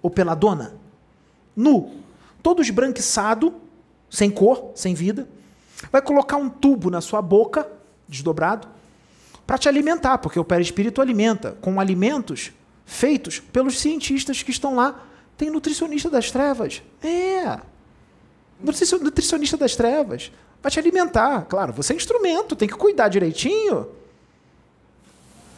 ou 0.00 0.10
peladona, 0.10 0.76
nu, 1.56 1.92
todo 2.42 2.62
esbranquiçado, 2.62 3.54
sem 4.10 4.30
cor, 4.30 4.70
sem 4.74 4.94
vida. 4.94 5.28
Vai 5.90 6.02
colocar 6.02 6.36
um 6.36 6.48
tubo 6.48 6.90
na 6.90 7.00
sua 7.00 7.20
boca, 7.20 7.68
desdobrado, 8.08 8.68
para 9.46 9.58
te 9.58 9.68
alimentar, 9.68 10.18
porque 10.18 10.38
o 10.38 10.44
perispírito 10.44 11.00
alimenta 11.00 11.56
com 11.60 11.80
alimentos 11.80 12.52
feitos 12.86 13.40
pelos 13.40 13.78
cientistas 13.78 14.42
que 14.42 14.50
estão 14.50 14.74
lá. 14.74 15.02
Tem 15.36 15.50
nutricionista 15.50 16.08
das 16.08 16.30
trevas. 16.30 16.82
É. 17.02 17.58
Nutricionista 18.60 19.56
das 19.56 19.76
trevas. 19.76 20.30
Vai 20.62 20.70
te 20.70 20.78
alimentar. 20.78 21.42
Claro, 21.42 21.72
você 21.72 21.92
é 21.92 21.96
instrumento, 21.96 22.56
tem 22.56 22.68
que 22.68 22.74
cuidar 22.74 23.08
direitinho. 23.08 23.86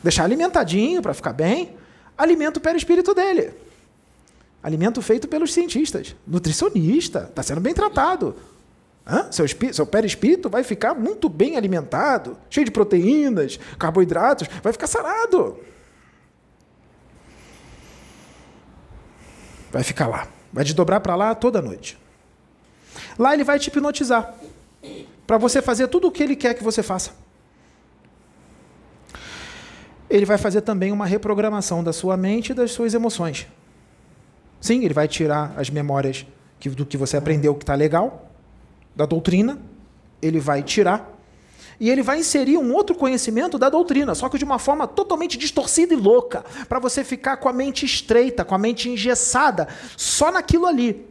Deixar 0.02 0.24
alimentadinho 0.24 1.00
para 1.02 1.14
ficar 1.14 1.32
bem. 1.32 1.76
Alimenta 2.16 2.58
o 2.58 2.62
perispírito 2.62 3.14
dele. 3.14 3.52
Alimento 4.62 5.00
feito 5.00 5.28
pelos 5.28 5.52
cientistas. 5.52 6.16
Nutricionista. 6.26 7.26
Está 7.28 7.42
sendo 7.42 7.60
bem 7.60 7.74
tratado. 7.74 8.34
Hã? 9.06 9.30
Seu, 9.30 9.46
seu 9.72 9.86
perispírito 9.86 10.50
vai 10.50 10.64
ficar 10.64 10.94
muito 10.94 11.28
bem 11.28 11.56
alimentado, 11.56 12.36
cheio 12.50 12.64
de 12.64 12.72
proteínas, 12.72 13.58
carboidratos, 13.78 14.48
vai 14.62 14.72
ficar 14.72 14.88
sarado. 14.88 15.58
Vai 19.70 19.84
ficar 19.84 20.08
lá. 20.08 20.26
Vai 20.52 20.64
desdobrar 20.64 21.00
para 21.00 21.14
lá 21.14 21.34
toda 21.34 21.62
noite. 21.62 21.98
Lá 23.18 23.34
ele 23.34 23.44
vai 23.44 23.58
te 23.58 23.68
hipnotizar. 23.68 24.34
Para 25.26 25.38
você 25.38 25.62
fazer 25.62 25.86
tudo 25.88 26.08
o 26.08 26.10
que 26.10 26.22
ele 26.22 26.34
quer 26.34 26.54
que 26.54 26.64
você 26.64 26.82
faça. 26.82 27.12
Ele 30.08 30.24
vai 30.24 30.38
fazer 30.38 30.62
também 30.62 30.92
uma 30.92 31.06
reprogramação 31.06 31.82
da 31.82 31.92
sua 31.92 32.16
mente 32.16 32.50
e 32.50 32.54
das 32.54 32.72
suas 32.72 32.94
emoções. 32.94 33.46
Sim, 34.60 34.84
ele 34.84 34.94
vai 34.94 35.06
tirar 35.06 35.52
as 35.56 35.68
memórias 35.68 36.26
do 36.64 36.86
que 36.86 36.96
você 36.96 37.16
aprendeu 37.16 37.54
que 37.54 37.62
está 37.62 37.74
legal, 37.74 38.25
da 38.96 39.04
doutrina, 39.06 39.60
ele 40.20 40.40
vai 40.40 40.62
tirar 40.62 41.14
e 41.78 41.90
ele 41.90 42.02
vai 42.02 42.18
inserir 42.20 42.56
um 42.56 42.72
outro 42.72 42.96
conhecimento 42.96 43.58
da 43.58 43.68
doutrina, 43.68 44.14
só 44.14 44.28
que 44.28 44.38
de 44.38 44.44
uma 44.44 44.58
forma 44.58 44.86
totalmente 44.86 45.36
distorcida 45.36 45.92
e 45.92 45.96
louca, 45.96 46.44
para 46.68 46.78
você 46.78 47.04
ficar 47.04 47.36
com 47.36 47.48
a 47.48 47.52
mente 47.52 47.84
estreita, 47.84 48.44
com 48.44 48.54
a 48.54 48.58
mente 48.58 48.88
engessada, 48.88 49.68
só 49.96 50.32
naquilo 50.32 50.66
ali. 50.66 51.06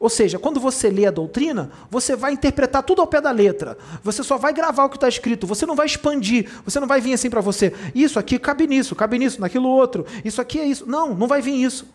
Ou 0.00 0.08
seja, 0.08 0.36
quando 0.36 0.58
você 0.58 0.90
lê 0.90 1.06
a 1.06 1.12
doutrina, 1.12 1.70
você 1.88 2.16
vai 2.16 2.32
interpretar 2.32 2.82
tudo 2.82 3.00
ao 3.00 3.06
pé 3.06 3.20
da 3.20 3.30
letra. 3.30 3.78
Você 4.02 4.24
só 4.24 4.36
vai 4.36 4.52
gravar 4.52 4.86
o 4.86 4.88
que 4.88 4.96
está 4.96 5.06
escrito. 5.06 5.46
Você 5.46 5.64
não 5.64 5.76
vai 5.76 5.86
expandir. 5.86 6.50
Você 6.64 6.80
não 6.80 6.88
vai 6.88 7.00
vir 7.00 7.12
assim 7.12 7.30
para 7.30 7.40
você. 7.40 7.72
Isso 7.94 8.18
aqui 8.18 8.36
cabe 8.36 8.66
nisso, 8.66 8.96
cabe 8.96 9.16
nisso, 9.16 9.40
naquilo 9.40 9.68
outro. 9.68 10.04
Isso 10.24 10.40
aqui 10.40 10.58
é 10.58 10.64
isso. 10.64 10.90
Não, 10.90 11.14
não 11.14 11.28
vai 11.28 11.40
vir 11.40 11.54
isso. 11.54 11.86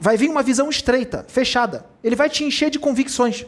Vai 0.00 0.16
vir 0.16 0.30
uma 0.30 0.42
visão 0.42 0.68
estreita, 0.68 1.24
fechada. 1.28 1.84
Ele 2.02 2.14
vai 2.14 2.30
te 2.30 2.44
encher 2.44 2.70
de 2.70 2.78
convicções. 2.78 3.44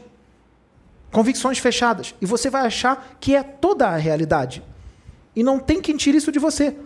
Convicções 1.13 1.59
fechadas. 1.59 2.15
E 2.21 2.27
você 2.27 2.51
vai 2.51 2.67
achar 2.67 3.17
que 3.21 3.35
é 3.35 3.43
toda 3.43 3.89
a 3.89 3.97
realidade. 3.97 4.63
E 5.35 5.43
não 5.43 5.59
tem 5.59 5.81
quem 5.81 5.97
tire 5.97 6.19
isso 6.19 6.33
de 6.33 6.39
você. 6.39 6.77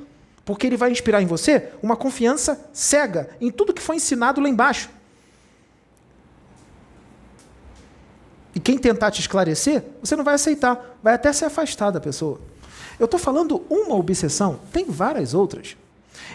Porque 0.44 0.66
ele 0.66 0.76
vai 0.76 0.90
inspirar 0.90 1.22
em 1.22 1.26
você 1.26 1.70
uma 1.82 1.96
confiança 1.96 2.68
cega 2.72 3.30
em 3.40 3.50
tudo 3.50 3.72
que 3.72 3.80
foi 3.80 3.96
ensinado 3.96 4.40
lá 4.40 4.48
embaixo. 4.48 4.90
E 8.54 8.60
quem 8.60 8.78
tentar 8.78 9.10
te 9.10 9.20
esclarecer, 9.20 9.82
você 10.00 10.14
não 10.14 10.22
vai 10.22 10.34
aceitar. 10.34 10.96
Vai 11.02 11.14
até 11.14 11.32
se 11.32 11.44
afastar 11.44 11.90
da 11.90 12.00
pessoa. 12.00 12.40
Eu 12.98 13.06
estou 13.06 13.18
falando 13.18 13.64
uma 13.68 13.96
obsessão, 13.96 14.60
tem 14.72 14.84
várias 14.84 15.34
outras. 15.34 15.76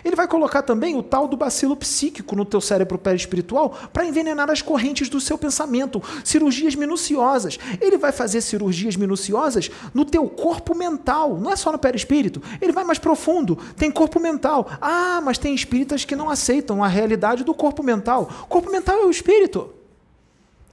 Ele 0.03 0.15
vai 0.15 0.27
colocar 0.27 0.61
também 0.61 0.95
o 0.95 1.03
tal 1.03 1.27
do 1.27 1.37
bacilo 1.37 1.75
psíquico 1.75 2.35
no 2.35 2.45
teu 2.45 2.61
cérebro 2.61 2.97
perispiritual 2.97 3.77
para 3.91 4.05
envenenar 4.05 4.49
as 4.49 4.61
correntes 4.61 5.09
do 5.09 5.19
seu 5.19 5.37
pensamento, 5.37 6.01
cirurgias 6.23 6.75
minuciosas. 6.75 7.57
Ele 7.79 7.97
vai 7.97 8.11
fazer 8.11 8.41
cirurgias 8.41 8.95
minuciosas 8.95 9.69
no 9.93 10.05
teu 10.05 10.27
corpo 10.27 10.75
mental, 10.75 11.37
não 11.37 11.51
é 11.51 11.55
só 11.55 11.71
no 11.71 11.79
perispírito. 11.79 12.41
Ele 12.61 12.71
vai 12.71 12.83
mais 12.83 12.99
profundo, 12.99 13.57
tem 13.75 13.91
corpo 13.91 14.19
mental. 14.19 14.69
Ah, 14.81 15.21
mas 15.23 15.37
tem 15.37 15.53
espíritas 15.53 16.05
que 16.05 16.15
não 16.15 16.29
aceitam 16.29 16.83
a 16.83 16.87
realidade 16.87 17.43
do 17.43 17.53
corpo 17.53 17.83
mental. 17.83 18.29
Corpo 18.47 18.71
mental 18.71 18.97
é 18.97 19.05
o 19.05 19.11
espírito. 19.11 19.73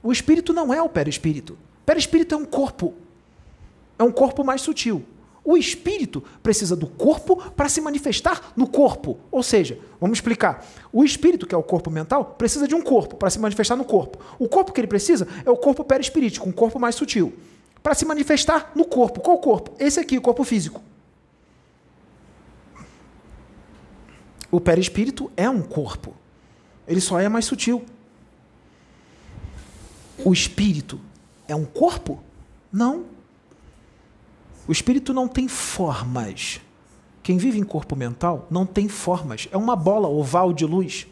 O 0.01 0.11
espírito 0.11 0.53
não 0.53 0.73
é 0.73 0.81
o 0.81 0.89
perispírito. 0.89 1.53
O 1.53 1.85
perispírito 1.85 2.35
é 2.35 2.37
um 2.37 2.45
corpo. 2.45 2.93
É 3.99 4.03
um 4.03 4.11
corpo 4.11 4.43
mais 4.43 4.61
sutil. 4.61 5.03
O 5.47 5.55
espírito 5.55 6.21
precisa 6.43 6.75
do 6.75 6.85
corpo 6.85 7.37
para 7.51 7.69
se 7.69 7.79
manifestar 7.79 8.51
no 8.53 8.67
corpo. 8.67 9.17
Ou 9.31 9.41
seja, 9.41 9.79
vamos 9.97 10.17
explicar. 10.17 10.67
O 10.91 11.05
espírito, 11.05 11.47
que 11.47 11.55
é 11.55 11.57
o 11.57 11.63
corpo 11.63 11.89
mental, 11.89 12.35
precisa 12.37 12.67
de 12.67 12.75
um 12.75 12.81
corpo 12.81 13.15
para 13.15 13.29
se 13.29 13.39
manifestar 13.39 13.77
no 13.77 13.85
corpo. 13.85 14.19
O 14.37 14.49
corpo 14.49 14.73
que 14.73 14.81
ele 14.81 14.89
precisa 14.89 15.25
é 15.45 15.49
o 15.49 15.55
corpo 15.55 15.85
perispirítico, 15.85 16.49
um 16.49 16.51
corpo 16.51 16.77
mais 16.77 16.95
sutil. 16.95 17.33
Para 17.81 17.95
se 17.95 18.03
manifestar 18.03 18.73
no 18.75 18.83
corpo. 18.83 19.21
Qual 19.21 19.39
corpo? 19.39 19.71
Esse 19.79 20.01
aqui, 20.01 20.17
o 20.17 20.21
corpo 20.21 20.43
físico. 20.43 20.81
O 24.51 24.59
perispírito 24.59 25.31
é 25.37 25.49
um 25.49 25.61
corpo. 25.61 26.13
Ele 26.85 26.99
só 26.99 27.21
é 27.21 27.29
mais 27.29 27.45
sutil. 27.45 27.85
O 30.25 30.33
espírito 30.33 30.99
é 31.47 31.55
um 31.55 31.63
corpo? 31.63 32.21
Não. 32.69 33.05
O 34.67 34.71
espírito 34.71 35.13
não 35.13 35.27
tem 35.27 35.47
formas. 35.47 36.59
Quem 37.23 37.37
vive 37.37 37.59
em 37.59 37.63
corpo 37.63 37.95
mental 37.95 38.47
não 38.49 38.65
tem 38.65 38.87
formas. 38.87 39.47
É 39.51 39.57
uma 39.57 39.75
bola 39.75 40.07
oval 40.07 40.51
de 40.51 40.65
luz. 40.65 41.07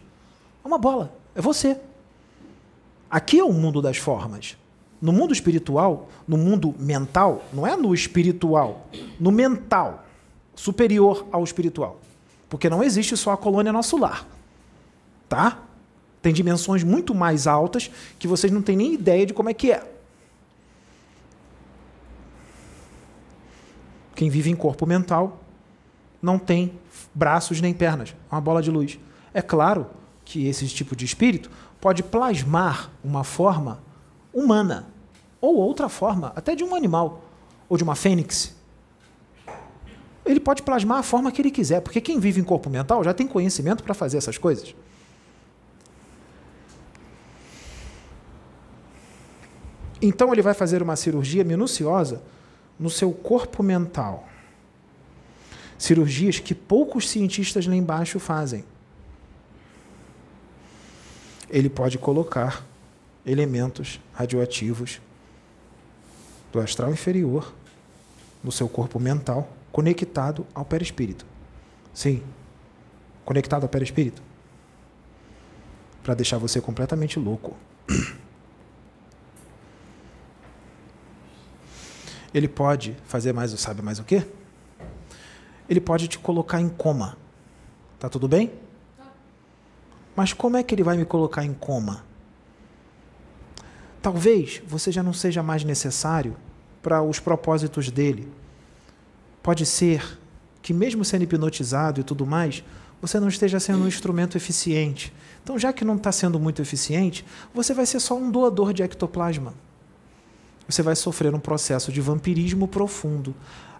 É 0.63 0.67
uma 0.67 0.77
bola. 0.77 1.13
É 1.33 1.41
você. 1.41 1.79
Aqui 3.09 3.39
é 3.39 3.43
o 3.43 3.53
mundo 3.53 3.81
das 3.81 3.97
formas. 3.97 4.57
No 5.01 5.13
mundo 5.13 5.33
espiritual, 5.33 6.09
no 6.27 6.37
mundo 6.37 6.73
mental, 6.79 7.43
não 7.53 7.67
é 7.67 7.75
no 7.75 7.93
espiritual, 7.93 8.87
no 9.19 9.31
mental, 9.31 10.05
superior 10.55 11.27
ao 11.31 11.43
espiritual. 11.43 11.99
Porque 12.49 12.69
não 12.69 12.83
existe 12.83 13.15
só 13.15 13.31
a 13.31 13.37
colônia 13.37 13.71
nosso 13.71 13.97
lar. 13.97 14.27
Tá? 15.29 15.59
Tem 16.21 16.33
dimensões 16.33 16.83
muito 16.83 17.13
mais 17.13 17.45
altas 17.45 17.91
que 18.17 18.27
vocês 18.27 18.51
não 18.51 18.61
têm 18.61 18.75
nem 18.75 18.93
ideia 18.93 19.25
de 19.25 19.33
como 19.33 19.49
é 19.49 19.53
que 19.53 19.71
é. 19.71 19.94
Quem 24.15 24.29
vive 24.29 24.49
em 24.49 24.55
corpo 24.55 24.87
mental 24.87 25.43
não 26.21 26.39
tem 26.39 26.73
braços 27.13 27.61
nem 27.61 27.73
pernas, 27.73 28.15
é 28.31 28.35
uma 28.35 28.41
bola 28.41 28.61
de 28.61 28.71
luz. 28.71 28.97
É 29.33 29.41
claro 29.41 29.87
que 30.23 30.47
esse 30.47 30.67
tipo 30.67 30.95
de 30.95 31.05
espírito 31.05 31.51
pode 31.79 32.01
plasmar 32.01 32.89
uma 33.03 33.23
forma 33.23 33.83
humana 34.33 34.87
ou 35.39 35.55
outra 35.57 35.87
forma, 35.87 36.31
até 36.35 36.55
de 36.55 36.63
um 36.63 36.73
animal 36.73 37.21
ou 37.69 37.77
de 37.77 37.83
uma 37.83 37.95
fênix. 37.95 38.55
Ele 40.25 40.39
pode 40.39 40.63
plasmar 40.63 40.97
a 40.99 41.03
forma 41.03 41.31
que 41.31 41.41
ele 41.41 41.51
quiser, 41.51 41.81
porque 41.81 42.01
quem 42.01 42.19
vive 42.19 42.41
em 42.41 42.43
corpo 42.43 42.69
mental 42.69 43.03
já 43.03 43.13
tem 43.13 43.27
conhecimento 43.27 43.83
para 43.83 43.93
fazer 43.93 44.17
essas 44.17 44.37
coisas. 44.37 44.73
Então 50.01 50.31
ele 50.33 50.41
vai 50.41 50.53
fazer 50.53 50.81
uma 50.81 50.95
cirurgia 50.95 51.43
minuciosa 51.43 52.23
no 52.79 52.89
seu 52.89 53.11
corpo 53.11 53.63
mental. 53.63 54.27
Cirurgias 55.77 56.39
que 56.39 56.55
poucos 56.55 57.09
cientistas 57.09 57.65
lá 57.65 57.75
embaixo 57.75 58.19
fazem. 58.19 58.63
Ele 61.49 61.69
pode 61.69 61.97
colocar 61.97 62.65
elementos 63.25 63.99
radioativos 64.13 65.01
do 66.51 66.59
astral 66.59 66.91
inferior 66.91 67.53
no 68.43 68.51
seu 68.51 68.69
corpo 68.69 68.99
mental, 68.99 69.49
conectado 69.71 70.45
ao 70.53 70.63
perispírito. 70.63 71.25
Sim, 71.93 72.23
conectado 73.25 73.63
ao 73.63 73.69
perispírito. 73.69 74.21
Para 76.03 76.13
deixar 76.13 76.37
você 76.37 76.61
completamente 76.61 77.19
louco. 77.19 77.55
Ele 82.35 82.49
pode 82.49 82.97
fazer 83.05 83.31
mais, 83.31 83.51
sabe 83.51 83.81
mais 83.81 83.97
o 83.97 84.03
quê? 84.03 84.21
Ele 85.69 85.79
pode 85.79 86.09
te 86.09 86.19
colocar 86.19 86.59
em 86.59 86.67
coma. 86.67 87.17
Tá 87.97 88.09
tudo 88.09 88.27
bem? 88.27 88.51
Mas 90.13 90.33
como 90.33 90.57
é 90.57 90.61
que 90.61 90.75
ele 90.75 90.83
vai 90.83 90.97
me 90.97 91.05
colocar 91.05 91.45
em 91.45 91.53
coma? 91.53 92.03
Talvez 94.01 94.61
você 94.67 94.91
já 94.91 95.01
não 95.01 95.13
seja 95.13 95.41
mais 95.41 95.63
necessário 95.63 96.35
para 96.83 97.01
os 97.01 97.21
propósitos 97.21 97.89
dele. 97.89 98.29
Pode 99.41 99.65
ser 99.65 100.19
que, 100.61 100.73
mesmo 100.73 101.05
sendo 101.05 101.23
hipnotizado 101.23 102.01
e 102.01 102.03
tudo 102.03 102.25
mais, 102.25 102.65
você 103.01 103.17
não 103.17 103.29
esteja 103.29 103.61
sendo 103.61 103.85
um 103.85 103.87
instrumento 103.87 104.35
eficiente. 104.35 105.13
Então, 105.41 105.57
já 105.57 105.71
que 105.71 105.85
não 105.85 105.95
está 105.95 106.11
sendo 106.11 106.37
muito 106.37 106.61
eficiente, 106.61 107.25
você 107.53 107.73
vai 107.73 107.85
ser 107.85 108.01
só 108.01 108.17
um 108.17 108.29
doador 108.29 108.73
de 108.73 108.83
ectoplasma 108.83 109.53
você 110.67 110.81
vai 110.81 110.95
sofrer 110.95 111.33
um 111.33 111.39
processo 111.39 111.91
de 111.91 112.01
vampirismo 112.01 112.67
profundo. 112.67 113.35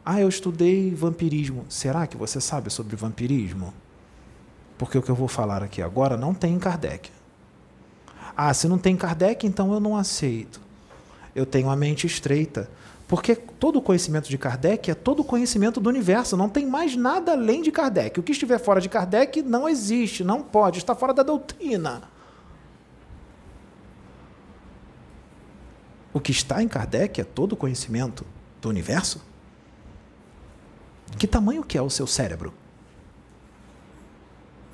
Ah, 0.06 0.22
eu 0.22 0.30
estudei 0.30 0.94
vampirismo. 0.94 1.66
Será 1.68 2.06
que 2.06 2.16
você 2.16 2.40
sabe 2.40 2.70
sobre 2.70 2.96
vampirismo? 2.96 3.74
Porque 4.78 4.98
o 4.98 5.02
que 5.02 5.10
eu 5.10 5.16
vou 5.16 5.28
falar 5.28 5.64
aqui 5.64 5.82
agora 5.82 6.16
não 6.16 6.34
tem 6.34 6.54
em 6.54 6.60
Kardec. 6.60 7.10
Ah, 8.38 8.54
se 8.54 8.68
não 8.68 8.78
tem 8.78 8.96
Kardec, 8.96 9.48
então 9.48 9.74
eu 9.74 9.80
não 9.80 9.98
aceito. 9.98 10.60
Eu 11.34 11.46
tenho 11.46 11.70
a 11.70 11.76
mente 11.76 12.06
estreita. 12.06 12.70
Porque 13.08 13.36
todo 13.36 13.78
o 13.78 13.82
conhecimento 13.82 14.30
de 14.30 14.38
Kardec 14.38 14.90
é 14.90 14.96
todo 14.96 15.22
o 15.22 15.24
conhecimento 15.24 15.80
do 15.80 15.90
universo. 15.90 16.36
Não 16.36 16.50
tem 16.50 16.66
mais 16.66 16.96
nada 16.96 17.32
além 17.32 17.62
de 17.62 17.72
Kardec. 17.72 18.20
O 18.20 18.24
que 18.24 18.32
estiver 18.32 18.60
fora 18.60 18.82
de 18.82 18.90
Kardec 18.90 19.42
não 19.42 19.70
existe, 19.70 20.24
não 20.24 20.42
pode, 20.42 20.80
está 20.80 20.94
fora 20.96 21.14
da 21.14 21.24
doutrina. 21.24 22.04
O 26.16 26.22
que 26.22 26.32
está 26.32 26.64
em 26.64 26.68
Kardec 26.70 27.20
é 27.20 27.26
todo 27.26 27.52
o 27.52 27.56
conhecimento 27.58 28.26
do 28.62 28.70
universo? 28.70 29.22
Que 31.20 31.28
tamanho 31.28 31.62
que 31.62 31.78
é 31.78 31.82
o 31.82 31.90
seu 31.90 32.08
cérebro? 32.08 32.54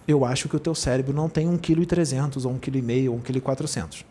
Eu 0.07 0.23
acho 0.23 0.47
que 0.47 0.55
o 0.55 0.59
teu 0.59 0.75
cérebro 0.75 1.11
não 1.11 1.27
tem 1.27 1.47
1,3 1.47 1.59
kg 1.59 2.45
ou 2.45 2.53
1,5 2.53 2.59
kg 2.59 3.09
ou 3.09 3.19
1,4 3.19 3.89
kg. 3.89 4.05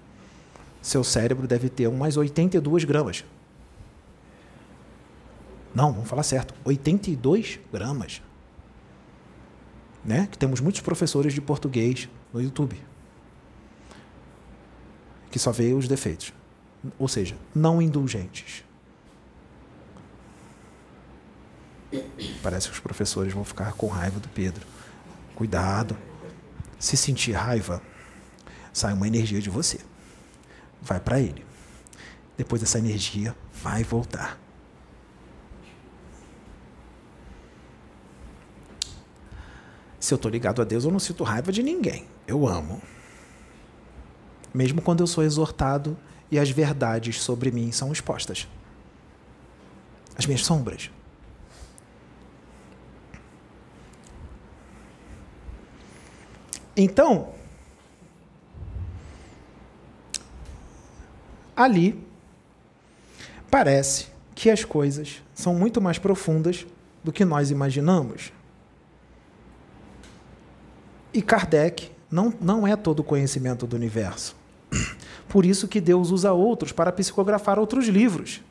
seu 0.83 1.05
cérebro 1.05 1.47
deve 1.47 1.69
ter 1.69 1.87
umas 1.87 2.17
82 2.17 2.83
gramas. 2.83 3.25
Não, 5.73 5.93
vamos 5.93 6.09
falar 6.09 6.25
certo. 6.25 6.53
82 6.65 7.61
gramas. 7.73 8.21
Né? 10.05 10.27
Que 10.29 10.37
temos 10.37 10.59
muitos 10.59 10.81
professores 10.81 11.33
de 11.33 11.41
português 11.41 12.09
no 12.35 12.43
YouTube. 12.43 12.77
Que 15.31 15.39
só 15.39 15.53
vê 15.53 15.73
os 15.73 15.87
defeitos. 15.87 16.40
Ou 16.99 17.09
seja, 17.09 17.37
não 17.55 17.81
indulgentes. 17.81 18.65
Parece 22.43 22.69
que 22.69 22.75
os 22.75 22.81
professores 22.81 23.33
vão 23.33 23.45
ficar 23.45 23.73
com 23.73 23.87
raiva 23.89 24.21
do 24.21 24.29
Pedro. 24.29 24.67
Cuidado. 25.35 25.97
Se 26.79 26.97
sentir 26.97 27.33
raiva, 27.33 27.83
sai 28.73 28.93
uma 28.95 29.07
energia 29.07 29.41
de 29.41 29.51
você. 29.51 29.81
Vai 30.81 31.01
para 31.01 31.21
ele. 31.21 31.45
Depois 32.37 32.63
essa 32.63 32.79
energia 32.79 33.37
vai 33.53 33.85
voltar. 33.85 34.39
Se 39.99 40.15
eu 40.15 40.17
estou 40.17 40.31
ligado 40.31 40.63
a 40.63 40.65
Deus, 40.65 40.85
eu 40.85 40.91
não 40.91 40.99
sinto 40.99 41.23
raiva 41.23 41.53
de 41.53 41.63
ninguém. 41.63 42.09
Eu 42.27 42.49
amo. 42.49 42.81
Mesmo 44.55 44.81
quando 44.81 45.01
eu 45.01 45.07
sou 45.07 45.23
exortado 45.23 45.99
e 46.31 46.39
as 46.39 46.51
verdades 46.51 47.21
sobre 47.21 47.51
mim 47.51 47.73
são 47.73 47.93
expostas. 47.93 48.47
As 50.17 50.27
minhas 50.27 50.45
sombras. 50.45 50.91
Então, 56.77 57.35
ali 61.57 62.03
parece 63.51 64.07
que 64.35 64.49
as 64.49 64.65
coisas 64.65 65.23
são 65.35 65.55
muito 65.55 65.81
mais 65.81 65.99
profundas 65.99 66.67
do 67.03 67.13
que 67.13 67.25
nós 67.25 67.51
imaginamos. 67.51 68.33
E 71.13 71.21
Kardec 71.21 71.91
não, 72.11 72.33
não 72.41 72.67
é 72.67 72.77
todo 72.77 73.01
o 73.01 73.05
conhecimento 73.05 73.67
do 73.67 73.77
universo. 73.77 74.37
Por 75.31 75.47
isso 75.47 75.69
que 75.69 75.81
Deus 75.81 76.11
usa 76.11 76.33
outros 76.33 76.73
para 76.73 76.91
psicografar 76.91 77.57
outros 77.57 77.87
livros. 77.87 78.43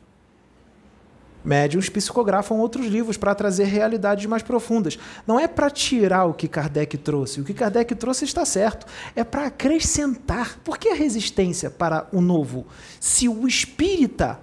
Médiuns 1.44 1.90
psicografam 1.90 2.58
outros 2.58 2.86
livros 2.86 3.18
para 3.18 3.34
trazer 3.34 3.64
realidades 3.64 4.24
mais 4.24 4.42
profundas. 4.42 4.98
Não 5.26 5.38
é 5.38 5.46
para 5.46 5.70
tirar 5.70 6.24
o 6.24 6.32
que 6.32 6.48
Kardec 6.48 6.96
trouxe. 6.96 7.40
O 7.40 7.44
que 7.44 7.52
Kardec 7.52 7.94
trouxe 7.94 8.24
está 8.24 8.46
certo. 8.46 8.86
É 9.14 9.22
para 9.22 9.46
acrescentar. 9.46 10.58
Por 10.64 10.78
que 10.78 10.88
a 10.88 10.94
resistência 10.94 11.70
para 11.70 12.08
o 12.12 12.20
novo? 12.22 12.66
Se 12.98 13.28
o 13.28 13.46
espírita 13.46 14.40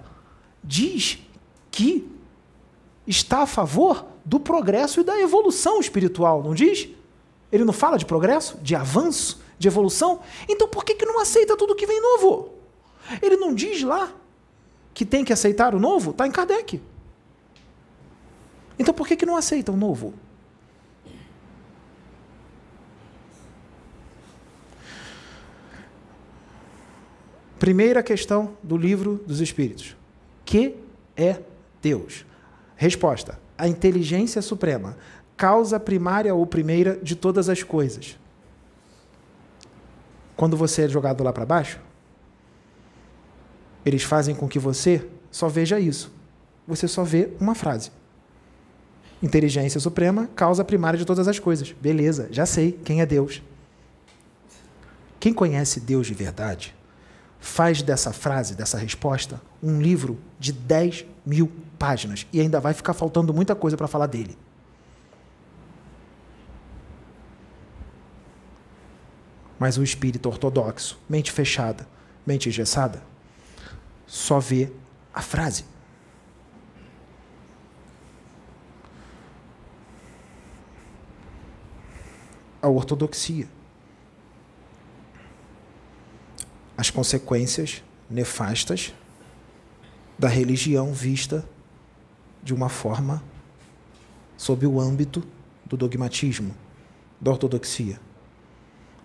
diz 0.62 1.18
que 1.72 2.08
está 3.04 3.42
a 3.42 3.46
favor 3.46 4.06
do 4.24 4.38
progresso 4.38 5.00
e 5.00 5.04
da 5.04 5.18
evolução 5.20 5.80
espiritual, 5.80 6.42
não 6.42 6.54
diz? 6.54 6.88
Ele 7.50 7.64
não 7.64 7.72
fala 7.72 7.98
de 7.98 8.06
progresso, 8.06 8.58
de 8.62 8.76
avanço, 8.76 9.40
de 9.58 9.68
evolução? 9.68 10.20
Então 10.48 10.68
por 10.68 10.84
que, 10.84 10.94
que 10.94 11.04
não 11.04 11.20
aceita 11.20 11.56
tudo 11.56 11.74
que 11.74 11.86
vem 11.86 12.00
novo? 12.00 12.54
Ele 13.22 13.36
não 13.36 13.54
diz 13.54 13.82
lá 13.82 14.12
que 14.94 15.04
tem 15.04 15.24
que 15.24 15.32
aceitar 15.32 15.74
o 15.74 15.80
novo? 15.80 16.10
Está 16.10 16.26
em 16.26 16.30
Kardec. 16.30 16.80
Então 18.78 18.94
por 18.94 19.06
que, 19.06 19.16
que 19.16 19.26
não 19.26 19.36
aceita 19.36 19.72
o 19.72 19.76
novo? 19.76 20.14
Primeira 27.58 28.02
questão 28.04 28.56
do 28.62 28.76
livro 28.76 29.20
dos 29.26 29.40
Espíritos: 29.40 29.96
Que 30.44 30.76
é 31.16 31.40
Deus? 31.82 32.24
Resposta: 32.76 33.40
a 33.56 33.66
inteligência 33.66 34.40
suprema 34.40 34.96
causa 35.36 35.78
primária 35.78 36.34
ou 36.34 36.46
primeira 36.46 36.96
de 36.96 37.16
todas 37.16 37.48
as 37.48 37.62
coisas. 37.62 38.18
Quando 40.38 40.56
você 40.56 40.82
é 40.82 40.88
jogado 40.88 41.24
lá 41.24 41.32
para 41.32 41.44
baixo, 41.44 41.80
eles 43.84 44.04
fazem 44.04 44.36
com 44.36 44.46
que 44.46 44.56
você 44.56 45.04
só 45.32 45.48
veja 45.48 45.80
isso. 45.80 46.12
Você 46.64 46.86
só 46.86 47.02
vê 47.02 47.30
uma 47.40 47.56
frase. 47.56 47.90
Inteligência 49.20 49.80
suprema, 49.80 50.28
causa 50.36 50.64
primária 50.64 50.96
de 50.96 51.04
todas 51.04 51.26
as 51.26 51.40
coisas. 51.40 51.72
Beleza, 51.72 52.28
já 52.30 52.46
sei 52.46 52.70
quem 52.70 53.00
é 53.00 53.06
Deus. 53.06 53.42
Quem 55.18 55.34
conhece 55.34 55.80
Deus 55.80 56.06
de 56.06 56.14
verdade 56.14 56.72
faz 57.40 57.82
dessa 57.82 58.12
frase, 58.12 58.54
dessa 58.54 58.78
resposta, 58.78 59.42
um 59.60 59.82
livro 59.82 60.20
de 60.38 60.52
10 60.52 61.04
mil 61.26 61.50
páginas 61.76 62.28
e 62.32 62.40
ainda 62.40 62.60
vai 62.60 62.74
ficar 62.74 62.94
faltando 62.94 63.34
muita 63.34 63.56
coisa 63.56 63.76
para 63.76 63.88
falar 63.88 64.06
dele. 64.06 64.38
Mas 69.58 69.76
o 69.76 69.82
espírito 69.82 70.28
ortodoxo, 70.28 70.98
mente 71.08 71.32
fechada, 71.32 71.88
mente 72.24 72.48
engessada, 72.48 73.02
só 74.06 74.38
vê 74.38 74.70
a 75.12 75.20
frase. 75.20 75.64
A 82.62 82.68
ortodoxia. 82.68 83.48
As 86.76 86.90
consequências 86.90 87.82
nefastas 88.08 88.94
da 90.16 90.28
religião 90.28 90.92
vista 90.92 91.44
de 92.42 92.54
uma 92.54 92.68
forma 92.68 93.22
sob 94.36 94.64
o 94.66 94.80
âmbito 94.80 95.26
do 95.66 95.76
dogmatismo, 95.76 96.54
da 97.20 97.32
ortodoxia 97.32 98.00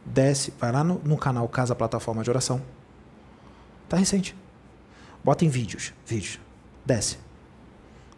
desce, 0.05 0.53
vai 0.59 0.71
lá 0.71 0.83
no, 0.83 0.99
no 0.99 1.17
canal 1.17 1.47
Casa 1.47 1.75
Plataforma 1.75 2.23
de 2.23 2.29
Oração. 2.29 2.61
Tá 3.87 3.97
recente. 3.97 4.35
Bota 5.23 5.45
em 5.45 5.49
vídeos, 5.49 5.93
vídeos. 6.05 6.39
Desce. 6.85 7.17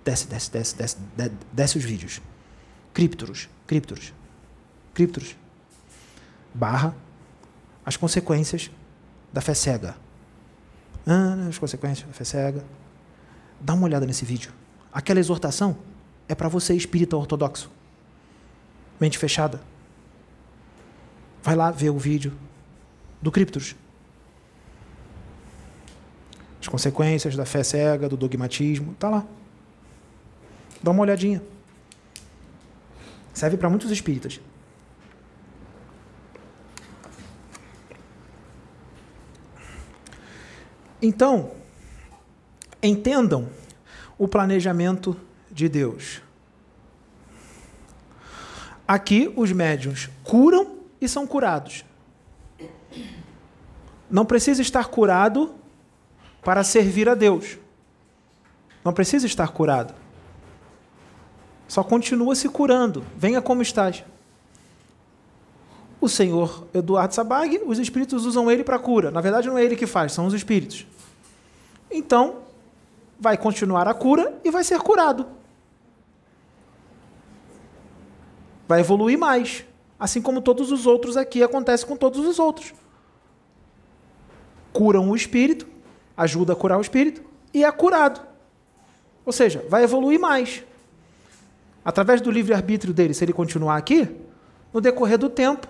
Desce, 0.04 0.28
desce, 0.28 0.52
desce, 0.52 0.76
desce, 0.76 0.98
desce, 1.16 1.36
desce 1.52 1.78
os 1.78 1.84
vídeos. 1.84 2.22
Criptoros, 2.94 3.50
criptoros, 3.68 4.14
criptoros. 4.94 5.36
Barra 6.54 6.96
as 7.86 7.98
consequências 7.98 8.72
da 9.32 9.42
fé 9.42 9.54
cega. 9.54 9.96
Ah, 11.06 11.48
as 11.50 11.58
consequências 11.58 12.08
da 12.08 12.14
fé 12.14 12.24
cega. 12.24 12.64
Dá 13.60 13.74
uma 13.74 13.86
olhada 13.86 14.06
nesse 14.06 14.26
vídeo. 14.26 14.54
Aquela 14.92 15.20
exortação 15.20 15.78
é 16.28 16.34
para 16.34 16.48
você 16.48 16.74
espírita 16.74 17.18
ortodoxo. 17.18 17.70
Mente 19.00 19.18
fechada. 19.18 19.62
Vai 21.46 21.56
lá 21.56 21.70
ver 21.70 21.92
o 21.92 21.98
vídeo 22.00 22.34
do 23.22 23.32
Criptos. 23.32 23.76
As 26.60 26.68
consequências 26.68 27.36
da 27.36 27.46
fé 27.46 27.62
cega, 27.62 28.10
do 28.10 28.18
dogmatismo, 28.18 28.96
tá 28.96 29.08
lá. 29.12 29.28
Dá 30.82 30.90
uma 30.90 31.04
olhadinha. 31.04 31.44
Serve 33.32 33.58
para 33.58 33.70
muitos 33.70 33.92
espíritas. 33.92 34.42
Então, 41.00 41.52
entendam 42.82 43.48
o 44.18 44.28
planejamento 44.28 45.16
de 45.52 45.70
Deus. 45.70 46.24
Aqui 48.88 49.32
os 49.36 49.52
médiuns 49.52 50.10
curam 50.24 50.75
e 51.00 51.08
são 51.08 51.26
curados. 51.28 51.86
Não 54.10 54.26
precisa 54.26 54.62
estar 54.62 54.86
curado 54.86 55.56
para 56.44 56.64
servir 56.64 57.10
a 57.10 57.16
Deus. 57.16 57.58
Não 58.84 58.94
precisa 58.94 59.26
estar 59.26 59.48
curado. 59.50 59.94
Só 61.68 61.84
continua 61.84 62.36
se 62.36 62.48
curando. 62.48 63.04
Venha 63.18 63.42
como 63.42 63.62
estás. 63.62 64.04
O 66.00 66.08
senhor 66.08 66.68
Eduardo 66.74 67.16
Sabag, 67.16 67.62
os 67.66 67.80
espíritos 67.80 68.26
usam 68.26 68.52
ele 68.52 68.64
para 68.64 68.78
cura. 68.78 69.10
Na 69.10 69.22
verdade, 69.22 69.48
não 69.48 69.58
é 69.58 69.64
ele 69.64 69.76
que 69.76 69.88
faz, 69.88 70.12
são 70.12 70.28
os 70.28 70.34
espíritos. 70.34 70.86
Então, 71.90 72.44
vai 73.20 73.38
continuar 73.38 73.88
a 73.88 73.94
cura 73.94 74.40
e 74.44 74.52
vai 74.52 74.64
ser 74.64 74.80
curado. 74.80 75.26
Vai 78.68 78.82
evoluir 78.82 79.18
mais. 79.18 79.66
Assim 80.00 80.22
como 80.22 80.42
todos 80.42 80.72
os 80.72 80.86
outros 80.86 81.16
aqui 81.16 81.42
acontece 81.42 81.86
com 81.86 81.96
todos 81.96 82.26
os 82.26 82.40
outros. 82.40 82.74
Curam 84.74 85.10
o 85.10 85.16
espírito, 85.16 85.68
ajuda 86.18 86.54
a 86.54 86.56
curar 86.56 86.78
o 86.78 86.82
espírito 86.82 87.24
e 87.54 87.64
é 87.64 87.72
curado. 87.72 88.22
Ou 89.26 89.32
seja, 89.32 89.66
vai 89.70 89.84
evoluir 89.84 90.20
mais. 90.20 90.64
Através 91.84 92.20
do 92.20 92.30
livre-arbítrio 92.30 92.94
dele, 92.94 93.14
se 93.14 93.24
ele 93.24 93.34
continuar 93.34 93.78
aqui, 93.78 94.10
no 94.74 94.82
decorrer 94.82 95.18
do 95.18 95.30
tempo, 95.30 95.68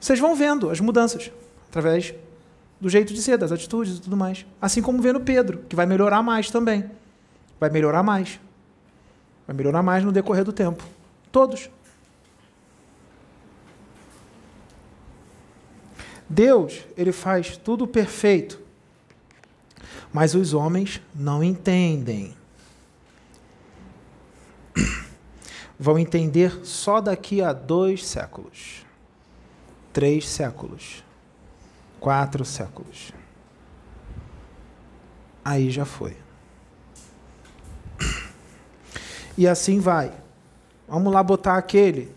vocês 0.00 0.18
vão 0.18 0.34
vendo 0.34 0.70
as 0.70 0.80
mudanças 0.80 1.30
através 1.68 2.14
do 2.80 2.88
jeito 2.88 3.12
de 3.12 3.20
ser, 3.20 3.36
das 3.36 3.52
atitudes 3.52 3.98
e 3.98 4.00
tudo 4.00 4.16
mais. 4.16 4.46
Assim 4.60 4.80
como 4.80 5.00
vendo 5.00 5.20
Pedro, 5.20 5.58
que 5.68 5.76
vai 5.76 5.86
melhorar 5.86 6.22
mais 6.22 6.50
também. 6.50 6.90
Vai 7.60 7.68
melhorar 7.68 8.02
mais. 8.02 8.40
Vai 9.46 9.54
melhorar 9.54 9.82
mais 9.82 10.02
no 10.02 10.10
decorrer 10.10 10.44
do 10.44 10.52
tempo. 10.52 10.82
Todos. 11.30 11.70
Deus, 16.32 16.84
ele 16.96 17.10
faz 17.10 17.56
tudo 17.56 17.88
perfeito. 17.88 18.60
Mas 20.12 20.32
os 20.32 20.54
homens 20.54 21.02
não 21.12 21.42
entendem. 21.42 22.36
Vão 25.76 25.98
entender 25.98 26.64
só 26.64 27.00
daqui 27.00 27.42
a 27.42 27.52
dois 27.52 28.06
séculos, 28.06 28.86
três 29.92 30.28
séculos, 30.28 31.02
quatro 31.98 32.44
séculos. 32.44 33.12
Aí 35.44 35.68
já 35.68 35.84
foi. 35.84 36.16
E 39.38 39.48
assim 39.48 39.80
vai. 39.80 40.12
Vamos 40.86 41.12
lá 41.12 41.22
botar 41.22 41.56
aquele 41.56 42.14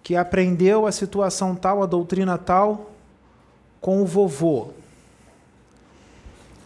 que 0.00 0.14
aprendeu 0.14 0.86
a 0.86 0.92
situação 0.92 1.56
tal, 1.56 1.82
a 1.82 1.86
doutrina 1.86 2.38
tal, 2.38 2.91
com 3.82 4.00
o 4.00 4.06
vovô. 4.06 4.70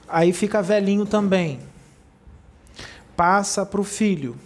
Aí 0.06 0.32
fica 0.32 0.62
velhinho 0.62 1.06
também. 1.06 1.58
Passa 3.16 3.64
para 3.66 3.80
o 3.80 3.84
filho. 3.84 4.36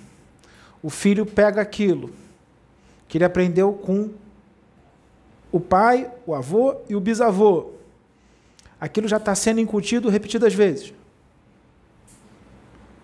O 0.82 0.88
filho 0.88 1.26
pega 1.26 1.60
aquilo 1.60 2.14
que 3.06 3.18
ele 3.18 3.24
aprendeu 3.24 3.74
com 3.74 4.10
o 5.52 5.58
pai, 5.58 6.10
o 6.24 6.32
avô 6.32 6.76
e 6.88 6.94
o 6.94 7.00
bisavô. 7.00 7.72
Aquilo 8.80 9.08
já 9.08 9.16
está 9.16 9.34
sendo 9.34 9.60
incutido 9.60 10.08
repetidas 10.08 10.54
vezes. 10.54 10.94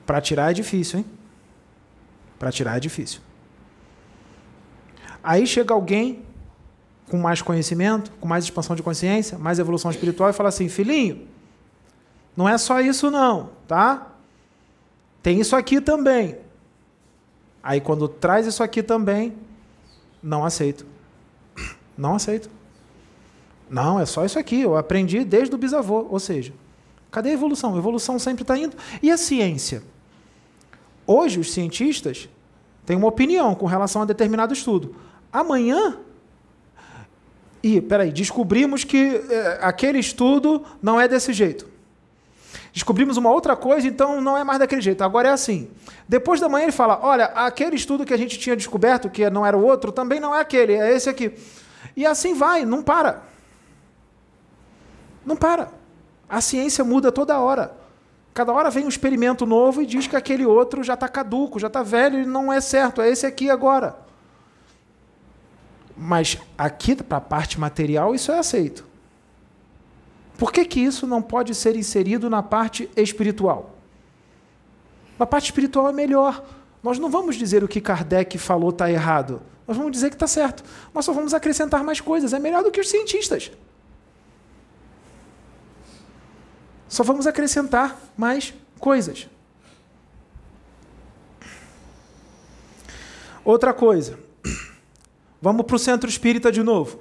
Para 0.06 0.20
tirar 0.20 0.52
é 0.52 0.54
difícil, 0.54 1.00
hein? 1.00 1.06
Para 2.38 2.52
tirar 2.52 2.76
é 2.76 2.80
difícil. 2.80 3.20
Aí 5.22 5.44
chega 5.44 5.74
alguém 5.74 6.24
com 7.08 7.18
mais 7.18 7.40
conhecimento, 7.40 8.10
com 8.20 8.26
mais 8.26 8.44
expansão 8.44 8.74
de 8.74 8.82
consciência, 8.82 9.38
mais 9.38 9.58
evolução 9.58 9.90
espiritual 9.90 10.30
e 10.30 10.32
fala 10.32 10.48
assim: 10.48 10.68
filhinho, 10.68 11.26
não 12.36 12.48
é 12.48 12.58
só 12.58 12.80
isso 12.80 13.10
não, 13.10 13.50
tá? 13.66 14.12
Tem 15.22 15.40
isso 15.40 15.56
aqui 15.56 15.80
também. 15.80 16.38
Aí 17.62 17.80
quando 17.80 18.06
traz 18.06 18.46
isso 18.46 18.62
aqui 18.62 18.82
também, 18.82 19.34
não 20.22 20.44
aceito. 20.44 20.86
Não 21.96 22.14
aceito. 22.14 22.50
Não, 23.70 23.98
é 23.98 24.04
só 24.04 24.24
isso 24.24 24.38
aqui. 24.38 24.60
Eu 24.60 24.76
aprendi 24.76 25.24
desde 25.24 25.54
o 25.54 25.58
bisavô. 25.58 26.06
Ou 26.10 26.20
seja, 26.20 26.52
cadê 27.10 27.30
a 27.30 27.32
evolução? 27.32 27.74
A 27.74 27.78
evolução 27.78 28.18
sempre 28.18 28.42
está 28.42 28.56
indo. 28.56 28.76
E 29.02 29.10
a 29.10 29.16
ciência? 29.16 29.82
Hoje, 31.06 31.40
os 31.40 31.52
cientistas 31.52 32.28
têm 32.84 32.96
uma 32.96 33.08
opinião 33.08 33.54
com 33.54 33.66
relação 33.66 34.02
a 34.02 34.04
determinado 34.04 34.52
estudo. 34.52 34.94
Amanhã. 35.32 35.98
E, 37.62 37.80
peraí, 37.80 38.12
descobrimos 38.12 38.84
que 38.84 39.22
é, 39.28 39.58
aquele 39.60 39.98
estudo 39.98 40.64
não 40.82 41.00
é 41.00 41.08
desse 41.08 41.32
jeito. 41.32 41.68
Descobrimos 42.72 43.16
uma 43.16 43.30
outra 43.30 43.56
coisa, 43.56 43.88
então 43.88 44.20
não 44.20 44.36
é 44.36 44.44
mais 44.44 44.58
daquele 44.58 44.82
jeito. 44.82 45.02
Agora 45.02 45.28
é 45.28 45.32
assim. 45.32 45.70
Depois 46.06 46.40
da 46.40 46.48
manhã 46.48 46.64
ele 46.64 46.72
fala: 46.72 47.00
olha, 47.02 47.24
aquele 47.24 47.74
estudo 47.74 48.04
que 48.04 48.12
a 48.12 48.18
gente 48.18 48.38
tinha 48.38 48.54
descoberto, 48.54 49.08
que 49.08 49.28
não 49.30 49.46
era 49.46 49.56
o 49.56 49.64
outro, 49.64 49.90
também 49.90 50.20
não 50.20 50.34
é 50.34 50.40
aquele, 50.40 50.74
é 50.74 50.94
esse 50.94 51.08
aqui. 51.08 51.32
E 51.96 52.04
assim 52.04 52.34
vai, 52.34 52.66
não 52.66 52.82
para. 52.82 53.22
Não 55.24 55.36
para. 55.36 55.70
A 56.28 56.40
ciência 56.40 56.84
muda 56.84 57.10
toda 57.10 57.38
hora. 57.38 57.74
Cada 58.34 58.52
hora 58.52 58.68
vem 58.68 58.84
um 58.84 58.88
experimento 58.88 59.46
novo 59.46 59.80
e 59.80 59.86
diz 59.86 60.06
que 60.06 60.14
aquele 60.14 60.44
outro 60.44 60.84
já 60.84 60.92
está 60.92 61.08
caduco, 61.08 61.58
já 61.58 61.68
está 61.68 61.82
velho 61.82 62.18
e 62.20 62.26
não 62.26 62.52
é 62.52 62.60
certo, 62.60 63.00
é 63.00 63.08
esse 63.08 63.24
aqui 63.24 63.48
agora. 63.48 63.96
Mas 65.96 66.38
aqui, 66.58 66.94
para 66.94 67.18
a 67.18 67.20
parte 67.20 67.58
material, 67.58 68.14
isso 68.14 68.30
é 68.30 68.38
aceito. 68.38 68.84
Por 70.36 70.52
que, 70.52 70.64
que 70.64 70.80
isso 70.80 71.06
não 71.06 71.22
pode 71.22 71.54
ser 71.54 71.74
inserido 71.76 72.28
na 72.28 72.42
parte 72.42 72.90
espiritual? 72.94 73.74
Na 75.18 75.26
parte 75.26 75.46
espiritual 75.46 75.88
é 75.88 75.92
melhor. 75.92 76.44
Nós 76.82 76.98
não 76.98 77.10
vamos 77.10 77.36
dizer 77.36 77.64
o 77.64 77.68
que 77.68 77.80
Kardec 77.80 78.36
falou 78.36 78.70
está 78.70 78.90
errado. 78.90 79.40
Nós 79.66 79.76
vamos 79.76 79.92
dizer 79.92 80.10
que 80.10 80.16
está 80.16 80.26
certo. 80.26 80.62
Nós 80.94 81.04
só 81.04 81.12
vamos 81.12 81.32
acrescentar 81.32 81.82
mais 81.82 82.00
coisas. 82.00 82.32
É 82.32 82.38
melhor 82.38 82.62
do 82.62 82.70
que 82.70 82.80
os 82.80 82.88
cientistas. 82.88 83.50
Só 86.88 87.02
vamos 87.02 87.26
acrescentar 87.26 87.98
mais 88.16 88.54
coisas. 88.78 89.26
Outra 93.44 93.72
coisa. 93.72 94.25
Vamos 95.40 95.66
para 95.66 95.76
o 95.76 95.78
centro 95.78 96.08
espírita 96.08 96.50
de 96.50 96.62
novo. 96.62 97.00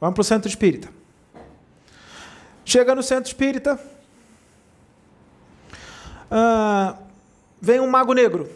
Vamos 0.00 0.14
para 0.14 0.22
o 0.22 0.24
centro 0.24 0.48
espírita. 0.48 0.88
Chega 2.64 2.94
no 2.94 3.02
centro 3.02 3.26
espírita, 3.26 3.78
uh, 6.30 6.96
vem 7.60 7.78
um 7.78 7.88
mago 7.88 8.14
negro. 8.14 8.48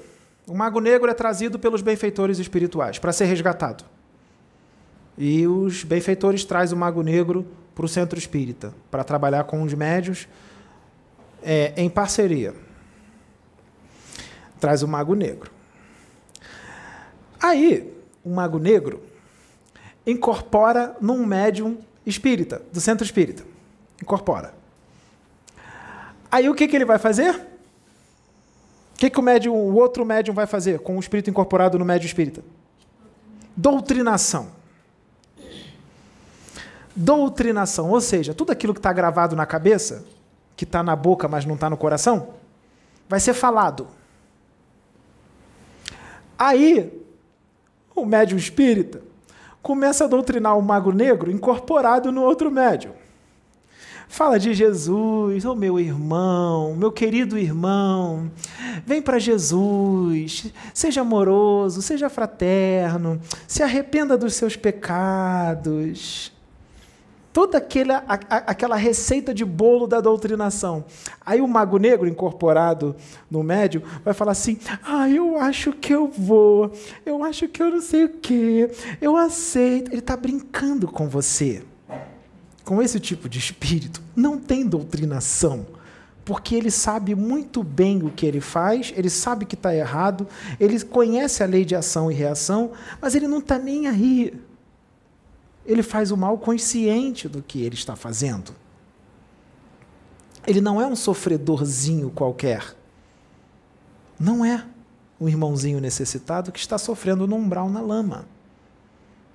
O 0.47 0.55
mago 0.55 0.81
negro 0.81 1.11
é 1.11 1.15
trazido 1.15 1.59
pelos 1.59 1.83
benfeitores 1.83 2.39
espirituais 2.39 2.99
para 2.99 3.13
ser 3.13 3.27
resgatado. 3.27 3.85
E 5.19 5.47
os 5.47 5.85
benfeitores 5.85 6.45
trazem 6.45 6.75
o 6.75 6.81
mago 6.81 7.03
negro 7.03 7.47
para 7.75 7.85
o 7.85 7.89
centro 7.89 8.19
espírita 8.19 8.73
para 8.91 9.05
trabalhar 9.05 9.45
com 9.45 9.63
os 9.63 9.75
médios 9.75 10.27
é, 11.43 11.75
em 11.77 11.91
parceria. 11.91 12.55
Traz 14.59 14.83
o 14.83 14.89
mago 14.89 15.15
negro. 15.15 15.51
Aí, 17.39 17.98
o 18.24 18.31
mago 18.31 18.59
negro 18.59 19.03
incorpora 20.07 20.97
num 21.01 21.24
médium 21.27 21.78
espírita, 22.07 22.62
do 22.73 22.81
centro 22.81 23.05
espírita. 23.05 23.45
Incorpora. 24.03 24.55
Aí 26.31 26.49
o 26.49 26.55
que, 26.55 26.66
que 26.66 26.77
ele 26.77 26.85
vai 26.85 26.99
fazer? 26.99 27.35
O 27.35 28.99
que, 28.99 29.11
que 29.11 29.19
o, 29.19 29.23
médium, 29.23 29.55
o 29.55 29.74
outro 29.74 30.05
médium 30.05 30.35
vai 30.35 30.47
fazer 30.47 30.81
com 30.81 30.97
o 30.97 31.01
espírito 31.01 31.31
incorporado 31.31 31.78
no 31.78 31.85
médium 31.85 32.07
espírita? 32.07 32.43
Doutrinação. 33.57 34.51
Doutrinação, 36.97 37.90
ou 37.90 38.01
seja, 38.01 38.35
tudo 38.35 38.51
aquilo 38.51 38.74
que 38.74 38.81
está 38.81 38.93
gravado 38.93 39.36
na 39.36 39.47
cabeça, 39.47 40.05
que 40.57 40.65
está 40.65 40.82
na 40.82 40.97
boca, 40.97 41.28
mas 41.28 41.45
não 41.45 41.55
está 41.55 41.70
no 41.70 41.77
coração, 41.77 42.35
vai 43.09 43.20
ser 43.20 43.35
falado. 43.35 43.86
Aí, 46.36 46.98
o 48.01 48.07
médium 48.07 48.39
espírita 48.39 49.03
começa 49.62 50.05
a 50.05 50.09
doutrinar 50.09 50.57
o 50.57 50.62
mago 50.62 50.93
negro 50.93 51.31
incorporado 51.31 52.11
no 52.11 52.23
outro 52.23 52.51
médium. 52.51 52.93
Fala 54.09 54.39
de 54.39 54.55
Jesus, 54.55 55.45
ô 55.45 55.53
oh, 55.53 55.55
meu 55.55 55.79
irmão, 55.79 56.75
meu 56.75 56.91
querido 56.91 57.37
irmão. 57.37 58.31
Vem 58.87 59.03
para 59.03 59.19
Jesus, 59.19 60.51
seja 60.73 61.03
amoroso, 61.03 61.83
seja 61.83 62.09
fraterno, 62.09 63.20
se 63.47 63.62
arrependa 63.62 64.16
dos 64.16 64.33
seus 64.35 64.57
pecados. 64.57 66.33
Toda 67.39 67.59
aquela, 67.59 68.02
a, 68.09 68.15
aquela 68.51 68.74
receita 68.74 69.32
de 69.32 69.44
bolo 69.44 69.86
da 69.86 70.01
doutrinação. 70.01 70.85
Aí 71.24 71.40
o 71.40 71.47
mago 71.47 71.78
negro, 71.78 72.09
incorporado 72.09 72.97
no 73.31 73.44
médio, 73.44 73.81
vai 74.05 74.12
falar 74.12 74.32
assim: 74.32 74.59
Ah, 74.82 75.09
eu 75.09 75.39
acho 75.39 75.73
que 75.73 75.94
eu 75.94 76.09
vou, 76.09 76.73
eu 77.06 77.23
acho 77.23 77.47
que 77.47 77.62
eu 77.62 77.70
não 77.70 77.81
sei 77.81 78.06
o 78.06 78.09
quê, 78.09 78.69
eu 79.01 79.16
aceito. 79.16 79.93
Ele 79.93 80.01
está 80.01 80.16
brincando 80.16 80.89
com 80.89 81.09
você 81.09 81.62
com 82.65 82.82
esse 82.82 82.98
tipo 82.98 83.28
de 83.28 83.39
espírito, 83.39 84.02
não 84.16 84.36
tem 84.36 84.66
doutrinação, 84.66 85.65
porque 86.24 86.56
ele 86.56 86.73
sabe 86.73 87.15
muito 87.15 87.62
bem 87.62 88.02
o 88.02 88.10
que 88.10 88.27
ele 88.27 88.40
faz, 88.40 88.93
ele 88.97 89.09
sabe 89.09 89.47
que 89.47 89.55
está 89.55 89.73
errado, 89.73 90.27
ele 90.59 90.78
conhece 90.81 91.44
a 91.44 91.47
lei 91.47 91.65
de 91.65 91.77
ação 91.77 92.10
e 92.10 92.15
reação, 92.15 92.73
mas 93.01 93.15
ele 93.15 93.28
não 93.28 93.39
está 93.39 93.60
nem 93.60 93.86
aí. 93.86 94.35
Ele 95.69 95.85
faz 95.85 96.11
o 96.11 96.16
mal 96.16 96.36
consciente 96.39 97.28
do 97.28 97.40
que 97.40 97.62
ele 97.62 97.77
está 97.77 97.95
fazendo. 97.95 98.53
Ele 100.45 100.61
não 100.61 100.81
é 100.81 100.86
um 100.86 100.97
sofredorzinho 100.97 102.11
qualquer. 102.11 102.74
Não 104.19 104.45
é 104.45 104.66
um 105.20 105.28
irmãozinho 105.28 105.81
necessitado 105.81 106.51
que 106.51 106.59
está 106.59 106.77
sofrendo 106.77 107.27
no 107.27 107.36
umbral 107.36 107.69
na 107.69 107.81
lama. 107.81 108.27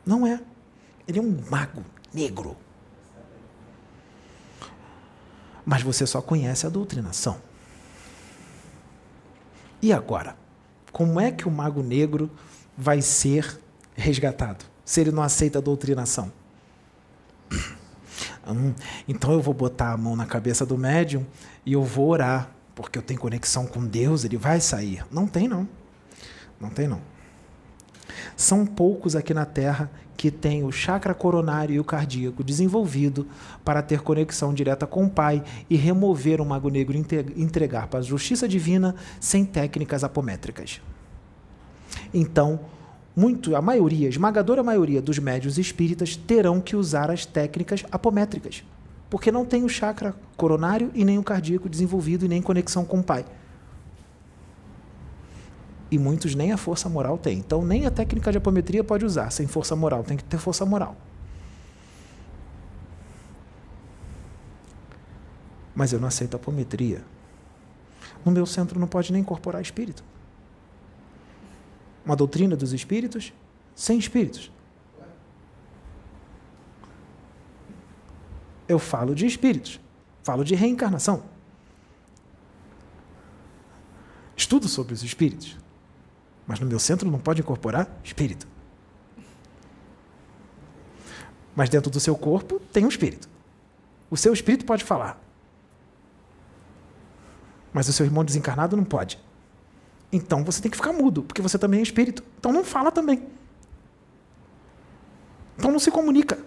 Não 0.05 0.27
é. 0.27 0.41
Ele 1.07 1.19
é 1.19 1.21
um 1.21 1.41
mago 1.49 1.85
negro 2.13 2.57
mas 5.65 5.81
você 5.81 6.05
só 6.05 6.21
conhece 6.21 6.65
a 6.65 6.69
doutrinação. 6.69 7.37
E 9.81 9.91
agora? 9.91 10.35
Como 10.91 11.19
é 11.19 11.31
que 11.31 11.47
o 11.47 11.51
mago 11.51 11.81
negro 11.81 12.29
vai 12.77 13.01
ser 13.01 13.59
resgatado 13.95 14.65
se 14.85 15.01
ele 15.01 15.11
não 15.11 15.23
aceita 15.23 15.59
a 15.59 15.61
doutrinação? 15.61 16.31
Hum, 18.45 18.73
então 19.07 19.31
eu 19.31 19.41
vou 19.41 19.53
botar 19.53 19.93
a 19.93 19.97
mão 19.97 20.17
na 20.17 20.25
cabeça 20.25 20.65
do 20.65 20.77
médium 20.77 21.25
e 21.65 21.73
eu 21.73 21.81
vou 21.81 22.09
orar, 22.09 22.51
porque 22.75 22.99
eu 22.99 23.01
tenho 23.01 23.17
conexão 23.17 23.65
com 23.65 23.85
Deus, 23.85 24.25
ele 24.25 24.35
vai 24.35 24.59
sair. 24.59 25.03
Não 25.09 25.25
tem, 25.25 25.47
não. 25.47 25.67
Não 26.59 26.69
tem, 26.69 26.85
não. 26.85 27.01
São 28.35 28.65
poucos 28.65 29.15
aqui 29.15 29.33
na 29.33 29.45
Terra 29.45 29.89
que 30.15 30.31
têm 30.31 30.63
o 30.63 30.71
chakra 30.71 31.13
coronário 31.13 31.75
e 31.75 31.79
o 31.79 31.83
cardíaco 31.83 32.43
desenvolvido 32.43 33.27
para 33.63 33.81
ter 33.81 34.01
conexão 34.01 34.53
direta 34.53 34.87
com 34.87 35.05
o 35.05 35.09
Pai 35.09 35.43
e 35.69 35.75
remover 35.75 36.39
o 36.39 36.45
mago 36.45 36.69
negro 36.69 36.95
e 36.95 37.41
entregar 37.41 37.87
para 37.87 37.99
a 37.99 38.03
justiça 38.03 38.47
divina 38.47 38.95
sem 39.19 39.43
técnicas 39.43 40.03
apométricas. 40.03 40.81
Então, 42.13 42.59
muito, 43.15 43.55
a 43.55 43.61
maioria, 43.61 44.09
esmagadora 44.09 44.63
maioria 44.63 45.01
dos 45.01 45.19
médios 45.19 45.59
espíritas 45.59 46.15
terão 46.15 46.59
que 46.59 46.75
usar 46.75 47.11
as 47.11 47.25
técnicas 47.25 47.85
apométricas, 47.91 48.63
porque 49.09 49.31
não 49.31 49.45
tem 49.45 49.63
o 49.63 49.69
chakra 49.69 50.15
coronário 50.35 50.89
e 50.95 51.05
nem 51.05 51.19
o 51.19 51.23
cardíaco 51.23 51.69
desenvolvido 51.69 52.25
e 52.25 52.27
nem 52.27 52.41
conexão 52.41 52.83
com 52.83 52.99
o 52.99 53.03
pai. 53.03 53.23
E 55.91 55.99
muitos 55.99 56.33
nem 56.33 56.51
a 56.51 56.57
força 56.57 56.89
moral 56.89 57.19
têm. 57.19 57.37
Então, 57.37 57.63
nem 57.63 57.85
a 57.85 57.91
técnica 57.91 58.31
de 58.31 58.39
apometria 58.39 58.83
pode 58.83 59.05
usar 59.05 59.29
sem 59.29 59.45
força 59.45 59.75
moral, 59.75 60.03
tem 60.03 60.17
que 60.17 60.23
ter 60.23 60.39
força 60.39 60.65
moral. 60.65 60.95
Mas 65.75 65.93
eu 65.93 65.99
não 65.99 66.07
aceito 66.07 66.35
apometria. 66.35 67.03
No 68.25 68.31
meu 68.31 68.47
centro 68.47 68.79
não 68.79 68.87
pode 68.87 69.11
nem 69.11 69.21
incorporar 69.21 69.61
espírito 69.61 70.03
uma 72.05 72.15
doutrina 72.15 72.55
dos 72.55 72.73
espíritos 72.73 73.33
sem 73.75 73.97
espíritos. 73.97 74.51
Eu 78.67 78.79
falo 78.79 79.13
de 79.13 79.25
espíritos, 79.25 79.79
falo 80.23 80.43
de 80.43 80.55
reencarnação. 80.55 81.23
Estudo 84.35 84.67
sobre 84.67 84.93
os 84.93 85.03
espíritos, 85.03 85.57
mas 86.45 86.59
no 86.59 86.65
meu 86.65 86.79
centro 86.79 87.09
não 87.09 87.19
pode 87.19 87.41
incorporar 87.41 87.89
espírito. 88.03 88.47
Mas 91.55 91.69
dentro 91.69 91.91
do 91.91 91.99
seu 91.99 92.15
corpo 92.15 92.59
tem 92.71 92.85
um 92.85 92.89
espírito. 92.89 93.29
O 94.09 94.17
seu 94.17 94.33
espírito 94.33 94.65
pode 94.65 94.83
falar. 94.83 95.21
Mas 97.71 97.87
o 97.87 97.93
seu 97.93 98.05
irmão 98.05 98.23
desencarnado 98.23 98.75
não 98.75 98.83
pode. 98.83 99.19
Então 100.13 100.43
você 100.43 100.61
tem 100.61 100.69
que 100.69 100.77
ficar 100.77 100.93
mudo, 100.93 101.23
porque 101.23 101.41
você 101.41 101.57
também 101.57 101.79
é 101.79 101.83
espírito. 101.83 102.23
Então 102.37 102.53
não 102.53 102.63
fala 102.63 102.91
também. 102.91 103.27
Então 105.57 105.71
não 105.71 105.79
se 105.79 105.89
comunica. 105.89 106.37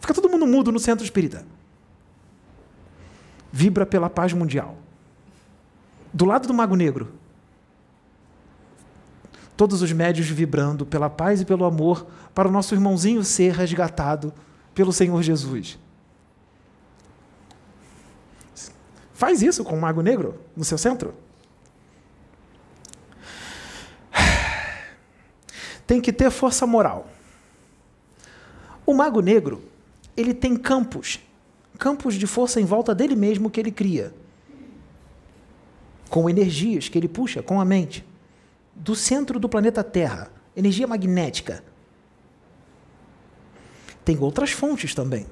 Fica 0.00 0.14
todo 0.14 0.30
mundo 0.30 0.46
mudo 0.46 0.72
no 0.72 0.78
centro 0.78 1.04
espírita. 1.04 1.46
Vibra 3.52 3.84
pela 3.84 4.08
paz 4.08 4.32
mundial. 4.32 4.78
Do 6.10 6.24
lado 6.24 6.48
do 6.48 6.54
Mago 6.54 6.74
Negro, 6.74 7.12
todos 9.56 9.82
os 9.82 9.92
médios 9.92 10.26
vibrando 10.28 10.86
pela 10.86 11.10
paz 11.10 11.42
e 11.42 11.44
pelo 11.44 11.66
amor 11.66 12.06
para 12.34 12.48
o 12.48 12.50
nosso 12.50 12.74
irmãozinho 12.74 13.22
ser 13.22 13.52
resgatado 13.52 14.32
pelo 14.74 14.92
Senhor 14.92 15.22
Jesus. 15.22 15.78
Faz 19.14 19.40
isso 19.40 19.62
com 19.62 19.78
o 19.78 19.80
Mago 19.80 20.02
Negro 20.02 20.40
no 20.56 20.64
seu 20.64 20.76
centro. 20.76 21.14
Tem 25.86 26.00
que 26.00 26.12
ter 26.12 26.30
força 26.30 26.66
moral. 26.66 27.06
O 28.84 28.92
Mago 28.92 29.20
Negro, 29.20 29.62
ele 30.14 30.34
tem 30.34 30.56
campos, 30.56 31.20
campos 31.78 32.16
de 32.16 32.26
força 32.26 32.60
em 32.60 32.64
volta 32.64 32.94
dele 32.94 33.16
mesmo 33.16 33.48
que 33.48 33.58
ele 33.58 33.70
cria, 33.70 34.12
com 36.10 36.28
energias 36.28 36.88
que 36.88 36.98
ele 36.98 37.08
puxa 37.08 37.42
com 37.42 37.58
a 37.60 37.64
mente, 37.64 38.04
do 38.74 38.94
centro 38.94 39.40
do 39.40 39.48
planeta 39.48 39.82
Terra, 39.82 40.30
energia 40.54 40.86
magnética. 40.86 41.64
Tem 44.04 44.18
outras 44.18 44.50
fontes 44.50 44.94
também. 44.94 45.26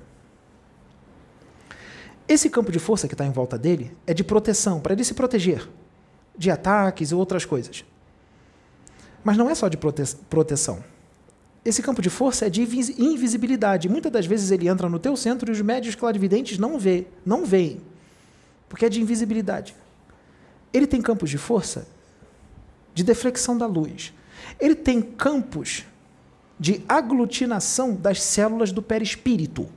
Esse 2.33 2.49
campo 2.49 2.73
de 2.73 2.79
força 2.79 3.07
que 3.07 3.13
está 3.13 3.27
em 3.27 3.31
volta 3.31 3.59
dele 3.59 3.95
é 4.07 4.15
de 4.15 4.25
proteção, 4.25 4.81
para 4.81 4.95
ele 4.95 5.05
se 5.05 5.13
proteger 5.13 5.69
de 6.35 6.51
ataques 6.51 7.11
e 7.11 7.15
outras 7.15 7.45
coisas. 7.45 7.85
Mas 9.23 9.37
não 9.37 9.51
é 9.51 9.55
só 9.55 9.69
de 9.69 9.77
prote 9.77 10.03
proteção. 10.31 10.83
Esse 11.63 11.83
campo 11.83 12.01
de 12.01 12.09
força 12.09 12.47
é 12.47 12.49
de 12.49 12.63
invisibilidade. 12.63 13.87
Muitas 13.87 14.11
das 14.11 14.25
vezes 14.25 14.51
ele 14.51 14.67
entra 14.67 14.89
no 14.89 14.99
teu 14.99 15.15
centro 15.15 15.51
e 15.51 15.53
os 15.53 15.61
médios 15.61 15.95
clarividentes 15.95 16.57
não 16.57 16.79
vê, 16.79 17.07
não 17.23 17.45
veem, 17.45 17.83
porque 18.67 18.87
é 18.87 18.89
de 18.89 19.03
invisibilidade. 19.03 19.77
Ele 20.73 20.87
tem 20.87 21.03
campos 21.03 21.29
de 21.29 21.37
força 21.37 21.87
de 22.95 23.05
deflexão 23.05 23.59
da 23.59 23.67
luz. 23.67 24.11
Ele 24.59 24.75
tem 24.75 25.03
campos 25.03 25.85
de 26.59 26.83
aglutinação 26.89 27.95
das 27.95 28.23
células 28.23 28.73
do 28.73 28.81
perispírito 28.81 29.69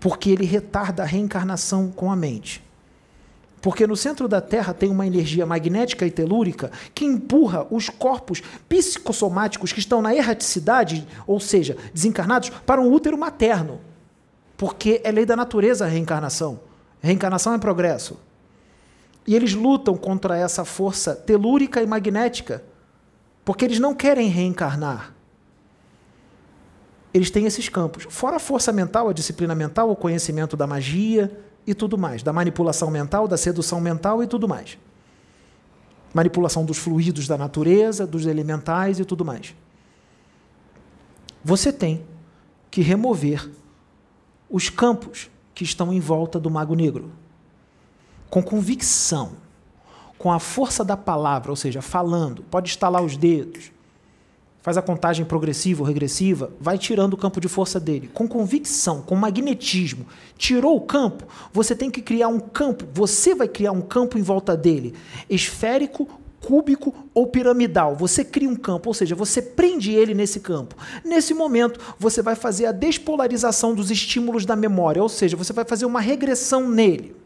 porque 0.00 0.30
ele 0.30 0.46
retarda 0.46 1.02
a 1.02 1.06
reencarnação 1.06 1.90
com 1.90 2.10
a 2.10 2.16
mente. 2.16 2.64
Porque 3.60 3.86
no 3.86 3.94
centro 3.94 4.26
da 4.26 4.40
Terra 4.40 4.72
tem 4.72 4.90
uma 4.90 5.06
energia 5.06 5.44
magnética 5.44 6.06
e 6.06 6.10
telúrica 6.10 6.72
que 6.94 7.04
empurra 7.04 7.66
os 7.70 7.90
corpos 7.90 8.42
psicossomáticos 8.66 9.70
que 9.70 9.78
estão 9.78 10.00
na 10.00 10.14
erraticidade, 10.14 11.06
ou 11.26 11.38
seja, 11.38 11.76
desencarnados, 11.92 12.48
para 12.48 12.80
um 12.80 12.90
útero 12.90 13.18
materno. 13.18 13.78
Porque 14.56 15.02
é 15.04 15.12
lei 15.12 15.26
da 15.26 15.36
natureza 15.36 15.84
a 15.84 15.88
reencarnação. 15.88 16.60
Reencarnação 17.02 17.52
é 17.52 17.58
progresso. 17.58 18.18
E 19.26 19.36
eles 19.36 19.52
lutam 19.52 19.94
contra 19.94 20.38
essa 20.38 20.64
força 20.64 21.14
telúrica 21.14 21.82
e 21.82 21.86
magnética, 21.86 22.64
porque 23.44 23.66
eles 23.66 23.78
não 23.78 23.94
querem 23.94 24.28
reencarnar 24.28 25.14
eles 27.12 27.30
têm 27.30 27.46
esses 27.46 27.68
campos. 27.68 28.06
Fora 28.08 28.36
a 28.36 28.40
força 28.40 28.72
mental, 28.72 29.08
a 29.08 29.12
disciplina 29.12 29.54
mental, 29.54 29.90
o 29.90 29.96
conhecimento 29.96 30.56
da 30.56 30.66
magia 30.66 31.30
e 31.66 31.74
tudo 31.74 31.98
mais, 31.98 32.22
da 32.22 32.32
manipulação 32.32 32.90
mental, 32.90 33.26
da 33.26 33.36
sedução 33.36 33.80
mental 33.80 34.22
e 34.22 34.26
tudo 34.26 34.48
mais. 34.48 34.78
Manipulação 36.14 36.64
dos 36.64 36.78
fluidos 36.78 37.26
da 37.26 37.36
natureza, 37.36 38.06
dos 38.06 38.26
elementais 38.26 38.98
e 38.98 39.04
tudo 39.04 39.24
mais. 39.24 39.54
Você 41.42 41.72
tem 41.72 42.04
que 42.70 42.80
remover 42.80 43.50
os 44.48 44.68
campos 44.68 45.30
que 45.54 45.64
estão 45.64 45.92
em 45.92 46.00
volta 46.00 46.38
do 46.38 46.50
mago 46.50 46.74
negro. 46.74 47.12
Com 48.28 48.42
convicção, 48.42 49.32
com 50.18 50.30
a 50.30 50.38
força 50.38 50.84
da 50.84 50.96
palavra, 50.96 51.50
ou 51.50 51.56
seja, 51.56 51.80
falando, 51.80 52.42
pode 52.44 52.68
estalar 52.68 53.02
os 53.02 53.16
dedos, 53.16 53.72
faz 54.62 54.76
a 54.76 54.82
contagem 54.82 55.24
progressiva 55.24 55.82
ou 55.82 55.86
regressiva, 55.86 56.52
vai 56.60 56.76
tirando 56.76 57.14
o 57.14 57.16
campo 57.16 57.40
de 57.40 57.48
força 57.48 57.80
dele. 57.80 58.10
Com 58.12 58.28
convicção, 58.28 59.02
com 59.02 59.16
magnetismo. 59.16 60.06
Tirou 60.36 60.76
o 60.76 60.80
campo, 60.82 61.24
você 61.52 61.74
tem 61.74 61.90
que 61.90 62.02
criar 62.02 62.28
um 62.28 62.38
campo, 62.38 62.86
você 62.92 63.34
vai 63.34 63.48
criar 63.48 63.72
um 63.72 63.80
campo 63.80 64.18
em 64.18 64.22
volta 64.22 64.56
dele, 64.56 64.94
esférico, 65.28 66.08
cúbico 66.40 66.94
ou 67.14 67.26
piramidal. 67.26 67.94
Você 67.96 68.24
cria 68.24 68.48
um 68.48 68.56
campo, 68.56 68.90
ou 68.90 68.94
seja, 68.94 69.14
você 69.14 69.40
prende 69.40 69.92
ele 69.92 70.14
nesse 70.14 70.40
campo. 70.40 70.74
Nesse 71.04 71.34
momento, 71.34 71.80
você 71.98 72.22
vai 72.22 72.34
fazer 72.34 72.66
a 72.66 72.72
despolarização 72.72 73.74
dos 73.74 73.90
estímulos 73.90 74.44
da 74.44 74.56
memória, 74.56 75.02
ou 75.02 75.08
seja, 75.08 75.36
você 75.36 75.52
vai 75.52 75.64
fazer 75.64 75.86
uma 75.86 76.00
regressão 76.00 76.68
nele. 76.68 77.16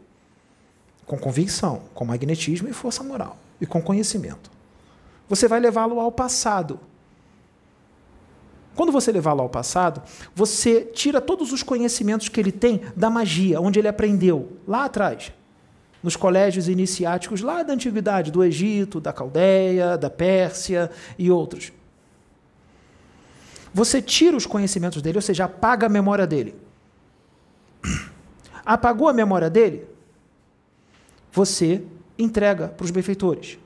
Com 1.05 1.17
convicção, 1.17 1.83
com 1.93 2.03
magnetismo 2.05 2.67
e 2.67 2.73
força 2.73 3.03
moral, 3.03 3.37
e 3.59 3.65
com 3.65 3.81
conhecimento. 3.81 4.51
Você 5.29 5.47
vai 5.47 5.59
levá-lo 5.59 5.99
ao 5.99 6.11
passado, 6.11 6.79
quando 8.75 8.91
você 8.91 9.11
levá-lo 9.11 9.41
ao 9.41 9.49
passado, 9.49 10.01
você 10.35 10.81
tira 10.81 11.21
todos 11.21 11.51
os 11.51 11.63
conhecimentos 11.63 12.27
que 12.27 12.39
ele 12.39 12.51
tem 12.51 12.81
da 12.95 13.09
magia, 13.09 13.61
onde 13.61 13.79
ele 13.79 13.87
aprendeu 13.87 14.57
lá 14.67 14.85
atrás, 14.85 15.31
nos 16.03 16.15
colégios 16.15 16.67
iniciáticos 16.67 17.41
lá 17.41 17.63
da 17.63 17.73
antiguidade, 17.73 18.31
do 18.31 18.43
Egito, 18.43 18.99
da 18.99 19.13
Caldeia, 19.13 19.97
da 19.97 20.09
Pérsia 20.09 20.91
e 21.17 21.31
outros. 21.31 21.71
Você 23.73 24.01
tira 24.01 24.37
os 24.37 24.45
conhecimentos 24.45 25.01
dele, 25.01 25.17
ou 25.17 25.21
seja, 25.21 25.45
apaga 25.45 25.87
a 25.87 25.89
memória 25.89 26.27
dele. 26.27 26.55
Apagou 28.65 29.07
a 29.07 29.13
memória 29.13 29.49
dele? 29.49 29.87
Você 31.31 31.83
entrega 32.17 32.69
para 32.69 32.85
os 32.85 32.91
benfeitores. 32.91 33.57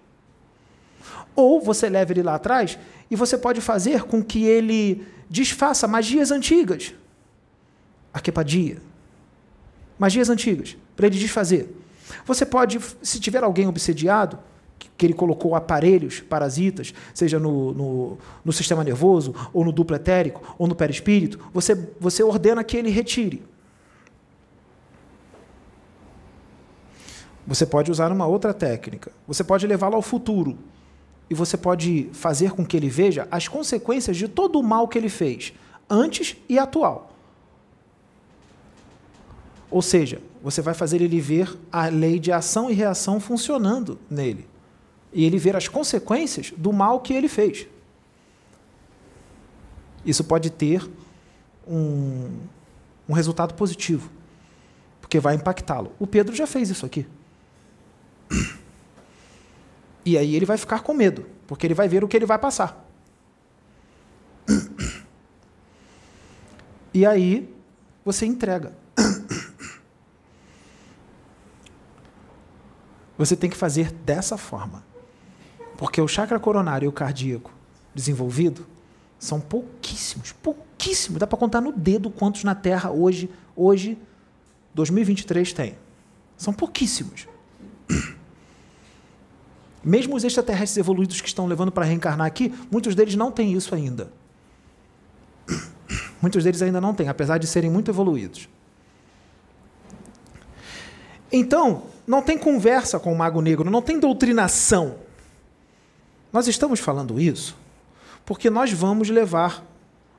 Ou 1.39 1.61
você 1.61 1.87
leva 1.87 2.11
ele 2.11 2.21
lá 2.21 2.35
atrás 2.35 2.77
e 3.09 3.15
você 3.15 3.37
pode 3.37 3.61
fazer 3.61 4.03
com 4.03 4.21
que 4.21 4.43
ele 4.43 5.07
desfaça 5.29 5.87
magias 5.87 6.31
antigas. 6.31 6.93
Arquepadia. 8.13 8.81
Magias 9.97 10.29
antigas, 10.29 10.75
para 10.97 11.07
ele 11.07 11.17
desfazer. 11.17 11.73
Você 12.25 12.45
pode, 12.45 12.77
se 13.01 13.21
tiver 13.21 13.41
alguém 13.41 13.67
obsediado, 13.67 14.37
que 14.97 15.05
ele 15.05 15.13
colocou 15.13 15.55
aparelhos 15.55 16.19
parasitas, 16.19 16.93
seja 17.13 17.39
no, 17.39 17.73
no, 17.73 18.17
no, 18.43 18.51
sistema 18.51 18.83
nervoso, 18.83 19.33
ou 19.53 19.63
no 19.63 19.71
duplo 19.71 19.95
etérico, 19.95 20.55
ou 20.57 20.67
no 20.67 20.75
perispírito, 20.75 21.39
você, 21.53 21.73
você 22.01 22.21
ordena 22.21 22.65
que 22.65 22.75
ele 22.75 22.89
retire. 22.89 23.41
Você 27.47 27.65
pode 27.65 27.89
usar 27.89 28.11
uma 28.11 28.27
outra 28.27 28.53
técnica. 28.53 29.11
Você 29.25 29.41
pode 29.41 29.65
levá-lo 29.65 29.95
ao 29.95 30.01
futuro. 30.01 30.57
E 31.29 31.33
você 31.33 31.55
pode 31.55 32.09
fazer 32.13 32.51
com 32.51 32.65
que 32.65 32.75
ele 32.75 32.89
veja 32.89 33.27
as 33.29 33.47
consequências 33.47 34.17
de 34.17 34.27
todo 34.27 34.59
o 34.59 34.63
mal 34.63 34.87
que 34.87 34.97
ele 34.97 35.09
fez, 35.09 35.53
antes 35.89 36.35
e 36.47 36.57
atual. 36.57 37.13
Ou 39.69 39.81
seja, 39.81 40.21
você 40.41 40.61
vai 40.61 40.73
fazer 40.73 41.01
ele 41.01 41.19
ver 41.19 41.55
a 41.71 41.87
lei 41.87 42.19
de 42.19 42.31
ação 42.31 42.69
e 42.69 42.73
reação 42.73 43.19
funcionando 43.19 43.99
nele 44.09 44.47
e 45.13 45.25
ele 45.25 45.37
ver 45.37 45.55
as 45.55 45.67
consequências 45.67 46.53
do 46.55 46.71
mal 46.71 46.99
que 46.99 47.13
ele 47.13 47.27
fez. 47.27 47.67
Isso 50.05 50.23
pode 50.23 50.49
ter 50.49 50.89
um, 51.67 52.29
um 53.07 53.13
resultado 53.13 53.53
positivo, 53.53 54.09
porque 55.01 55.19
vai 55.19 55.35
impactá-lo. 55.35 55.91
O 55.99 56.07
Pedro 56.07 56.35
já 56.35 56.47
fez 56.47 56.69
isso 56.69 56.85
aqui. 56.85 57.05
E 60.05 60.17
aí 60.17 60.35
ele 60.35 60.45
vai 60.45 60.57
ficar 60.57 60.81
com 60.81 60.93
medo, 60.93 61.25
porque 61.47 61.67
ele 61.67 61.73
vai 61.73 61.87
ver 61.87 62.03
o 62.03 62.07
que 62.07 62.17
ele 62.17 62.25
vai 62.25 62.39
passar. 62.39 62.85
E 66.93 67.05
aí 67.05 67.53
você 68.03 68.25
entrega. 68.25 68.73
Você 73.17 73.35
tem 73.35 73.49
que 73.49 73.57
fazer 73.57 73.91
dessa 73.91 74.37
forma. 74.37 74.81
Porque 75.77 75.99
o 76.01 76.07
chakra 76.07 76.39
coronário 76.39 76.85
e 76.85 76.87
o 76.87 76.91
cardíaco 76.91 77.53
desenvolvido 77.93 78.65
são 79.19 79.41
pouquíssimos, 79.41 80.31
pouquíssimos. 80.31 81.19
Dá 81.19 81.27
para 81.27 81.37
contar 81.37 81.59
no 81.59 81.73
dedo 81.73 82.09
quantos 82.09 82.45
na 82.45 82.55
Terra 82.55 82.91
hoje, 82.91 83.29
hoje, 83.55 83.97
2023 84.73 85.51
tem. 85.51 85.77
São 86.37 86.53
pouquíssimos. 86.53 87.27
Mesmo 89.83 90.15
os 90.15 90.23
extraterrestres 90.23 90.77
evoluídos 90.77 91.21
que 91.21 91.27
estão 91.27 91.47
levando 91.47 91.71
para 91.71 91.85
reencarnar 91.85 92.27
aqui, 92.27 92.53
muitos 92.71 92.95
deles 92.95 93.15
não 93.15 93.31
têm 93.31 93.53
isso 93.53 93.73
ainda. 93.73 94.11
Muitos 96.21 96.43
deles 96.43 96.61
ainda 96.61 96.81
não 96.81 96.93
têm, 96.93 97.07
apesar 97.07 97.37
de 97.37 97.47
serem 97.47 97.71
muito 97.71 97.89
evoluídos. 97.89 98.49
Então, 101.31 101.83
não 102.05 102.21
tem 102.21 102.37
conversa 102.37 102.99
com 102.99 103.13
o 103.13 103.17
mago 103.17 103.41
negro, 103.41 103.69
não 103.69 103.81
tem 103.81 103.99
doutrinação. 103.99 104.95
Nós 106.31 106.47
estamos 106.47 106.79
falando 106.79 107.19
isso 107.19 107.55
porque 108.29 108.47
nós 108.47 108.71
vamos 108.71 109.09
levar 109.09 109.65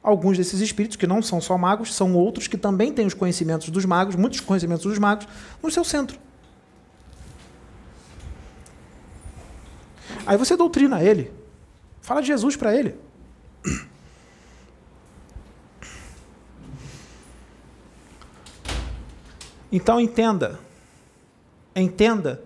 alguns 0.02 0.36
desses 0.36 0.60
espíritos, 0.60 0.96
que 0.96 1.06
não 1.06 1.22
são 1.22 1.40
só 1.40 1.56
magos, 1.56 1.94
são 1.94 2.12
outros 2.16 2.48
que 2.48 2.58
também 2.58 2.92
têm 2.92 3.06
os 3.06 3.14
conhecimentos 3.14 3.68
dos 3.68 3.84
magos, 3.84 4.16
muitos 4.16 4.40
conhecimentos 4.40 4.84
dos 4.84 4.98
magos, 4.98 5.28
no 5.62 5.70
seu 5.70 5.84
centro. 5.84 6.18
Aí 10.26 10.36
você 10.36 10.56
doutrina 10.56 11.02
ele, 11.02 11.32
fala 12.00 12.20
de 12.20 12.28
Jesus 12.28 12.56
para 12.56 12.74
ele. 12.74 12.94
Então 19.72 20.00
entenda, 20.00 20.58
entenda 21.76 22.42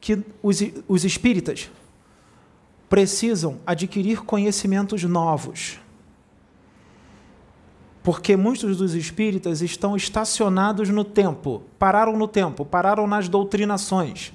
que 0.00 0.22
os, 0.42 0.58
os 0.86 1.04
espíritas 1.04 1.70
precisam 2.88 3.58
adquirir 3.66 4.22
conhecimentos 4.22 5.02
novos. 5.02 5.80
Porque 8.02 8.36
muitos 8.36 8.76
dos 8.76 8.94
espíritas 8.94 9.62
estão 9.62 9.96
estacionados 9.96 10.90
no 10.90 11.02
tempo, 11.02 11.62
pararam 11.78 12.16
no 12.16 12.28
tempo, 12.28 12.64
pararam 12.64 13.06
nas 13.06 13.28
doutrinações. 13.28 14.32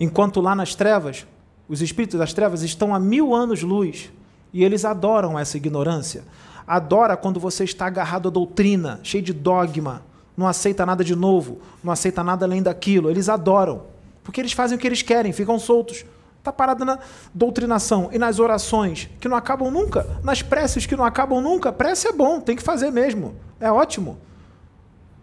Enquanto 0.00 0.40
lá 0.40 0.54
nas 0.54 0.74
trevas, 0.74 1.26
os 1.70 1.80
espíritos 1.80 2.18
das 2.18 2.32
trevas 2.32 2.62
estão 2.62 2.92
há 2.92 2.98
mil 2.98 3.32
anos-luz 3.32 4.10
e 4.52 4.64
eles 4.64 4.84
adoram 4.84 5.38
essa 5.38 5.56
ignorância. 5.56 6.24
Adora 6.66 7.16
quando 7.16 7.38
você 7.38 7.62
está 7.62 7.86
agarrado 7.86 8.26
à 8.26 8.30
doutrina, 8.30 8.98
cheio 9.04 9.22
de 9.22 9.32
dogma, 9.32 10.02
não 10.36 10.48
aceita 10.48 10.84
nada 10.84 11.04
de 11.04 11.14
novo, 11.14 11.60
não 11.82 11.92
aceita 11.92 12.24
nada 12.24 12.44
além 12.44 12.60
daquilo. 12.60 13.08
Eles 13.08 13.28
adoram, 13.28 13.84
porque 14.24 14.40
eles 14.40 14.50
fazem 14.52 14.76
o 14.76 14.80
que 14.80 14.86
eles 14.86 15.02
querem, 15.02 15.32
ficam 15.32 15.60
soltos. 15.60 16.04
Está 16.38 16.52
parado 16.52 16.84
na 16.84 16.98
doutrinação 17.32 18.08
e 18.10 18.18
nas 18.18 18.40
orações 18.40 19.08
que 19.20 19.28
não 19.28 19.36
acabam 19.36 19.70
nunca, 19.70 20.18
nas 20.24 20.42
preces 20.42 20.86
que 20.86 20.96
não 20.96 21.04
acabam 21.04 21.40
nunca. 21.40 21.72
Prece 21.72 22.08
é 22.08 22.12
bom, 22.12 22.40
tem 22.40 22.56
que 22.56 22.64
fazer 22.64 22.90
mesmo. 22.90 23.36
É 23.60 23.70
ótimo. 23.70 24.18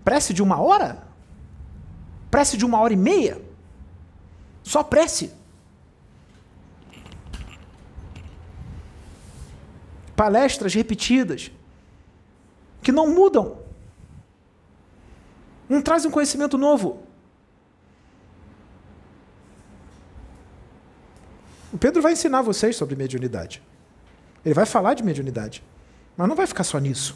Prece 0.01 0.33
de 0.33 0.41
uma 0.41 0.61
hora? 0.61 1.03
Prece 2.31 2.55
de 2.55 2.63
uma 2.63 2.79
hora 2.79 2.93
e 2.93 2.95
meia? 2.95 3.41
Só 4.63 4.81
prece. 4.81 5.35
Palestras 10.17 10.73
repetidas 10.73 11.51
que 12.81 12.91
não 12.91 13.13
mudam. 13.13 13.59
Não 15.69 15.81
trazem 15.81 16.09
conhecimento 16.09 16.57
novo. 16.57 17.03
O 21.71 21.77
Pedro 21.77 22.01
vai 22.01 22.13
ensinar 22.13 22.41
vocês 22.41 22.75
sobre 22.75 22.95
mediunidade. 22.95 23.61
Ele 24.43 24.55
vai 24.55 24.65
falar 24.65 24.95
de 24.95 25.03
mediunidade. 25.03 25.63
Mas 26.15 26.27
não 26.27 26.35
vai 26.35 26.47
ficar 26.47 26.63
só 26.63 26.79
nisso. 26.79 27.15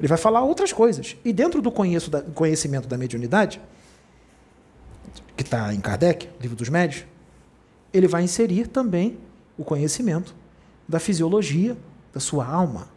Ele 0.00 0.08
vai 0.08 0.18
falar 0.18 0.42
outras 0.42 0.72
coisas. 0.72 1.16
E 1.24 1.32
dentro 1.32 1.62
do 1.62 1.70
conhecimento 1.70 2.88
da 2.88 2.98
mediunidade, 2.98 3.60
que 5.36 5.44
está 5.44 5.72
em 5.72 5.80
Kardec, 5.80 6.28
livro 6.40 6.56
dos 6.56 6.68
médios, 6.68 7.04
ele 7.92 8.08
vai 8.08 8.24
inserir 8.24 8.66
também 8.66 9.16
o 9.56 9.64
conhecimento 9.64 10.34
da 10.88 10.98
fisiologia 10.98 11.76
da 12.12 12.20
sua 12.20 12.46
alma. 12.46 12.88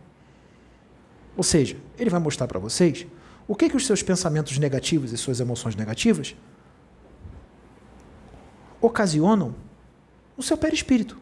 Ou 1.36 1.44
seja, 1.44 1.78
ele 1.98 2.10
vai 2.10 2.20
mostrar 2.20 2.48
para 2.48 2.60
vocês 2.60 3.06
o 3.48 3.56
que, 3.56 3.70
que 3.70 3.76
os 3.76 3.86
seus 3.86 4.02
pensamentos 4.02 4.58
negativos 4.58 5.12
e 5.12 5.18
suas 5.18 5.40
emoções 5.40 5.76
negativas 5.76 6.36
ocasionam 8.80 9.54
no 10.36 10.44
seu 10.44 10.58
perispírito. 10.58 11.18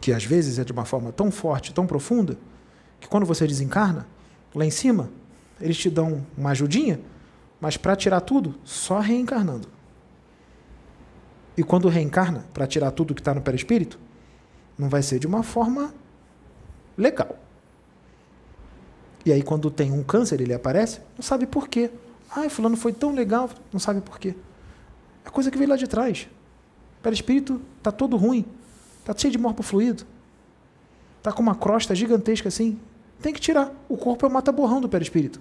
Que 0.00 0.12
às 0.12 0.24
vezes 0.24 0.58
é 0.58 0.64
de 0.64 0.72
uma 0.72 0.84
forma 0.84 1.12
tão 1.12 1.30
forte, 1.30 1.74
tão 1.74 1.86
profunda, 1.86 2.38
que 2.98 3.08
quando 3.08 3.26
você 3.26 3.46
desencarna, 3.46 4.06
lá 4.54 4.64
em 4.64 4.70
cima, 4.70 5.10
eles 5.60 5.76
te 5.76 5.90
dão 5.90 6.24
uma 6.36 6.50
ajudinha, 6.50 7.00
mas 7.60 7.76
para 7.76 7.94
tirar 7.94 8.20
tudo, 8.20 8.54
só 8.64 8.98
reencarnando. 8.98 9.68
E 11.60 11.62
quando 11.62 11.90
reencarna, 11.90 12.46
para 12.54 12.66
tirar 12.66 12.90
tudo 12.90 13.14
que 13.14 13.20
está 13.20 13.34
no 13.34 13.42
perispírito, 13.42 13.98
não 14.78 14.88
vai 14.88 15.02
ser 15.02 15.18
de 15.18 15.26
uma 15.26 15.42
forma 15.42 15.92
legal. 16.96 17.38
E 19.26 19.30
aí, 19.30 19.42
quando 19.42 19.70
tem 19.70 19.92
um 19.92 20.02
câncer, 20.02 20.40
ele 20.40 20.54
aparece, 20.54 21.00
não 21.18 21.22
sabe 21.22 21.44
por 21.44 21.68
quê. 21.68 21.90
Ai, 22.34 22.48
fulano 22.48 22.78
foi 22.78 22.94
tão 22.94 23.14
legal, 23.14 23.50
não 23.70 23.78
sabe 23.78 24.00
por 24.00 24.18
quê. 24.18 24.34
É 25.22 25.28
coisa 25.28 25.50
que 25.50 25.58
veio 25.58 25.68
lá 25.68 25.76
de 25.76 25.86
trás. 25.86 26.30
O 26.98 27.02
perispírito 27.02 27.60
está 27.76 27.92
todo 27.92 28.16
ruim. 28.16 28.46
Está 29.00 29.14
cheio 29.14 29.30
de 29.30 29.36
morpo 29.36 29.62
fluido. 29.62 30.06
Está 31.18 31.30
com 31.30 31.42
uma 31.42 31.54
crosta 31.54 31.94
gigantesca 31.94 32.48
assim. 32.48 32.80
Tem 33.20 33.34
que 33.34 33.40
tirar. 33.40 33.70
O 33.86 33.98
corpo 33.98 34.24
é 34.24 34.30
o 34.30 34.32
mata-borrão 34.32 34.80
do 34.80 34.88
perispírito. 34.88 35.38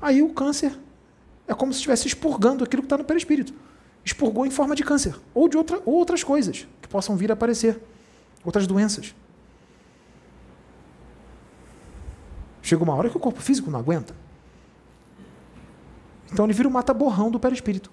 Aí 0.00 0.22
o 0.22 0.28
câncer 0.28 0.78
é 1.48 1.52
como 1.52 1.72
se 1.72 1.78
estivesse 1.78 2.06
expurgando 2.06 2.62
aquilo 2.62 2.82
que 2.82 2.86
está 2.86 2.96
no 2.96 3.04
perispírito. 3.04 3.52
Expurgou 4.04 4.44
em 4.44 4.50
forma 4.50 4.76
de 4.76 4.82
câncer. 4.82 5.14
Ou 5.32 5.48
de 5.48 5.56
outra, 5.56 5.80
ou 5.84 5.94
outras 5.94 6.22
coisas 6.22 6.66
que 6.82 6.88
possam 6.88 7.16
vir 7.16 7.30
a 7.30 7.34
aparecer. 7.34 7.80
Outras 8.44 8.66
doenças. 8.66 9.14
Chega 12.62 12.82
uma 12.82 12.94
hora 12.94 13.08
que 13.08 13.16
o 13.16 13.20
corpo 13.20 13.40
físico 13.40 13.70
não 13.70 13.78
aguenta. 13.78 14.14
Então 16.32 16.44
ele 16.44 16.52
vira 16.52 16.68
o 16.68 16.70
mata-borrão 16.70 17.30
do 17.30 17.38
perispírito. 17.38 17.90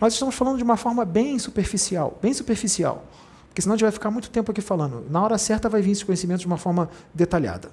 Nós 0.00 0.12
estamos 0.12 0.34
falando 0.34 0.56
de 0.56 0.62
uma 0.62 0.76
forma 0.76 1.04
bem 1.04 1.38
superficial, 1.38 2.18
bem 2.22 2.32
superficial. 2.32 3.04
Porque 3.48 3.62
senão 3.62 3.74
a 3.74 3.76
gente 3.76 3.84
vai 3.84 3.92
ficar 3.92 4.10
muito 4.10 4.30
tempo 4.30 4.50
aqui 4.50 4.60
falando. 4.60 5.06
Na 5.10 5.22
hora 5.22 5.36
certa 5.38 5.68
vai 5.68 5.82
vir 5.82 5.92
esse 5.92 6.04
conhecimento 6.04 6.40
de 6.40 6.46
uma 6.46 6.58
forma 6.58 6.88
detalhada. 7.12 7.70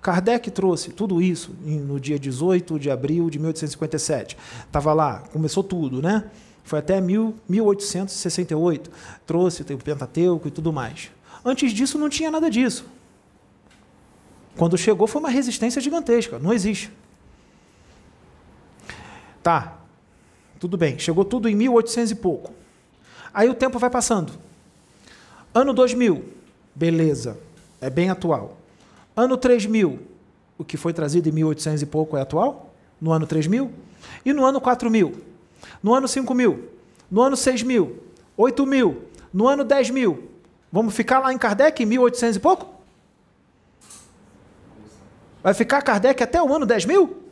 Kardec 0.00 0.50
trouxe 0.50 0.90
tudo 0.90 1.20
isso 1.20 1.54
no 1.62 2.00
dia 2.00 2.18
18 2.18 2.78
de 2.78 2.90
abril 2.90 3.28
de 3.28 3.38
1857. 3.38 4.36
Estava 4.66 4.92
lá, 4.92 5.24
começou 5.32 5.62
tudo, 5.62 6.00
né? 6.00 6.30
Foi 6.64 6.78
até 6.78 7.00
1868. 7.00 8.90
Trouxe 9.26 9.62
o 9.62 9.78
Pentateuco 9.78 10.48
e 10.48 10.50
tudo 10.50 10.72
mais. 10.72 11.10
Antes 11.44 11.72
disso 11.72 11.98
não 11.98 12.08
tinha 12.08 12.30
nada 12.30 12.50
disso. 12.50 12.84
Quando 14.56 14.76
chegou 14.78 15.06
foi 15.06 15.20
uma 15.20 15.30
resistência 15.30 15.80
gigantesca, 15.80 16.38
não 16.38 16.52
existe. 16.52 16.90
Tá, 19.42 19.78
tudo 20.58 20.76
bem, 20.76 20.98
chegou 20.98 21.24
tudo 21.24 21.48
em 21.48 21.54
1800 21.54 22.10
e 22.10 22.14
pouco. 22.14 22.52
Aí 23.32 23.48
o 23.48 23.54
tempo 23.54 23.78
vai 23.78 23.88
passando. 23.88 24.32
Ano 25.54 25.72
2000, 25.72 26.24
beleza, 26.74 27.38
é 27.80 27.88
bem 27.88 28.10
atual. 28.10 28.59
Ano 29.20 29.36
3000, 29.36 30.00
o 30.56 30.64
que 30.64 30.78
foi 30.78 30.94
trazido 30.94 31.28
em 31.28 31.32
1800 31.32 31.82
e 31.82 31.86
pouco 31.86 32.16
é 32.16 32.22
atual? 32.22 32.72
No 32.98 33.12
ano 33.12 33.26
3000? 33.26 33.70
E 34.24 34.32
no 34.32 34.46
ano 34.46 34.58
4000? 34.62 35.14
No 35.82 35.92
ano 35.92 36.08
5000? 36.08 36.70
No 37.10 37.20
ano 37.20 37.36
6000? 37.36 38.02
8000? 38.34 39.04
No 39.30 39.46
ano 39.46 39.62
10000? 39.62 40.26
Vamos 40.72 40.94
ficar 40.94 41.18
lá 41.18 41.34
em 41.34 41.36
Kardec 41.36 41.82
em 41.82 41.84
1800 41.84 42.36
e 42.36 42.40
pouco? 42.40 42.74
Vai 45.42 45.52
ficar 45.52 45.82
Kardec 45.82 46.22
até 46.22 46.42
o 46.42 46.54
ano 46.54 46.64
10 46.64 46.86
mil? 46.86 47.22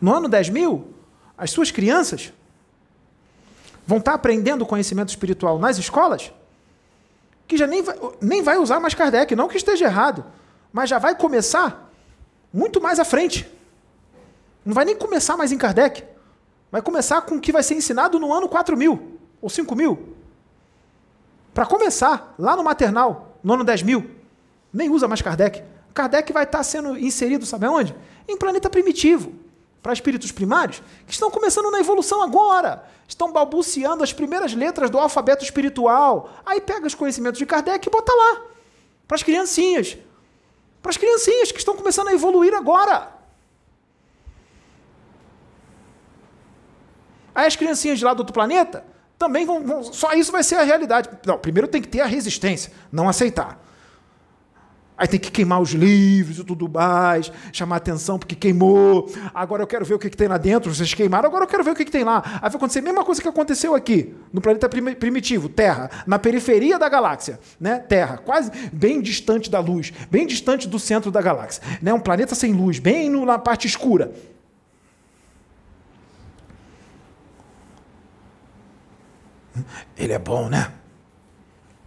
No 0.00 0.14
ano 0.14 0.30
10 0.30 0.48
mil, 0.48 0.94
as 1.36 1.50
suas 1.50 1.70
crianças 1.70 2.32
vão 3.86 3.98
estar 3.98 4.14
aprendendo 4.14 4.64
conhecimento 4.64 5.10
espiritual 5.10 5.58
nas 5.58 5.76
escolas, 5.76 6.32
que 7.48 7.56
já 7.56 7.66
nem 7.66 7.82
vai, 7.82 7.96
nem 8.20 8.42
vai 8.42 8.58
usar 8.58 8.78
mais 8.78 8.94
Kardec, 8.94 9.34
não 9.34 9.48
que 9.48 9.56
esteja 9.56 9.86
errado, 9.86 10.24
mas 10.70 10.90
já 10.90 10.98
vai 10.98 11.16
começar 11.16 11.90
muito 12.52 12.80
mais 12.80 13.00
à 13.00 13.04
frente. 13.04 13.50
Não 14.64 14.74
vai 14.74 14.84
nem 14.84 14.94
começar 14.94 15.36
mais 15.36 15.50
em 15.50 15.56
Kardec. 15.56 16.04
Vai 16.70 16.82
começar 16.82 17.22
com 17.22 17.36
o 17.36 17.40
que 17.40 17.50
vai 17.50 17.62
ser 17.62 17.74
ensinado 17.74 18.18
no 18.20 18.32
ano 18.32 18.48
4 18.48 18.76
mil 18.76 19.18
ou 19.40 19.48
5 19.48 19.74
mil. 19.74 20.14
Para 21.54 21.64
começar, 21.64 22.34
lá 22.38 22.54
no 22.54 22.62
maternal, 22.62 23.38
no 23.42 23.54
ano 23.54 23.64
10 23.64 23.82
mil, 23.82 24.10
nem 24.72 24.90
usa 24.90 25.08
mais 25.08 25.22
Kardec. 25.22 25.64
Kardec 25.94 26.30
vai 26.32 26.44
estar 26.44 26.62
sendo 26.62 26.98
inserido, 26.98 27.46
sabe 27.46 27.64
aonde? 27.64 27.96
Em 28.28 28.36
planeta 28.36 28.68
primitivo 28.68 29.32
para 29.82 29.92
espíritos 29.92 30.32
primários 30.32 30.82
que 31.06 31.12
estão 31.12 31.30
começando 31.30 31.70
na 31.70 31.80
evolução 31.80 32.22
agora, 32.22 32.84
estão 33.06 33.32
balbuciando 33.32 34.02
as 34.02 34.12
primeiras 34.12 34.52
letras 34.52 34.90
do 34.90 34.98
alfabeto 34.98 35.44
espiritual. 35.44 36.30
Aí 36.44 36.60
pega 36.60 36.86
os 36.86 36.94
conhecimentos 36.94 37.38
de 37.38 37.46
Kardec 37.46 37.86
e 37.86 37.90
bota 37.90 38.12
lá 38.12 38.42
para 39.06 39.14
as 39.14 39.22
criancinhas, 39.22 39.96
para 40.82 40.90
as 40.90 40.96
criancinhas 40.96 41.50
que 41.52 41.58
estão 41.58 41.76
começando 41.76 42.08
a 42.08 42.12
evoluir 42.12 42.54
agora. 42.54 43.16
Aí 47.34 47.46
as 47.46 47.56
criancinhas 47.56 47.98
de 47.98 48.04
lá 48.04 48.12
do 48.12 48.20
outro 48.20 48.34
planeta 48.34 48.84
também 49.18 49.46
vão, 49.46 49.64
vão, 49.64 49.82
só 49.84 50.12
isso 50.12 50.30
vai 50.30 50.42
ser 50.42 50.56
a 50.56 50.62
realidade. 50.62 51.08
Não, 51.24 51.38
primeiro 51.38 51.68
tem 51.68 51.80
que 51.80 51.88
ter 51.88 52.00
a 52.00 52.06
resistência, 52.06 52.72
não 52.90 53.08
aceitar. 53.08 53.67
Aí 54.98 55.06
tem 55.06 55.20
que 55.20 55.30
queimar 55.30 55.60
os 55.60 55.70
livros 55.70 56.40
e 56.40 56.44
tudo 56.44 56.68
mais, 56.68 57.30
chamar 57.52 57.76
atenção 57.76 58.18
porque 58.18 58.34
queimou. 58.34 59.08
Agora 59.32 59.62
eu 59.62 59.66
quero 59.66 59.84
ver 59.84 59.94
o 59.94 59.98
que, 59.98 60.10
que 60.10 60.16
tem 60.16 60.26
lá 60.26 60.36
dentro. 60.36 60.74
Vocês 60.74 60.92
queimaram, 60.92 61.28
agora 61.28 61.44
eu 61.44 61.48
quero 61.48 61.62
ver 61.62 61.70
o 61.70 61.74
que, 61.76 61.84
que 61.84 61.90
tem 61.90 62.02
lá. 62.02 62.20
Aí 62.24 62.50
vai 62.50 62.56
acontecer 62.56 62.80
a 62.80 62.82
mesma 62.82 63.04
coisa 63.04 63.22
que 63.22 63.28
aconteceu 63.28 63.76
aqui, 63.76 64.12
no 64.32 64.40
planeta 64.40 64.68
primitivo, 64.68 65.48
Terra, 65.48 65.88
na 66.04 66.18
periferia 66.18 66.80
da 66.80 66.88
galáxia. 66.88 67.38
Né? 67.60 67.78
Terra, 67.78 68.18
quase 68.18 68.50
bem 68.72 69.00
distante 69.00 69.48
da 69.48 69.60
luz, 69.60 69.92
bem 70.10 70.26
distante 70.26 70.66
do 70.66 70.80
centro 70.80 71.12
da 71.12 71.22
galáxia. 71.22 71.62
Né? 71.80 71.94
Um 71.94 72.00
planeta 72.00 72.34
sem 72.34 72.52
luz, 72.52 72.80
bem 72.80 73.08
na 73.08 73.38
parte 73.38 73.68
escura. 73.68 74.12
Ele 79.96 80.12
é 80.12 80.18
bom, 80.18 80.48
né? 80.48 80.72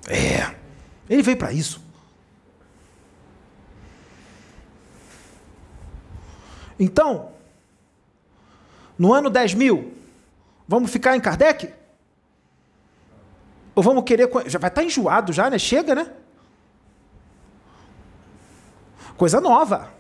É. 0.08 0.50
Ele 1.10 1.22
veio 1.22 1.38
para 1.38 1.52
isso. 1.52 1.81
Então, 6.82 7.32
no 8.98 9.14
ano 9.14 9.30
10 9.30 9.54
mil, 9.54 9.94
vamos 10.68 10.90
ficar 10.90 11.16
em 11.16 11.20
Kardec? 11.20 11.72
Ou 13.76 13.84
vamos 13.84 14.04
querer. 14.04 14.28
Já 14.48 14.58
vai 14.58 14.72
estar 14.72 14.84
enjoado 14.84 15.32
já, 15.32 15.48
né? 15.48 15.60
Chega, 15.60 15.94
né? 15.94 16.12
Coisa 19.16 19.40
nova. 19.40 19.94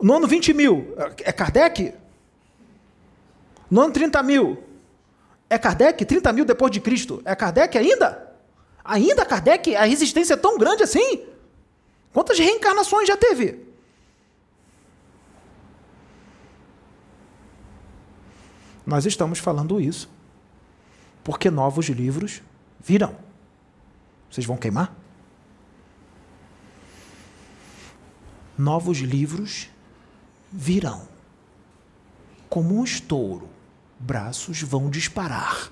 No 0.00 0.16
ano 0.16 0.26
20 0.26 0.54
mil, 0.54 0.94
é 1.22 1.30
Kardec? 1.30 1.92
No 3.70 3.82
ano 3.82 3.92
30 3.92 4.22
mil, 4.22 4.64
é 5.50 5.58
Kardec? 5.58 6.06
30 6.06 6.32
mil 6.32 6.46
depois 6.46 6.72
de 6.72 6.80
Cristo, 6.80 7.20
é 7.22 7.36
Kardec 7.36 7.76
ainda? 7.76 8.34
Ainda 8.82 9.26
Kardec? 9.26 9.76
A 9.76 9.84
resistência 9.84 10.32
é 10.32 10.38
tão 10.38 10.56
grande 10.56 10.84
assim? 10.84 11.26
Quantas 12.14 12.38
reencarnações 12.38 13.06
já 13.06 13.16
teve? 13.18 13.69
Nós 18.90 19.06
estamos 19.06 19.38
falando 19.38 19.80
isso 19.80 20.10
porque 21.22 21.48
novos 21.48 21.86
livros 21.86 22.42
virão. 22.80 23.14
Vocês 24.28 24.44
vão 24.44 24.56
queimar? 24.56 24.92
Novos 28.58 28.98
livros 28.98 29.68
virão. 30.50 31.06
Como 32.48 32.80
um 32.80 32.82
estouro, 32.82 33.48
braços 33.96 34.60
vão 34.60 34.90
disparar. 34.90 35.70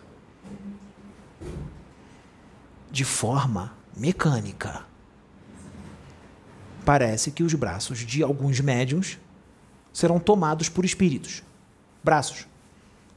De 2.88 3.04
forma 3.04 3.72
mecânica. 3.96 4.86
Parece 6.84 7.32
que 7.32 7.42
os 7.42 7.52
braços 7.54 7.98
de 7.98 8.22
alguns 8.22 8.60
médiums 8.60 9.18
serão 9.92 10.20
tomados 10.20 10.68
por 10.68 10.84
espíritos. 10.84 11.42
Braços 12.04 12.46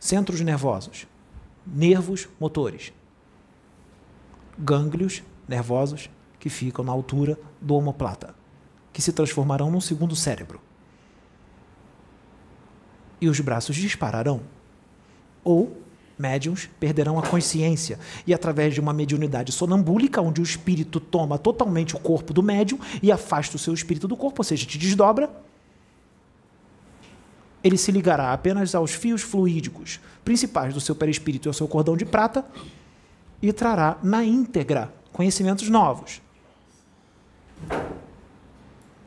centros 0.01 0.41
nervosos, 0.41 1.05
nervos 1.65 2.27
motores, 2.39 2.91
gânglios 4.57 5.21
nervosos 5.47 6.09
que 6.39 6.49
ficam 6.49 6.83
na 6.83 6.91
altura 6.91 7.37
do 7.61 7.75
omoplata, 7.75 8.33
que 8.91 8.99
se 8.99 9.13
transformarão 9.13 9.69
num 9.69 9.79
segundo 9.79 10.15
cérebro. 10.15 10.59
E 13.21 13.29
os 13.29 13.39
braços 13.39 13.75
dispararão. 13.75 14.41
Ou 15.43 15.77
médiums 16.17 16.67
perderão 16.79 17.19
a 17.19 17.21
consciência 17.21 17.99
e 18.25 18.33
através 18.33 18.73
de 18.73 18.79
uma 18.79 18.93
mediunidade 18.93 19.51
sonambúlica, 19.51 20.19
onde 20.19 20.41
o 20.41 20.43
espírito 20.43 20.99
toma 20.99 21.37
totalmente 21.37 21.95
o 21.95 21.99
corpo 21.99 22.33
do 22.33 22.41
médium 22.41 22.79
e 23.03 23.11
afasta 23.11 23.55
o 23.55 23.59
seu 23.59 23.73
espírito 23.73 24.07
do 24.07 24.17
corpo, 24.17 24.41
ou 24.41 24.43
seja, 24.43 24.65
te 24.65 24.79
desdobra, 24.79 25.29
ele 27.63 27.77
se 27.77 27.91
ligará 27.91 28.33
apenas 28.33 28.73
aos 28.73 28.91
fios 28.91 29.21
fluídicos 29.21 29.99
principais 30.23 30.73
do 30.73 30.81
seu 30.81 30.95
perispírito 30.95 31.47
e 31.47 31.49
ao 31.49 31.53
seu 31.53 31.67
cordão 31.67 31.95
de 31.95 32.05
prata 32.05 32.45
e 33.41 33.51
trará 33.51 33.97
na 34.03 34.23
íntegra 34.23 34.93
conhecimentos 35.11 35.69
novos. 35.69 36.21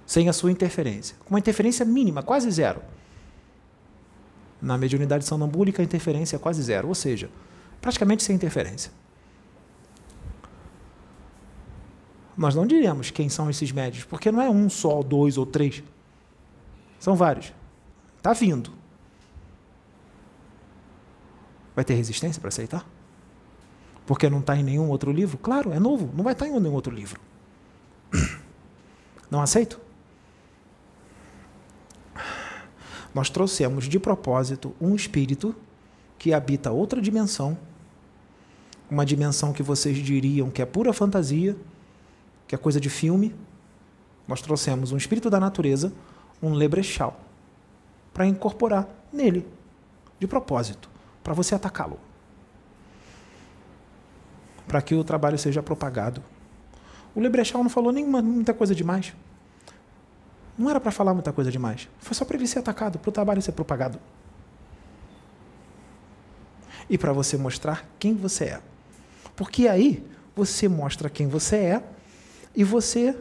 Sem 0.07 0.29
a 0.29 0.33
sua 0.33 0.53
interferência. 0.53 1.17
Com 1.25 1.35
uma 1.35 1.39
interferência 1.39 1.85
mínima, 1.85 2.23
quase 2.23 2.51
zero. 2.51 2.81
Na 4.61 4.79
mediunidade 4.79 5.25
sonambúlica, 5.25 5.83
a 5.83 5.85
interferência 5.85 6.37
é 6.37 6.39
quase 6.39 6.63
zero, 6.63 6.89
ou 6.89 6.95
seja, 6.95 7.31
praticamente 7.81 8.23
sem 8.23 8.37
interferência. 8.37 8.93
Nós 12.37 12.55
não 12.55 12.67
diremos 12.67 13.11
quem 13.11 13.29
são 13.29 13.49
esses 13.49 13.71
médios, 13.71 14.05
porque 14.05 14.31
não 14.31 14.43
é 14.43 14.51
um 14.51 14.69
só, 14.69 15.03
dois 15.03 15.39
ou 15.39 15.47
três. 15.47 15.83
São 16.99 17.15
vários. 17.15 17.53
Está 18.25 18.33
vindo. 18.33 18.71
Vai 21.77 21.85
ter 21.85 21.93
resistência 21.93 22.41
para 22.41 22.49
aceitar? 22.49 22.89
Porque 24.07 24.31
não 24.31 24.41
está 24.41 24.57
em 24.57 24.63
nenhum 24.63 24.89
outro 24.89 25.13
livro? 25.13 25.37
Claro, 25.37 25.71
é 25.75 25.79
novo, 25.79 26.11
não 26.17 26.25
vai 26.25 26.33
estar 26.33 26.47
tá 26.47 26.51
em 26.51 26.59
nenhum 26.59 26.73
outro 26.73 26.95
livro. 26.95 27.21
Não 29.31 29.43
aceito? 29.43 29.81
Nós 33.13 33.29
trouxemos 33.29 33.89
de 33.89 33.99
propósito 33.99 34.75
um 34.81 34.95
espírito 34.95 35.55
que 36.19 36.33
habita 36.33 36.71
outra 36.71 37.03
dimensão, 37.03 37.59
uma 38.89 39.05
dimensão 39.05 39.53
que 39.53 39.63
vocês 39.63 39.99
diriam 39.99 40.51
que 40.51 40.63
é 40.63 40.67
pura 40.67 40.93
fantasia, 40.93 41.57
que 42.47 42.55
é 42.55 42.59
coisa 42.59 42.81
de 42.81 42.89
filme. 42.89 43.35
Nós 44.27 44.41
trouxemos 44.41 44.93
um 44.93 44.97
espírito 44.97 45.29
da 45.29 45.41
natureza, 45.41 45.93
um 46.41 46.55
lebrechal 46.55 47.24
para 48.15 48.27
incorporar 48.27 48.89
nele, 49.13 49.47
de 50.21 50.27
propósito, 50.27 50.89
para 51.23 51.35
você 51.35 51.55
atacá-lo. 51.55 51.99
Para 54.69 54.81
que 54.81 54.95
o 54.95 55.03
trabalho 55.03 55.37
seja 55.37 55.63
propagado. 55.63 56.23
O 57.15 57.21
Lebrechal 57.21 57.63
não 57.63 57.69
falou 57.69 57.93
nenhuma, 57.93 58.23
muita 58.23 58.55
coisa 58.55 58.75
demais. 58.75 59.13
Não 60.57 60.71
era 60.71 60.81
para 60.81 60.93
falar 60.93 61.13
muita 61.13 61.33
coisa 61.33 61.51
demais. 61.51 61.89
Foi 61.99 62.15
só 62.15 62.25
para 62.25 62.37
ele 62.37 62.47
ser 62.47 62.61
atacado, 62.61 62.99
para 62.99 63.09
o 63.09 63.13
trabalho 63.13 63.43
ser 63.43 63.53
propagado. 63.53 63.99
E 66.89 66.97
para 66.97 67.13
você 67.13 67.37
mostrar 67.37 67.85
quem 67.99 68.15
você 68.15 68.45
é. 68.45 68.61
Porque 69.35 69.67
aí 69.67 70.07
você 70.37 70.69
mostra 70.69 71.11
quem 71.11 71.27
você 71.27 71.57
é 71.57 71.83
e 72.55 72.63
você 72.63 73.17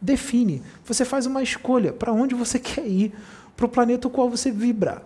define, 0.00 0.62
você 0.84 1.04
faz 1.04 1.26
uma 1.26 1.42
escolha 1.42 1.92
para 1.92 2.12
onde 2.12 2.34
você 2.34 2.58
quer 2.58 2.86
ir, 2.86 3.14
para 3.58 3.66
o 3.66 3.68
planeta 3.68 4.06
o 4.06 4.10
qual 4.10 4.30
você 4.30 4.52
vibra. 4.52 5.02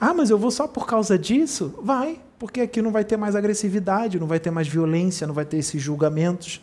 Ah, 0.00 0.12
mas 0.12 0.30
eu 0.30 0.36
vou 0.36 0.50
só 0.50 0.66
por 0.66 0.84
causa 0.84 1.16
disso? 1.16 1.78
Vai, 1.80 2.20
porque 2.40 2.60
aqui 2.60 2.82
não 2.82 2.90
vai 2.90 3.04
ter 3.04 3.16
mais 3.16 3.36
agressividade, 3.36 4.18
não 4.18 4.26
vai 4.26 4.40
ter 4.40 4.50
mais 4.50 4.66
violência, 4.66 5.28
não 5.28 5.34
vai 5.34 5.44
ter 5.44 5.58
esses 5.58 5.80
julgamentos. 5.80 6.60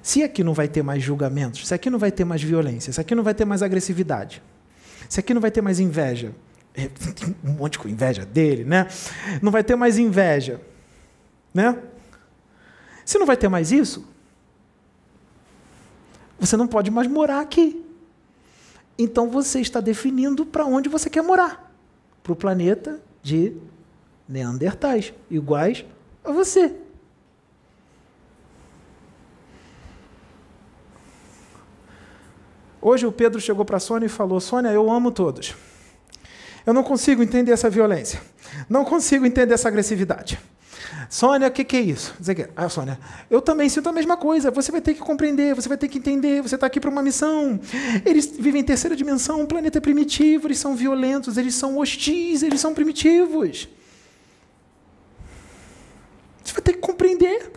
Se 0.00 0.22
aqui 0.22 0.44
não 0.44 0.54
vai 0.54 0.68
ter 0.68 0.84
mais 0.84 1.02
julgamentos, 1.02 1.66
se 1.66 1.74
aqui 1.74 1.90
não 1.90 1.98
vai 1.98 2.12
ter 2.12 2.24
mais 2.24 2.40
violência, 2.40 2.92
se 2.92 3.00
aqui 3.00 3.16
não 3.16 3.24
vai 3.24 3.34
ter 3.34 3.44
mais 3.44 3.64
agressividade, 3.64 4.40
se 5.08 5.18
aqui 5.18 5.34
não 5.34 5.40
vai 5.40 5.50
ter 5.50 5.60
mais 5.60 5.80
inveja, 5.80 6.32
tem 6.72 7.34
um 7.44 7.54
monte 7.54 7.80
de 7.80 7.90
inveja 7.90 8.24
dele, 8.24 8.62
né? 8.62 8.86
Não 9.42 9.50
vai 9.50 9.64
ter 9.64 9.74
mais 9.74 9.98
inveja, 9.98 10.60
né? 11.52 11.76
Se 13.04 13.18
não 13.18 13.26
vai 13.26 13.36
ter 13.36 13.48
mais 13.48 13.72
isso, 13.72 14.11
você 16.42 16.56
não 16.56 16.66
pode 16.66 16.90
mais 16.90 17.06
morar 17.06 17.40
aqui. 17.40 17.86
Então 18.98 19.30
você 19.30 19.60
está 19.60 19.80
definindo 19.80 20.44
para 20.44 20.66
onde 20.66 20.88
você 20.88 21.08
quer 21.08 21.22
morar. 21.22 21.72
Para 22.20 22.32
o 22.32 22.36
planeta 22.36 23.00
de 23.22 23.56
Neandertais, 24.28 25.14
iguais 25.30 25.84
a 26.24 26.32
você. 26.32 26.74
Hoje 32.80 33.06
o 33.06 33.12
Pedro 33.12 33.40
chegou 33.40 33.64
para 33.64 33.76
a 33.76 33.80
Sônia 33.80 34.06
e 34.06 34.08
falou: 34.08 34.40
Sônia, 34.40 34.70
eu 34.70 34.90
amo 34.90 35.12
todos. 35.12 35.54
Eu 36.66 36.74
não 36.74 36.82
consigo 36.82 37.22
entender 37.22 37.52
essa 37.52 37.70
violência. 37.70 38.20
Não 38.68 38.84
consigo 38.84 39.24
entender 39.24 39.54
essa 39.54 39.68
agressividade. 39.68 40.40
Sônia, 41.08 41.48
o 41.48 41.50
que, 41.50 41.64
que, 41.64 41.76
é 41.76 41.80
isso? 41.80 42.14
Ah, 42.56 42.68
Sônia, 42.68 42.98
eu 43.30 43.40
também 43.40 43.68
sinto 43.68 43.88
a 43.88 43.92
mesma 43.92 44.16
coisa. 44.16 44.50
Você 44.50 44.72
vai 44.72 44.80
ter 44.80 44.94
que 44.94 45.00
compreender, 45.00 45.54
você 45.54 45.68
vai 45.68 45.78
ter 45.78 45.88
que 45.88 45.98
entender. 45.98 46.42
Você 46.42 46.54
está 46.54 46.66
aqui 46.66 46.80
para 46.80 46.90
uma 46.90 47.02
missão. 47.02 47.60
Eles 48.04 48.26
vivem 48.26 48.60
em 48.60 48.64
terceira 48.64 48.96
dimensão, 48.96 49.40
um 49.40 49.46
planeta 49.46 49.80
primitivo, 49.80 50.46
eles 50.46 50.58
são 50.58 50.74
violentos, 50.74 51.36
eles 51.36 51.54
são 51.54 51.78
hostis, 51.78 52.42
eles 52.42 52.60
são 52.60 52.74
primitivos. 52.74 53.68
Você 56.42 56.52
vai 56.52 56.62
ter 56.62 56.72
que 56.74 56.80
compreender. 56.80 57.52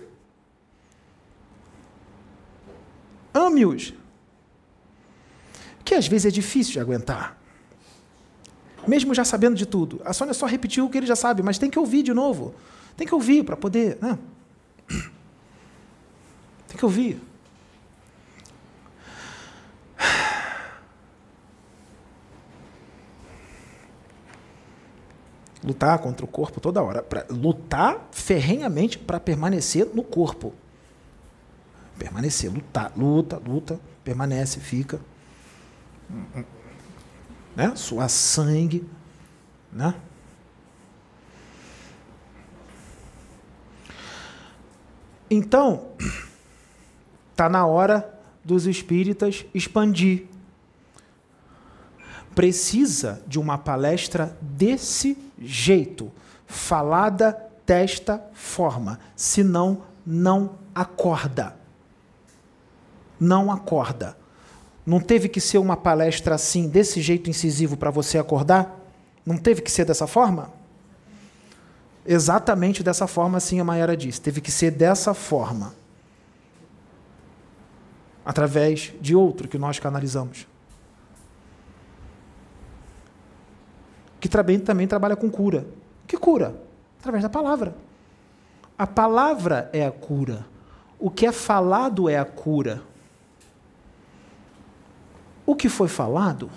Ame-os 3.33 3.93
que 5.85 5.93
às 5.93 6.07
vezes 6.07 6.25
é 6.25 6.31
difícil 6.31 6.73
de 6.73 6.79
aguentar. 6.79 7.37
Mesmo 8.87 9.13
já 9.13 9.23
sabendo 9.23 9.55
de 9.55 9.65
tudo. 9.65 10.01
A 10.03 10.13
Sônia 10.13 10.33
só 10.33 10.47
repetiu 10.47 10.85
o 10.85 10.89
que 10.89 10.97
ele 10.97 11.05
já 11.05 11.15
sabe, 11.15 11.43
mas 11.43 11.59
tem 11.59 11.69
que 11.69 11.77
ouvir 11.77 12.01
de 12.01 12.13
novo. 12.13 12.55
Tem 12.95 13.05
que 13.05 13.13
ouvir 13.13 13.43
para 13.43 13.57
poder. 13.57 13.97
Né? 14.01 14.17
Tem 16.67 16.77
que 16.77 16.85
ouvir. 16.85 17.21
Lutar 25.63 25.97
contra 25.99 26.23
o 26.23 26.27
corpo 26.27 26.59
toda 26.59 26.81
hora. 26.81 27.01
Pra 27.01 27.25
lutar 27.29 28.07
ferrenhamente 28.11 28.97
para 28.97 29.19
permanecer 29.19 29.89
no 29.93 30.03
corpo. 30.03 30.53
Permanecer, 31.97 32.51
lutar, 32.51 32.91
luta, 32.95 33.37
luta, 33.37 33.79
permanece, 34.03 34.59
fica 34.59 34.99
né? 37.55 37.73
suar 37.75 38.09
sangue. 38.09 38.87
Né? 39.71 39.93
Então, 45.35 45.87
está 47.31 47.49
na 47.49 47.65
hora 47.65 48.17
dos 48.41 48.65
espíritas 48.65 49.45
expandir. 49.53 50.27
Precisa 52.33 53.21
de 53.27 53.37
uma 53.37 53.57
palestra 53.57 54.37
desse 54.39 55.17
jeito, 55.37 56.09
falada 56.47 57.37
desta 57.67 58.23
forma, 58.31 58.97
senão 59.13 59.81
não 60.05 60.51
acorda. 60.73 61.57
Não 63.19 63.51
acorda. 63.51 64.17
Não 64.85 65.01
teve 65.01 65.27
que 65.27 65.41
ser 65.41 65.57
uma 65.57 65.75
palestra 65.75 66.35
assim, 66.35 66.69
desse 66.69 67.01
jeito 67.01 67.29
incisivo 67.29 67.75
para 67.75 67.91
você 67.91 68.17
acordar? 68.17 68.79
Não 69.25 69.35
teve 69.35 69.61
que 69.61 69.71
ser 69.71 69.83
dessa 69.83 70.07
forma? 70.07 70.53
Exatamente 72.05 72.83
dessa 72.83 73.07
forma, 73.07 73.37
assim 73.37 73.59
a 73.59 73.63
Mayara 73.63 73.97
disse. 73.97 74.21
Teve 74.21 74.39
que 74.39 74.51
ser 74.51 74.71
dessa 74.71 75.13
forma. 75.13 75.73
Através 78.23 78.93
de 79.01 79.15
outro 79.15 79.47
que 79.47 79.57
nós 79.57 79.79
canalizamos. 79.79 80.47
Que 84.19 84.29
também, 84.29 84.59
também 84.59 84.87
trabalha 84.87 85.15
com 85.15 85.29
cura. 85.29 85.65
Que 86.07 86.17
cura? 86.17 86.55
Através 86.99 87.23
da 87.23 87.29
palavra. 87.29 87.75
A 88.77 88.85
palavra 88.85 89.69
é 89.73 89.85
a 89.85 89.91
cura. 89.91 90.45
O 90.99 91.09
que 91.09 91.25
é 91.25 91.31
falado 91.31 92.09
é 92.09 92.17
a 92.17 92.25
cura. 92.25 92.81
O 95.45 95.55
que 95.55 95.69
foi 95.69 95.87
falado 95.87 96.49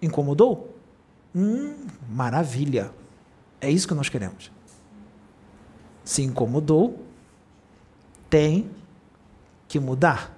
incomodou? 0.00 0.74
Hum, 1.34 1.86
maravilha. 2.08 2.90
É 3.60 3.70
isso 3.70 3.88
que 3.88 3.94
nós 3.94 4.08
queremos. 4.08 4.55
Se 6.06 6.22
incomodou, 6.22 7.04
tem 8.30 8.70
que 9.66 9.80
mudar. 9.80 10.32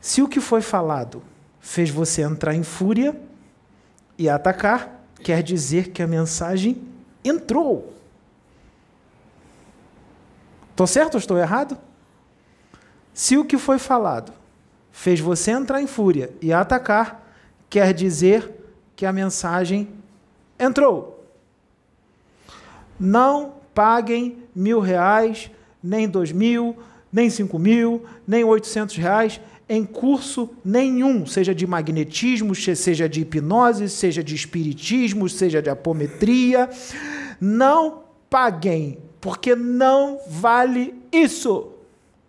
Se 0.00 0.22
o 0.22 0.28
que 0.28 0.40
foi 0.40 0.62
falado 0.62 1.20
fez 1.58 1.90
você 1.90 2.22
entrar 2.22 2.54
em 2.54 2.62
fúria 2.62 3.20
e 4.16 4.28
atacar, 4.28 5.04
quer 5.16 5.42
dizer 5.42 5.90
que 5.90 6.00
a 6.00 6.06
mensagem 6.06 6.80
entrou. 7.24 7.92
Estou 10.70 10.86
certo 10.86 11.14
ou 11.14 11.18
estou 11.18 11.36
errado? 11.36 11.76
Se 13.12 13.36
o 13.36 13.44
que 13.44 13.58
foi 13.58 13.80
falado 13.80 14.32
fez 14.92 15.18
você 15.18 15.50
entrar 15.50 15.82
em 15.82 15.88
fúria 15.88 16.32
e 16.40 16.52
atacar, 16.52 17.28
quer 17.68 17.92
dizer 17.92 18.64
que 18.94 19.04
a 19.04 19.12
mensagem 19.12 19.88
entrou. 20.56 21.15
Não 22.98 23.54
paguem 23.74 24.38
mil 24.54 24.80
reais, 24.80 25.50
nem 25.82 26.08
dois 26.08 26.32
mil, 26.32 26.76
nem 27.12 27.30
cinco 27.30 27.58
mil, 27.58 28.04
nem 28.26 28.44
oitocentos 28.44 28.96
reais 28.96 29.40
em 29.68 29.84
curso 29.84 30.50
nenhum, 30.64 31.26
seja 31.26 31.54
de 31.54 31.66
magnetismo, 31.66 32.54
seja 32.54 33.08
de 33.08 33.22
hipnose, 33.22 33.88
seja 33.88 34.22
de 34.22 34.34
espiritismo, 34.34 35.28
seja 35.28 35.60
de 35.60 35.68
apometria. 35.68 36.70
Não 37.40 38.04
paguem, 38.30 38.98
porque 39.20 39.56
não 39.56 40.20
vale 40.28 40.94
isso. 41.10 41.72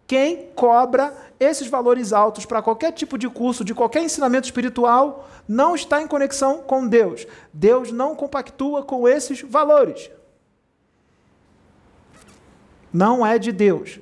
Quem 0.08 0.48
cobra 0.56 1.14
esses 1.40 1.68
valores 1.68 2.12
altos 2.12 2.46
para 2.46 2.62
qualquer 2.62 2.92
tipo 2.92 3.18
de 3.18 3.30
curso, 3.30 3.64
de 3.64 3.76
qualquer 3.76 4.02
ensinamento 4.02 4.46
espiritual, 4.46 5.30
não 5.48 5.76
está 5.76 6.02
em 6.02 6.08
conexão 6.08 6.60
com 6.60 6.88
Deus. 6.88 7.28
Deus 7.54 7.92
não 7.92 8.16
compactua 8.16 8.82
com 8.82 9.08
esses 9.08 9.42
valores. 9.42 10.10
Não 12.92 13.26
é 13.26 13.38
de 13.38 13.52
Deus. 13.52 14.00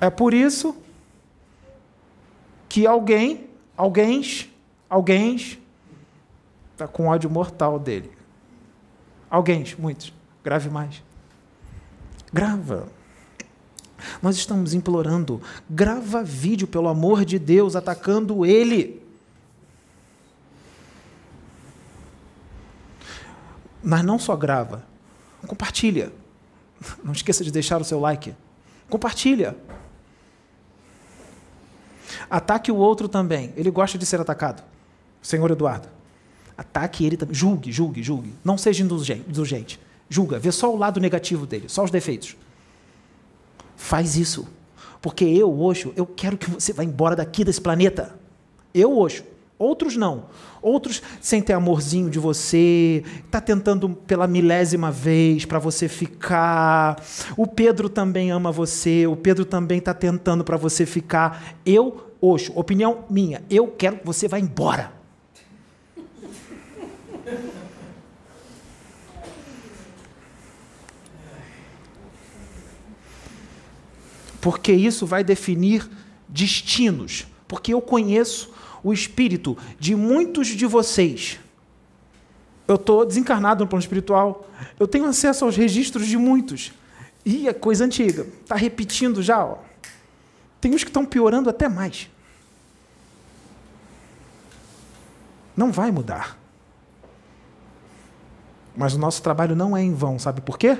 É 0.00 0.08
por 0.08 0.32
isso 0.32 0.76
que 2.68 2.86
alguém, 2.86 3.48
alguém, 3.76 4.22
alguém 4.88 5.36
está 6.72 6.86
com 6.86 7.08
ódio 7.08 7.28
mortal 7.28 7.78
dele. 7.78 8.12
Alguém, 9.28 9.64
muitos, 9.78 10.12
grave 10.44 10.70
mais. 10.70 11.02
Grava. 12.32 12.88
Nós 14.22 14.36
estamos 14.36 14.74
implorando, 14.74 15.42
grava 15.68 16.22
vídeo, 16.22 16.68
pelo 16.68 16.88
amor 16.88 17.24
de 17.24 17.38
Deus, 17.38 17.74
atacando 17.74 18.46
ele. 18.46 19.02
Mas 23.82 24.04
não 24.04 24.18
só 24.18 24.36
grava, 24.36 24.84
compartilha. 25.48 26.12
Não 27.02 27.12
esqueça 27.12 27.42
de 27.42 27.50
deixar 27.50 27.80
o 27.80 27.84
seu 27.84 27.98
like. 27.98 28.34
Compartilha. 28.88 29.56
Ataque 32.30 32.70
o 32.70 32.76
outro 32.76 33.08
também. 33.08 33.52
Ele 33.56 33.70
gosta 33.70 33.98
de 33.98 34.06
ser 34.06 34.20
atacado. 34.20 34.62
Senhor 35.20 35.50
Eduardo. 35.50 35.88
Ataque 36.56 37.04
ele 37.04 37.16
também. 37.16 37.34
Julgue, 37.34 37.72
julgue, 37.72 38.02
julgue. 38.02 38.32
Não 38.44 38.56
seja 38.56 38.82
indulgente. 38.82 39.80
Julga, 40.08 40.38
vê 40.38 40.50
só 40.50 40.72
o 40.72 40.76
lado 40.76 41.00
negativo 41.00 41.46
dele, 41.46 41.68
só 41.68 41.84
os 41.84 41.90
defeitos. 41.90 42.36
Faz 43.76 44.16
isso. 44.16 44.48
Porque 45.02 45.24
eu, 45.24 45.60
Oxo, 45.60 45.92
eu 45.94 46.06
quero 46.06 46.36
que 46.36 46.50
você 46.50 46.72
vá 46.72 46.82
embora 46.82 47.14
daqui 47.14 47.44
desse 47.44 47.60
planeta. 47.60 48.18
Eu, 48.74 48.98
Oxo, 48.98 49.22
Outros 49.58 49.96
não. 49.96 50.26
Outros 50.62 51.02
sentem 51.20 51.54
amorzinho 51.54 52.08
de 52.08 52.18
você, 52.18 53.02
está 53.24 53.40
tentando 53.40 53.88
pela 53.88 54.28
milésima 54.28 54.90
vez 54.90 55.44
para 55.44 55.58
você 55.58 55.88
ficar. 55.88 57.02
O 57.36 57.44
Pedro 57.44 57.88
também 57.88 58.30
ama 58.30 58.52
você, 58.52 59.06
o 59.06 59.16
Pedro 59.16 59.44
também 59.44 59.78
está 59.78 59.92
tentando 59.92 60.44
para 60.44 60.56
você 60.56 60.86
ficar. 60.86 61.56
Eu, 61.66 62.12
hoje, 62.20 62.52
opinião 62.54 63.04
minha, 63.10 63.42
eu 63.50 63.66
quero 63.66 63.98
que 63.98 64.06
você 64.06 64.28
vá 64.28 64.38
embora. 64.38 64.92
Porque 74.40 74.72
isso 74.72 75.04
vai 75.04 75.24
definir 75.24 75.88
destinos. 76.28 77.26
Porque 77.48 77.74
eu 77.74 77.80
conheço 77.80 78.52
o 78.82 78.92
espírito 78.92 79.56
de 79.78 79.94
muitos 79.94 80.48
de 80.48 80.66
vocês. 80.66 81.38
Eu 82.66 82.74
estou 82.74 83.04
desencarnado 83.04 83.64
no 83.64 83.68
plano 83.68 83.82
espiritual. 83.82 84.46
Eu 84.78 84.86
tenho 84.86 85.06
acesso 85.06 85.44
aos 85.44 85.56
registros 85.56 86.06
de 86.06 86.16
muitos. 86.16 86.72
E 87.24 87.48
é 87.48 87.52
coisa 87.52 87.84
antiga. 87.84 88.26
Está 88.42 88.54
repetindo 88.54 89.22
já. 89.22 89.44
Ó. 89.44 89.58
Tem 90.60 90.74
uns 90.74 90.84
que 90.84 90.90
estão 90.90 91.06
piorando 91.06 91.48
até 91.48 91.68
mais. 91.68 92.10
Não 95.56 95.72
vai 95.72 95.90
mudar. 95.90 96.38
Mas 98.76 98.94
o 98.94 98.98
nosso 98.98 99.22
trabalho 99.22 99.56
não 99.56 99.76
é 99.76 99.82
em 99.82 99.92
vão, 99.92 100.18
sabe 100.18 100.40
por 100.40 100.56
quê? 100.56 100.78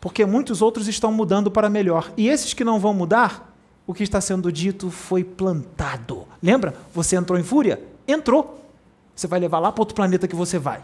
Porque 0.00 0.24
muitos 0.24 0.62
outros 0.62 0.86
estão 0.86 1.10
mudando 1.10 1.50
para 1.50 1.68
melhor. 1.68 2.12
E 2.16 2.28
esses 2.28 2.54
que 2.54 2.62
não 2.62 2.78
vão 2.78 2.94
mudar, 2.94 3.52
o 3.84 3.92
que 3.92 4.04
está 4.04 4.20
sendo 4.20 4.52
dito 4.52 4.90
foi 4.90 5.24
plantado. 5.24 6.25
Lembra? 6.46 6.76
Você 6.94 7.16
entrou 7.16 7.36
em 7.36 7.42
fúria? 7.42 7.82
Entrou. 8.06 8.64
Você 9.16 9.26
vai 9.26 9.40
levar 9.40 9.58
lá 9.58 9.72
para 9.72 9.82
outro 9.82 9.96
planeta 9.96 10.28
que 10.28 10.36
você 10.36 10.60
vai. 10.60 10.80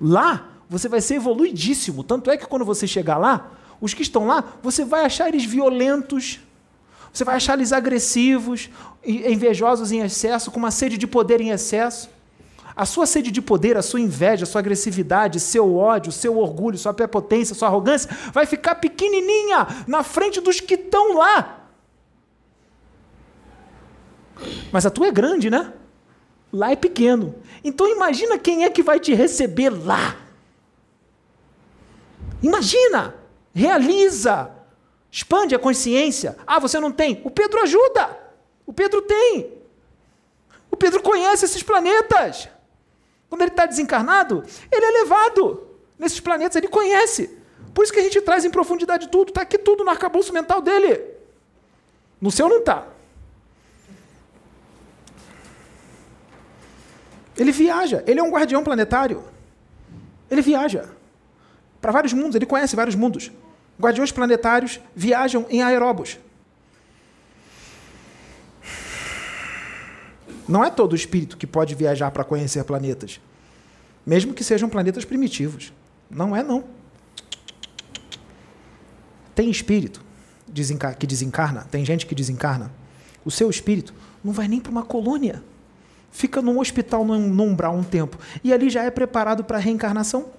Lá, 0.00 0.48
você 0.68 0.88
vai 0.88 1.00
ser 1.00 1.14
evoluidíssimo. 1.14 2.02
Tanto 2.02 2.28
é 2.28 2.36
que 2.36 2.44
quando 2.44 2.64
você 2.64 2.84
chegar 2.84 3.18
lá, 3.18 3.52
os 3.80 3.94
que 3.94 4.02
estão 4.02 4.26
lá, 4.26 4.42
você 4.60 4.84
vai 4.84 5.04
achar 5.04 5.28
eles 5.28 5.44
violentos, 5.44 6.40
você 7.12 7.22
vai 7.22 7.36
achar 7.36 7.54
eles 7.54 7.72
agressivos, 7.72 8.68
invejosos 9.06 9.92
em 9.92 10.00
excesso, 10.00 10.50
com 10.50 10.58
uma 10.58 10.72
sede 10.72 10.98
de 10.98 11.06
poder 11.06 11.40
em 11.40 11.50
excesso. 11.50 12.10
A 12.74 12.84
sua 12.84 13.06
sede 13.06 13.30
de 13.30 13.40
poder, 13.40 13.76
a 13.76 13.82
sua 13.82 14.00
inveja, 14.00 14.42
a 14.42 14.46
sua 14.46 14.60
agressividade, 14.60 15.38
seu 15.38 15.76
ódio, 15.76 16.10
seu 16.10 16.36
orgulho, 16.36 16.76
sua 16.76 16.92
prepotência, 16.92 17.54
sua 17.54 17.68
arrogância 17.68 18.10
vai 18.32 18.44
ficar 18.44 18.74
pequenininha 18.74 19.68
na 19.86 20.02
frente 20.02 20.40
dos 20.40 20.58
que 20.58 20.74
estão 20.74 21.16
lá. 21.16 21.61
Mas 24.70 24.86
a 24.86 24.90
tua 24.90 25.08
é 25.08 25.10
grande, 25.10 25.50
né? 25.50 25.72
Lá 26.52 26.70
é 26.70 26.76
pequeno. 26.76 27.34
Então 27.64 27.88
imagina 27.88 28.38
quem 28.38 28.64
é 28.64 28.70
que 28.70 28.82
vai 28.82 29.00
te 29.00 29.14
receber 29.14 29.70
lá. 29.70 30.16
Imagina, 32.42 33.14
realiza, 33.54 34.50
expande 35.10 35.54
a 35.54 35.58
consciência. 35.58 36.36
Ah, 36.46 36.58
você 36.58 36.80
não 36.80 36.90
tem? 36.90 37.20
O 37.24 37.30
Pedro 37.30 37.62
ajuda. 37.62 38.18
O 38.66 38.72
Pedro 38.72 39.02
tem. 39.02 39.52
O 40.70 40.76
Pedro 40.76 41.02
conhece 41.02 41.44
esses 41.44 41.62
planetas. 41.62 42.48
Quando 43.28 43.42
ele 43.42 43.50
está 43.50 43.64
desencarnado, 43.64 44.44
ele 44.70 44.84
é 44.84 44.90
levado 45.02 45.68
nesses 45.98 46.20
planetas, 46.20 46.56
ele 46.56 46.68
conhece. 46.68 47.38
Por 47.72 47.84
isso 47.84 47.92
que 47.92 48.00
a 48.00 48.02
gente 48.02 48.20
traz 48.20 48.44
em 48.44 48.50
profundidade 48.50 49.08
tudo. 49.08 49.28
Está 49.28 49.42
aqui 49.42 49.56
tudo 49.56 49.84
no 49.84 49.90
arcabouço 49.90 50.32
mental 50.32 50.60
dele. 50.60 51.00
No 52.20 52.30
seu 52.30 52.48
não 52.48 52.58
está. 52.58 52.91
Ele 57.42 57.50
viaja, 57.50 58.04
ele 58.06 58.20
é 58.20 58.22
um 58.22 58.30
guardião 58.30 58.62
planetário. 58.62 59.24
Ele 60.30 60.40
viaja 60.40 60.88
para 61.80 61.90
vários 61.90 62.12
mundos, 62.12 62.36
ele 62.36 62.46
conhece 62.46 62.76
vários 62.76 62.94
mundos. 62.94 63.32
Guardiões 63.80 64.12
planetários 64.12 64.78
viajam 64.94 65.44
em 65.50 65.60
aeróbos. 65.60 66.20
Não 70.48 70.64
é 70.64 70.70
todo 70.70 70.94
espírito 70.94 71.36
que 71.36 71.44
pode 71.44 71.74
viajar 71.74 72.12
para 72.12 72.22
conhecer 72.22 72.62
planetas, 72.62 73.20
mesmo 74.06 74.32
que 74.34 74.44
sejam 74.44 74.68
planetas 74.68 75.04
primitivos. 75.04 75.72
Não 76.08 76.36
é, 76.36 76.44
não. 76.44 76.62
Tem 79.34 79.50
espírito 79.50 80.00
que 80.96 81.06
desencarna, 81.08 81.66
tem 81.72 81.84
gente 81.84 82.06
que 82.06 82.14
desencarna. 82.14 82.70
O 83.24 83.32
seu 83.32 83.50
espírito 83.50 83.92
não 84.22 84.32
vai 84.32 84.46
nem 84.46 84.60
para 84.60 84.70
uma 84.70 84.84
colônia 84.84 85.42
fica 86.12 86.42
num 86.42 86.60
hospital 86.60 87.04
no, 87.04 87.18
no 87.18 87.42
umbral 87.42 87.74
um 87.74 87.82
tempo 87.82 88.18
e 88.44 88.52
ali 88.52 88.70
já 88.70 88.84
é 88.84 88.90
preparado 88.90 89.42
para 89.42 89.56
a 89.56 89.60
reencarnação. 89.60 90.30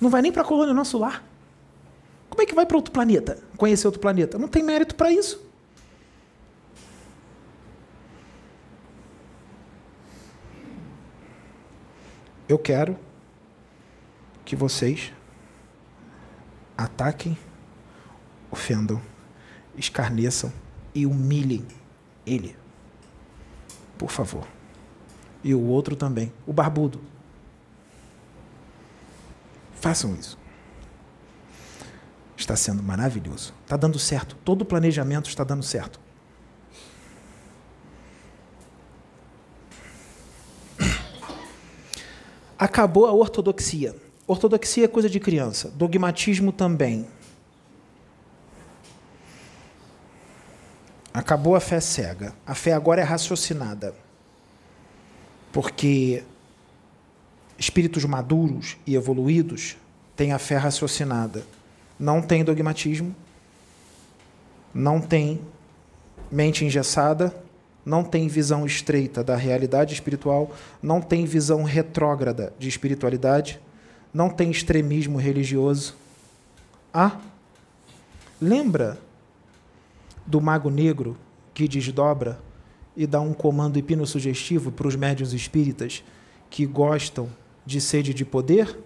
Não 0.00 0.08
vai 0.08 0.22
nem 0.22 0.30
para 0.30 0.42
a 0.42 0.44
colônia 0.44 0.72
nosso 0.72 0.98
lar. 0.98 1.24
Como 2.28 2.42
é 2.42 2.46
que 2.46 2.54
vai 2.54 2.64
para 2.64 2.76
outro 2.76 2.92
planeta? 2.92 3.42
Conhecer 3.56 3.86
outro 3.86 4.00
planeta? 4.00 4.38
Não 4.38 4.48
tem 4.48 4.62
mérito 4.62 4.94
para 4.94 5.10
isso. 5.10 5.44
Eu 12.48 12.58
quero 12.58 12.98
que 14.44 14.56
vocês 14.56 15.12
ataquem, 16.76 17.38
ofendam, 18.50 19.00
escarneçam 19.76 20.52
e 20.94 21.06
humilhem 21.06 21.64
ele 22.26 22.59
por 24.00 24.10
favor. 24.10 24.46
E 25.44 25.54
o 25.54 25.60
outro 25.60 25.94
também, 25.94 26.32
o 26.46 26.54
barbudo. 26.54 26.98
Façam 29.74 30.14
isso. 30.14 30.38
Está 32.34 32.56
sendo 32.56 32.82
maravilhoso. 32.82 33.52
Está 33.62 33.76
dando 33.76 33.98
certo. 33.98 34.36
Todo 34.42 34.62
o 34.62 34.64
planejamento 34.64 35.28
está 35.28 35.44
dando 35.44 35.62
certo. 35.62 36.00
Acabou 42.58 43.06
a 43.06 43.12
ortodoxia. 43.12 43.94
Ortodoxia 44.26 44.86
é 44.86 44.88
coisa 44.88 45.10
de 45.10 45.20
criança. 45.20 45.70
Dogmatismo 45.70 46.52
também. 46.52 47.06
Acabou 51.12 51.56
a 51.56 51.60
fé 51.60 51.80
cega. 51.80 52.34
A 52.46 52.54
fé 52.54 52.72
agora 52.72 53.00
é 53.00 53.04
raciocinada. 53.04 53.94
Porque 55.52 56.22
espíritos 57.58 58.04
maduros 58.04 58.76
e 58.86 58.94
evoluídos 58.94 59.76
têm 60.16 60.32
a 60.32 60.38
fé 60.38 60.56
raciocinada. 60.56 61.44
Não 61.98 62.22
tem 62.22 62.44
dogmatismo, 62.44 63.14
não 64.72 65.00
tem 65.00 65.40
mente 66.30 66.64
engessada, 66.64 67.34
não 67.84 68.04
tem 68.04 68.28
visão 68.28 68.64
estreita 68.64 69.24
da 69.24 69.36
realidade 69.36 69.92
espiritual, 69.92 70.54
não 70.82 71.00
tem 71.00 71.24
visão 71.24 71.64
retrógrada 71.64 72.52
de 72.58 72.68
espiritualidade, 72.68 73.60
não 74.14 74.30
tem 74.30 74.50
extremismo 74.50 75.18
religioso. 75.18 75.94
Ah, 76.94 77.18
lembra 78.40 78.98
do 80.30 80.40
mago 80.40 80.70
negro 80.70 81.16
que 81.52 81.66
desdobra 81.66 82.40
e 82.96 83.06
dá 83.06 83.20
um 83.20 83.34
comando 83.34 83.78
hipnossugestivo 83.78 84.70
para 84.70 84.86
os 84.86 84.94
médios 84.94 85.32
espíritas 85.32 86.04
que 86.48 86.64
gostam 86.64 87.28
de 87.66 87.80
sede 87.80 88.14
de 88.14 88.24
poder? 88.24 88.78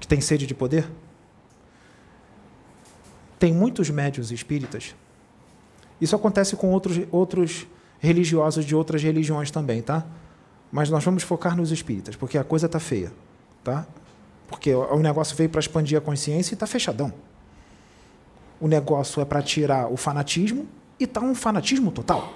Que 0.00 0.08
tem 0.08 0.20
sede 0.20 0.46
de 0.46 0.54
poder? 0.54 0.90
Tem 3.38 3.52
muitos 3.54 3.88
médios 3.88 4.32
espíritas. 4.32 4.94
Isso 6.00 6.16
acontece 6.16 6.56
com 6.56 6.70
outros, 6.70 7.00
outros 7.10 7.66
religiosos 7.98 8.64
de 8.64 8.74
outras 8.74 9.02
religiões 9.02 9.50
também, 9.50 9.82
tá? 9.82 10.04
Mas 10.72 10.90
nós 10.90 11.04
vamos 11.04 11.22
focar 11.22 11.56
nos 11.56 11.70
espíritas, 11.70 12.16
porque 12.16 12.38
a 12.38 12.44
coisa 12.44 12.66
está 12.66 12.80
feia, 12.80 13.12
tá? 13.62 13.86
Porque 14.48 14.74
o 14.74 14.98
negócio 14.98 15.36
veio 15.36 15.48
para 15.48 15.60
expandir 15.60 15.96
a 15.96 16.00
consciência 16.00 16.52
e 16.52 16.54
está 16.54 16.66
fechadão 16.66 17.12
o 18.60 18.68
negócio 18.68 19.22
é 19.22 19.24
para 19.24 19.42
tirar 19.42 19.90
o 19.90 19.96
fanatismo 19.96 20.68
e 20.98 21.04
está 21.04 21.20
um 21.20 21.34
fanatismo 21.34 21.90
total. 21.90 22.34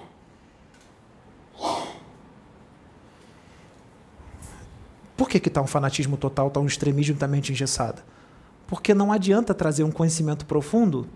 Por 5.17 5.29
que 5.29 5.37
está 5.37 5.63
um 5.63 5.67
fanatismo 5.67 6.17
total, 6.17 6.49
está 6.49 6.59
um 6.59 6.67
extremismo 6.67 7.17
da 7.17 7.29
mente 7.29 7.53
engessada? 7.53 8.05
Porque 8.67 8.95
não 8.95 9.13
adianta 9.13 9.55
trazer 9.55 9.85
um 9.85 9.91
conhecimento 9.91 10.47
profundo 10.47 11.07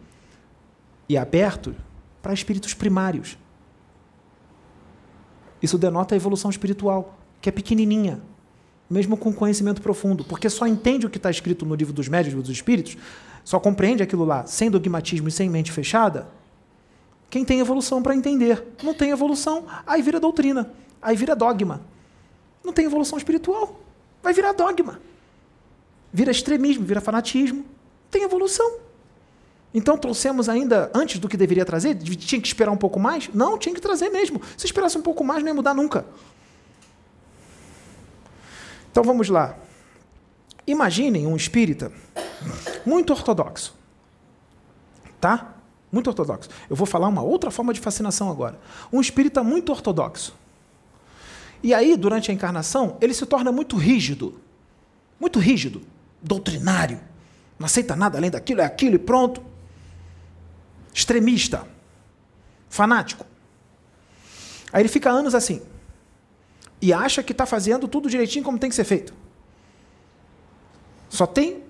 e 1.08 1.16
aberto 1.16 1.74
para 2.22 2.32
espíritos 2.32 2.74
primários. 2.74 3.38
Isso 5.60 5.78
denota 5.78 6.14
a 6.14 6.16
evolução 6.16 6.50
espiritual, 6.50 7.18
que 7.40 7.48
é 7.48 7.52
pequenininha, 7.52 8.20
mesmo 8.88 9.16
com 9.16 9.32
conhecimento 9.32 9.82
profundo, 9.82 10.24
porque 10.24 10.48
só 10.48 10.66
entende 10.66 11.06
o 11.06 11.10
que 11.10 11.16
está 11.16 11.30
escrito 11.30 11.66
no 11.66 11.74
livro 11.74 11.92
dos 11.92 12.08
médios, 12.08 12.34
dos 12.34 12.50
espíritos, 12.50 12.96
só 13.48 13.58
compreende 13.58 14.02
aquilo 14.02 14.26
lá 14.26 14.44
sem 14.44 14.70
dogmatismo 14.70 15.26
e 15.28 15.32
sem 15.32 15.48
mente 15.48 15.72
fechada, 15.72 16.28
Quem 17.30 17.46
tem 17.46 17.60
evolução 17.60 18.02
para 18.02 18.14
entender. 18.14 18.62
Não 18.82 18.92
tem 18.92 19.08
evolução, 19.10 19.64
aí 19.86 20.02
vira 20.02 20.20
doutrina, 20.20 20.70
aí 21.00 21.16
vira 21.16 21.34
dogma. 21.34 21.80
Não 22.62 22.74
tem 22.74 22.84
evolução 22.84 23.16
espiritual, 23.16 23.80
vai 24.22 24.34
virar 24.34 24.52
dogma. 24.52 25.00
Vira 26.12 26.30
extremismo, 26.30 26.84
vira 26.84 27.00
fanatismo. 27.00 27.64
Tem 28.10 28.22
evolução. 28.22 28.80
Então 29.72 29.96
trouxemos 29.96 30.46
ainda 30.46 30.90
antes 30.94 31.18
do 31.18 31.26
que 31.26 31.36
deveria 31.36 31.64
trazer? 31.64 31.96
Tinha 31.96 32.42
que 32.42 32.48
esperar 32.48 32.70
um 32.70 32.76
pouco 32.76 33.00
mais? 33.00 33.30
Não, 33.32 33.56
tinha 33.56 33.74
que 33.74 33.80
trazer 33.80 34.10
mesmo. 34.10 34.42
Se 34.58 34.66
esperasse 34.66 34.98
um 34.98 35.02
pouco 35.02 35.24
mais, 35.24 35.42
não 35.42 35.48
ia 35.48 35.54
mudar 35.54 35.72
nunca. 35.72 36.04
Então 38.90 39.02
vamos 39.02 39.30
lá. 39.30 39.56
Imaginem 40.66 41.26
um 41.26 41.34
espírita 41.34 41.90
muito 42.84 43.12
ortodoxo. 43.12 43.74
Tá? 45.20 45.54
Muito 45.90 46.08
ortodoxo. 46.08 46.48
Eu 46.68 46.76
vou 46.76 46.86
falar 46.86 47.08
uma 47.08 47.22
outra 47.22 47.50
forma 47.50 47.72
de 47.72 47.80
fascinação 47.80 48.30
agora. 48.30 48.58
Um 48.92 49.00
espírita 49.00 49.42
muito 49.42 49.70
ortodoxo. 49.70 50.34
E 51.62 51.74
aí, 51.74 51.96
durante 51.96 52.30
a 52.30 52.34
encarnação, 52.34 52.96
ele 53.00 53.14
se 53.14 53.26
torna 53.26 53.50
muito 53.50 53.76
rígido. 53.76 54.40
Muito 55.18 55.38
rígido. 55.38 55.82
Doutrinário. 56.22 57.00
Não 57.58 57.66
aceita 57.66 57.96
nada 57.96 58.18
além 58.18 58.30
daquilo, 58.30 58.60
é 58.60 58.64
aquilo 58.64 58.94
e 58.94 58.98
pronto. 58.98 59.42
Extremista. 60.94 61.66
Fanático. 62.68 63.26
Aí 64.72 64.82
ele 64.82 64.88
fica 64.88 65.10
anos 65.10 65.34
assim. 65.34 65.62
E 66.80 66.92
acha 66.92 67.22
que 67.22 67.32
está 67.32 67.44
fazendo 67.46 67.88
tudo 67.88 68.08
direitinho 68.08 68.44
como 68.44 68.58
tem 68.58 68.70
que 68.70 68.76
ser 68.76 68.84
feito. 68.84 69.12
Só 71.08 71.26
tem 71.26 71.64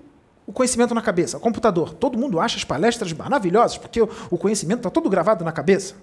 o 0.49 0.51
conhecimento 0.51 0.95
na 0.95 1.01
cabeça, 1.03 1.37
o 1.37 1.39
computador. 1.39 1.93
Todo 1.93 2.17
mundo 2.17 2.39
acha 2.39 2.57
as 2.57 2.63
palestras 2.63 3.13
maravilhosas, 3.13 3.77
porque 3.77 4.01
o 4.01 4.35
conhecimento 4.35 4.79
está 4.79 4.89
todo 4.89 5.07
gravado 5.07 5.45
na 5.45 5.51
cabeça. 5.51 5.93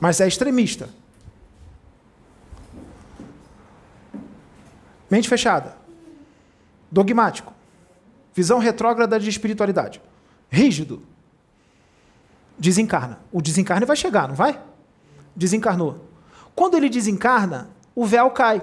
Mas 0.00 0.20
é 0.20 0.26
extremista. 0.26 0.88
Mente 5.08 5.28
fechada. 5.28 5.76
Dogmático. 6.90 7.52
Visão 8.34 8.58
retrógrada 8.58 9.20
de 9.20 9.30
espiritualidade. 9.30 10.02
Rígido. 10.50 11.00
Desencarna. 12.58 13.20
O 13.30 13.40
desencarne 13.40 13.86
vai 13.86 13.94
chegar, 13.94 14.26
não 14.26 14.34
vai? 14.34 14.60
Desencarnou. 15.36 16.04
Quando 16.52 16.76
ele 16.76 16.88
desencarna, 16.88 17.70
o 17.94 18.04
véu 18.04 18.28
cai. 18.32 18.60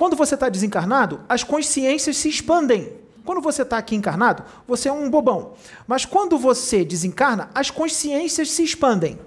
Quando 0.00 0.16
você 0.16 0.32
está 0.32 0.48
desencarnado, 0.48 1.20
as 1.28 1.44
consciências 1.44 2.16
se 2.16 2.26
expandem. 2.26 2.90
Quando 3.22 3.42
você 3.42 3.60
está 3.60 3.76
aqui 3.76 3.94
encarnado, 3.94 4.42
você 4.66 4.88
é 4.88 4.92
um 4.92 5.10
bobão. 5.10 5.52
Mas 5.86 6.06
quando 6.06 6.38
você 6.38 6.86
desencarna, 6.86 7.50
as 7.54 7.70
consciências 7.70 8.50
se 8.50 8.64
expandem. 8.64 9.18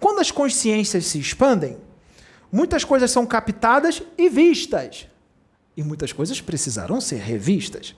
Quando 0.00 0.18
as 0.18 0.32
consciências 0.32 1.06
se 1.06 1.20
expandem, 1.20 1.78
muitas 2.50 2.82
coisas 2.82 3.12
são 3.12 3.24
captadas 3.24 4.02
e 4.18 4.28
vistas. 4.28 5.06
E 5.76 5.84
muitas 5.84 6.12
coisas 6.12 6.40
precisarão 6.40 7.00
ser 7.00 7.20
revistas. 7.20 7.94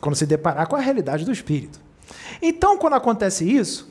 Quando 0.00 0.16
se 0.16 0.26
deparar 0.26 0.66
com 0.66 0.74
a 0.74 0.80
realidade 0.80 1.24
do 1.24 1.30
espírito. 1.30 1.78
Então, 2.42 2.76
quando 2.76 2.94
acontece 2.94 3.48
isso, 3.48 3.88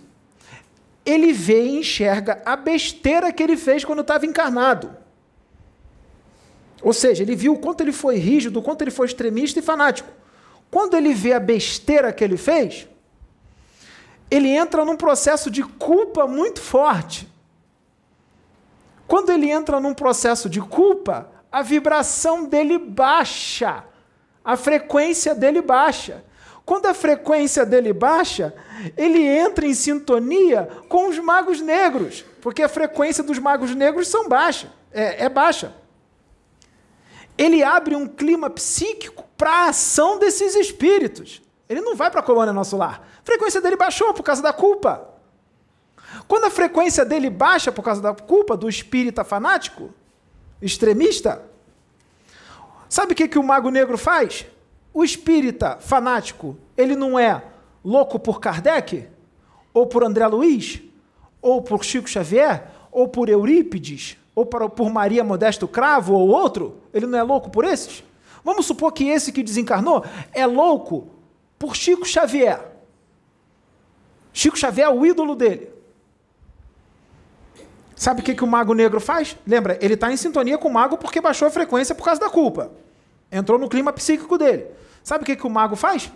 ele 1.06 1.32
vê 1.32 1.64
e 1.68 1.80
enxerga 1.80 2.42
a 2.46 2.58
besteira 2.58 3.32
que 3.32 3.42
ele 3.42 3.56
fez 3.56 3.86
quando 3.86 4.02
estava 4.02 4.26
encarnado. 4.26 5.07
Ou 6.82 6.94
seja, 6.94 7.24
ele 7.24 7.36
viu 7.36 7.54
o 7.54 7.60
quanto 7.60 7.82
ele 7.82 7.92
foi 7.92 8.18
rígido, 8.18 8.60
o 8.60 8.62
quanto 8.62 8.82
ele 8.82 8.92
foi 8.92 9.08
extremista 9.08 9.60
e 9.60 9.64
fanático. 9.64 10.10
Quando 10.70 10.96
ele 10.96 11.14
vê 11.14 11.34
a 11.34 11.40
besteira 11.40 12.12
que 12.12 12.24
ele 12.24 12.38
fez, 12.38 12.88
ele 14.30 14.50
entra 14.50 14.84
num 14.86 14.98
processo 14.98 15.50
de 15.50 15.64
culpa 15.64 16.28
muito 16.28 16.60
forte. 16.60 17.28
Quando 19.08 19.32
ele 19.32 19.50
entra 19.50 19.80
num 19.80 19.94
processo 19.94 20.50
de 20.50 20.60
culpa, 20.60 21.32
a 21.52 21.62
vibração 21.62 22.46
dele 22.46 22.78
baixa, 22.78 23.86
a 24.44 24.58
frequência 24.58 25.34
dele 25.34 25.62
baixa. 25.62 26.24
Quando 26.66 26.88
a 26.88 26.94
frequência 26.94 27.66
dele 27.66 27.94
baixa, 27.94 28.54
ele 28.98 29.24
entra 29.24 29.66
em 29.66 29.74
sintonia 29.74 30.68
com 30.90 31.08
os 31.08 31.18
magos 31.18 31.62
negros, 31.62 32.26
porque 32.42 32.62
a 32.62 32.68
frequência 32.68 33.24
dos 33.24 33.40
magos 33.40 33.74
negros 33.74 34.10
são 34.10 34.28
baixa, 34.28 34.70
é, 34.92 35.24
é 35.24 35.30
baixa 35.30 35.74
ele 37.38 37.64
abre 37.64 37.96
um 37.96 38.08
clima 38.08 38.50
psíquico 38.50 39.24
para 39.38 39.52
a 39.52 39.70
ação 39.70 40.18
desses 40.18 40.56
espíritos. 40.56 41.42
Ele 41.70 41.82
não 41.82 41.96
vai 41.96 42.10
para 42.10 42.22
a 42.22 42.24
colônia 42.24 42.54
nosso 42.54 42.76
lar. 42.76 43.08
A 43.22 43.26
frequência 43.26 43.62
dele 43.62 43.76
baixou 43.76 44.14
por 44.14 44.24
causa 44.24 44.42
da 44.42 44.52
culpa. 44.52 45.08
Quando 46.28 46.46
a 46.46 46.50
frequência 46.50 47.06
dele 47.06 47.30
baixa 47.30 47.72
por 47.72 47.84
causa 47.84 48.02
da 48.02 48.14
culpa 48.14 48.58
do 48.58 48.68
espírita 48.68 49.24
fanático, 49.24 49.94
extremista, 50.62 51.44
sabe 52.90 53.14
o 53.14 53.16
que, 53.16 53.28
que 53.28 53.38
o 53.38 53.44
mago 53.44 53.70
negro 53.70 53.98
faz? 53.98 54.46
O 54.94 55.04
espírita 55.04 55.78
fanático, 55.80 56.58
ele 56.76 56.96
não 56.96 57.20
é 57.20 57.44
louco 57.84 58.18
por 58.18 58.40
Kardec, 58.40 59.08
ou 59.74 59.86
por 59.86 60.04
André 60.04 60.26
Luiz, 60.28 60.82
ou 61.42 61.62
por 61.62 61.84
Chico 61.84 62.10
Xavier, 62.10 62.72
ou 62.92 63.08
por 63.08 63.30
Eurípides, 63.30 64.18
ou 64.38 64.46
para, 64.46 64.70
por 64.70 64.92
Maria 64.92 65.24
Modesto 65.24 65.68
Cravo 65.68 66.14
ou 66.14 66.30
outro? 66.30 66.78
Ele 66.94 67.08
não 67.08 67.18
é 67.18 67.24
louco 67.24 67.50
por 67.50 67.66
esses? 67.66 68.04
Vamos 68.44 68.68
supor 68.68 68.92
que 68.92 69.10
esse 69.10 69.32
que 69.32 69.42
desencarnou 69.42 70.06
é 70.32 70.46
louco 70.46 71.08
por 71.58 71.76
Chico 71.76 72.06
Xavier. 72.06 72.62
Chico 74.32 74.56
Xavier 74.56 74.90
é 74.90 74.92
o 74.92 75.04
ídolo 75.04 75.36
dele. 75.36 75.72
Sabe 77.96 78.22
o 78.22 78.24
que, 78.24 78.36
que 78.36 78.44
o 78.44 78.48
mago 78.48 78.76
negro 78.76 79.02
faz? 79.02 79.36
Lembra, 79.46 79.76
ele 79.82 79.96
está 79.96 80.14
em 80.14 80.18
sintonia 80.18 80.60
com 80.60 80.68
o 80.68 80.74
mago 80.74 81.00
porque 81.00 81.20
baixou 81.20 81.48
a 81.48 81.52
frequência 81.52 81.96
por 81.96 82.04
causa 82.04 82.22
da 82.22 82.30
culpa. 82.30 82.72
Entrou 83.32 83.58
no 83.58 83.68
clima 83.68 83.92
psíquico 83.92 84.38
dele. 84.38 84.68
Sabe 85.04 85.24
o 85.24 85.26
que, 85.26 85.36
que 85.36 85.48
o 85.48 85.50
mago 85.50 85.76
faz? 85.76 86.12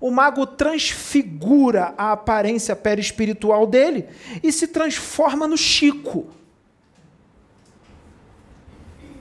O 0.00 0.12
mago 0.12 0.46
transfigura 0.46 1.94
a 1.98 2.12
aparência 2.12 2.76
perispiritual 2.76 3.66
dele 3.66 4.06
e 4.40 4.52
se 4.52 4.68
transforma 4.68 5.48
no 5.48 5.58
Chico. 5.58 6.28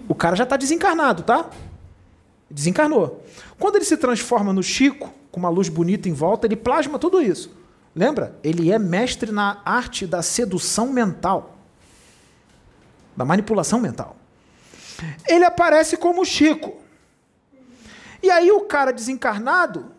O 0.07 0.15
cara 0.15 0.35
já 0.35 0.43
está 0.43 0.57
desencarnado, 0.57 1.23
tá? 1.23 1.49
Desencarnou. 2.49 3.23
Quando 3.59 3.75
ele 3.77 3.85
se 3.85 3.97
transforma 3.97 4.53
no 4.53 4.61
Chico, 4.61 5.11
com 5.31 5.39
uma 5.39 5.49
luz 5.49 5.67
bonita 5.67 6.07
em 6.07 6.13
volta, 6.13 6.47
ele 6.47 6.55
plasma 6.55 6.99
tudo 6.99 7.21
isso. 7.21 7.51
Lembra? 7.95 8.37
Ele 8.43 8.71
é 8.71 8.77
mestre 8.77 9.31
na 9.31 9.61
arte 9.65 10.05
da 10.05 10.21
sedução 10.21 10.91
mental, 10.91 11.57
da 13.15 13.25
manipulação 13.25 13.79
mental. 13.79 14.15
Ele 15.27 15.45
aparece 15.45 15.97
como 15.97 16.25
Chico. 16.25 16.75
E 18.21 18.29
aí 18.29 18.51
o 18.51 18.61
cara 18.61 18.91
desencarnado, 18.91 19.91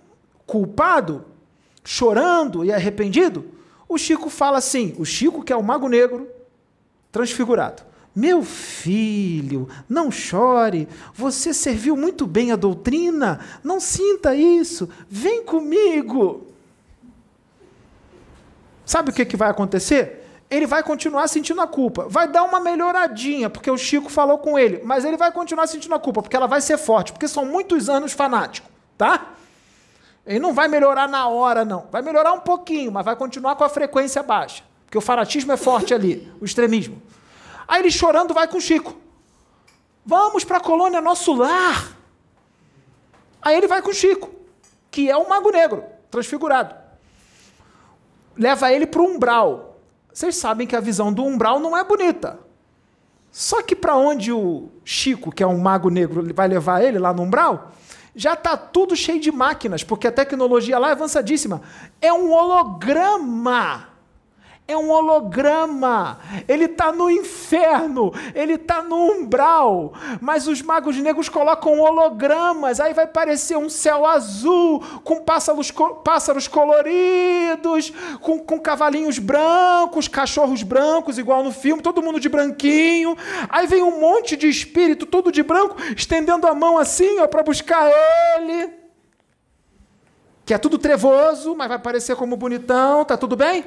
culpado, 0.47 1.25
chorando 1.85 2.65
e 2.65 2.73
arrependido, 2.73 3.45
o 3.89 3.97
Chico 3.97 4.29
fala 4.29 4.59
assim: 4.59 4.95
o 4.99 5.05
Chico, 5.05 5.43
que 5.43 5.53
é 5.53 5.57
o 5.57 5.63
mago 5.63 5.89
negro, 5.89 6.29
transfigurado. 7.11 7.83
Meu 8.17 8.43
filho, 8.43 9.69
não 9.87 10.11
chore, 10.11 10.89
você 11.13 11.53
serviu 11.53 11.95
muito 11.95 12.27
bem 12.27 12.51
a 12.51 12.57
doutrina, 12.57 13.41
não 13.63 13.79
sinta 13.79 14.35
isso, 14.35 14.89
vem 15.07 15.45
comigo. 15.45 16.47
Sabe 18.87 19.11
o 19.11 19.13
que, 19.13 19.27
que 19.27 19.37
vai 19.37 19.51
acontecer? 19.51 20.27
Ele 20.49 20.67
vai 20.67 20.83
continuar 20.83 21.29
sentindo 21.29 21.61
a 21.61 21.67
culpa, 21.67 22.07
vai 22.09 22.27
dar 22.27 22.45
uma 22.45 22.59
melhoradinha, 22.59 23.51
porque 23.51 23.71
o 23.71 23.77
Chico 23.77 24.09
falou 24.09 24.39
com 24.39 24.59
ele, 24.59 24.81
mas 24.83 25.05
ele 25.05 25.19
vai 25.19 25.31
continuar 25.31 25.67
sentindo 25.67 25.95
a 25.95 25.99
culpa, 25.99 26.23
porque 26.23 26.37
ela 26.37 26.47
vai 26.47 26.63
ser 26.63 26.79
forte, 26.79 27.13
porque 27.13 27.29
são 27.29 27.45
muitos 27.45 27.91
anos 27.91 28.13
fanático, 28.13 28.71
tá? 28.97 29.35
Ele 30.25 30.39
não 30.39 30.55
vai 30.55 30.69
melhorar 30.69 31.07
na 31.07 31.29
hora, 31.29 31.67
não. 31.67 31.87
Vai 31.93 32.01
melhorar 32.01 32.33
um 32.33 32.41
pouquinho, 32.41 32.91
mas 32.91 33.05
vai 33.05 33.15
continuar 33.15 33.57
com 33.57 33.65
a 33.65 33.69
frequência 33.69 34.23
baixa, 34.23 34.63
porque 34.87 34.97
o 34.97 35.03
fanatismo 35.03 35.53
é 35.53 35.57
forte 35.59 35.93
ali, 35.93 36.33
o 36.41 36.47
extremismo. 36.47 37.03
Aí 37.67 37.83
ele 37.83 37.91
chorando 37.91 38.33
vai 38.33 38.47
com 38.49 38.59
o 38.59 38.61
Chico. 38.61 38.97
Vamos 40.05 40.45
para 40.45 40.59
a 40.59 40.61
colônia 40.61 41.01
Nosso 41.01 41.35
Lar. 41.35 41.97
Aí 43.43 43.57
ele 43.57 43.67
vai 43.67 43.83
com 43.83 43.91
o 43.91 43.95
Chico, 43.95 44.31
que 44.91 45.11
é 45.11 45.17
um 45.17 45.29
mago 45.29 45.51
negro, 45.51 45.85
transfigurado. 46.11 46.75
Leva 48.37 48.73
ele 48.73 48.87
para 48.87 49.01
o 49.01 49.05
umbral. 49.05 49.81
Vocês 50.13 50.37
sabem 50.37 50.67
que 50.67 50.77
a 50.77 50.81
visão 50.81 51.13
do 51.13 51.25
umbral 51.25 51.59
não 51.59 51.77
é 51.77 51.83
bonita. 51.83 52.39
Só 53.33 53.63
que 53.63 53.77
para 53.77 53.97
onde 53.97 54.33
o 54.33 54.71
Chico, 54.85 55.31
que 55.31 55.43
é 55.43 55.47
um 55.47 55.59
mago 55.59 55.91
negro, 55.91 56.27
vai 56.35 56.49
levar 56.49 56.83
ele 56.83 56.99
lá 56.99 57.13
no 57.13 57.23
umbral, 57.23 57.73
já 58.15 58.33
está 58.33 58.57
tudo 58.57 58.97
cheio 58.97 59.21
de 59.21 59.31
máquinas, 59.31 59.85
porque 59.85 60.07
a 60.07 60.13
tecnologia 60.13 60.79
lá 60.79 60.89
é 60.89 60.93
avançadíssima. 60.93 61.61
É 62.01 62.13
um 62.13 62.33
holograma 62.33 63.89
É 64.69 64.77
um 64.77 64.91
holograma. 64.91 66.19
Ele 66.49 66.65
está 66.65 66.91
no 66.91 67.09
inferno. 67.09 68.13
Ele 68.35 68.55
está 68.55 68.83
no 68.83 68.97
umbral. 69.13 69.93
Mas 70.21 70.49
os 70.49 70.61
magos 70.61 70.97
negros 70.97 71.29
colocam 71.29 71.79
hologramas. 71.79 72.81
Aí 72.81 72.93
vai 72.93 73.07
parecer 73.07 73.57
um 73.57 73.69
céu 73.69 74.05
azul, 74.05 74.83
com 75.05 75.21
pássaros, 75.23 75.73
pássaros 76.03 76.49
coloridos, 76.49 77.93
com, 78.21 78.41
com 78.41 78.59
cavalinhos 78.59 79.21
brancos, 79.21 80.09
cachorros 80.09 80.65
brancos, 80.65 81.17
igual 81.17 81.45
no 81.45 81.53
filme, 81.53 81.81
todo 81.81 82.03
mundo 82.03 82.19
de 82.19 82.29
branquinho. 82.29 83.17
Aí 83.49 83.69
vem 83.69 83.85
um 83.85 84.01
monte 84.01 84.37
de 84.37 84.49
espírito, 84.49 85.07
tudo 85.07 85.31
de 85.31 85.45
branco, 85.45 85.77
estendendo 85.97 86.45
a 86.45 86.55
mão 86.55 86.77
assim, 86.77 87.21
ó, 87.21 87.29
para 87.29 87.45
buscar 87.45 87.89
ele. 88.35 88.71
Que 90.45 90.55
é 90.55 90.59
tudo 90.59 90.77
trevoso, 90.77 91.55
mas 91.55 91.69
vai 91.69 91.79
parecer 91.79 92.17
como 92.17 92.37
bonitão. 92.37 93.05
Tá 93.05 93.17
tudo 93.17 93.37
bem? 93.37 93.65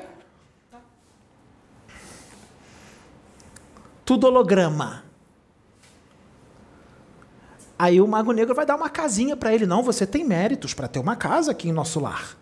Tudo 4.09 4.25
holograma. 4.25 5.03
Aí 7.77 8.01
o 8.01 8.07
Mago 8.07 8.31
Negro 8.31 8.55
vai 8.55 8.65
dar 8.65 8.75
uma 8.75 8.89
casinha 8.89 9.37
para 9.37 9.53
ele. 9.53 9.67
Não, 9.67 9.83
você 9.83 10.03
tem 10.03 10.25
méritos 10.25 10.73
para 10.73 10.87
ter 10.87 10.97
uma 10.97 11.15
casa 11.15 11.51
aqui 11.51 11.69
em 11.69 11.71
nosso 11.71 11.99
lar. 11.99 12.35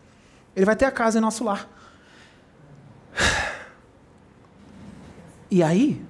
Ele 0.56 0.66
vai 0.66 0.78
ter 0.78 0.86
a 0.86 0.92
casa 0.92 1.18
em 1.18 1.22
nosso 1.22 1.44
lar. 1.44 1.70
E 5.50 5.64
aí, 5.64 6.06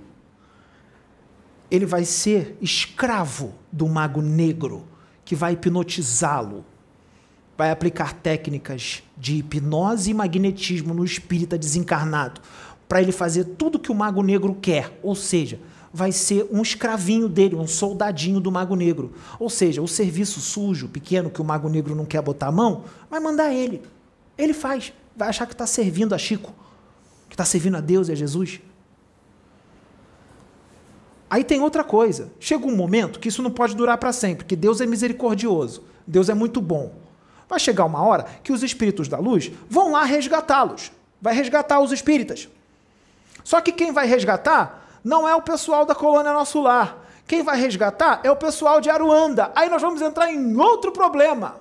ele 1.69 1.85
vai 1.85 2.03
ser 2.03 2.57
escravo 2.59 3.53
do 3.71 3.87
Mago 3.87 4.19
Negro, 4.19 4.87
que 5.23 5.35
vai 5.35 5.53
hipnotizá-lo. 5.53 6.65
Vai 7.55 7.69
aplicar 7.69 8.13
técnicas 8.13 9.03
de 9.15 9.35
hipnose 9.35 10.09
e 10.09 10.13
magnetismo 10.13 10.91
no 10.91 11.05
espírita 11.05 11.55
desencarnado 11.55 12.41
para 12.87 13.01
ele 13.01 13.11
fazer 13.11 13.43
tudo 13.43 13.79
que 13.79 13.91
o 13.91 13.95
Mago 13.95 14.23
Negro 14.23 14.55
quer, 14.55 14.97
ou 15.03 15.15
seja, 15.15 15.59
vai 15.93 16.11
ser 16.11 16.47
um 16.51 16.61
escravinho 16.61 17.27
dele, 17.27 17.55
um 17.55 17.67
soldadinho 17.67 18.39
do 18.39 18.51
Mago 18.51 18.75
Negro. 18.75 19.13
Ou 19.39 19.49
seja, 19.49 19.81
o 19.81 19.87
serviço 19.87 20.39
sujo, 20.39 20.87
pequeno, 20.87 21.29
que 21.29 21.41
o 21.41 21.45
Mago 21.45 21.69
Negro 21.69 21.95
não 21.95 22.05
quer 22.05 22.21
botar 22.21 22.47
a 22.47 22.51
mão, 22.51 22.83
vai 23.09 23.19
mandar 23.19 23.53
ele. 23.53 23.81
Ele 24.37 24.53
faz. 24.53 24.93
Vai 25.15 25.29
achar 25.29 25.47
que 25.47 25.53
está 25.53 25.65
servindo 25.65 26.13
a 26.13 26.17
Chico, 26.17 26.53
que 27.27 27.33
está 27.33 27.43
servindo 27.43 27.77
a 27.77 27.81
Deus 27.81 28.07
e 28.07 28.11
a 28.11 28.15
Jesus. 28.15 28.61
Aí 31.29 31.43
tem 31.43 31.59
outra 31.61 31.83
coisa. 31.83 32.31
Chega 32.39 32.65
um 32.65 32.75
momento 32.75 33.19
que 33.19 33.27
isso 33.27 33.41
não 33.41 33.51
pode 33.51 33.75
durar 33.75 33.97
para 33.97 34.13
sempre, 34.13 34.43
porque 34.43 34.55
Deus 34.55 34.79
é 34.79 34.85
misericordioso, 34.85 35.83
Deus 36.05 36.29
é 36.29 36.33
muito 36.33 36.61
bom. 36.61 36.93
Vai 37.49 37.59
chegar 37.59 37.85
uma 37.85 38.03
hora 38.03 38.25
que 38.43 38.51
os 38.51 38.61
espíritos 38.61 39.07
da 39.07 39.17
luz 39.17 39.51
vão 39.69 39.91
lá 39.91 40.03
resgatá-los. 40.03 40.91
Vai 41.21 41.33
resgatar 41.33 41.79
os 41.79 41.91
espíritas. 41.91 42.47
Só 43.47 43.61
que 43.61 43.71
quem 43.71 43.93
vai 43.93 44.05
resgatar 44.05 44.99
não 45.01 45.25
é 45.25 45.33
o 45.33 45.41
pessoal 45.41 45.85
da 45.85 45.95
colônia 45.95 46.33
Nosso 46.33 46.59
Lar. 46.59 46.97
Quem 47.25 47.43
vai 47.43 47.57
resgatar 47.57 48.19
é 48.21 48.29
o 48.29 48.35
pessoal 48.35 48.81
de 48.81 48.89
Aruanda. 48.89 49.53
Aí 49.55 49.69
nós 49.69 49.81
vamos 49.81 50.01
entrar 50.01 50.29
em 50.29 50.57
outro 50.57 50.91
problema. 50.91 51.55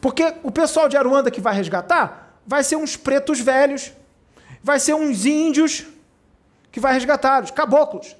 Porque 0.00 0.34
o 0.42 0.50
pessoal 0.50 0.88
de 0.88 0.96
Aruanda 0.96 1.30
que 1.30 1.40
vai 1.40 1.54
resgatar 1.54 2.40
vai 2.44 2.64
ser 2.64 2.74
uns 2.74 2.96
pretos 2.96 3.38
velhos, 3.38 3.92
vai 4.64 4.80
ser 4.80 4.94
uns 4.94 5.24
índios 5.24 5.86
que 6.72 6.80
vai 6.80 6.92
resgatar, 6.92 7.44
os 7.44 7.52
caboclos. 7.52 8.16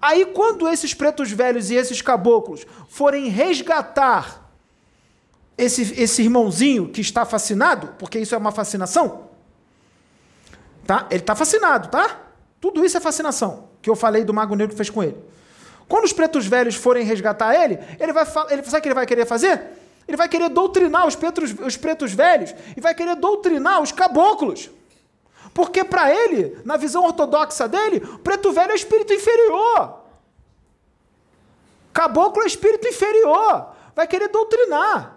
Aí, 0.00 0.24
quando 0.24 0.66
esses 0.70 0.94
pretos 0.94 1.30
velhos 1.30 1.70
e 1.70 1.74
esses 1.74 2.00
caboclos 2.00 2.66
forem 2.88 3.28
resgatar 3.28 4.50
esse, 5.58 6.00
esse 6.00 6.22
irmãozinho 6.22 6.88
que 6.88 7.02
está 7.02 7.26
fascinado, 7.26 7.88
porque 7.98 8.18
isso 8.18 8.34
é 8.34 8.38
uma 8.38 8.52
fascinação, 8.52 9.25
Tá? 10.86 11.06
Ele 11.10 11.20
está 11.20 11.34
fascinado, 11.34 11.88
tá? 11.88 12.20
Tudo 12.60 12.84
isso 12.84 12.96
é 12.96 13.00
fascinação, 13.00 13.68
que 13.82 13.90
eu 13.90 13.96
falei 13.96 14.24
do 14.24 14.32
Mago 14.32 14.54
Negro 14.54 14.70
que 14.70 14.76
fez 14.76 14.90
com 14.90 15.02
ele. 15.02 15.16
Quando 15.88 16.04
os 16.04 16.12
pretos 16.12 16.46
velhos 16.46 16.74
forem 16.74 17.04
resgatar 17.04 17.54
ele, 17.54 17.78
ele 17.98 18.12
vai 18.12 18.24
ele 18.50 18.62
sabe 18.64 18.78
o 18.78 18.82
que 18.82 18.88
ele 18.88 18.94
vai 18.94 19.06
querer 19.06 19.26
fazer? 19.26 19.60
Ele 20.06 20.16
vai 20.16 20.28
querer 20.28 20.48
doutrinar 20.48 21.06
os 21.06 21.16
pretos, 21.16 21.54
os 21.64 21.76
pretos 21.76 22.12
velhos 22.12 22.54
e 22.76 22.80
vai 22.80 22.94
querer 22.94 23.16
doutrinar 23.16 23.82
os 23.82 23.92
caboclos. 23.92 24.70
Porque 25.52 25.82
para 25.82 26.12
ele, 26.12 26.58
na 26.64 26.76
visão 26.76 27.04
ortodoxa 27.04 27.66
dele, 27.66 28.00
preto 28.22 28.52
velho 28.52 28.72
é 28.72 28.74
espírito 28.74 29.12
inferior. 29.12 30.00
Caboclo 31.92 32.42
é 32.42 32.46
espírito 32.46 32.86
inferior. 32.86 33.68
Vai 33.94 34.06
querer 34.06 34.28
doutrinar. 34.28 35.15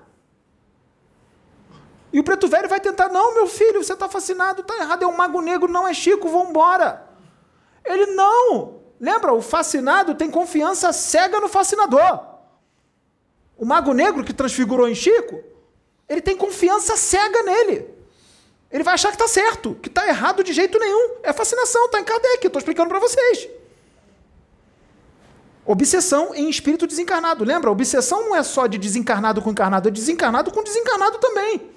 E 2.11 2.19
o 2.19 2.23
preto 2.23 2.47
velho 2.47 2.67
vai 2.67 2.79
tentar, 2.79 3.09
não, 3.09 3.35
meu 3.35 3.47
filho, 3.47 3.83
você 3.83 3.93
está 3.93 4.09
fascinado, 4.09 4.61
está 4.61 4.75
errado, 4.77 5.03
é 5.03 5.07
um 5.07 5.15
mago 5.15 5.41
negro, 5.41 5.71
não 5.71 5.87
é 5.87 5.93
Chico, 5.93 6.27
vamos 6.27 6.49
embora. 6.49 7.07
Ele 7.85 8.07
não. 8.07 8.79
Lembra, 8.99 9.33
o 9.33 9.41
fascinado 9.41 10.15
tem 10.15 10.29
confiança 10.29 10.91
cega 10.91 11.39
no 11.39 11.47
fascinador. 11.47 12.27
O 13.57 13.65
mago 13.65 13.93
negro 13.93 14.23
que 14.23 14.33
transfigurou 14.33 14.89
em 14.89 14.95
Chico, 14.95 15.43
ele 16.07 16.21
tem 16.21 16.35
confiança 16.35 16.97
cega 16.97 17.43
nele. 17.43 17.87
Ele 18.71 18.83
vai 18.83 18.95
achar 18.95 19.09
que 19.09 19.15
está 19.15 19.27
certo, 19.27 19.75
que 19.75 19.89
está 19.89 20.07
errado 20.07 20.43
de 20.43 20.53
jeito 20.53 20.79
nenhum. 20.79 21.17
É 21.23 21.31
fascinação, 21.31 21.85
está 21.85 21.99
em 21.99 22.03
Kardec, 22.03 22.45
estou 22.45 22.59
explicando 22.59 22.89
para 22.89 22.99
vocês. 22.99 23.49
Obsessão 25.65 26.33
em 26.33 26.49
espírito 26.49 26.87
desencarnado. 26.87 27.43
Lembra? 27.43 27.69
Obsessão 27.69 28.21
não 28.21 28.35
é 28.35 28.41
só 28.41 28.65
de 28.65 28.77
desencarnado 28.77 29.41
com 29.41 29.51
encarnado, 29.51 29.87
é 29.87 29.91
desencarnado 29.91 30.51
com 30.51 30.63
desencarnado 30.63 31.19
também. 31.19 31.69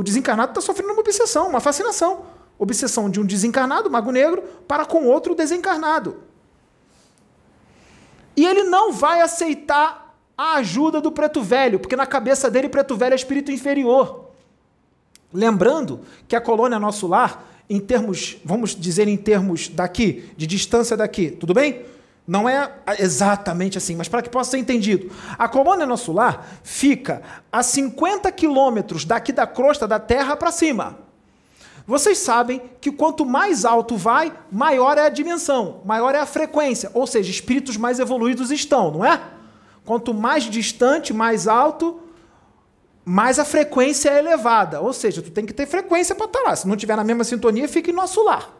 O 0.00 0.02
desencarnado 0.02 0.52
está 0.52 0.62
sofrendo 0.62 0.94
uma 0.94 1.00
obsessão, 1.00 1.46
uma 1.46 1.60
fascinação. 1.60 2.24
Obsessão 2.58 3.10
de 3.10 3.20
um 3.20 3.26
desencarnado, 3.26 3.90
mago 3.90 4.10
negro, 4.10 4.42
para 4.66 4.86
com 4.86 5.04
outro 5.04 5.34
desencarnado. 5.34 6.22
E 8.34 8.46
ele 8.46 8.62
não 8.62 8.94
vai 8.94 9.20
aceitar 9.20 10.18
a 10.38 10.54
ajuda 10.54 11.02
do 11.02 11.12
preto 11.12 11.42
velho, 11.42 11.78
porque 11.78 11.96
na 11.96 12.06
cabeça 12.06 12.50
dele, 12.50 12.70
preto 12.70 12.96
velho 12.96 13.12
é 13.12 13.14
espírito 13.14 13.52
inferior. 13.52 14.30
Lembrando 15.30 16.00
que 16.26 16.34
a 16.34 16.40
colônia 16.40 16.78
Nosso 16.78 17.06
Lar, 17.06 17.44
em 17.68 17.78
termos, 17.78 18.38
vamos 18.42 18.74
dizer 18.74 19.06
em 19.06 19.18
termos 19.18 19.68
daqui, 19.68 20.30
de 20.34 20.46
distância 20.46 20.96
daqui, 20.96 21.30
tudo 21.30 21.52
bem? 21.52 21.84
Não 22.30 22.48
é 22.48 22.70
exatamente 23.00 23.76
assim, 23.76 23.96
mas 23.96 24.06
para 24.06 24.22
que 24.22 24.30
possa 24.30 24.52
ser 24.52 24.58
entendido. 24.58 25.10
A 25.36 25.48
colônia 25.48 25.84
nosso 25.84 26.12
lar 26.12 26.46
fica 26.62 27.22
a 27.50 27.60
50 27.60 28.30
quilômetros 28.30 29.04
daqui 29.04 29.32
da 29.32 29.48
crosta 29.48 29.84
da 29.88 29.98
Terra 29.98 30.36
para 30.36 30.52
cima. 30.52 31.00
Vocês 31.84 32.18
sabem 32.18 32.62
que 32.80 32.92
quanto 32.92 33.26
mais 33.26 33.64
alto 33.64 33.96
vai, 33.96 34.32
maior 34.48 34.96
é 34.96 35.06
a 35.06 35.08
dimensão, 35.08 35.80
maior 35.84 36.14
é 36.14 36.20
a 36.20 36.26
frequência, 36.26 36.88
ou 36.94 37.04
seja, 37.04 37.28
espíritos 37.32 37.76
mais 37.76 37.98
evoluídos 37.98 38.52
estão, 38.52 38.92
não 38.92 39.04
é? 39.04 39.20
Quanto 39.84 40.14
mais 40.14 40.44
distante, 40.44 41.12
mais 41.12 41.48
alto, 41.48 42.00
mais 43.04 43.40
a 43.40 43.44
frequência 43.44 44.08
é 44.08 44.20
elevada. 44.20 44.80
Ou 44.80 44.92
seja, 44.92 45.20
tu 45.20 45.32
tem 45.32 45.44
que 45.44 45.52
ter 45.52 45.66
frequência 45.66 46.14
para 46.14 46.26
estar 46.26 46.42
lá. 46.42 46.54
Se 46.54 46.68
não 46.68 46.76
tiver 46.76 46.94
na 46.94 47.02
mesma 47.02 47.24
sintonia, 47.24 47.66
fica 47.66 47.90
em 47.90 47.94
nosso 47.94 48.22
lar 48.22 48.59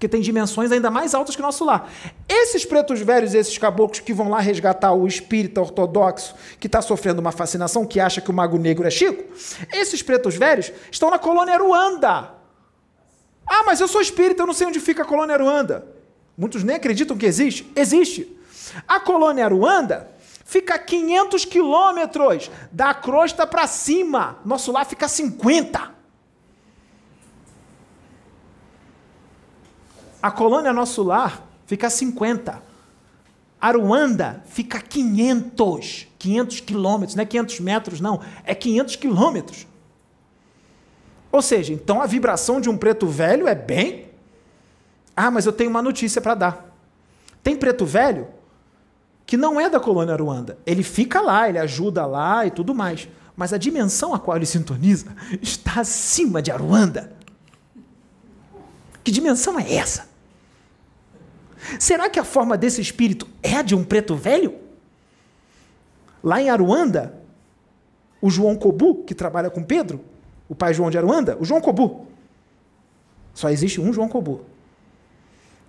porque 0.00 0.08
tem 0.08 0.22
dimensões 0.22 0.72
ainda 0.72 0.90
mais 0.90 1.14
altas 1.14 1.36
que 1.36 1.42
o 1.42 1.44
nosso 1.44 1.62
lar. 1.62 1.92
Esses 2.26 2.64
pretos 2.64 3.00
velhos, 3.00 3.34
esses 3.34 3.58
caboclos 3.58 4.00
que 4.00 4.14
vão 4.14 4.30
lá 4.30 4.40
resgatar 4.40 4.94
o 4.94 5.06
espírita 5.06 5.60
ortodoxo 5.60 6.34
que 6.58 6.68
está 6.68 6.80
sofrendo 6.80 7.20
uma 7.20 7.30
fascinação, 7.30 7.84
que 7.84 8.00
acha 8.00 8.22
que 8.22 8.30
o 8.30 8.32
mago 8.32 8.56
negro 8.56 8.86
é 8.86 8.90
Chico, 8.90 9.22
esses 9.70 10.02
pretos 10.02 10.36
velhos 10.36 10.72
estão 10.90 11.10
na 11.10 11.18
colônia 11.18 11.58
Ruanda. 11.58 12.30
Ah, 13.46 13.62
mas 13.66 13.78
eu 13.78 13.86
sou 13.86 14.00
espírita, 14.00 14.42
eu 14.42 14.46
não 14.46 14.54
sei 14.54 14.68
onde 14.68 14.80
fica 14.80 15.02
a 15.02 15.04
colônia 15.04 15.36
Ruanda. 15.36 15.86
Muitos 16.34 16.64
nem 16.64 16.76
acreditam 16.76 17.18
que 17.18 17.26
existe. 17.26 17.70
Existe. 17.76 18.34
A 18.88 19.00
colônia 19.00 19.48
Ruanda 19.48 20.10
fica 20.46 20.76
a 20.76 20.78
500 20.78 21.44
quilômetros 21.44 22.50
da 22.72 22.94
crosta 22.94 23.46
para 23.46 23.66
cima. 23.66 24.38
Nosso 24.46 24.72
lar 24.72 24.86
fica 24.86 25.04
a 25.04 25.10
50. 25.10 25.99
A 30.22 30.30
colônia 30.30 30.72
Nosso 30.72 31.02
Lar 31.02 31.46
fica 31.66 31.86
a 31.86 31.90
50. 31.90 32.62
Aruanda 33.60 34.42
fica 34.46 34.78
a 34.78 34.80
500. 34.80 36.08
500 36.18 36.60
quilômetros, 36.60 37.14
não 37.14 37.22
é 37.22 37.26
500 37.26 37.60
metros, 37.60 38.00
não. 38.00 38.20
É 38.44 38.54
500 38.54 38.96
quilômetros. 38.96 39.66
Ou 41.32 41.40
seja, 41.40 41.72
então 41.72 42.02
a 42.02 42.06
vibração 42.06 42.60
de 42.60 42.68
um 42.68 42.76
preto 42.76 43.06
velho 43.06 43.46
é 43.46 43.54
bem. 43.54 44.10
Ah, 45.16 45.30
mas 45.30 45.46
eu 45.46 45.52
tenho 45.52 45.70
uma 45.70 45.82
notícia 45.82 46.20
para 46.20 46.34
dar. 46.34 46.76
Tem 47.42 47.56
preto 47.56 47.86
velho 47.86 48.28
que 49.24 49.36
não 49.36 49.60
é 49.60 49.70
da 49.70 49.78
colônia 49.78 50.12
Aruanda. 50.12 50.58
Ele 50.66 50.82
fica 50.82 51.20
lá, 51.20 51.48
ele 51.48 51.58
ajuda 51.58 52.04
lá 52.04 52.44
e 52.44 52.50
tudo 52.50 52.74
mais. 52.74 53.08
Mas 53.36 53.52
a 53.52 53.58
dimensão 53.58 54.12
a 54.12 54.18
qual 54.18 54.36
ele 54.36 54.44
sintoniza 54.44 55.06
está 55.40 55.80
acima 55.80 56.42
de 56.42 56.50
Aruanda. 56.50 57.12
Que 59.04 59.10
dimensão 59.10 59.58
é 59.58 59.74
essa? 59.74 60.09
Será 61.78 62.08
que 62.08 62.18
a 62.18 62.24
forma 62.24 62.56
desse 62.56 62.80
espírito 62.80 63.28
é 63.42 63.56
a 63.56 63.62
de 63.62 63.74
um 63.74 63.84
preto 63.84 64.14
velho? 64.14 64.54
Lá 66.22 66.40
em 66.40 66.50
Aruanda, 66.50 67.14
o 68.20 68.30
João 68.30 68.56
Cobu, 68.56 69.04
que 69.04 69.14
trabalha 69.14 69.50
com 69.50 69.62
Pedro, 69.62 70.00
o 70.48 70.54
pai 70.54 70.74
João 70.74 70.90
de 70.90 70.98
Aruanda? 70.98 71.36
O 71.40 71.44
João 71.44 71.60
Cobu. 71.60 72.06
Só 73.32 73.48
existe 73.48 73.80
um 73.80 73.92
João 73.92 74.08
Cobu. 74.08 74.44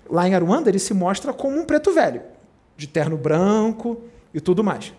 Lá 0.10 0.28
em 0.28 0.36
Aruanda, 0.36 0.70
ele 0.70 0.80
se 0.80 0.94
mostra 0.94 1.34
como 1.34 1.58
um 1.58 1.66
preto 1.66 1.94
velho, 1.94 2.22
de 2.76 2.88
terno 2.88 3.18
branco 3.18 4.02
e 4.34 4.42
tudo 4.42 4.64
mais. 4.64 4.94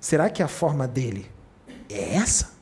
Será 0.00 0.30
que 0.30 0.42
a 0.42 0.48
forma 0.48 0.88
dele 0.88 1.30
é 1.90 2.14
essa? 2.14 2.52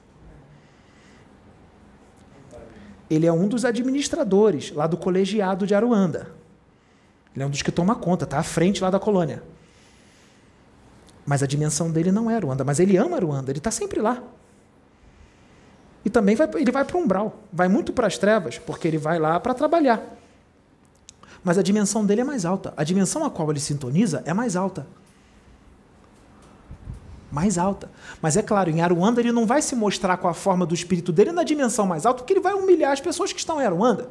Ele 3.08 3.26
é 3.26 3.32
um 3.32 3.48
dos 3.48 3.64
administradores 3.64 4.72
lá 4.72 4.86
do 4.86 4.96
colegiado 4.96 5.66
de 5.66 5.74
Aruanda. 5.74 6.39
Ele 7.34 7.44
é 7.44 7.46
um 7.46 7.50
dos 7.50 7.62
que 7.62 7.70
toma 7.70 7.94
conta, 7.94 8.24
está 8.24 8.38
à 8.38 8.42
frente 8.42 8.82
lá 8.82 8.90
da 8.90 8.98
colônia. 8.98 9.42
Mas 11.24 11.42
a 11.42 11.46
dimensão 11.46 11.90
dele 11.90 12.10
não 12.10 12.30
é 12.30 12.34
Aruanda, 12.34 12.64
mas 12.64 12.80
ele 12.80 12.96
ama 12.96 13.16
Aruanda, 13.16 13.50
ele 13.50 13.58
está 13.58 13.70
sempre 13.70 14.00
lá. 14.00 14.22
E 16.04 16.10
também 16.10 16.34
vai, 16.34 16.48
ele 16.54 16.72
vai 16.72 16.84
para 16.84 16.96
o 16.96 17.00
umbral, 17.00 17.40
vai 17.52 17.68
muito 17.68 17.92
para 17.92 18.06
as 18.06 18.16
trevas, 18.16 18.58
porque 18.58 18.88
ele 18.88 18.98
vai 18.98 19.18
lá 19.18 19.38
para 19.38 19.54
trabalhar. 19.54 20.02
Mas 21.44 21.58
a 21.58 21.62
dimensão 21.62 22.04
dele 22.04 22.22
é 22.22 22.24
mais 22.24 22.44
alta. 22.44 22.72
A 22.76 22.84
dimensão 22.84 23.24
a 23.24 23.30
qual 23.30 23.50
ele 23.50 23.60
sintoniza 23.60 24.22
é 24.26 24.34
mais 24.34 24.56
alta. 24.56 24.86
Mais 27.30 27.58
alta. 27.58 27.90
Mas 28.20 28.36
é 28.36 28.42
claro, 28.42 28.70
em 28.70 28.80
Aruanda 28.80 29.20
ele 29.20 29.32
não 29.32 29.46
vai 29.46 29.62
se 29.62 29.76
mostrar 29.76 30.16
com 30.16 30.28
a 30.28 30.34
forma 30.34 30.66
do 30.66 30.74
espírito 30.74 31.12
dele 31.12 31.32
na 31.32 31.44
dimensão 31.44 31.86
mais 31.86 32.04
alta, 32.04 32.18
porque 32.18 32.32
ele 32.32 32.40
vai 32.40 32.54
humilhar 32.54 32.92
as 32.92 33.00
pessoas 33.00 33.32
que 33.32 33.38
estão 33.38 33.60
em 33.60 33.64
Aruanda. 33.64 34.08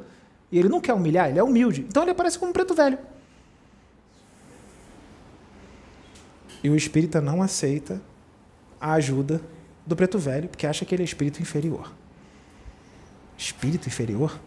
E 0.51 0.57
ele 0.57 0.69
não 0.69 0.81
quer 0.81 0.93
humilhar, 0.93 1.29
ele 1.29 1.39
é 1.39 1.43
humilde. 1.43 1.85
Então 1.87 2.03
ele 2.03 2.11
aparece 2.11 2.37
como 2.37 2.49
um 2.49 2.53
preto 2.53 2.73
velho. 2.73 2.97
E 6.63 6.69
o 6.69 6.75
espírita 6.75 7.21
não 7.21 7.41
aceita 7.41 8.01
a 8.79 8.93
ajuda 8.93 9.41
do 9.85 9.95
preto 9.95 10.17
velho, 10.17 10.49
porque 10.49 10.67
acha 10.67 10.85
que 10.85 10.93
ele 10.93 11.03
é 11.03 11.05
espírito 11.05 11.41
inferior. 11.41 11.93
Espírito 13.37 13.87
inferior? 13.87 14.39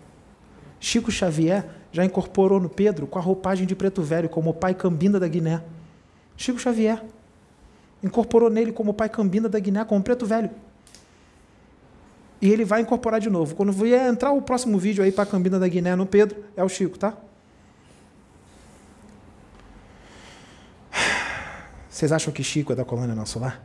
Chico 0.79 1.11
Xavier 1.11 1.65
já 1.93 2.05
incorporou 2.05 2.61
no 2.61 2.69
Pedro 2.69 3.07
com 3.07 3.19
a 3.19 3.23
roupagem 3.23 3.67
de 3.67 3.75
preto 3.75 4.03
velho, 4.03 4.29
como 4.29 4.51
o 4.51 4.55
pai 4.55 4.75
Cambinda 4.75 5.19
da 5.19 5.29
Guiné. 5.29 5.63
Chico 6.37 6.59
Xavier 6.59 7.03
incorporou 8.03 8.51
nele 8.51 8.73
como 8.73 8.91
o 8.91 8.95
pai 8.95 9.09
Cambinda 9.09 9.49
da 9.49 9.59
Guiné, 9.59 9.85
como 9.85 10.03
preto 10.03 10.27
velho. 10.27 10.51
E 12.43 12.51
ele 12.51 12.65
vai 12.65 12.81
incorporar 12.81 13.21
de 13.21 13.31
novo. 13.31 13.55
Quando 13.55 13.71
vier 13.71 14.09
entrar 14.09 14.33
o 14.33 14.43
próximo 14.43 14.77
vídeo 14.77 15.05
aí 15.05 15.13
para 15.13 15.23
a 15.23 15.27
Cambina 15.27 15.61
da 15.61 15.69
Guiné 15.69 15.95
no 15.95 16.05
Pedro, 16.05 16.45
é 16.57 16.65
o 16.65 16.69
Chico, 16.69 16.99
tá? 16.99 17.17
Vocês 21.89 22.11
acham 22.11 22.33
que 22.33 22.43
Chico 22.43 22.73
é 22.73 22.75
da 22.75 22.85
colônia 22.85 23.15
Nosso 23.15 23.39
Lar? 23.39 23.63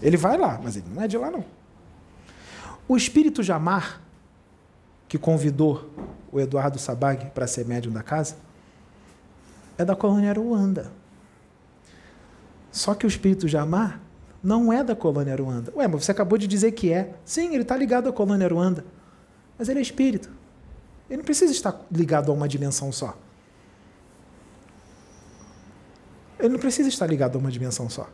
Ele 0.00 0.16
vai 0.16 0.38
lá, 0.38 0.60
mas 0.62 0.76
ele 0.76 0.86
não 0.88 1.02
é 1.02 1.08
de 1.08 1.18
lá, 1.18 1.32
não. 1.32 1.44
O 2.86 2.96
espírito 2.96 3.42
Jamar, 3.42 4.00
que 5.08 5.18
convidou 5.18 5.90
o 6.30 6.38
Eduardo 6.38 6.78
Sabag 6.78 7.30
para 7.30 7.48
ser 7.48 7.66
médium 7.66 7.92
da 7.92 8.04
casa, 8.04 8.36
é 9.76 9.84
da 9.84 9.96
colônia 9.96 10.30
Aruanda. 10.30 10.92
Só 12.70 12.94
que 12.94 13.04
o 13.04 13.08
espírito 13.08 13.48
Jamar 13.48 14.00
não 14.42 14.72
é 14.72 14.84
da 14.84 14.94
colônia 14.94 15.32
Aruanda. 15.32 15.72
Ué, 15.76 15.86
mas 15.88 16.04
você 16.04 16.12
acabou 16.12 16.38
de 16.38 16.46
dizer 16.46 16.72
que 16.72 16.92
é. 16.92 17.14
Sim, 17.24 17.54
ele 17.54 17.62
está 17.62 17.76
ligado 17.76 18.08
à 18.08 18.12
colônia 18.12 18.46
Aruanda. 18.46 18.84
Mas 19.58 19.68
ele 19.68 19.80
é 19.80 19.82
espírito. 19.82 20.30
Ele 21.08 21.18
não 21.18 21.24
precisa 21.24 21.52
estar 21.52 21.80
ligado 21.90 22.30
a 22.30 22.34
uma 22.34 22.46
dimensão 22.46 22.92
só. 22.92 23.16
Ele 26.38 26.50
não 26.50 26.58
precisa 26.58 26.88
estar 26.88 27.06
ligado 27.06 27.36
a 27.36 27.38
uma 27.38 27.50
dimensão 27.50 27.90
só. 27.90 28.08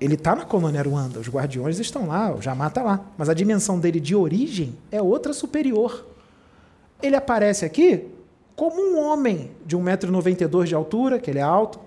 Ele 0.00 0.14
está 0.14 0.34
na 0.34 0.44
colônia 0.44 0.80
Aruanda, 0.80 1.18
os 1.18 1.28
guardiões 1.28 1.78
estão 1.78 2.06
lá, 2.06 2.34
o 2.34 2.40
Jamá 2.40 2.68
está 2.68 2.82
lá. 2.82 3.04
Mas 3.16 3.28
a 3.28 3.34
dimensão 3.34 3.78
dele 3.78 4.00
de 4.00 4.14
origem 4.14 4.76
é 4.90 5.00
outra 5.00 5.32
superior. 5.32 6.04
Ele 7.00 7.14
aparece 7.14 7.64
aqui 7.64 8.08
como 8.56 8.80
um 8.80 8.98
homem 8.98 9.52
de 9.64 9.76
1,92m 9.76 10.64
de 10.64 10.74
altura, 10.74 11.18
que 11.20 11.30
ele 11.30 11.38
é 11.38 11.42
alto. 11.42 11.78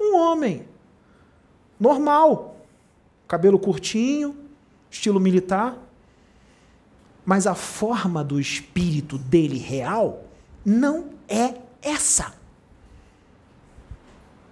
Um 0.00 0.16
homem 0.16 0.64
normal, 1.78 2.56
cabelo 3.28 3.58
curtinho, 3.58 4.36
estilo 4.90 5.20
militar. 5.20 5.76
Mas 7.24 7.46
a 7.46 7.54
forma 7.54 8.22
do 8.22 8.40
espírito 8.40 9.18
dele 9.18 9.58
real 9.58 10.24
não 10.64 11.10
é 11.28 11.54
essa. 11.82 12.34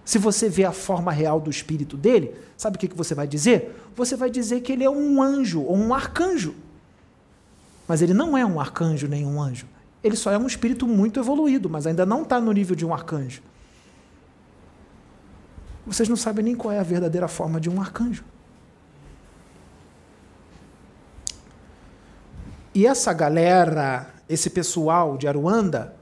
Se 0.05 0.19
você 0.19 0.49
vê 0.49 0.65
a 0.65 0.73
forma 0.73 1.11
real 1.11 1.41
do 1.41 1.51
espírito 1.51 1.97
dele, 1.97 2.35
sabe 2.57 2.77
o 2.77 2.79
que 2.79 2.89
você 2.95 3.15
vai 3.15 3.27
dizer? 3.27 3.75
Você 3.97 4.17
vai 4.17 4.29
dizer 4.29 4.61
que 4.61 4.73
ele 4.73 4.85
é 4.85 4.91
um 4.91 5.23
anjo 5.23 5.63
ou 5.63 5.77
um 5.77 5.95
arcanjo. 5.95 6.55
Mas 7.89 8.03
ele 8.03 8.13
não 8.13 8.37
é 8.37 8.45
um 8.45 8.61
arcanjo 8.61 9.07
nem 9.07 9.25
um 9.25 9.41
anjo. 9.41 9.67
Ele 10.03 10.17
só 10.17 10.31
é 10.31 10.37
um 10.37 10.47
espírito 10.47 10.87
muito 10.87 11.19
evoluído, 11.19 11.71
mas 11.71 11.87
ainda 11.87 12.05
não 12.05 12.23
está 12.23 12.39
no 12.41 12.53
nível 12.53 12.77
de 12.77 12.85
um 12.85 12.93
arcanjo. 12.93 13.41
Vocês 15.87 16.09
não 16.09 16.17
sabem 16.17 16.45
nem 16.45 16.55
qual 16.55 16.73
é 16.73 16.79
a 16.79 16.83
verdadeira 16.83 17.29
forma 17.29 17.61
de 17.61 17.69
um 17.69 17.81
arcanjo. 17.81 18.25
E 22.75 22.87
essa 22.87 23.13
galera, 23.13 24.13
esse 24.29 24.51
pessoal 24.51 25.17
de 25.17 25.29
Aruanda, 25.29 25.95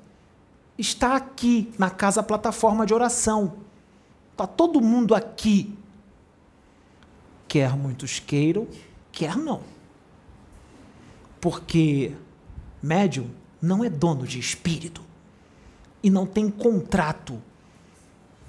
está 0.79 1.17
aqui 1.17 1.73
na 1.79 1.91
casa 1.91 2.23
plataforma 2.23 2.87
de 2.87 2.95
oração. 2.95 3.55
Está 4.31 4.47
todo 4.47 4.81
mundo 4.81 5.15
aqui. 5.15 5.77
Quer 7.47 7.77
muitos 7.77 8.19
queiram, 8.19 8.67
quer 9.11 9.37
não. 9.37 9.61
Porque 11.41 12.15
médium 12.83 13.29
não 13.61 13.85
é 13.85 13.91
dono 13.91 14.27
de 14.27 14.39
espírito 14.39 15.03
e 16.03 16.09
não 16.09 16.25
tem 16.25 16.49
contrato 16.49 17.41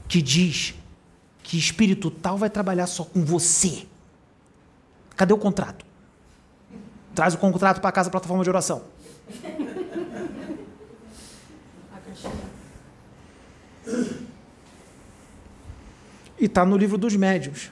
que 0.07 0.21
diz 0.21 0.75
que 1.43 1.57
espírito 1.57 2.09
tal 2.09 2.37
vai 2.37 2.49
trabalhar 2.49 2.87
só 2.87 3.03
com 3.03 3.23
você. 3.23 3.85
Cadê 5.15 5.33
o 5.33 5.37
contrato? 5.37 5.85
Traz 7.13 7.35
o 7.35 7.37
contrato 7.37 7.79
para 7.81 7.91
casa, 7.91 8.09
plataforma 8.09 8.43
de 8.43 8.49
oração. 8.49 8.81
E 16.39 16.45
está 16.45 16.65
no 16.65 16.75
livro 16.75 16.97
dos 16.97 17.15
médios. 17.15 17.69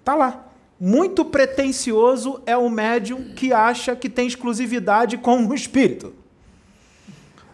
Está 0.00 0.14
lá. 0.14 0.48
Muito 0.78 1.24
pretensioso 1.24 2.42
é 2.44 2.56
o 2.56 2.68
médium 2.68 3.32
que 3.34 3.52
acha 3.52 3.94
que 3.94 4.08
tem 4.08 4.26
exclusividade 4.26 5.16
com 5.16 5.46
o 5.46 5.54
espírito. 5.54 6.12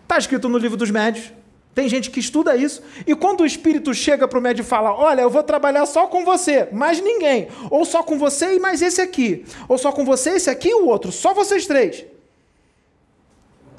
Está 0.03 0.17
escrito 0.17 0.49
no 0.49 0.57
livro 0.57 0.77
dos 0.77 0.91
médios. 0.91 1.31
Tem 1.79 1.89
gente 1.89 2.11
que 2.11 2.19
estuda 2.19 2.57
isso 2.57 2.83
e 3.07 3.15
quando 3.15 3.43
o 3.43 3.47
espírito 3.47 3.95
chega 3.95 4.27
para 4.27 4.37
o 4.37 4.43
médium 4.43 4.65
e 4.65 4.67
fala: 4.67 4.93
Olha, 4.93 5.21
eu 5.21 5.31
vou 5.31 5.45
trabalhar 5.45 5.87
só 5.87 6.09
com 6.09 6.25
você, 6.25 6.69
mais 6.73 7.01
ninguém. 7.01 7.47
Ou 7.71 7.85
só 7.85 8.03
com 8.03 8.19
você 8.19 8.57
e 8.57 8.59
mais 8.59 8.83
esse 8.83 9.01
aqui. 9.01 9.47
Ou 9.69 9.79
só 9.79 9.93
com 9.93 10.05
você, 10.05 10.31
esse 10.31 10.51
aqui 10.51 10.71
e 10.71 10.75
o 10.75 10.87
outro. 10.87 11.13
Só 11.13 11.33
vocês 11.33 11.69
três. 11.69 12.05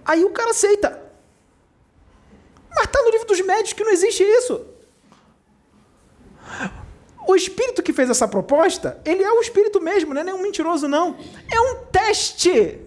Aí 0.05 0.23
o 0.23 0.30
cara 0.30 0.51
aceita. 0.51 1.11
Mas 2.73 2.85
está 2.85 3.01
no 3.01 3.09
livro 3.09 3.27
dos 3.27 3.41
médios 3.41 3.73
que 3.73 3.84
não 3.84 3.91
existe 3.91 4.23
isso. 4.23 4.65
O 7.27 7.35
espírito 7.35 7.84
que 7.84 7.91
fez 7.91 8.09
essa 8.09 8.30
proposta, 8.30 9.01
ele 9.03 9.23
é 9.23 9.31
o 9.34 9.41
espírito 9.41 9.81
mesmo, 9.81 10.13
não 10.13 10.21
é 10.21 10.23
nenhum 10.23 10.41
mentiroso, 10.41 10.88
não. 10.88 11.17
É 11.51 11.59
um 11.59 11.84
teste. 11.91 12.80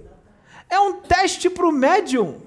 É 0.70 0.80
um 0.80 1.02
teste 1.02 1.51
para 1.51 1.66
o 1.66 1.70
médium 1.70 2.40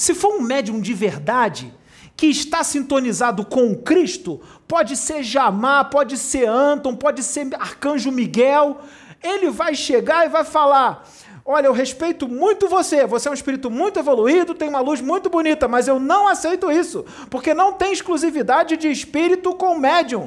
se 0.00 0.14
for 0.14 0.32
um 0.32 0.40
médium 0.40 0.80
de 0.80 0.94
verdade, 0.94 1.70
que 2.16 2.24
está 2.24 2.64
sintonizado 2.64 3.44
com 3.44 3.74
Cristo, 3.74 4.40
pode 4.66 4.96
ser 4.96 5.22
Jamá, 5.22 5.84
pode 5.84 6.16
ser 6.16 6.48
Anton, 6.48 6.96
pode 6.96 7.22
ser 7.22 7.54
Arcanjo 7.54 8.10
Miguel, 8.10 8.80
ele 9.22 9.50
vai 9.50 9.74
chegar 9.74 10.24
e 10.24 10.30
vai 10.30 10.42
falar: 10.42 11.06
Olha, 11.44 11.66
eu 11.66 11.74
respeito 11.74 12.26
muito 12.26 12.66
você, 12.66 13.06
você 13.06 13.28
é 13.28 13.30
um 13.30 13.34
espírito 13.34 13.70
muito 13.70 13.98
evoluído, 13.98 14.54
tem 14.54 14.70
uma 14.70 14.80
luz 14.80 15.02
muito 15.02 15.28
bonita, 15.28 15.68
mas 15.68 15.86
eu 15.86 16.00
não 16.00 16.26
aceito 16.26 16.72
isso, 16.72 17.04
porque 17.28 17.52
não 17.52 17.74
tem 17.74 17.92
exclusividade 17.92 18.78
de 18.78 18.90
espírito 18.90 19.54
com 19.54 19.78
médium. 19.78 20.24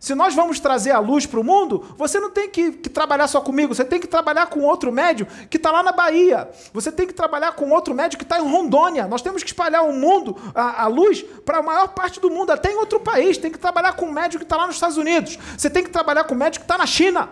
Se 0.00 0.14
nós 0.14 0.32
vamos 0.32 0.60
trazer 0.60 0.92
a 0.92 1.00
luz 1.00 1.26
para 1.26 1.40
o 1.40 1.44
mundo, 1.44 1.84
você 1.96 2.20
não 2.20 2.30
tem 2.30 2.48
que, 2.48 2.70
que, 2.70 2.88
trabalhar 2.88 3.26
só 3.26 3.40
comigo, 3.40 3.74
você 3.74 3.84
tem 3.84 3.98
que 3.98 4.06
trabalhar 4.06 4.46
com 4.46 4.60
outro 4.60 4.92
médio 4.92 5.26
que 5.50 5.56
está 5.56 5.72
lá 5.72 5.82
na 5.82 5.90
Bahia. 5.90 6.48
Você 6.72 6.92
tem 6.92 7.04
que 7.04 7.12
trabalhar 7.12 7.52
com 7.52 7.68
outro 7.70 7.92
médio 7.92 8.16
que 8.16 8.24
está 8.24 8.38
em 8.38 8.48
Rondônia. 8.48 9.08
Nós 9.08 9.22
temos 9.22 9.42
que 9.42 9.48
espalhar 9.48 9.84
o 9.84 9.92
mundo, 9.92 10.36
a, 10.54 10.84
a 10.84 10.86
luz, 10.86 11.22
para 11.44 11.58
a 11.58 11.62
maior 11.62 11.88
parte 11.88 12.20
do 12.20 12.30
mundo, 12.30 12.52
até 12.52 12.70
em 12.70 12.76
outro 12.76 13.00
país. 13.00 13.36
Tem 13.38 13.50
que 13.50 13.58
trabalhar 13.58 13.94
com 13.94 14.06
um 14.06 14.12
médio 14.12 14.38
que 14.38 14.44
está 14.44 14.56
lá 14.56 14.66
nos 14.66 14.76
Estados 14.76 14.96
Unidos. 14.96 15.36
Você 15.56 15.68
tem 15.68 15.82
que 15.82 15.90
trabalhar 15.90 16.22
com 16.24 16.34
um 16.34 16.38
médio 16.38 16.60
que 16.60 16.64
está 16.64 16.78
na 16.78 16.86
China. 16.86 17.30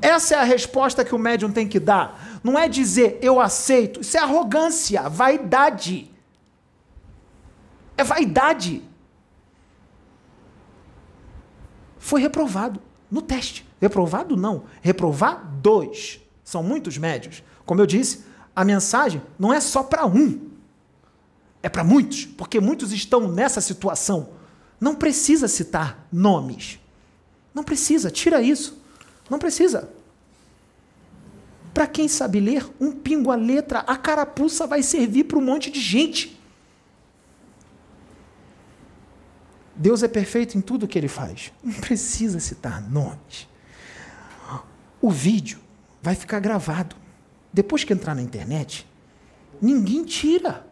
Essa 0.00 0.36
é 0.36 0.38
a 0.38 0.44
resposta 0.44 1.04
que 1.04 1.14
o 1.14 1.18
médium 1.18 1.52
tem 1.52 1.68
que 1.68 1.78
dar. 1.78 2.40
Não 2.42 2.58
é 2.58 2.68
dizer 2.68 3.18
eu 3.20 3.38
aceito. 3.38 4.00
Isso 4.00 4.16
é 4.16 4.20
arrogância, 4.20 5.10
vaidade. 5.10 6.10
É 7.98 8.02
vaidade. 8.02 8.87
Foi 12.08 12.22
reprovado 12.22 12.80
no 13.10 13.20
teste. 13.20 13.66
Reprovado 13.78 14.34
não, 14.34 14.64
reprovados. 14.80 16.18
São 16.42 16.62
muitos 16.62 16.96
médios. 16.96 17.42
Como 17.66 17.82
eu 17.82 17.86
disse, 17.86 18.24
a 18.56 18.64
mensagem 18.64 19.20
não 19.38 19.52
é 19.52 19.60
só 19.60 19.82
para 19.82 20.06
um, 20.06 20.48
é 21.62 21.68
para 21.68 21.84
muitos, 21.84 22.24
porque 22.24 22.60
muitos 22.60 22.92
estão 22.92 23.28
nessa 23.28 23.60
situação. 23.60 24.30
Não 24.80 24.94
precisa 24.94 25.46
citar 25.46 26.08
nomes. 26.10 26.78
Não 27.52 27.62
precisa, 27.62 28.10
tira 28.10 28.40
isso. 28.40 28.78
Não 29.28 29.38
precisa. 29.38 29.90
Para 31.74 31.86
quem 31.86 32.08
sabe 32.08 32.40
ler, 32.40 32.66
um 32.80 32.90
pingo 32.90 33.30
a 33.30 33.36
letra, 33.36 33.80
a 33.80 33.96
carapuça 33.98 34.66
vai 34.66 34.82
servir 34.82 35.24
para 35.24 35.38
um 35.38 35.42
monte 35.42 35.70
de 35.70 35.80
gente. 35.80 36.37
Deus 39.78 40.02
é 40.02 40.08
perfeito 40.08 40.58
em 40.58 40.60
tudo 40.60 40.88
que 40.88 40.98
ele 40.98 41.06
faz. 41.06 41.52
Não 41.62 41.72
precisa 41.74 42.40
citar 42.40 42.82
nomes. 42.90 43.48
O 45.00 45.08
vídeo 45.08 45.60
vai 46.02 46.16
ficar 46.16 46.40
gravado. 46.40 46.96
Depois 47.52 47.84
que 47.84 47.92
entrar 47.92 48.12
na 48.16 48.20
internet, 48.20 48.84
ninguém 49.62 50.04
tira. 50.04 50.66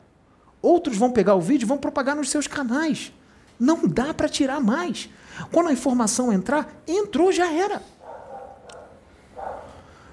Outros 0.60 0.96
vão 0.96 1.12
pegar 1.12 1.36
o 1.36 1.40
vídeo 1.40 1.64
e 1.64 1.68
vão 1.68 1.78
propagar 1.78 2.16
nos 2.16 2.30
seus 2.30 2.48
canais. 2.48 3.12
Não 3.58 3.86
dá 3.86 4.12
para 4.12 4.28
tirar 4.28 4.60
mais. 4.60 5.08
Quando 5.52 5.68
a 5.68 5.72
informação 5.72 6.32
entrar, 6.32 6.82
entrou, 6.86 7.30
já 7.30 7.50
era. 7.52 7.80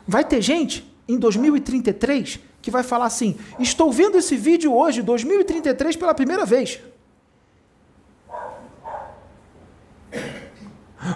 Vai 0.07 0.23
ter 0.23 0.41
gente 0.41 0.87
em 1.07 1.17
2033 1.17 2.39
que 2.61 2.69
vai 2.69 2.83
falar 2.83 3.05
assim: 3.05 3.37
estou 3.59 3.91
vendo 3.91 4.19
esse 4.19 4.37
vídeo 4.37 4.71
hoje, 4.71 5.01
2033, 5.01 5.95
pela 5.95 6.13
primeira 6.13 6.45
vez. 6.45 6.79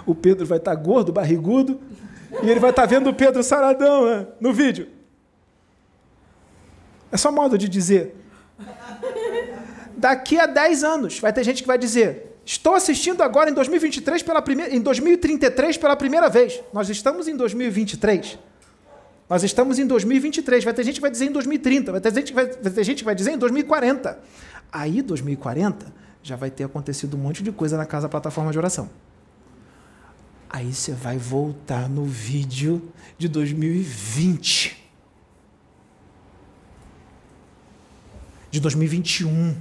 O 0.06 0.14
Pedro 0.14 0.46
vai 0.46 0.58
estar 0.58 0.74
gordo, 0.74 1.12
barrigudo, 1.12 1.80
e 2.42 2.50
ele 2.50 2.60
vai 2.60 2.70
estar 2.70 2.86
vendo 2.86 3.10
o 3.10 3.14
Pedro 3.14 3.42
saradão 3.42 4.06
né, 4.06 4.26
no 4.40 4.52
vídeo. 4.52 4.88
É 7.10 7.16
só 7.16 7.32
modo 7.32 7.56
de 7.56 7.68
dizer. 7.68 8.14
Daqui 9.96 10.38
a 10.38 10.46
10 10.46 10.84
anos, 10.84 11.18
vai 11.18 11.32
ter 11.32 11.42
gente 11.42 11.62
que 11.62 11.66
vai 11.66 11.78
dizer: 11.78 12.38
Estou 12.44 12.74
assistindo 12.74 13.22
agora 13.22 13.50
em 13.50 13.52
2023 13.52 14.22
pela 14.22 14.40
primeira, 14.40 14.74
em 14.74 14.80
2033 14.80 15.76
pela 15.76 15.94
primeira 15.96 16.30
vez. 16.30 16.62
Nós 16.72 16.88
estamos 16.88 17.28
em 17.28 17.36
2023. 17.36 18.38
Nós 19.28 19.42
estamos 19.42 19.78
em 19.78 19.86
2023. 19.86 20.64
Vai 20.64 20.72
ter 20.72 20.82
gente 20.82 20.94
que 20.94 21.00
vai 21.02 21.10
dizer 21.10 21.26
em 21.26 21.32
2030. 21.32 21.92
Vai 21.92 22.00
ter 22.00 22.14
gente 22.14 22.28
que 22.28 22.34
vai, 22.34 22.46
vai, 22.46 22.72
ter 22.72 22.84
gente 22.84 22.98
que 22.98 23.04
vai 23.04 23.14
dizer 23.14 23.32
em 23.32 23.36
2040. 23.38 24.18
Aí, 24.72 25.02
2040, 25.02 25.92
já 26.22 26.36
vai 26.36 26.50
ter 26.50 26.64
acontecido 26.64 27.18
um 27.18 27.20
monte 27.20 27.42
de 27.42 27.52
coisa 27.52 27.76
na 27.76 27.84
casa 27.84 28.08
plataforma 28.08 28.50
de 28.50 28.56
oração. 28.56 28.88
Aí 30.50 30.72
você 30.72 30.92
vai 30.92 31.18
voltar 31.18 31.88
no 31.88 32.04
vídeo 32.04 32.90
de 33.18 33.28
2020. 33.28 34.76
De 38.50 38.58
2021. 38.58 39.54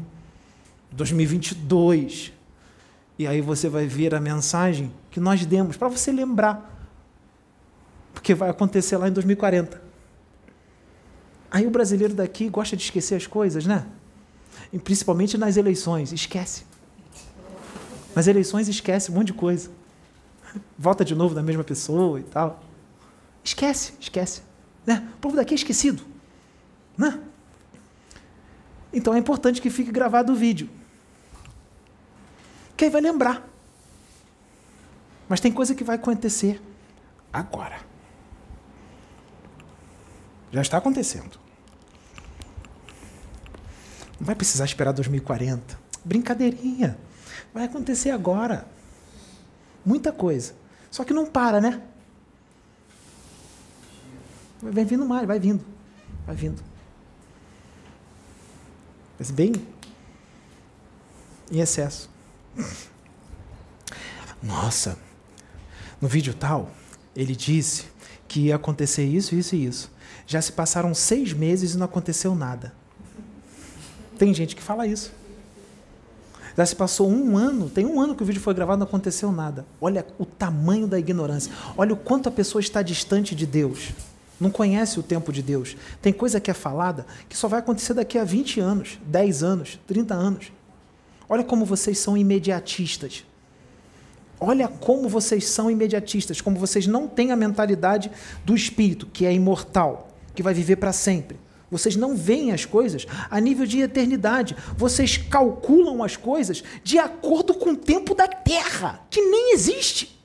2022. 0.91 2.31
E 3.19 3.27
aí 3.27 3.41
você 3.41 3.67
vai 3.67 3.85
ver 3.85 4.15
a 4.15 4.21
mensagem 4.21 4.93
que 5.11 5.19
nós 5.19 5.45
demos 5.45 5.75
para 5.75 5.89
você 5.89 6.11
lembrar. 6.11 6.73
Porque 8.13 8.33
vai 8.33 8.49
acontecer 8.49 8.95
lá 8.95 9.09
em 9.09 9.11
2040. 9.11 9.81
Aí 11.51 11.67
o 11.67 11.69
brasileiro 11.69 12.13
daqui 12.13 12.47
gosta 12.47 12.77
de 12.77 12.83
esquecer 12.83 13.15
as 13.15 13.27
coisas, 13.27 13.65
né? 13.65 13.85
E 14.71 14.79
principalmente 14.79 15.37
nas 15.37 15.57
eleições, 15.57 16.13
esquece. 16.13 16.63
Nas 18.15 18.27
eleições 18.27 18.69
esquece 18.69 19.11
um 19.11 19.15
monte 19.15 19.27
de 19.27 19.33
coisa 19.33 19.69
volta 20.77 21.03
de 21.03 21.15
novo 21.15 21.33
da 21.33 21.43
mesma 21.43 21.63
pessoa 21.63 22.19
e 22.19 22.23
tal. 22.23 22.63
Esquece, 23.43 23.93
esquece. 23.99 24.41
Né? 24.85 25.07
O 25.15 25.17
povo 25.17 25.35
daqui 25.35 25.53
é 25.53 25.55
esquecido. 25.55 26.03
Né? 26.97 27.19
Então 28.91 29.13
é 29.13 29.17
importante 29.17 29.61
que 29.61 29.69
fique 29.69 29.91
gravado 29.91 30.33
o 30.33 30.35
vídeo. 30.35 30.69
Que 32.75 32.85
aí 32.85 32.91
vai 32.91 33.01
lembrar. 33.01 33.47
Mas 35.27 35.39
tem 35.39 35.51
coisa 35.51 35.75
que 35.75 35.83
vai 35.83 35.95
acontecer 35.95 36.61
agora. 37.31 37.79
Já 40.51 40.61
está 40.61 40.77
acontecendo. 40.77 41.37
Não 44.19 44.25
vai 44.25 44.35
precisar 44.35 44.65
esperar 44.65 44.93
2040. 44.93 45.77
Brincadeirinha. 46.03 46.97
Vai 47.53 47.65
acontecer 47.65 48.11
agora 48.11 48.67
muita 49.87 50.11
coisa. 50.11 50.53
Só 50.91 51.05
que 51.05 51.13
não 51.13 51.25
para, 51.25 51.61
né? 51.61 51.81
Vai 54.61 54.83
vindo 54.83 55.05
mais, 55.05 55.25
vai 55.25 55.39
vindo. 55.39 55.63
Vai 56.25 56.35
vindo. 56.35 56.61
Mas 59.17 59.31
bem 59.31 59.53
em 61.49 61.59
excesso. 61.59 62.09
Nossa, 64.43 64.97
no 66.01 66.07
vídeo 66.07 66.33
tal, 66.33 66.69
ele 67.15 67.35
disse 67.35 67.85
que 68.27 68.41
ia 68.47 68.55
acontecer 68.57 69.05
isso, 69.05 69.35
isso 69.35 69.55
e 69.55 69.65
isso. 69.65 69.91
Já 70.25 70.41
se 70.41 70.51
passaram 70.51 70.93
seis 70.93 71.31
meses 71.31 71.73
e 71.73 71.77
não 71.77 71.85
aconteceu 71.85 72.35
nada. 72.35 72.73
Tem 74.17 74.33
gente 74.33 74.55
que 74.55 74.61
fala 74.61 74.85
isso. 74.85 75.13
Já 76.57 76.65
se 76.65 76.75
passou 76.75 77.07
um 77.07 77.37
ano, 77.37 77.69
tem 77.69 77.85
um 77.85 78.01
ano 78.01 78.15
que 78.15 78.23
o 78.23 78.25
vídeo 78.25 78.41
foi 78.41 78.51
gravado, 78.55 78.79
não 78.79 78.87
aconteceu 78.87 79.31
nada. 79.31 79.63
Olha 79.79 80.03
o 80.17 80.25
tamanho 80.25 80.87
da 80.87 80.97
ignorância. 80.97 81.53
Olha 81.77 81.93
o 81.93 81.97
quanto 81.97 82.29
a 82.29 82.31
pessoa 82.31 82.59
está 82.59 82.81
distante 82.81 83.35
de 83.35 83.45
Deus. 83.45 83.91
Não 84.39 84.49
conhece 84.49 84.99
o 84.99 85.03
tempo 85.03 85.31
de 85.31 85.43
Deus. 85.43 85.77
Tem 86.01 86.11
coisa 86.11 86.39
que 86.39 86.49
é 86.49 86.55
falada 86.55 87.05
que 87.29 87.37
só 87.37 87.47
vai 87.47 87.59
acontecer 87.59 87.93
daqui 87.93 88.17
a 88.17 88.23
20 88.23 88.59
anos, 88.59 88.99
10 89.05 89.43
anos, 89.43 89.79
30 89.85 90.15
anos. 90.15 90.51
Olha 91.29 91.43
como 91.43 91.63
vocês 91.63 91.99
são 91.99 92.17
imediatistas. 92.17 93.23
Olha 94.39 94.67
como 94.67 95.07
vocês 95.07 95.45
são 95.45 95.69
imediatistas, 95.69 96.41
como 96.41 96.57
vocês 96.57 96.87
não 96.87 97.07
têm 97.07 97.31
a 97.31 97.35
mentalidade 97.35 98.09
do 98.43 98.55
espírito, 98.55 99.05
que 99.05 99.27
é 99.27 99.33
imortal, 99.33 100.07
que 100.33 100.41
vai 100.41 100.55
viver 100.55 100.77
para 100.77 100.91
sempre. 100.91 101.37
Vocês 101.69 101.97
não 101.97 102.15
veem 102.15 102.53
as 102.53 102.65
coisas 102.65 103.05
a 103.29 103.39
nível 103.41 103.65
de 103.65 103.81
eternidade. 103.81 104.55
Vocês 104.77 105.17
calculam 105.17 106.01
as 106.01 106.15
coisas 106.15 106.63
de 106.83 106.97
acordo 106.97 107.53
com 107.53 107.71
o 107.71 107.77
tempo 107.77 108.15
da 108.15 108.27
Terra, 108.27 109.05
que 109.09 109.21
nem 109.21 109.53
existe. 109.53 110.17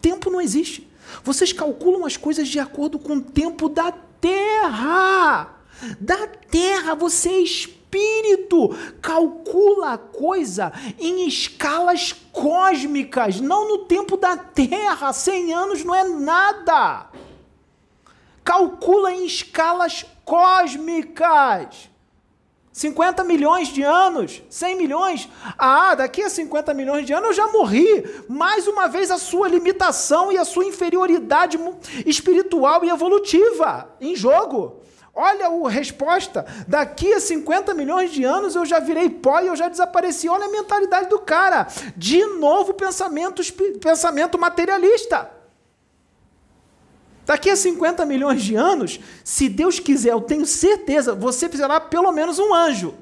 Tempo 0.00 0.30
não 0.30 0.40
existe. 0.40 0.88
Vocês 1.24 1.52
calculam 1.52 2.06
as 2.06 2.16
coisas 2.16 2.46
de 2.48 2.60
acordo 2.60 2.98
com 2.98 3.16
o 3.16 3.20
tempo 3.20 3.68
da 3.68 3.90
Terra. 4.20 5.56
Da 5.98 6.26
Terra, 6.26 6.94
você 6.94 7.30
é 7.30 7.40
espírito. 7.40 8.76
Calcula 9.02 9.94
a 9.94 9.98
coisa 9.98 10.72
em 11.00 11.26
escalas 11.26 12.14
cósmicas, 12.30 13.40
não 13.40 13.68
no 13.68 13.78
tempo 13.86 14.16
da 14.16 14.36
Terra. 14.36 15.12
100 15.12 15.52
anos 15.52 15.84
não 15.84 15.94
é 15.94 16.04
nada 16.04 17.10
calcula 18.44 19.12
em 19.12 19.24
escalas 19.24 20.04
cósmicas. 20.24 21.90
50 22.74 23.22
milhões 23.22 23.68
de 23.68 23.84
anos, 23.84 24.42
100 24.50 24.76
milhões. 24.76 25.28
Ah, 25.56 25.94
daqui 25.94 26.22
a 26.22 26.28
50 26.28 26.74
milhões 26.74 27.06
de 27.06 27.12
anos 27.12 27.28
eu 27.28 27.32
já 27.34 27.46
morri. 27.46 28.04
Mais 28.28 28.66
uma 28.66 28.88
vez 28.88 29.12
a 29.12 29.16
sua 29.16 29.46
limitação 29.46 30.32
e 30.32 30.36
a 30.36 30.44
sua 30.44 30.64
inferioridade 30.64 31.56
espiritual 32.04 32.84
e 32.84 32.90
evolutiva 32.90 33.88
em 34.00 34.16
jogo. 34.16 34.82
Olha 35.14 35.46
a 35.46 35.70
resposta. 35.70 36.44
Daqui 36.66 37.12
a 37.12 37.20
50 37.20 37.72
milhões 37.74 38.10
de 38.10 38.24
anos 38.24 38.56
eu 38.56 38.66
já 38.66 38.80
virei 38.80 39.08
pó 39.08 39.40
e 39.40 39.46
eu 39.46 39.54
já 39.54 39.68
desapareci. 39.68 40.28
Olha 40.28 40.46
a 40.46 40.50
mentalidade 40.50 41.08
do 41.08 41.20
cara. 41.20 41.68
De 41.96 42.26
novo, 42.26 42.74
pensamento, 42.74 43.40
pensamento 43.80 44.36
materialista. 44.36 45.30
Daqui 47.26 47.48
a 47.48 47.56
50 47.56 48.04
milhões 48.04 48.42
de 48.42 48.54
anos, 48.54 49.00
se 49.22 49.48
Deus 49.48 49.78
quiser, 49.78 50.12
eu 50.12 50.20
tenho 50.20 50.44
certeza, 50.44 51.14
você 51.14 51.48
será 51.48 51.80
pelo 51.80 52.12
menos 52.12 52.38
um 52.38 52.52
anjo. 52.52 52.94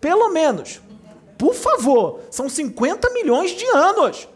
Pelo 0.00 0.28
menos. 0.30 0.80
Por 1.36 1.54
favor, 1.54 2.20
são 2.30 2.48
50 2.48 3.10
milhões 3.10 3.52
de 3.52 3.64
anos. 3.66 4.28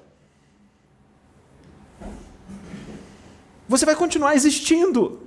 Você 3.68 3.86
vai 3.86 3.94
continuar 3.94 4.34
existindo. 4.34 5.20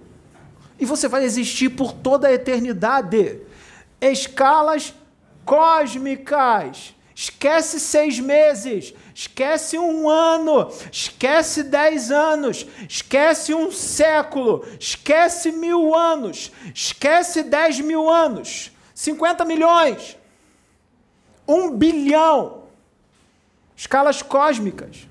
E 0.79 0.85
você 0.85 1.07
vai 1.07 1.23
existir 1.23 1.69
por 1.69 1.93
toda 1.93 2.27
a 2.27 2.33
eternidade. 2.33 3.41
Escalas 4.01 4.93
cósmicas. 5.45 6.93
Esquece 7.15 7.79
seis 7.79 8.19
meses, 8.19 8.93
esquece 9.15 9.79
um 9.79 10.09
ano, 10.09 10.69
esquece 10.91 11.63
dez 11.63 12.11
anos, 12.11 12.67
esquece 12.87 13.55
um 13.55 13.71
século, 13.71 14.63
esquece 14.77 15.51
mil 15.51 15.95
anos, 15.95 16.51
esquece 16.73 17.41
dez 17.41 17.79
mil 17.79 18.09
anos, 18.09 18.71
cinquenta 18.93 19.45
milhões, 19.45 20.17
um 21.47 21.71
bilhão. 21.71 22.63
escalas 23.75 24.21
cósmicas. 24.21 25.07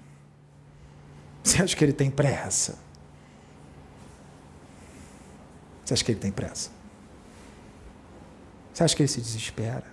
Você 1.43 1.63
acha 1.63 1.77
que 1.77 1.85
ele 1.85 1.93
tem 1.93 2.11
pressa? 2.11 2.79
Você 5.85 5.95
acha 5.95 6.05
que 6.05 6.13
ele 6.13 6.21
tem 6.21 6.33
pressa? 6.33 6.71
Você 8.73 8.85
acha 8.85 8.97
que 8.97 9.03
ele 9.03 9.09
se 9.09 9.21
desespera? 9.21 9.85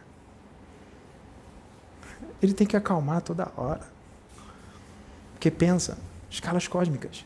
Ele 2.41 2.53
tem 2.53 2.65
que 2.65 2.77
acalmar 2.77 3.21
toda 3.21 3.51
hora. 3.55 4.00
Porque 5.41 5.49
pensa, 5.49 5.97
escalas 6.29 6.67
cósmicas. 6.67 7.25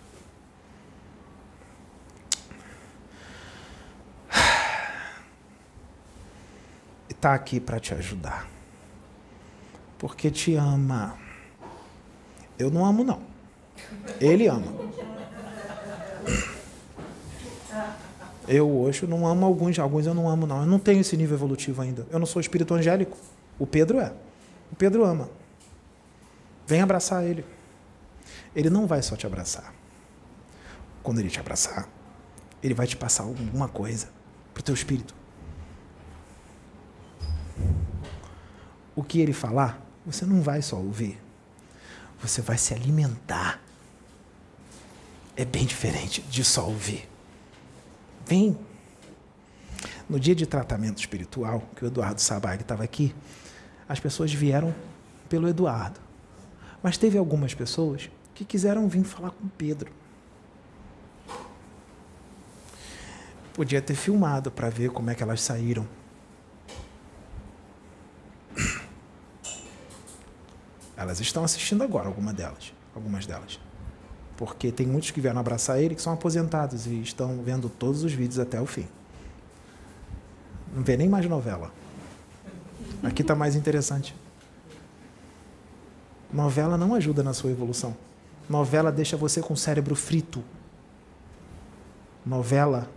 Está 7.10 7.34
aqui 7.34 7.60
para 7.60 7.78
te 7.78 7.94
ajudar. 7.94 8.48
Porque 10.00 10.32
te 10.32 10.56
ama. 10.56 11.18
Eu 12.58 12.72
não 12.72 12.86
amo, 12.86 13.04
não. 13.04 13.20
Ele 14.22 14.48
ama. 14.48 14.72
Eu 18.48 18.72
hoje 18.80 19.06
não 19.06 19.28
amo 19.28 19.46
alguns, 19.46 19.78
alguns 19.78 20.06
eu 20.06 20.14
não 20.14 20.30
amo, 20.30 20.48
não. 20.48 20.62
Eu 20.62 20.66
não 20.66 20.80
tenho 20.80 21.02
esse 21.02 21.18
nível 21.18 21.36
evolutivo 21.36 21.82
ainda. 21.82 22.08
Eu 22.10 22.18
não 22.20 22.26
sou 22.26 22.40
espírito 22.40 22.74
angélico. 22.74 23.18
O 23.60 23.68
Pedro 23.68 24.00
é. 24.00 24.14
O 24.72 24.76
Pedro 24.78 25.04
ama. 25.04 25.30
Vem 26.66 26.82
abraçar 26.82 27.22
ele. 27.26 27.44
Ele 28.56 28.69
não 28.69 28.88
vai 28.88 29.02
só 29.02 29.15
te 29.15 29.27
abraçar. 29.27 29.73
Quando 31.03 31.19
ele 31.19 31.30
te 31.30 31.40
abraçar, 31.40 31.88
ele 32.64 32.73
vai 32.73 32.88
te 32.88 32.95
passar 32.95 33.23
alguma 33.23 33.68
coisa 33.68 34.07
para 34.53 34.61
o 34.61 34.64
teu 34.64 34.73
espírito. 34.73 35.14
O 38.95 39.03
que 39.03 39.19
ele 39.19 39.34
falar, 39.34 39.86
você 40.06 40.26
não 40.26 40.41
vai 40.41 40.61
só 40.61 40.77
ouvir. 40.77 41.22
Você 42.22 42.41
vai 42.41 42.57
se 42.57 42.73
alimentar. 42.73 43.61
É 45.36 45.44
bem 45.44 45.65
diferente 45.65 46.22
de 46.22 46.44
só 46.44 46.65
ouvir. 46.65 47.07
Vem. 48.26 48.57
No 50.10 50.19
dia 50.19 50.34
de 50.34 50.45
tratamento 50.45 50.99
espiritual, 50.99 51.61
que 51.76 51.84
o 51.84 51.88
Eduardo 51.88 52.22
Sabag 52.22 52.61
estava 52.61 52.84
aqui, 52.84 53.14
as 53.90 53.99
pessoas 53.99 54.34
vieram 54.34 54.73
pelo 55.27 55.48
Eduardo. 55.48 55.99
Mas 56.82 56.98
teve 56.98 57.18
algumas 57.18 57.53
pessoas 57.53 58.10
que 58.36 58.44
quiseram 58.44 58.88
vir 58.88 59.06
falar 59.06 59.32
com 59.32 59.48
Pedro. 59.48 59.91
Podia 63.53 63.82
ter 63.82 63.95
filmado 63.95 64.52
para 64.52 64.70
ver 64.70 64.91
como 64.91 65.10
é 65.10 65.16
que 65.16 65.24
elas 65.24 65.41
saíram. 65.41 65.88
Elas 70.98 71.22
estão 71.22 71.44
assistindo 71.44 71.82
agora, 71.84 72.07
alguma 72.07 72.34
delas, 72.34 72.74
algumas 72.94 73.26
delas. 73.26 73.60
Porque 74.36 74.72
tem 74.72 74.86
muitos 74.86 75.12
que 75.12 75.22
vieram 75.22 75.40
abraçar 75.40 75.82
ele 75.82 75.95
que 75.95 76.02
são 76.02 76.12
aposentados 76.12 76.86
e 76.88 77.02
estão 77.02 77.41
vendo 77.41 77.70
todos 77.70 78.03
os 78.03 78.12
vídeos 78.12 78.40
até 78.40 78.60
o 78.60 78.66
fim. 78.66 78.88
Não 80.74 80.84
vê 80.84 80.98
nem 80.98 81.07
mais 81.07 81.26
novela. 81.26 81.72
Aqui 83.02 83.22
está 83.22 83.34
mais 83.34 83.56
interessante. 83.56 84.14
Novela 86.34 86.78
não 86.78 86.94
ajuda 86.94 87.24
na 87.24 87.34
sua 87.34 87.52
evolução. 87.52 87.95
Novela 88.50 88.92
deixa 88.92 89.18
você 89.18 89.42
com 89.42 89.54
o 89.54 89.58
cérebro 89.58 89.96
frito. 89.96 90.44
Novela 92.26 92.90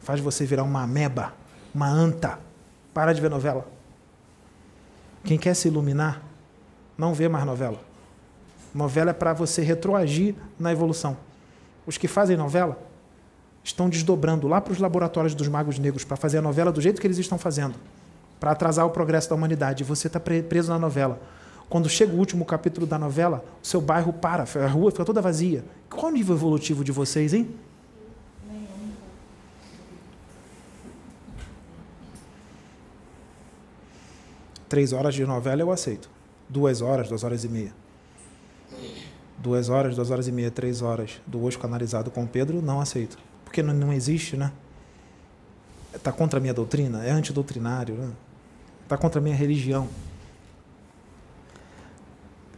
faz 0.00 0.20
você 0.20 0.44
virar 0.44 0.62
uma 0.62 0.82
ameba, 0.82 1.32
uma 1.74 1.88
anta. 1.88 2.38
Para 2.94 3.12
de 3.12 3.20
ver 3.20 3.30
novela. 3.30 3.66
Quem 5.24 5.36
quer 5.36 5.54
se 5.54 5.68
iluminar, 5.68 6.22
não 6.96 7.12
vê 7.12 7.28
mais 7.28 7.44
novela. 7.44 7.80
Novela 8.74 9.10
é 9.10 9.14
para 9.14 9.32
você 9.32 9.62
retroagir 9.62 10.34
na 10.58 10.72
evolução. 10.72 11.16
Os 11.86 11.98
que 11.98 12.08
fazem 12.08 12.36
novela 12.36 12.78
estão 13.62 13.88
desdobrando 13.88 14.46
lá 14.46 14.60
para 14.60 14.72
os 14.72 14.78
laboratórios 14.78 15.34
dos 15.34 15.48
magos 15.48 15.78
negros 15.78 16.04
para 16.04 16.16
fazer 16.16 16.38
a 16.38 16.42
novela 16.42 16.72
do 16.72 16.80
jeito 16.80 17.00
que 17.00 17.06
eles 17.06 17.18
estão 17.18 17.36
fazendo 17.36 17.74
para 18.38 18.52
atrasar 18.52 18.86
o 18.86 18.90
progresso 18.90 19.28
da 19.28 19.34
humanidade. 19.34 19.84
Você 19.84 20.06
está 20.06 20.20
preso 20.20 20.70
na 20.70 20.78
novela. 20.78 21.20
Quando 21.68 21.88
chega 21.88 22.12
o 22.12 22.18
último 22.18 22.44
capítulo 22.44 22.86
da 22.86 22.98
novela, 22.98 23.44
o 23.62 23.66
seu 23.66 23.80
bairro 23.80 24.12
para, 24.12 24.44
a 24.44 24.68
rua 24.68 24.90
fica 24.90 25.04
toda 25.04 25.20
vazia. 25.20 25.64
Qual 25.90 26.06
o 26.06 26.14
nível 26.14 26.36
evolutivo 26.36 26.84
de 26.84 26.92
vocês, 26.92 27.34
hein? 27.34 27.48
Três 34.68 34.92
horas 34.92 35.14
de 35.14 35.24
novela 35.24 35.62
eu 35.62 35.70
aceito. 35.70 36.10
Duas 36.48 36.82
horas, 36.82 37.08
duas 37.08 37.24
horas 37.24 37.44
e 37.44 37.48
meia. 37.48 37.72
Duas 39.38 39.68
horas, 39.68 39.94
duas 39.94 40.10
horas 40.10 40.26
e 40.28 40.32
meia, 40.32 40.50
três 40.50 40.82
horas 40.82 41.20
do 41.26 41.42
hoje 41.42 41.58
canalizado 41.58 42.10
com 42.10 42.26
Pedro, 42.26 42.62
não 42.62 42.80
aceito. 42.80 43.18
Porque 43.44 43.62
não, 43.62 43.74
não 43.74 43.92
existe, 43.92 44.36
né? 44.36 44.52
Está 45.94 46.12
contra 46.12 46.38
a 46.38 46.40
minha 46.40 46.54
doutrina? 46.54 47.04
É 47.04 47.10
antidoutrinário, 47.10 47.94
né? 47.94 48.10
Está 48.82 48.96
contra 48.96 49.20
a 49.20 49.22
minha 49.22 49.36
religião. 49.36 49.88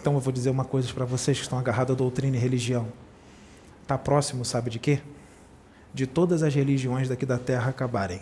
Então 0.00 0.14
eu 0.14 0.20
vou 0.20 0.32
dizer 0.32 0.50
uma 0.50 0.64
coisa 0.64 0.92
para 0.92 1.04
vocês 1.04 1.36
que 1.36 1.42
estão 1.42 1.58
agarrados 1.58 1.94
à 1.94 1.96
doutrina 1.96 2.36
e 2.36 2.40
religião. 2.40 2.88
Está 3.82 3.98
próximo, 3.98 4.44
sabe 4.44 4.70
de 4.70 4.78
quê? 4.78 5.00
De 5.92 6.06
todas 6.06 6.42
as 6.42 6.54
religiões 6.54 7.08
daqui 7.08 7.26
da 7.26 7.38
terra 7.38 7.70
acabarem. 7.70 8.20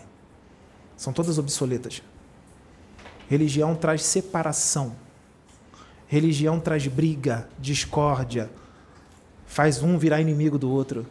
São 0.95 1.13
todas 1.13 1.37
obsoletas. 1.37 2.01
Religião 3.29 3.75
traz 3.75 4.03
separação. 4.03 4.95
Religião 6.07 6.59
traz 6.59 6.87
briga, 6.87 7.47
discórdia. 7.59 8.49
Faz 9.45 9.83
um 9.83 9.97
virar 9.97 10.21
inimigo 10.21 10.57
do 10.57 10.71
outro 10.71 11.05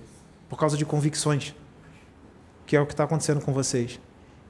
por 0.48 0.58
causa 0.58 0.76
de 0.76 0.84
convicções. 0.84 1.54
Que 2.64 2.74
é 2.74 2.80
o 2.80 2.86
que 2.86 2.94
está 2.94 3.04
acontecendo 3.04 3.40
com 3.40 3.52
vocês. 3.52 4.00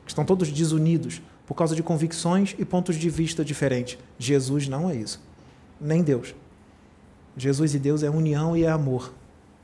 Estão 0.06 0.24
todos 0.24 0.50
desunidos 0.50 1.20
por 1.44 1.54
causa 1.54 1.74
de 1.74 1.82
convicções 1.82 2.54
e 2.58 2.64
pontos 2.64 2.96
de 2.96 3.10
vista 3.10 3.44
diferentes. 3.44 3.98
Jesus 4.18 4.68
não 4.68 4.88
é 4.88 4.94
isso. 4.94 5.25
Nem 5.80 6.02
Deus. 6.02 6.34
Jesus 7.36 7.74
e 7.74 7.78
Deus 7.78 8.02
é 8.02 8.10
união 8.10 8.56
e 8.56 8.64
é 8.64 8.70
amor. 8.70 9.12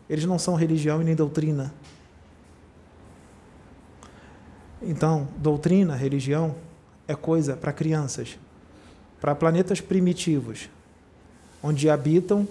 Eles 0.09 0.25
não 0.25 0.39
são 0.39 0.55
religião 0.55 1.01
e 1.01 1.05
nem 1.05 1.15
doutrina. 1.15 1.73
Então, 4.83 5.29
doutrina, 5.37 5.95
religião, 5.95 6.55
é 7.07 7.15
coisa 7.15 7.57
para 7.57 7.73
crianças, 7.73 8.39
para 9.21 9.35
planetas 9.35 9.81
primitivos, 9.81 10.69
onde 11.63 11.89
habitam 11.89 12.47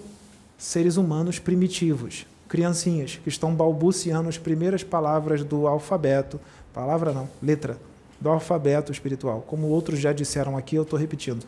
seres 0.56 0.96
humanos 0.96 1.38
primitivos, 1.38 2.26
criancinhas 2.48 3.16
que 3.16 3.28
estão 3.28 3.54
balbuciando 3.54 4.28
as 4.28 4.38
primeiras 4.38 4.82
palavras 4.82 5.44
do 5.44 5.66
alfabeto, 5.66 6.40
palavra 6.72 7.12
não, 7.12 7.28
letra 7.42 7.78
do 8.20 8.30
alfabeto 8.30 8.92
espiritual. 8.92 9.42
Como 9.46 9.66
outros 9.66 9.98
já 9.98 10.12
disseram 10.12 10.56
aqui, 10.56 10.76
eu 10.76 10.84
estou 10.84 10.98
repetindo. 10.98 11.44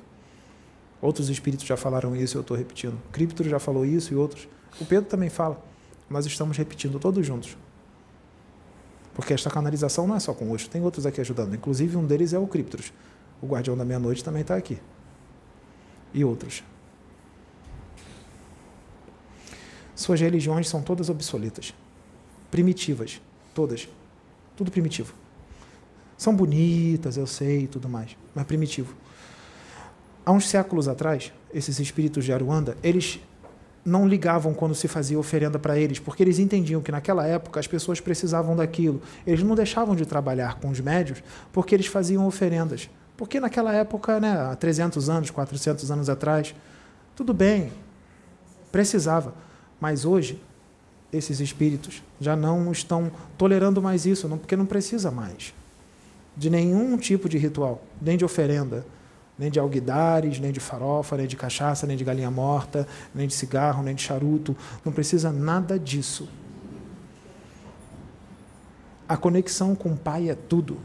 Outros 1.05 1.29
espíritos 1.29 1.67
já 1.67 1.77
falaram 1.77 2.17
isso, 2.17 2.39
eu 2.39 2.41
estou 2.41 2.57
repetindo. 2.57 2.99
Cripto 3.13 3.45
já 3.45 3.59
falou 3.59 3.85
isso 3.85 4.15
e 4.15 4.17
outros. 4.17 4.49
O 4.81 4.87
Pedro 4.87 5.05
também 5.05 5.29
fala. 5.29 5.63
Nós 6.09 6.25
estamos 6.25 6.57
repetindo 6.57 6.99
todos 6.99 7.27
juntos. 7.27 7.59
Porque 9.13 9.35
esta 9.35 9.51
canalização 9.51 10.07
não 10.07 10.17
é 10.17 10.19
só 10.19 10.33
com 10.33 10.51
o 10.51 10.57
tem 10.57 10.81
outros 10.81 11.05
aqui 11.05 11.21
ajudando. 11.21 11.55
Inclusive, 11.55 11.95
um 11.99 12.07
deles 12.07 12.33
é 12.33 12.39
o 12.39 12.47
Criptos. 12.47 12.91
O 13.43 13.47
Guardião 13.47 13.77
da 13.77 13.85
Meia-Noite 13.85 14.25
também 14.25 14.41
está 14.41 14.57
aqui. 14.57 14.79
E 16.15 16.25
outros. 16.25 16.65
Suas 19.95 20.19
religiões 20.23 20.71
são 20.71 20.81
todas 20.81 21.11
obsoletas, 21.11 21.75
primitivas, 22.51 23.21
todas. 23.53 23.91
Tudo 24.57 24.71
primitivo. 24.71 25.13
São 26.17 26.35
bonitas, 26.35 27.19
eu 27.19 27.27
sei 27.27 27.67
tudo 27.67 27.91
mais, 27.91 28.17
mas 28.35 28.47
primitivo. 28.47 29.04
Há 30.25 30.33
uns 30.33 30.49
séculos 30.49 30.89
atrás, 30.89 31.33
esses 31.53 31.79
espíritos 31.79 32.25
de 32.25 32.33
Aruanda, 32.33 32.77
eles 32.83 33.21
não 33.85 34.09
ligavam 34.09 34.55
quando 34.55 34.75
se 34.75 34.89
fazia 34.89 35.19
oferenda 35.19 35.59
para 35.59 35.79
eles, 35.79 35.99
porque 35.99 36.23
eles 36.23 36.39
entendiam 36.39 36.81
que 36.81 36.91
naquela 36.91 37.27
época 37.27 37.61
as 37.61 37.67
pessoas 37.67 38.01
precisavam 38.01 38.57
daquilo. 38.57 39.03
Eles 39.27 39.43
não 39.43 39.55
deixavam 39.55 39.95
de 39.95 40.07
trabalhar 40.07 40.59
com 40.59 40.71
os 40.71 40.81
médios 40.81 41.23
porque 41.53 41.75
eles 41.75 41.87
faziam 41.87 42.27
oferendas. 42.27 42.89
Porque 43.17 43.39
naquela 43.39 43.75
época, 43.75 44.19
né, 44.19 44.33
há 44.33 44.57
300 44.57 45.11
anos, 45.11 45.31
400 45.31 45.91
anos 45.91 46.09
atrás, 46.09 46.55
tudo 47.15 47.35
bem, 47.35 47.71
precisava. 48.73 49.35
Mas 49.79 50.07
hoje, 50.07 50.43
esses 51.13 51.39
espíritos 51.39 52.03
já 52.19 52.35
não 52.35 52.73
estão 52.73 53.13
tolerando 53.37 53.83
mais 53.83 54.07
isso, 54.07 54.27
não, 54.27 54.39
porque 54.39 54.57
não 54.57 54.67
precisa 54.67 55.11
mais 55.11 55.53
de 56.37 56.51
nenhum 56.51 56.97
tipo 56.97 57.29
de 57.29 57.39
ritual, 57.39 57.85
nem 58.03 58.17
de 58.17 58.25
oferenda, 58.25 58.85
nem 59.39 59.51
de 59.51 59.59
alguidares, 59.59 60.39
nem 60.39 60.53
de 60.53 60.61
farofa, 60.61 61.17
nem 61.17 61.27
de 61.27 61.37
cachaça, 61.37 61.87
nem 61.87 61.97
de 61.97 62.05
galinha 62.05 62.31
morta, 62.31 62.87
nem 63.15 63.27
de 63.27 63.35
cigarro, 63.35 63.83
nem 63.83 63.95
de 63.95 64.03
charuto. 64.03 64.57
Não 64.85 64.93
precisa 64.93 65.33
nada 65.33 65.79
disso. 65.79 66.29
A 69.09 69.17
conexão 69.17 69.75
com 69.75 69.91
o 69.93 69.97
Pai 69.97 70.31
é 70.31 70.35
tudo. 70.35 70.79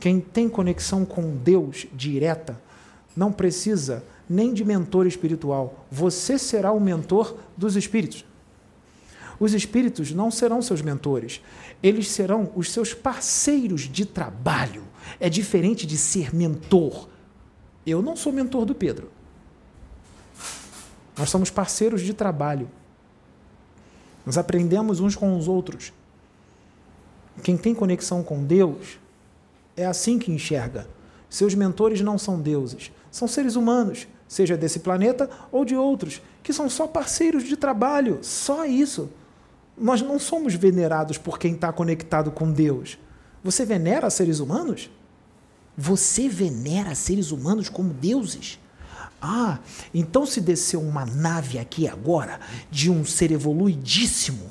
Quem 0.00 0.20
tem 0.20 0.48
conexão 0.48 1.04
com 1.04 1.36
Deus 1.36 1.86
direta 1.92 2.60
não 3.16 3.30
precisa 3.30 4.02
nem 4.28 4.52
de 4.52 4.64
mentor 4.64 5.06
espiritual. 5.06 5.86
Você 5.90 6.38
será 6.38 6.72
o 6.72 6.80
mentor 6.80 7.36
dos 7.56 7.76
espíritos. 7.76 8.24
Os 9.38 9.54
espíritos 9.54 10.12
não 10.12 10.30
serão 10.30 10.62
seus 10.62 10.82
mentores, 10.82 11.40
eles 11.82 12.08
serão 12.08 12.50
os 12.54 12.70
seus 12.70 12.94
parceiros 12.94 13.82
de 13.82 14.06
trabalho. 14.06 14.84
É 15.18 15.28
diferente 15.28 15.86
de 15.86 15.96
ser 15.96 16.34
mentor. 16.34 17.08
Eu 17.86 18.00
não 18.00 18.16
sou 18.16 18.32
mentor 18.32 18.64
do 18.64 18.74
Pedro. 18.74 19.10
Nós 21.16 21.30
somos 21.30 21.50
parceiros 21.50 22.00
de 22.00 22.14
trabalho. 22.14 22.68
Nós 24.24 24.38
aprendemos 24.38 25.00
uns 25.00 25.16
com 25.16 25.36
os 25.36 25.48
outros. 25.48 25.92
Quem 27.42 27.56
tem 27.56 27.74
conexão 27.74 28.22
com 28.22 28.44
Deus 28.44 28.98
é 29.76 29.84
assim 29.84 30.18
que 30.18 30.30
enxerga. 30.30 30.86
Seus 31.28 31.54
mentores 31.54 32.00
não 32.00 32.18
são 32.18 32.38
deuses, 32.40 32.92
são 33.10 33.26
seres 33.26 33.56
humanos, 33.56 34.06
seja 34.28 34.56
desse 34.56 34.80
planeta 34.80 35.30
ou 35.50 35.64
de 35.64 35.74
outros, 35.74 36.20
que 36.42 36.52
são 36.52 36.68
só 36.68 36.86
parceiros 36.86 37.44
de 37.44 37.56
trabalho, 37.56 38.18
só 38.22 38.66
isso. 38.66 39.10
Nós 39.76 40.02
não 40.02 40.18
somos 40.18 40.54
venerados 40.54 41.16
por 41.16 41.38
quem 41.38 41.54
está 41.54 41.72
conectado 41.72 42.30
com 42.30 42.52
Deus. 42.52 42.98
Você 43.42 43.64
venera 43.64 44.10
seres 44.10 44.40
humanos? 44.40 44.90
Você 45.76 46.28
venera 46.28 46.94
seres 46.94 47.30
humanos 47.30 47.68
como 47.68 47.92
deuses? 47.92 48.58
Ah, 49.20 49.60
então 49.94 50.26
se 50.26 50.40
descer 50.40 50.76
uma 50.76 51.06
nave 51.06 51.58
aqui 51.58 51.86
agora 51.86 52.40
de 52.70 52.90
um 52.90 53.04
ser 53.04 53.30
evoluidíssimo, 53.30 54.50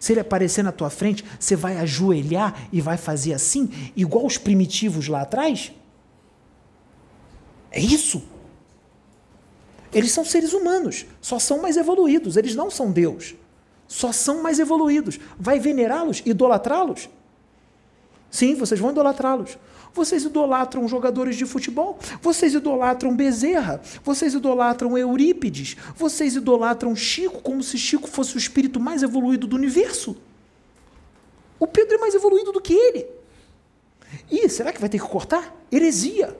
se 0.00 0.12
ele 0.12 0.20
aparecer 0.20 0.62
na 0.62 0.72
tua 0.72 0.90
frente, 0.90 1.24
você 1.38 1.54
vai 1.54 1.78
ajoelhar 1.78 2.68
e 2.72 2.80
vai 2.80 2.96
fazer 2.96 3.32
assim, 3.32 3.70
igual 3.96 4.26
os 4.26 4.36
primitivos 4.36 5.08
lá 5.08 5.22
atrás? 5.22 5.72
É 7.70 7.80
isso? 7.80 8.22
Eles 9.92 10.12
são 10.12 10.24
seres 10.24 10.52
humanos, 10.52 11.06
só 11.20 11.38
são 11.38 11.62
mais 11.62 11.76
evoluídos, 11.76 12.36
eles 12.36 12.54
não 12.54 12.70
são 12.70 12.90
Deus. 12.90 13.34
Só 13.86 14.12
são 14.12 14.42
mais 14.42 14.58
evoluídos. 14.58 15.20
Vai 15.38 15.60
venerá-los, 15.60 16.22
idolatrá-los? 16.26 17.08
Sim, 18.30 18.54
vocês 18.54 18.80
vão 18.80 18.90
idolatrá-los. 18.90 19.56
Vocês 19.94 20.24
idolatram 20.24 20.88
jogadores 20.88 21.36
de 21.36 21.46
futebol, 21.46 22.00
vocês 22.20 22.52
idolatram 22.52 23.14
Bezerra, 23.14 23.80
vocês 24.02 24.34
idolatram 24.34 24.98
Eurípides, 24.98 25.76
vocês 25.96 26.34
idolatram 26.34 26.96
Chico 26.96 27.40
como 27.40 27.62
se 27.62 27.78
Chico 27.78 28.08
fosse 28.08 28.34
o 28.34 28.38
espírito 28.38 28.80
mais 28.80 29.04
evoluído 29.04 29.46
do 29.46 29.54
universo. 29.54 30.16
O 31.60 31.66
Pedro 31.68 31.94
é 31.94 31.98
mais 31.98 32.12
evoluído 32.12 32.50
do 32.50 32.60
que 32.60 32.72
ele. 32.72 33.06
E 34.28 34.48
será 34.48 34.72
que 34.72 34.80
vai 34.80 34.88
ter 34.88 34.98
que 34.98 35.06
cortar? 35.06 35.54
Heresia. 35.70 36.36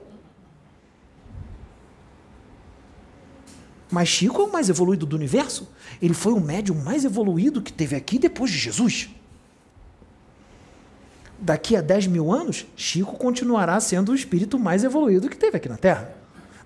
Mas 3.89 4.09
Chico 4.09 4.41
é 4.41 4.45
o 4.45 4.51
mais 4.51 4.67
evoluído 4.67 5.05
do 5.05 5.15
universo. 5.15 5.69
Ele 6.01 6.13
foi 6.13 6.33
o 6.33 6.41
médium 6.41 6.75
mais 6.83 7.05
evoluído 7.05 7.61
que 7.61 7.71
teve 7.71 7.95
aqui 7.95 8.19
depois 8.19 8.51
de 8.51 8.57
Jesus 8.57 9.09
daqui 11.45 11.75
a 11.75 11.81
10 11.81 12.07
mil 12.07 12.31
anos, 12.31 12.65
Chico 12.75 13.15
continuará 13.17 13.79
sendo 13.79 14.11
o 14.11 14.15
espírito 14.15 14.57
mais 14.57 14.83
evoluído 14.83 15.29
que 15.29 15.37
teve 15.37 15.57
aqui 15.57 15.69
na 15.69 15.77
Terra. 15.77 16.15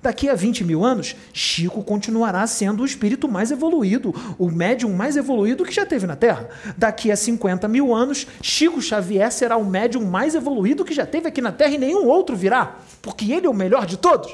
Daqui 0.01 0.29
a 0.29 0.35
20 0.35 0.63
mil 0.63 0.85
anos, 0.85 1.13
Chico 1.33 1.83
continuará 1.83 2.47
sendo 2.47 2.81
o 2.81 2.85
espírito 2.85 3.27
mais 3.27 3.51
evoluído, 3.51 4.15
o 4.37 4.49
médium 4.49 4.93
mais 4.93 5.17
evoluído 5.17 5.65
que 5.65 5.73
já 5.73 5.85
teve 5.85 6.07
na 6.07 6.15
Terra. 6.15 6.47
Daqui 6.77 7.11
a 7.11 7.17
50 7.17 7.67
mil 7.67 7.93
anos, 7.93 8.25
Chico 8.41 8.81
Xavier 8.81 9.29
será 9.33 9.57
o 9.57 9.65
médium 9.65 10.05
mais 10.05 10.33
evoluído 10.33 10.85
que 10.85 10.93
já 10.93 11.05
teve 11.05 11.27
aqui 11.27 11.41
na 11.41 11.51
Terra 11.51 11.71
e 11.71 11.77
nenhum 11.77 12.07
outro 12.07 12.33
virá, 12.37 12.77
porque 13.01 13.33
ele 13.33 13.45
é 13.45 13.49
o 13.49 13.53
melhor 13.53 13.85
de 13.85 13.97
todos. 13.97 14.31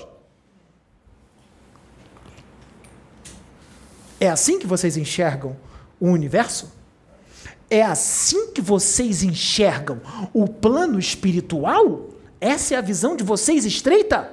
É 4.19 4.29
assim 4.29 4.59
que 4.59 4.67
vocês 4.67 4.95
enxergam 4.95 5.57
o 5.99 6.09
universo? 6.09 6.74
É 7.69 7.81
assim 7.81 8.51
que 8.51 8.61
vocês 8.61 9.23
enxergam 9.23 10.01
o 10.33 10.47
plano 10.47 10.99
espiritual? 10.99 12.09
Essa 12.39 12.75
é 12.75 12.77
a 12.77 12.81
visão 12.81 13.15
de 13.15 13.23
vocês 13.23 13.65
estreita? 13.65 14.31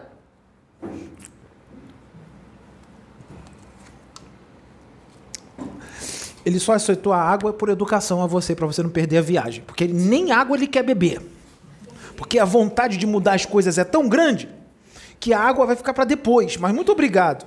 Ele 6.44 6.58
só 6.58 6.72
aceitou 6.72 7.12
a 7.12 7.20
água 7.20 7.52
por 7.52 7.68
educação 7.68 8.20
a 8.22 8.26
você, 8.26 8.54
para 8.54 8.66
você 8.66 8.82
não 8.82 8.90
perder 8.90 9.18
a 9.18 9.22
viagem. 9.22 9.62
Porque 9.64 9.86
nem 9.86 10.32
água 10.32 10.56
ele 10.56 10.66
quer 10.66 10.82
beber. 10.82 11.22
Porque 12.16 12.38
a 12.38 12.44
vontade 12.44 12.96
de 12.96 13.06
mudar 13.06 13.34
as 13.34 13.46
coisas 13.46 13.78
é 13.78 13.84
tão 13.84 14.08
grande 14.08 14.48
que 15.20 15.32
a 15.32 15.40
água 15.40 15.64
vai 15.66 15.76
ficar 15.76 15.94
para 15.94 16.04
depois. 16.04 16.56
Mas 16.56 16.74
muito 16.74 16.90
obrigado. 16.90 17.46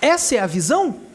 Essa 0.00 0.34
é 0.34 0.38
a 0.40 0.46
visão? 0.46 1.07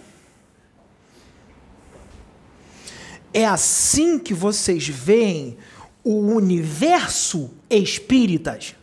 É 3.34 3.46
assim 3.46 4.20
que 4.20 4.34
vocês 4.34 4.88
veem 4.88 5.58
o 6.04 6.20
universo 6.20 7.50
espíritas. 7.70 8.76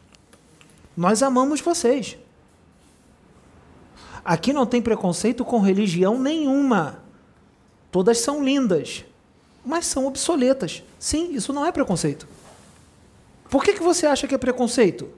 Nós 0.96 1.22
amamos 1.22 1.60
vocês. 1.60 2.18
Aqui 4.24 4.52
não 4.52 4.66
tem 4.66 4.82
preconceito 4.82 5.44
com 5.44 5.60
religião 5.60 6.18
nenhuma. 6.18 7.02
Todas 7.90 8.18
são 8.18 8.44
lindas, 8.44 9.04
mas 9.64 9.86
são 9.86 10.06
obsoletas. 10.06 10.82
Sim, 10.98 11.34
isso 11.34 11.52
não 11.52 11.64
é 11.64 11.72
preconceito. 11.72 12.26
Por 13.48 13.64
que, 13.64 13.72
que 13.74 13.82
você 13.82 14.06
acha 14.06 14.26
que 14.26 14.34
é 14.34 14.38
preconceito? 14.38 15.08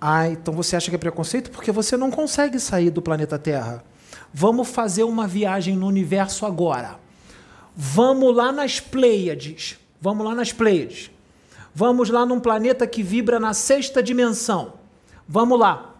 Ah, 0.00 0.28
então 0.28 0.54
você 0.54 0.76
acha 0.76 0.90
que 0.90 0.96
é 0.96 0.98
preconceito 0.98 1.50
porque 1.50 1.72
você 1.72 1.96
não 1.96 2.10
consegue 2.10 2.58
sair 2.60 2.90
do 2.90 3.02
planeta 3.02 3.38
Terra. 3.38 3.84
Vamos 4.32 4.68
fazer 4.68 5.04
uma 5.04 5.26
viagem 5.26 5.76
no 5.76 5.86
universo 5.86 6.44
agora. 6.46 6.98
Vamos 7.80 8.34
lá 8.34 8.50
nas 8.50 8.80
Pleiades. 8.80 9.78
Vamos 10.00 10.26
lá 10.26 10.34
nas 10.34 10.52
Pleiades. 10.52 11.12
Vamos 11.72 12.10
lá 12.10 12.26
num 12.26 12.40
planeta 12.40 12.88
que 12.88 13.04
vibra 13.04 13.38
na 13.38 13.54
sexta 13.54 14.02
dimensão. 14.02 14.72
Vamos 15.28 15.60
lá. 15.60 15.94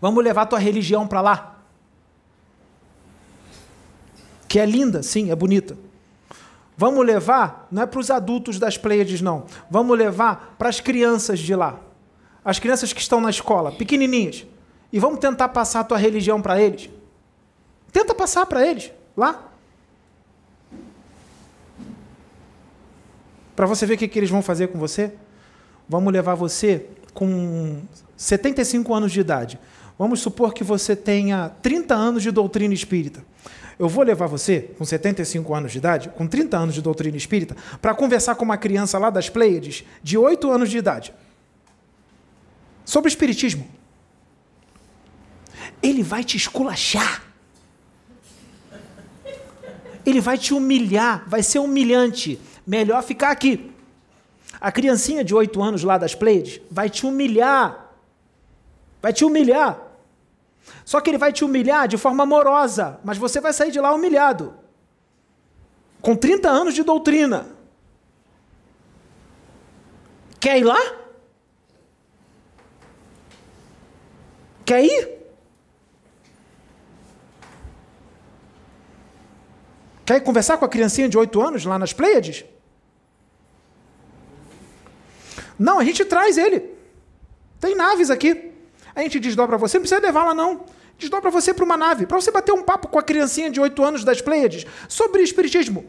Vamos 0.00 0.24
levar 0.24 0.46
tua 0.46 0.58
religião 0.58 1.06
para 1.06 1.20
lá. 1.20 1.56
Que 4.48 4.58
é 4.58 4.66
linda, 4.66 5.04
sim, 5.04 5.30
é 5.30 5.36
bonita. 5.36 5.78
Vamos 6.76 7.06
levar, 7.06 7.68
não 7.70 7.82
é 7.82 7.86
para 7.86 8.00
os 8.00 8.10
adultos 8.10 8.58
das 8.58 8.76
Pleiades, 8.76 9.20
não. 9.20 9.46
Vamos 9.70 9.96
levar 9.96 10.56
para 10.58 10.68
as 10.68 10.80
crianças 10.80 11.38
de 11.38 11.54
lá. 11.54 11.78
As 12.44 12.58
crianças 12.58 12.92
que 12.92 13.00
estão 13.00 13.20
na 13.20 13.30
escola, 13.30 13.70
pequenininhas. 13.70 14.44
E 14.92 14.98
vamos 14.98 15.20
tentar 15.20 15.50
passar 15.50 15.80
a 15.80 15.84
tua 15.84 15.96
religião 15.96 16.42
para 16.42 16.60
eles. 16.60 16.90
Tenta 17.92 18.16
passar 18.16 18.46
para 18.46 18.66
eles, 18.66 18.90
lá. 19.16 19.51
Para 23.62 23.68
você 23.68 23.86
ver 23.86 23.94
o 23.94 23.96
que, 23.96 24.08
que 24.08 24.18
eles 24.18 24.28
vão 24.28 24.42
fazer 24.42 24.66
com 24.66 24.76
você, 24.76 25.12
vamos 25.88 26.12
levar 26.12 26.34
você 26.34 26.84
com 27.14 27.80
75 28.16 28.92
anos 28.92 29.12
de 29.12 29.20
idade. 29.20 29.56
Vamos 29.96 30.18
supor 30.18 30.52
que 30.52 30.64
você 30.64 30.96
tenha 30.96 31.48
30 31.62 31.94
anos 31.94 32.24
de 32.24 32.32
doutrina 32.32 32.74
espírita. 32.74 33.24
Eu 33.78 33.88
vou 33.88 34.02
levar 34.02 34.26
você, 34.26 34.72
com 34.76 34.84
75 34.84 35.54
anos 35.54 35.70
de 35.70 35.78
idade, 35.78 36.08
com 36.08 36.26
30 36.26 36.56
anos 36.56 36.74
de 36.74 36.82
doutrina 36.82 37.16
espírita, 37.16 37.56
para 37.80 37.94
conversar 37.94 38.34
com 38.34 38.44
uma 38.44 38.56
criança 38.56 38.98
lá 38.98 39.10
das 39.10 39.28
Pleiades, 39.28 39.84
de 40.02 40.18
8 40.18 40.50
anos 40.50 40.68
de 40.68 40.78
idade, 40.78 41.14
sobre 42.84 43.06
o 43.06 43.10
espiritismo. 43.10 43.64
Ele 45.80 46.02
vai 46.02 46.24
te 46.24 46.36
esculachar. 46.36 47.22
Ele 50.04 50.20
vai 50.20 50.36
te 50.36 50.52
humilhar, 50.52 51.22
vai 51.28 51.44
ser 51.44 51.60
humilhante 51.60 52.40
melhor 52.66 53.02
ficar 53.02 53.30
aqui. 53.30 53.72
A 54.60 54.70
criancinha 54.70 55.24
de 55.24 55.34
oito 55.34 55.62
anos 55.62 55.82
lá 55.82 55.98
das 55.98 56.14
Pleiades 56.14 56.60
vai 56.70 56.88
te 56.88 57.06
humilhar. 57.06 57.94
Vai 59.00 59.12
te 59.12 59.24
humilhar. 59.24 59.80
Só 60.84 61.00
que 61.00 61.10
ele 61.10 61.18
vai 61.18 61.32
te 61.32 61.44
humilhar 61.44 61.88
de 61.88 61.96
forma 61.96 62.22
amorosa, 62.22 63.00
mas 63.04 63.18
você 63.18 63.40
vai 63.40 63.52
sair 63.52 63.70
de 63.70 63.80
lá 63.80 63.92
humilhado. 63.92 64.54
Com 66.00 66.14
30 66.14 66.48
anos 66.48 66.74
de 66.74 66.82
doutrina. 66.82 67.46
Quer 70.38 70.58
ir 70.58 70.64
lá? 70.64 70.78
Quer 74.64 74.84
ir? 74.84 75.22
Quer 80.04 80.16
ir 80.16 80.20
conversar 80.22 80.58
com 80.58 80.64
a 80.64 80.68
criancinha 80.68 81.08
de 81.08 81.16
8 81.16 81.40
anos 81.40 81.64
lá 81.64 81.78
nas 81.78 81.92
Pleiades? 81.92 82.44
Não, 85.62 85.78
a 85.78 85.84
gente 85.84 86.04
traz 86.04 86.36
ele. 86.36 86.70
Tem 87.60 87.74
naves 87.74 88.10
aqui. 88.10 88.52
A 88.94 89.02
gente 89.02 89.20
desdobra 89.20 89.56
você, 89.56 89.78
não 89.78 89.82
precisa 89.82 90.00
levar 90.00 90.24
lá 90.24 90.34
não. 90.34 90.64
Desdobra 90.98 91.30
você 91.30 91.54
para 91.54 91.64
uma 91.64 91.76
nave, 91.76 92.06
para 92.06 92.20
você 92.20 92.30
bater 92.30 92.52
um 92.52 92.62
papo 92.62 92.88
com 92.88 92.98
a 92.98 93.02
criancinha 93.02 93.50
de 93.50 93.60
8 93.60 93.82
anos 93.82 94.04
das 94.04 94.20
Pleiades 94.20 94.66
sobre 94.88 95.22
espiritismo. 95.22 95.84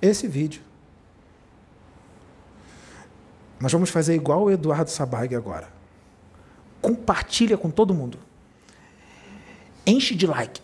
esse 0.00 0.26
vídeo. 0.26 0.62
Nós 3.60 3.72
vamos 3.72 3.90
fazer 3.90 4.14
igual 4.14 4.44
o 4.44 4.50
Eduardo 4.50 4.90
Sabag 4.90 5.34
agora. 5.34 5.68
Compartilha 6.80 7.58
com 7.58 7.70
todo 7.70 7.92
mundo. 7.92 8.18
Enche 9.84 10.14
de 10.14 10.26
like. 10.26 10.60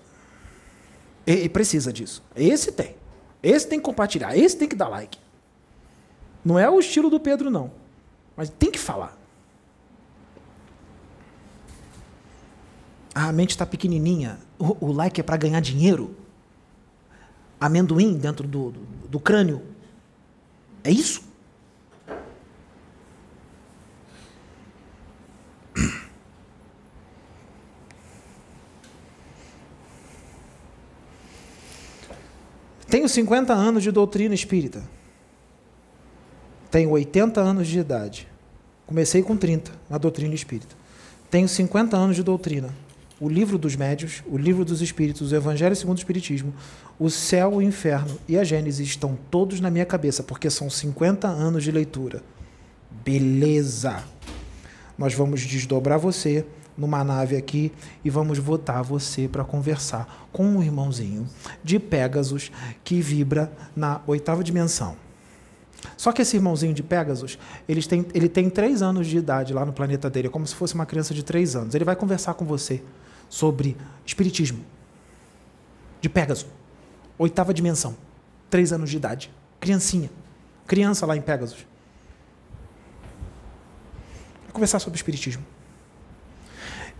E, 1.27 1.33
e 1.33 1.49
precisa 1.49 1.93
disso. 1.93 2.23
Esse 2.37 2.71
tem. 2.71 2.95
Esse 3.45 3.69
tem 3.69 3.79
que 3.79 3.85
compartilhar. 3.85 4.37
Esse 4.37 4.57
tem 4.57 4.69
que 4.69 4.75
dar 4.75 4.89
like. 4.89 5.19
Não 6.45 6.59
é 6.59 6.69
o 6.69 6.81
estilo 6.81 7.11
do 7.11 7.21
Pedro, 7.21 7.51
não. 7.51 7.71
Mas 8.37 8.49
tem 8.49 8.71
que 8.71 8.79
falar. 8.79 9.17
a 13.15 13.31
mente 13.31 13.51
está 13.51 13.65
pequenininha. 13.65 14.39
O, 14.59 14.87
o, 14.87 14.93
like 14.93 15.21
é 15.21 15.25
para 15.25 15.37
ganhar 15.37 15.61
dinheiro. 15.61 16.17
Amendoim 17.61 18.19
dentro 18.19 18.49
do, 18.49 18.73
do, 18.73 18.81
do 19.09 19.21
crânio. 19.21 19.63
É 20.83 20.91
isso? 20.91 21.23
Tenho 32.95 33.09
50 33.09 33.53
anos 33.53 33.83
de 33.83 33.91
doutrina 33.91 34.37
espírita. 34.37 34.81
Tenho 36.71 36.91
80 36.91 37.41
anos 37.41 37.67
de 37.67 37.81
idade. 37.81 38.29
Comecei 38.87 39.21
com 39.21 39.37
30 39.37 39.73
na 39.91 39.99
doutrina 39.99 40.33
espírita. 40.33 40.77
Tenho 41.29 41.49
50 41.49 41.97
anos 41.97 42.15
de 42.15 42.23
doutrina 42.23 42.73
o 43.21 43.29
livro 43.29 43.59
dos 43.59 43.75
médios, 43.75 44.23
o 44.25 44.39
livro 44.39 44.65
dos 44.65 44.81
espíritos, 44.81 45.33
o 45.33 45.35
Evangelho 45.35 45.75
segundo 45.75 45.97
o 45.97 46.01
Espiritismo, 46.01 46.55
o 46.97 47.11
céu, 47.11 47.55
o 47.55 47.63
inferno 47.63 48.17
e 48.29 48.39
a 48.39 48.45
Gênesis 48.45 48.87
estão 48.87 49.19
todos 49.29 49.59
na 49.59 49.71
minha 49.71 49.85
cabeça, 49.85 50.23
porque 50.23 50.49
são 50.49 50.71
50 50.71 51.27
anos 51.27 51.65
de 51.65 51.73
leitura. 51.73 52.23
Beleza! 53.05 54.05
Nós 54.97 55.15
vamos 55.15 55.41
desdobrar 55.41 55.99
você 55.99 56.47
numa 56.77 57.05
nave 57.05 57.37
aqui 57.37 57.73
e 58.05 58.11
vamos 58.11 58.39
botar 58.39 58.83
você 58.83 59.29
para 59.29 59.45
conversar 59.45 60.29
com 60.33 60.45
um 60.45 60.63
irmãozinho 60.63 61.29
de 61.63 61.79
Pégasus 61.79 62.51
que 62.83 63.01
vibra 63.01 63.53
na 63.77 64.01
oitava 64.07 64.43
dimensão. 64.43 64.97
Só 65.97 66.13
que 66.13 66.23
esse 66.23 66.37
irmãozinho 66.37 66.73
de 66.73 66.83
Pegasus, 66.83 67.39
ele 67.69 67.83
tem, 67.83 68.07
ele 68.15 68.29
tem 68.29 68.49
três 68.49 68.83
anos 68.83 69.07
de 69.07 69.19
idade 69.19 69.53
lá 69.53 69.65
no 69.65 69.73
planeta 69.73 70.09
dele, 70.09 70.29
é 70.29 70.31
como 70.31 70.47
se 70.47 70.55
fosse 70.55 70.75
uma 70.75 70.87
criança 70.87 71.15
de 71.15 71.23
três 71.23 71.55
anos. 71.55 71.75
Ele 71.75 71.85
vai 71.85 71.95
conversar 71.95 72.35
com 72.35 72.45
você 72.45 72.83
sobre 73.29 73.77
espiritismo. 74.05 74.65
De 76.01 76.09
Pegasus. 76.09 76.47
Oitava 77.19 77.53
dimensão. 77.55 77.97
Três 78.51 78.73
anos 78.73 78.91
de 78.91 78.97
idade. 78.97 79.31
Criancinha. 79.61 80.11
Criança 80.67 81.07
lá 81.07 81.17
em 81.17 81.21
Pegasus. 81.21 81.67
Vai 84.45 84.53
conversar 84.53 84.79
sobre 84.79 84.97
espiritismo. 84.97 85.45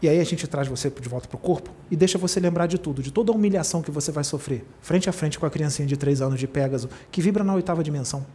E 0.05 0.09
aí 0.09 0.21
a 0.21 0.25
gente 0.25 0.47
traz 0.47 0.69
você 0.69 0.91
de 0.91 1.09
volta 1.09 1.27
para 1.27 1.37
o 1.37 1.41
corpo 1.41 1.71
e 1.91 1.97
deixa 1.97 2.19
você 2.19 2.39
lembrar 2.39 2.67
de 2.67 2.77
tudo, 2.77 3.03
de 3.03 3.11
toda 3.11 3.33
a 3.33 3.35
humilhação 3.35 3.81
que 3.81 3.91
você 3.91 4.13
vai 4.13 4.23
sofrer, 4.23 4.63
frente 4.79 5.09
a 5.09 5.13
frente 5.15 5.39
com 5.39 5.47
a 5.47 5.51
criancinha 5.51 5.89
de 5.89 5.97
três 5.97 6.21
anos 6.21 6.39
de 6.39 6.47
Pégaso, 6.47 6.91
que 7.11 7.23
vibra 7.23 7.43
na 7.43 7.55
oitava 7.55 7.83
dimensão. 7.83 8.27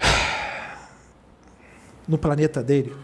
no 2.06 2.16
planeta 2.16 2.62
dele, 2.62 2.94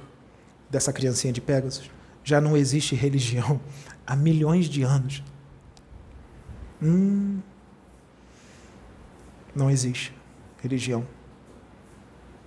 dessa 0.70 0.92
criancinha 0.92 1.32
de 1.32 1.40
Pegasus, 1.40 1.90
já 2.22 2.40
não 2.40 2.56
existe 2.56 2.94
religião 2.94 3.60
há 4.06 4.14
milhões 4.14 4.66
de 4.66 4.84
anos. 4.84 5.24
Hum, 6.80 7.40
não 9.52 9.68
existe 9.68 10.14
religião. 10.62 11.04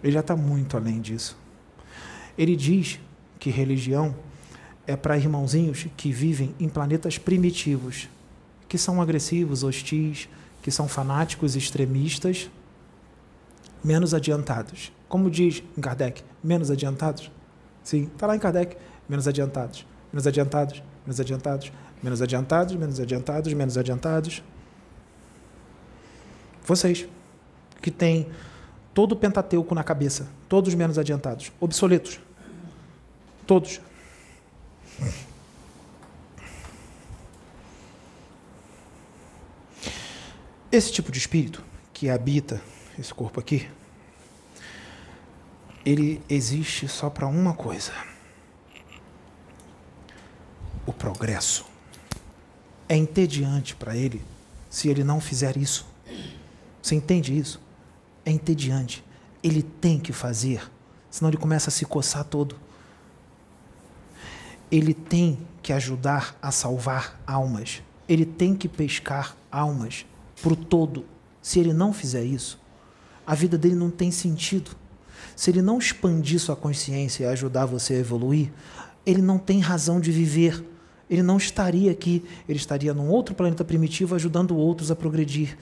Ele 0.04 0.12
já 0.12 0.20
está 0.20 0.36
muito 0.36 0.78
além 0.78 1.02
disso. 1.02 1.38
Ele 2.38 2.56
diz 2.56 3.00
que 3.40 3.50
religião 3.50 4.16
é 4.86 4.96
para 4.96 5.18
irmãozinhos 5.18 5.88
que 5.98 6.12
vivem 6.12 6.56
em 6.60 6.70
planetas 6.70 7.18
primitivos, 7.18 8.08
que 8.70 8.78
são 8.78 9.02
agressivos, 9.02 9.64
hostis, 9.64 10.30
que 10.62 10.72
são 10.72 10.88
fanáticos, 10.88 11.56
extremistas, 11.56 12.50
menos 13.84 14.14
adiantados. 14.14 14.92
Como 15.08 15.30
diz 15.30 15.64
Kardec, 15.82 16.24
menos 16.44 16.70
adiantados? 16.70 17.32
Sim, 17.84 18.10
está 18.14 18.28
lá 18.28 18.36
em 18.36 18.40
Kardec, 18.40 18.78
menos 19.08 19.28
adiantados, 19.28 19.86
menos 20.12 20.28
adiantados, 20.28 20.84
menos 21.06 21.20
adiantados, 21.20 21.72
menos 22.04 22.22
adiantados, 22.22 22.76
menos 22.76 23.00
adiantados, 23.00 23.54
menos 23.54 23.78
adiantados. 23.78 24.44
Vocês, 26.66 27.08
que 27.82 27.90
têm 27.90 28.28
todo 28.98 29.12
o 29.12 29.16
Pentateuco 29.16 29.76
na 29.76 29.84
cabeça, 29.84 30.28
todos 30.50 30.74
menos 30.74 30.98
adiantados, 30.98 31.52
obsoletos. 31.60 32.20
Todos. 33.46 33.80
Esse 40.72 40.92
tipo 40.92 41.12
de 41.12 41.20
espírito 41.20 41.64
que 41.94 42.10
habita 42.10 42.60
esse 42.98 43.14
corpo 43.14 43.40
aqui, 43.40 43.70
ele 45.86 46.20
existe 46.28 46.88
só 46.88 47.08
para 47.08 47.28
uma 47.28 47.54
coisa: 47.54 47.94
o 50.88 50.92
progresso. 50.92 51.68
É 52.90 52.96
entediante 52.96 53.76
para 53.76 53.96
ele 53.96 54.26
se 54.72 54.90
ele 54.90 55.04
não 55.04 55.22
fizer 55.22 55.56
isso. 55.56 55.86
Você 56.82 56.96
entende 56.96 57.38
isso? 57.38 57.67
É 58.28 58.30
entediante. 58.30 59.06
Ele 59.42 59.64
tem 59.64 59.98
que 59.98 60.12
fazer, 60.12 60.70
senão 61.10 61.30
ele 61.30 61.38
começa 61.38 61.70
a 61.70 61.72
se 61.72 61.86
coçar 61.86 62.26
todo. 62.26 62.58
Ele 64.70 64.94
tem 64.94 65.38
que 65.64 65.72
ajudar 65.72 66.38
a 66.42 66.52
salvar 66.52 67.22
almas. 67.26 67.82
Ele 68.06 68.26
tem 68.26 68.54
que 68.54 68.68
pescar 68.68 69.34
almas 69.50 70.06
para 70.42 70.52
o 70.52 70.58
todo. 70.58 71.06
Se 71.42 71.58
ele 71.58 71.72
não 71.72 71.94
fizer 71.94 72.26
isso, 72.26 72.60
a 73.26 73.34
vida 73.34 73.58
dele 73.58 73.76
não 73.76 73.90
tem 73.90 74.12
sentido. 74.12 74.72
Se 75.34 75.50
ele 75.50 75.62
não 75.62 75.78
expandir 75.78 76.42
sua 76.42 76.58
consciência 76.58 77.24
e 77.24 77.28
ajudar 77.28 77.66
você 77.66 77.94
a 77.94 78.00
evoluir, 78.00 78.52
ele 79.06 79.22
não 79.22 79.38
tem 79.38 79.62
razão 79.62 80.02
de 80.02 80.12
viver. 80.12 80.62
Ele 81.10 81.24
não 81.24 81.38
estaria 81.38 81.94
aqui, 81.94 82.26
ele 82.46 82.60
estaria 82.60 82.94
num 82.94 83.08
outro 83.08 83.34
planeta 83.34 83.64
primitivo 83.64 84.16
ajudando 84.16 84.58
outros 84.58 84.92
a 84.92 84.98
progredir. 84.98 85.58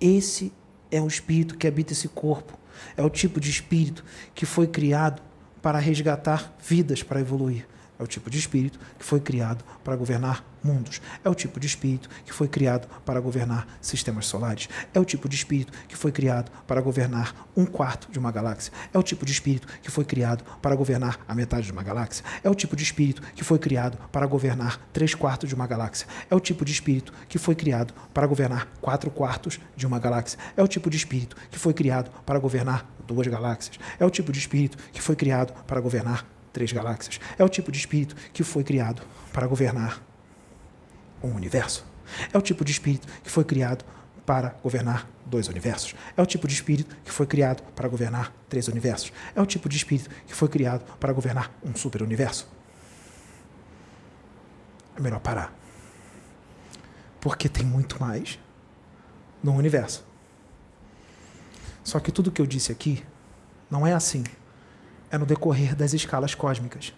Esse 0.00 0.52
é 0.92 1.00
o 1.00 1.08
espírito 1.08 1.56
que 1.56 1.66
habita 1.66 1.92
esse 1.92 2.06
corpo. 2.06 2.56
É 2.96 3.02
o 3.02 3.10
tipo 3.10 3.40
de 3.40 3.50
espírito 3.50 4.04
que 4.34 4.44
foi 4.46 4.66
criado 4.66 5.22
para 5.60 5.78
resgatar 5.78 6.54
vidas 6.60 7.02
para 7.02 7.20
evoluir. 7.20 7.66
É 8.02 8.04
o 8.04 8.06
tipo 8.08 8.28
de 8.28 8.36
espírito 8.36 8.80
que 8.98 9.04
foi 9.04 9.20
criado 9.20 9.64
para 9.84 9.94
governar 9.94 10.44
mundos. 10.60 11.00
É 11.24 11.30
o 11.30 11.34
tipo 11.36 11.60
de 11.60 11.68
espírito 11.68 12.08
que 12.24 12.32
foi 12.32 12.48
criado 12.48 12.88
para 13.04 13.20
governar 13.20 13.64
sistemas 13.80 14.26
solares. 14.26 14.68
É 14.92 14.98
o 14.98 15.04
tipo 15.04 15.28
de 15.28 15.36
espírito 15.36 15.72
que 15.86 15.94
foi 15.94 16.10
criado 16.10 16.50
para 16.66 16.80
governar 16.80 17.48
um 17.56 17.64
quarto 17.64 18.10
de 18.10 18.18
uma 18.18 18.32
galáxia. 18.32 18.72
É 18.92 18.98
o 18.98 19.04
tipo 19.04 19.24
de 19.24 19.30
espírito 19.30 19.68
que 19.80 19.88
foi 19.88 20.04
criado 20.04 20.42
para 20.60 20.74
governar 20.74 21.20
a 21.28 21.34
metade 21.36 21.66
de 21.66 21.70
uma 21.70 21.84
galáxia. 21.84 22.24
É 22.42 22.50
o 22.50 22.56
tipo 22.56 22.74
de 22.74 22.82
espírito 22.82 23.22
que 23.36 23.44
foi 23.44 23.60
criado 23.60 23.96
para 24.10 24.26
governar 24.26 24.80
três 24.92 25.14
quartos 25.14 25.48
de 25.48 25.54
uma 25.54 25.68
galáxia. 25.68 26.08
É 26.28 26.34
o 26.34 26.40
tipo 26.40 26.64
de 26.64 26.72
espírito 26.72 27.12
que 27.28 27.38
foi 27.38 27.54
criado 27.54 27.94
para 28.12 28.26
governar 28.26 28.66
quatro 28.80 29.12
quartos 29.12 29.60
de 29.76 29.86
uma 29.86 30.00
galáxia. 30.00 30.40
É 30.56 30.62
o 30.62 30.66
tipo 30.66 30.90
de 30.90 30.96
espírito 30.96 31.36
que 31.52 31.58
foi 31.58 31.72
criado 31.72 32.10
para 32.26 32.40
governar 32.40 32.84
duas 33.06 33.28
galáxias. 33.28 33.78
É 34.00 34.04
o 34.04 34.10
tipo 34.10 34.32
de 34.32 34.40
espírito 34.40 34.76
que 34.92 35.00
foi 35.00 35.14
criado 35.14 35.52
para 35.68 35.80
governar 35.80 36.26
três 36.52 36.72
galáxias. 36.72 37.20
É 37.38 37.44
o 37.44 37.48
tipo 37.48 37.72
de 37.72 37.78
espírito 37.78 38.14
que 38.32 38.42
foi 38.42 38.62
criado 38.62 39.02
para 39.32 39.46
governar 39.46 40.02
um 41.22 41.30
universo. 41.30 41.84
É 42.32 42.38
o 42.38 42.42
tipo 42.42 42.64
de 42.64 42.72
espírito 42.72 43.06
que 43.22 43.30
foi 43.30 43.44
criado 43.44 43.84
para 44.26 44.50
governar 44.62 45.08
dois 45.26 45.48
universos. 45.48 45.94
É 46.16 46.22
o 46.22 46.26
tipo 46.26 46.46
de 46.46 46.54
espírito 46.54 46.96
que 47.04 47.10
foi 47.10 47.26
criado 47.26 47.62
para 47.74 47.88
governar 47.88 48.32
três 48.48 48.68
universos. 48.68 49.12
É 49.34 49.40
o 49.40 49.46
tipo 49.46 49.68
de 49.68 49.76
espírito 49.76 50.10
que 50.26 50.34
foi 50.34 50.48
criado 50.48 50.84
para 50.98 51.12
governar 51.12 51.50
um 51.64 51.74
superuniverso. 51.74 52.48
É 54.96 55.00
melhor 55.00 55.20
parar. 55.20 55.54
Porque 57.20 57.48
tem 57.48 57.64
muito 57.64 58.00
mais 58.00 58.38
no 59.42 59.54
universo. 59.54 60.04
Só 61.82 61.98
que 61.98 62.12
tudo 62.12 62.30
que 62.30 62.40
eu 62.40 62.46
disse 62.46 62.70
aqui 62.70 63.02
não 63.70 63.86
é 63.86 63.92
assim 63.92 64.22
é 65.12 65.18
no 65.18 65.26
decorrer 65.26 65.76
das 65.76 65.92
escalas 65.92 66.34
cósmicas, 66.34 66.94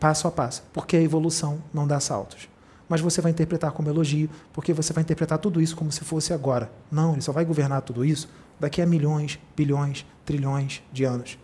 passo 0.00 0.26
a 0.26 0.30
passo, 0.30 0.64
porque 0.72 0.96
a 0.96 1.02
evolução 1.02 1.62
não 1.74 1.86
dá 1.86 2.00
saltos. 2.00 2.48
Mas 2.88 3.02
você 3.02 3.20
vai 3.20 3.30
interpretar 3.30 3.70
como 3.72 3.90
elogio, 3.90 4.30
porque 4.50 4.72
você 4.72 4.94
vai 4.94 5.02
interpretar 5.02 5.38
tudo 5.38 5.60
isso 5.60 5.76
como 5.76 5.92
se 5.92 6.00
fosse 6.00 6.32
agora. 6.32 6.72
Não, 6.90 7.12
ele 7.12 7.20
só 7.20 7.30
vai 7.30 7.44
governar 7.44 7.82
tudo 7.82 8.02
isso 8.02 8.30
daqui 8.58 8.80
a 8.80 8.86
milhões, 8.86 9.38
bilhões, 9.54 10.06
trilhões 10.24 10.82
de 10.90 11.04
anos. 11.04 11.38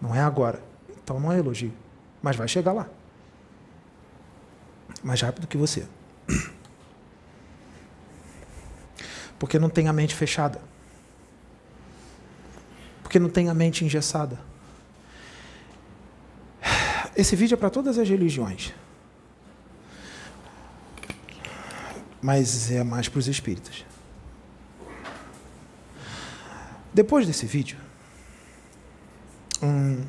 Não 0.00 0.14
é 0.14 0.20
agora. 0.20 0.62
Então 1.04 1.20
não 1.20 1.30
é 1.30 1.38
elogio. 1.38 1.74
mas 2.22 2.34
vai 2.34 2.48
chegar 2.48 2.72
lá. 2.72 2.88
Mais 5.02 5.20
rápido 5.20 5.46
que 5.46 5.58
você. 5.58 5.86
Porque 9.38 9.58
não 9.58 9.68
tem 9.68 9.86
a 9.86 9.92
mente 9.92 10.14
fechada. 10.14 10.58
Porque 13.08 13.18
não 13.18 13.30
tem 13.30 13.48
a 13.48 13.54
mente 13.54 13.86
engessada. 13.86 14.38
Esse 17.16 17.34
vídeo 17.34 17.54
é 17.54 17.56
para 17.56 17.70
todas 17.70 17.96
as 17.96 18.06
religiões. 18.06 18.74
Mas 22.20 22.70
é 22.70 22.84
mais 22.84 23.08
para 23.08 23.18
os 23.18 23.26
espíritas. 23.26 23.82
Depois 26.92 27.26
desse 27.26 27.46
vídeo, 27.46 27.78
hum, 29.62 30.04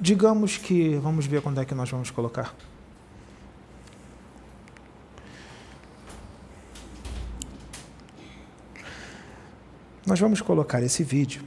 digamos 0.00 0.56
que. 0.56 0.94
Vamos 0.98 1.26
ver 1.26 1.42
quando 1.42 1.60
é 1.60 1.64
que 1.64 1.74
nós 1.74 1.90
vamos 1.90 2.12
colocar. 2.12 2.54
Nós 10.14 10.20
vamos 10.20 10.40
colocar 10.40 10.80
esse 10.80 11.02
vídeo. 11.02 11.42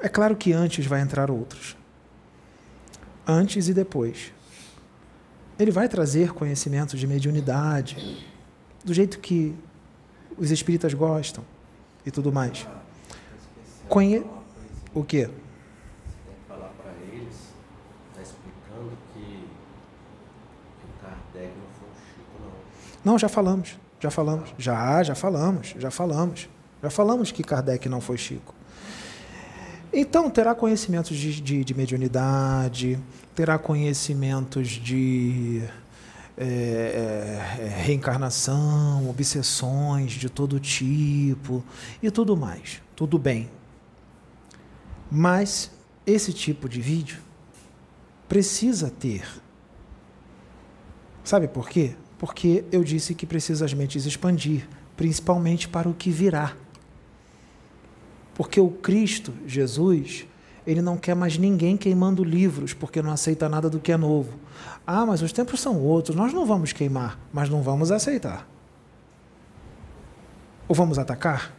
É 0.00 0.08
claro 0.08 0.34
que 0.34 0.52
antes 0.52 0.84
vai 0.84 1.00
entrar 1.00 1.30
outros. 1.30 1.76
Antes 3.24 3.68
e 3.68 3.72
depois. 3.72 4.32
Ele 5.56 5.70
vai 5.70 5.88
trazer 5.88 6.32
conhecimento 6.32 6.96
de 6.96 7.06
mediunidade, 7.06 8.26
do 8.84 8.92
jeito 8.92 9.20
que 9.20 9.54
os 10.36 10.50
espíritas 10.50 10.92
gostam 10.92 11.44
e 12.04 12.10
tudo 12.10 12.32
mais. 12.32 12.66
Conhe... 13.88 14.26
O 14.92 15.04
quê? 15.04 15.30
Não, 23.04 23.16
já 23.16 23.28
falamos. 23.28 23.78
Já 24.00 24.10
falamos. 24.10 24.52
Já, 24.58 25.00
já 25.04 25.14
falamos. 25.14 25.76
Já 25.78 25.92
falamos. 25.92 26.48
Já 26.84 26.90
falamos 26.90 27.32
que 27.32 27.42
Kardec 27.42 27.88
não 27.88 27.98
foi 27.98 28.18
Chico. 28.18 28.54
Então, 29.90 30.28
terá 30.28 30.54
conhecimentos 30.54 31.16
de, 31.16 31.40
de, 31.40 31.64
de 31.64 31.72
mediunidade, 31.72 32.98
terá 33.34 33.58
conhecimentos 33.58 34.68
de 34.68 35.62
é, 36.36 37.56
é, 37.58 37.68
reencarnação, 37.84 39.08
obsessões 39.08 40.12
de 40.12 40.28
todo 40.28 40.60
tipo 40.60 41.64
e 42.02 42.10
tudo 42.10 42.36
mais. 42.36 42.82
Tudo 42.94 43.18
bem. 43.18 43.48
Mas 45.10 45.70
esse 46.06 46.34
tipo 46.34 46.68
de 46.68 46.82
vídeo 46.82 47.16
precisa 48.28 48.90
ter. 48.90 49.26
Sabe 51.24 51.48
por 51.48 51.66
quê? 51.66 51.96
Porque 52.18 52.62
eu 52.70 52.84
disse 52.84 53.14
que 53.14 53.24
precisa 53.24 53.64
as 53.64 53.72
mentes 53.72 54.04
expandir, 54.04 54.68
principalmente 54.94 55.66
para 55.66 55.88
o 55.88 55.94
que 55.94 56.10
virá. 56.10 56.54
Porque 58.34 58.60
o 58.60 58.68
Cristo, 58.68 59.32
Jesus, 59.46 60.26
ele 60.66 60.82
não 60.82 60.96
quer 60.96 61.14
mais 61.14 61.38
ninguém 61.38 61.76
queimando 61.76 62.24
livros, 62.24 62.72
porque 62.72 63.00
não 63.00 63.12
aceita 63.12 63.48
nada 63.48 63.70
do 63.70 63.78
que 63.78 63.92
é 63.92 63.96
novo. 63.96 64.38
Ah, 64.86 65.06
mas 65.06 65.22
os 65.22 65.32
tempos 65.32 65.60
são 65.60 65.80
outros, 65.80 66.16
nós 66.16 66.32
não 66.32 66.44
vamos 66.44 66.72
queimar, 66.72 67.18
mas 67.32 67.48
não 67.48 67.62
vamos 67.62 67.92
aceitar. 67.92 68.46
Ou 70.66 70.74
vamos 70.74 70.98
atacar? 70.98 71.54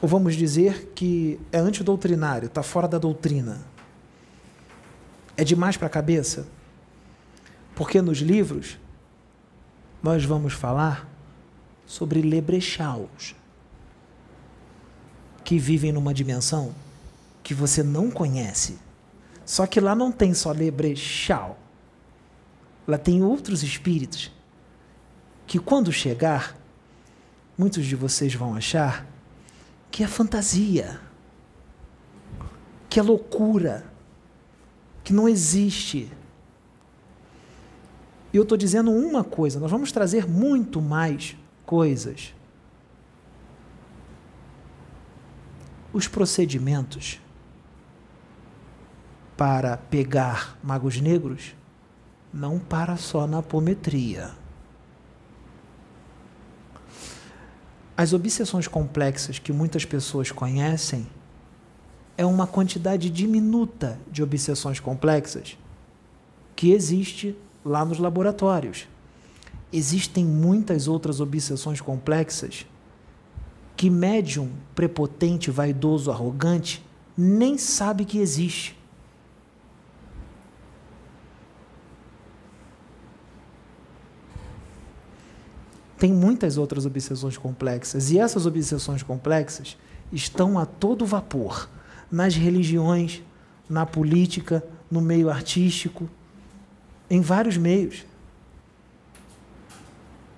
Ou 0.00 0.08
vamos 0.08 0.34
dizer 0.34 0.92
que 0.94 1.40
é 1.50 1.58
antidoutrinário, 1.58 2.46
está 2.46 2.62
fora 2.62 2.86
da 2.86 2.98
doutrina? 2.98 3.60
É 5.36 5.42
demais 5.42 5.76
para 5.76 5.86
a 5.86 5.90
cabeça? 5.90 6.46
Porque 7.74 8.02
nos 8.02 8.18
livros 8.18 8.78
nós 10.02 10.24
vamos 10.24 10.52
falar 10.52 11.08
sobre 11.86 12.20
lebrechaus 12.20 13.34
que 15.44 15.58
vivem 15.58 15.92
numa 15.92 16.14
dimensão 16.14 16.74
que 17.42 17.54
você 17.54 17.82
não 17.82 18.10
conhece. 18.10 18.78
Só 19.44 19.66
que 19.66 19.80
lá 19.80 19.94
não 19.94 20.12
tem 20.12 20.32
só 20.32 20.52
Lebrechal. 20.52 21.58
Lá 22.86 22.98
tem 22.98 23.22
outros 23.22 23.62
espíritos 23.62 24.30
que 25.46 25.58
quando 25.58 25.92
chegar, 25.92 26.56
muitos 27.58 27.84
de 27.84 27.94
vocês 27.94 28.34
vão 28.34 28.54
achar 28.54 29.06
que 29.90 30.02
é 30.02 30.06
fantasia, 30.06 31.00
que 32.88 32.98
é 32.98 33.02
loucura, 33.02 33.84
que 35.04 35.12
não 35.12 35.28
existe. 35.28 36.10
E 38.32 38.36
eu 38.36 38.44
estou 38.44 38.56
dizendo 38.56 38.90
uma 38.90 39.22
coisa: 39.22 39.60
nós 39.60 39.70
vamos 39.70 39.92
trazer 39.92 40.26
muito 40.26 40.80
mais 40.80 41.36
coisas 41.66 42.34
os 45.92 46.08
procedimentos 46.08 47.20
para 49.36 49.76
pegar 49.76 50.58
magos 50.62 51.00
negros 51.00 51.54
não 52.32 52.58
para 52.58 52.96
só 52.96 53.26
na 53.26 53.38
apometria. 53.38 54.30
As 57.96 58.12
obsessões 58.12 58.66
complexas 58.66 59.38
que 59.38 59.52
muitas 59.52 59.84
pessoas 59.84 60.32
conhecem 60.32 61.06
é 62.16 62.24
uma 62.24 62.46
quantidade 62.46 63.10
diminuta 63.10 63.98
de 64.10 64.22
obsessões 64.22 64.80
complexas 64.80 65.58
que 66.56 66.72
existe 66.72 67.36
lá 67.64 67.84
nos 67.84 67.98
laboratórios. 67.98 68.88
Existem 69.72 70.24
muitas 70.24 70.88
outras 70.88 71.20
obsessões 71.20 71.80
complexas 71.80 72.66
que 73.82 73.90
médium 73.90 74.48
prepotente, 74.76 75.50
vaidoso, 75.50 76.12
arrogante 76.12 76.86
nem 77.18 77.58
sabe 77.58 78.04
que 78.04 78.20
existe. 78.20 78.78
Tem 85.98 86.12
muitas 86.12 86.56
outras 86.58 86.86
obsessões 86.86 87.36
complexas, 87.36 88.12
e 88.12 88.20
essas 88.20 88.46
obsessões 88.46 89.02
complexas 89.02 89.76
estão 90.12 90.60
a 90.60 90.64
todo 90.64 91.04
vapor 91.04 91.68
nas 92.08 92.36
religiões, 92.36 93.20
na 93.68 93.84
política, 93.84 94.64
no 94.88 95.00
meio 95.00 95.28
artístico, 95.28 96.08
em 97.10 97.20
vários 97.20 97.56
meios. 97.56 98.06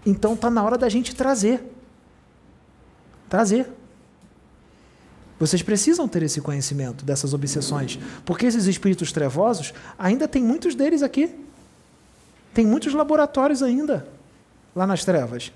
Então 0.06 0.32
está 0.32 0.48
na 0.48 0.64
hora 0.64 0.78
da 0.78 0.88
gente 0.88 1.14
trazer 1.14 1.73
trazer. 3.34 3.68
Vocês 5.40 5.60
precisam 5.60 6.06
ter 6.06 6.22
esse 6.22 6.40
conhecimento 6.40 7.04
dessas 7.04 7.34
obsessões, 7.34 7.98
porque 8.24 8.46
esses 8.46 8.66
espíritos 8.66 9.10
trevosos, 9.10 9.74
ainda 9.98 10.28
tem 10.28 10.40
muitos 10.40 10.76
deles 10.76 11.02
aqui. 11.02 11.34
Tem 12.54 12.64
muitos 12.64 12.94
laboratórios 12.94 13.60
ainda 13.60 14.06
lá 14.72 14.86
nas 14.86 15.04
trevas. 15.04 15.52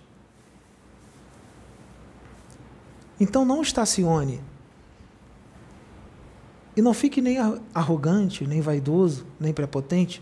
Então 3.20 3.44
não 3.44 3.62
estacione. 3.62 4.40
E 6.76 6.82
não 6.82 6.92
fique 6.92 7.22
nem 7.22 7.38
arrogante, 7.72 8.44
nem 8.44 8.60
vaidoso, 8.60 9.24
nem 9.38 9.52
prepotente 9.52 10.20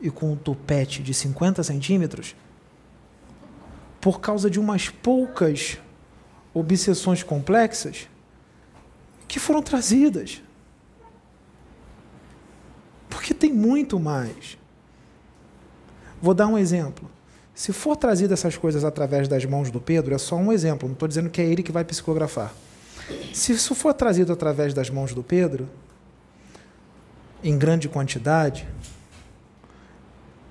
e 0.00 0.10
com 0.10 0.32
um 0.32 0.36
tupete 0.36 1.04
de 1.04 1.14
50 1.14 1.62
centímetros 1.62 2.34
por 4.00 4.20
causa 4.20 4.50
de 4.50 4.58
umas 4.58 4.88
poucas 4.88 5.78
obsessões 6.58 7.22
complexas 7.22 8.08
que 9.28 9.38
foram 9.38 9.62
trazidas. 9.62 10.42
Porque 13.10 13.34
tem 13.34 13.52
muito 13.52 14.00
mais. 14.00 14.56
Vou 16.20 16.32
dar 16.32 16.46
um 16.46 16.56
exemplo. 16.56 17.10
Se 17.54 17.72
for 17.74 17.94
trazido 17.94 18.32
essas 18.32 18.56
coisas 18.56 18.84
através 18.84 19.28
das 19.28 19.44
mãos 19.44 19.70
do 19.70 19.80
Pedro, 19.80 20.14
é 20.14 20.18
só 20.18 20.36
um 20.36 20.50
exemplo, 20.50 20.88
não 20.88 20.94
estou 20.94 21.06
dizendo 21.06 21.28
que 21.28 21.42
é 21.42 21.44
ele 21.44 21.62
que 21.62 21.72
vai 21.72 21.84
psicografar. 21.84 22.54
Se 23.34 23.52
isso 23.52 23.74
for 23.74 23.92
trazido 23.92 24.32
através 24.32 24.72
das 24.72 24.88
mãos 24.88 25.12
do 25.12 25.22
Pedro, 25.22 25.68
em 27.44 27.56
grande 27.58 27.88
quantidade, 27.88 28.66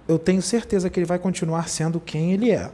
eu 0.08 0.19
tenho 0.19 0.42
certeza 0.42 0.88
que 0.88 1.00
ele 1.00 1.06
vai 1.06 1.17
continuar 1.17 1.67
sendo 1.67 2.00
quem 2.00 2.32
ele 2.32 2.51
é 2.51 2.72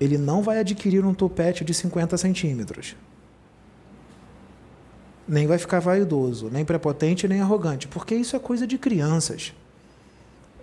ele 0.00 0.18
não 0.18 0.42
vai 0.42 0.58
adquirir 0.58 1.04
um 1.04 1.14
topete 1.14 1.64
de 1.64 1.72
50 1.72 2.16
centímetros. 2.16 2.96
Nem 5.26 5.46
vai 5.46 5.56
ficar 5.56 5.80
vaidoso, 5.80 6.50
nem 6.50 6.64
prepotente, 6.64 7.26
nem 7.26 7.40
arrogante, 7.40 7.88
porque 7.88 8.14
isso 8.14 8.36
é 8.36 8.38
coisa 8.38 8.66
de 8.66 8.76
crianças. 8.76 9.54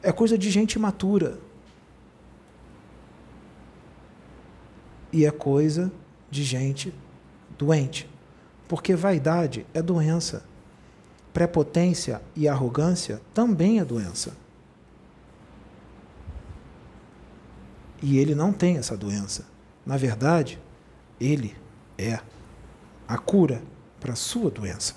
É 0.03 0.11
coisa 0.11 0.37
de 0.37 0.49
gente 0.51 0.73
imatura. 0.73 1.39
E 5.11 5.25
é 5.25 5.31
coisa 5.31 5.91
de 6.29 6.43
gente 6.43 6.93
doente. 7.57 8.09
Porque 8.67 8.95
vaidade 8.95 9.65
é 9.73 9.81
doença. 9.81 10.43
Prepotência 11.33 12.21
e 12.35 12.47
arrogância 12.47 13.21
também 13.33 13.79
é 13.79 13.85
doença. 13.85 14.33
E 18.01 18.17
ele 18.17 18.33
não 18.33 18.51
tem 18.51 18.77
essa 18.77 18.97
doença. 18.97 19.45
Na 19.85 19.97
verdade, 19.97 20.59
ele 21.19 21.55
é 21.97 22.19
a 23.07 23.17
cura 23.17 23.61
para 23.99 24.13
a 24.13 24.15
sua 24.15 24.49
doença, 24.49 24.95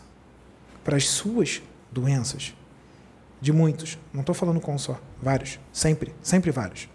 para 0.83 0.97
as 0.97 1.08
suas 1.08 1.62
doenças. 1.92 2.55
De 3.41 3.52
muitos, 3.52 3.99
não 4.12 4.20
estou 4.20 4.34
falando 4.34 4.60
com 4.60 4.74
um 4.74 4.78
só, 4.78 4.99
vários, 5.20 5.60
sempre, 5.73 6.15
sempre 6.23 6.50
vários. 6.50 6.89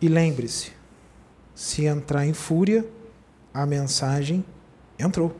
E 0.00 0.08
lembre-se, 0.08 0.72
se 1.54 1.84
entrar 1.84 2.26
em 2.26 2.34
fúria, 2.34 2.84
a 3.52 3.64
mensagem 3.64 4.44
entrou. 4.98 5.36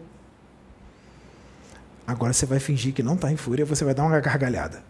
Agora 2.06 2.32
você 2.32 2.46
vai 2.46 2.60
fingir 2.60 2.94
que 2.94 3.02
não 3.02 3.14
está 3.14 3.32
em 3.32 3.36
fúria, 3.36 3.64
você 3.64 3.84
vai 3.84 3.94
dar 3.94 4.04
uma 4.04 4.20
gargalhada. 4.20 4.84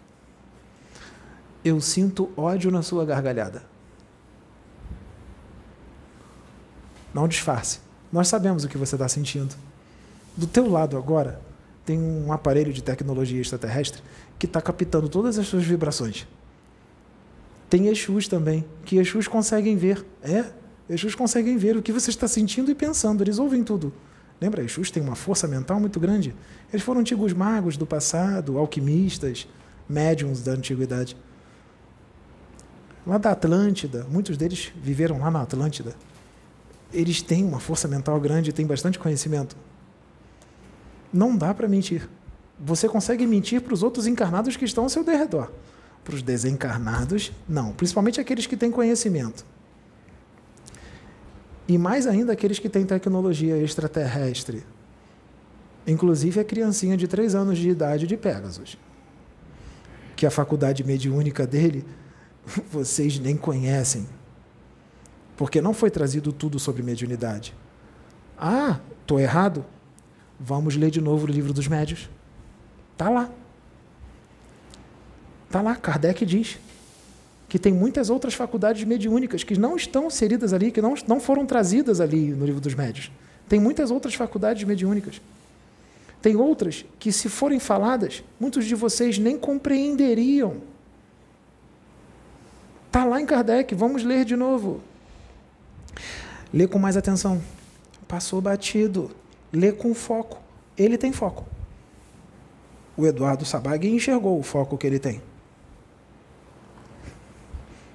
Eu 1.65 1.81
sinto 1.81 2.31
ódio 2.37 2.71
na 2.71 2.83
sua 2.83 3.05
gargalhada. 3.05 3.63
Não 7.15 7.27
disfarce. 7.27 7.79
Nós 8.13 8.29
sabemos 8.29 8.65
o 8.65 8.69
que 8.69 8.77
você 8.77 8.97
está 8.97 9.09
sentindo. 9.09 9.55
Do 10.37 10.47
teu 10.47 10.69
lado 10.69 10.97
agora 10.97 11.41
tem 11.87 11.99
um 11.99 12.33
aparelho 12.33 12.73
de 12.73 12.83
tecnologia 12.83 13.41
extraterrestre 13.41 14.03
que 14.39 14.47
está 14.47 14.61
captando 14.61 15.09
todas 15.09 15.39
as 15.39 15.47
suas 15.47 15.65
vibrações. 15.65 16.27
Tem 17.71 17.89
Exus 17.89 18.29
também, 18.29 18.65
que 18.85 18.99
Exus 18.99 19.27
conseguem 19.27 19.77
ver. 19.77 20.05
É, 20.23 20.45
Exus 20.89 21.15
conseguem 21.15 21.57
ver 21.57 21.77
o 21.77 21.83
que 21.83 21.93
você 21.93 22.11
está 22.11 22.29
sentindo 22.29 22.71
e 22.71 22.75
pensando. 22.75 23.23
Eles 23.23 23.39
ouvem 23.39 23.65
tudo. 23.65 23.93
Lembra, 24.41 24.63
Exus 24.63 24.91
tem 24.91 25.03
uma 25.03 25.15
força 25.15 25.49
mental 25.49 25.81
muito 25.81 25.99
grande. 25.99 26.35
Eles 26.73 26.85
foram 26.85 27.01
antigos 27.01 27.33
magos 27.33 27.77
do 27.77 27.87
passado, 27.87 28.59
alquimistas, 28.59 29.49
médiums 29.89 30.43
da 30.43 30.53
antiguidade. 30.53 31.17
Lá 33.07 33.19
da 33.19 33.33
Atlântida, 33.33 34.07
muitos 34.11 34.37
deles 34.37 34.73
viveram 34.77 35.19
lá 35.19 35.31
na 35.31 35.43
Atlântida. 35.43 35.95
Eles 36.93 37.21
têm 37.21 37.45
uma 37.45 37.61
força 37.61 37.87
mental 37.87 38.19
grande 38.21 38.53
têm 38.53 38.67
bastante 38.67 38.99
conhecimento. 38.99 39.57
Não 41.13 41.37
dá 41.37 41.53
para 41.53 41.69
mentir. 41.69 42.09
Você 42.59 42.89
consegue 42.89 43.27
mentir 43.27 43.61
para 43.61 43.75
os 43.75 43.83
outros 43.83 44.07
encarnados 44.07 44.57
que 44.57 44.65
estão 44.65 44.85
ao 44.85 44.91
seu 44.91 45.05
derredor. 45.05 45.51
Para 46.03 46.15
os 46.15 46.23
desencarnados, 46.23 47.33
não. 47.49 47.73
Principalmente 47.73 48.21
aqueles 48.21 48.47
que 48.47 48.57
têm 48.57 48.71
conhecimento. 48.71 49.45
E 51.67 51.77
mais 51.77 52.07
ainda 52.07 52.33
aqueles 52.33 52.59
que 52.59 52.69
têm 52.69 52.85
tecnologia 52.87 53.57
extraterrestre. 53.57 54.65
Inclusive 55.87 56.41
a 56.41 56.45
criancinha 56.45 56.97
de 56.97 57.07
3 57.07 57.35
anos 57.35 57.59
de 57.59 57.69
idade 57.69 58.07
de 58.07 58.17
Pegasus. 58.17 58.79
Que 60.17 60.27
a 60.27 60.31
faculdade 60.31 60.85
mediúnica 60.85 61.47
dele 61.47 61.85
vocês 62.71 63.19
nem 63.19 63.37
conhecem. 63.37 64.07
Porque 65.37 65.61
não 65.61 65.75
foi 65.75 65.91
trazido 65.91 66.33
tudo 66.33 66.59
sobre 66.59 66.83
mediunidade. 66.83 67.55
Ah, 68.39 68.81
estou 69.01 69.19
errado? 69.19 69.65
Vamos 70.39 70.77
ler 70.77 70.91
de 70.91 71.01
novo 71.01 71.27
o 71.27 71.31
livro 71.31 71.53
dos 71.53 71.67
médios. 71.67 72.09
Está 72.93 73.09
lá. 73.09 73.31
Está 75.47 75.63
lá, 75.63 75.77
Kardec 75.77 76.25
diz 76.27 76.59
que 77.49 77.59
tem 77.59 77.73
muitas 77.73 78.11
outras 78.11 78.35
faculdades 78.35 78.83
mediúnicas 78.83 79.45
que 79.45 79.57
não 79.57 79.77
estão 79.77 80.09
inseridas 80.09 80.53
ali, 80.53 80.73
que 80.73 80.83
não, 80.83 80.95
não 81.07 81.21
foram 81.21 81.47
trazidas 81.47 82.01
ali 82.01 82.31
no 82.31 82.45
livro 82.45 82.61
dos 82.61 82.75
médios. 82.75 83.13
Tem 83.49 83.61
muitas 83.61 83.93
outras 83.93 84.15
faculdades 84.15 84.65
mediúnicas. 84.65 85.21
Tem 86.21 86.35
outras 86.35 86.85
que, 86.99 87.13
se 87.13 87.29
forem 87.29 87.61
faladas, 87.61 88.25
muitos 88.41 88.65
de 88.65 88.75
vocês 88.75 89.19
nem 89.19 89.39
compreenderiam. 89.39 90.63
Está 92.95 93.05
lá 93.05 93.21
em 93.21 93.27
Kardec, 93.27 93.75
vamos 93.75 94.05
ler 94.05 94.25
de 94.25 94.37
novo. 94.37 94.81
Lê 96.53 96.69
com 96.69 96.79
mais 96.79 96.97
atenção. 96.97 97.43
Passou 98.07 98.41
batido. 98.41 99.11
Lê 99.53 99.73
com 99.73 99.93
foco. 99.93 100.41
Ele 100.79 100.97
tem 100.97 101.11
foco. 101.11 101.45
O 102.97 103.05
Eduardo 103.05 103.45
Sabag 103.45 103.85
enxergou 103.89 104.39
o 104.39 104.45
foco 104.45 104.79
que 104.79 104.87
ele 104.87 105.01
tem. 105.01 105.21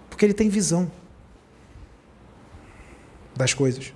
Porque 0.09 0.25
ele 0.25 0.33
tem 0.33 0.49
visão 0.49 0.91
das 3.33 3.53
coisas. 3.53 3.93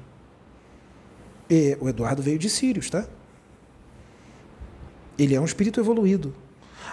E 1.49 1.77
o 1.81 1.89
Eduardo 1.89 2.21
veio 2.21 2.39
de 2.39 2.49
Sírios, 2.49 2.89
tá? 2.89 3.05
Ele 5.19 5.35
é 5.35 5.41
um 5.41 5.43
espírito 5.43 5.81
evoluído. 5.81 6.33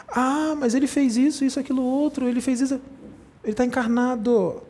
Ah, 0.08 0.56
mas 0.58 0.74
ele 0.74 0.88
fez 0.88 1.16
isso, 1.16 1.44
isso, 1.44 1.60
aquilo, 1.60 1.84
outro, 1.84 2.26
ele 2.26 2.40
fez 2.40 2.60
isso. 2.60 2.80
Ele 3.42 3.52
está 3.52 3.64
encarnado. 3.64 4.62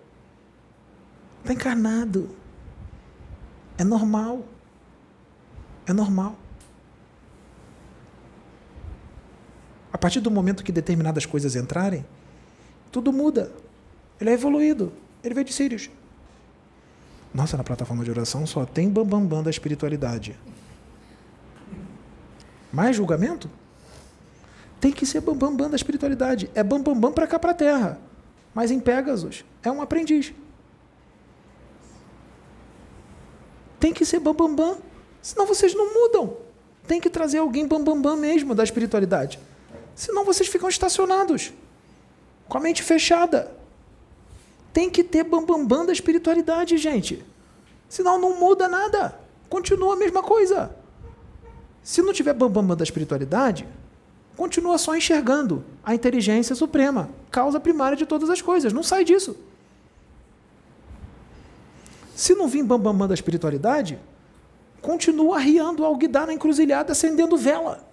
Está 1.40 1.52
encarnado. 1.52 2.30
É 3.76 3.84
normal. 3.84 4.44
É 5.86 5.92
normal. 5.92 6.36
A 9.92 9.98
partir 9.98 10.20
do 10.20 10.30
momento 10.30 10.62
que 10.62 10.70
determinadas 10.70 11.26
coisas 11.26 11.56
entrarem, 11.56 12.04
tudo 12.92 13.12
muda. 13.12 13.52
Ele 14.20 14.30
é 14.30 14.32
evoluído. 14.34 14.92
Ele 15.22 15.34
veio 15.34 15.44
de 15.44 15.52
Sirius. 15.52 15.90
Nossa, 17.34 17.56
na 17.56 17.64
plataforma 17.64 18.04
de 18.04 18.10
oração 18.10 18.46
só 18.46 18.64
tem 18.64 18.88
bambambam 18.88 19.20
bam, 19.20 19.36
bam 19.36 19.42
da 19.42 19.50
espiritualidade. 19.50 20.38
Mais 22.72 22.94
julgamento? 22.96 23.50
Tem 24.80 24.92
que 24.92 25.04
ser 25.04 25.20
bambambam 25.20 25.50
bam, 25.50 25.64
bam 25.64 25.70
da 25.70 25.76
espiritualidade. 25.76 26.50
É 26.54 26.62
bambambam 26.62 27.00
bam, 27.00 27.12
para 27.12 27.26
cá, 27.26 27.38
para 27.38 27.54
terra. 27.54 28.09
Mas 28.54 28.70
em 28.70 28.80
Pegasus 28.80 29.44
é 29.62 29.70
um 29.70 29.80
aprendiz. 29.80 30.32
Tem 33.78 33.92
que 33.92 34.04
ser 34.04 34.20
bambambam. 34.20 34.56
Bam, 34.56 34.74
bam, 34.74 34.82
senão 35.22 35.46
vocês 35.46 35.74
não 35.74 35.92
mudam. 35.94 36.36
Tem 36.86 37.00
que 37.00 37.08
trazer 37.08 37.38
alguém 37.38 37.66
bambambam 37.66 38.02
bam, 38.02 38.14
bam 38.14 38.16
mesmo 38.16 38.54
da 38.54 38.64
espiritualidade. 38.64 39.38
Senão 39.94 40.24
vocês 40.24 40.48
ficam 40.48 40.68
estacionados. 40.68 41.52
Com 42.48 42.58
a 42.58 42.60
mente 42.60 42.82
fechada. 42.82 43.54
Tem 44.72 44.90
que 44.90 45.02
ter 45.02 45.24
bambambam 45.24 45.66
bam, 45.66 45.78
bam 45.78 45.86
da 45.86 45.92
espiritualidade, 45.92 46.76
gente. 46.76 47.24
Senão 47.88 48.18
não 48.18 48.38
muda 48.38 48.68
nada. 48.68 49.18
Continua 49.48 49.94
a 49.94 49.96
mesma 49.96 50.22
coisa. 50.22 50.74
Se 51.82 52.02
não 52.02 52.12
tiver 52.12 52.34
bambambam 52.34 52.68
bam, 52.68 52.76
da 52.76 52.84
espiritualidade, 52.84 53.66
continua 54.40 54.78
só 54.78 54.96
enxergando 54.96 55.62
a 55.84 55.94
inteligência 55.94 56.54
suprema, 56.54 57.10
causa 57.30 57.60
primária 57.60 57.94
de 57.94 58.06
todas 58.06 58.30
as 58.30 58.40
coisas. 58.40 58.72
Não 58.72 58.82
sai 58.82 59.04
disso. 59.04 59.36
Se 62.16 62.34
não 62.34 62.48
vir 62.48 62.62
bambambam 62.62 62.92
bam, 62.92 62.98
bam 63.00 63.08
da 63.08 63.12
espiritualidade, 63.12 63.98
continua 64.80 65.36
arriando 65.36 65.84
ao 65.84 65.94
guidar 65.94 66.26
na 66.26 66.32
encruzilhada, 66.32 66.92
acendendo 66.92 67.36
vela. 67.36 67.86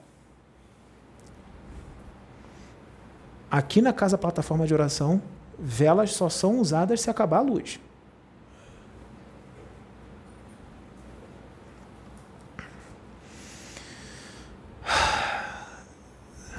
Aqui 3.51 3.81
na 3.81 3.91
casa 3.91 4.17
plataforma 4.17 4.65
de 4.65 4.73
oração, 4.73 5.21
velas 5.59 6.13
só 6.13 6.29
são 6.29 6.61
usadas 6.61 7.01
se 7.01 7.09
acabar 7.09 7.39
a 7.39 7.41
luz. 7.41 7.77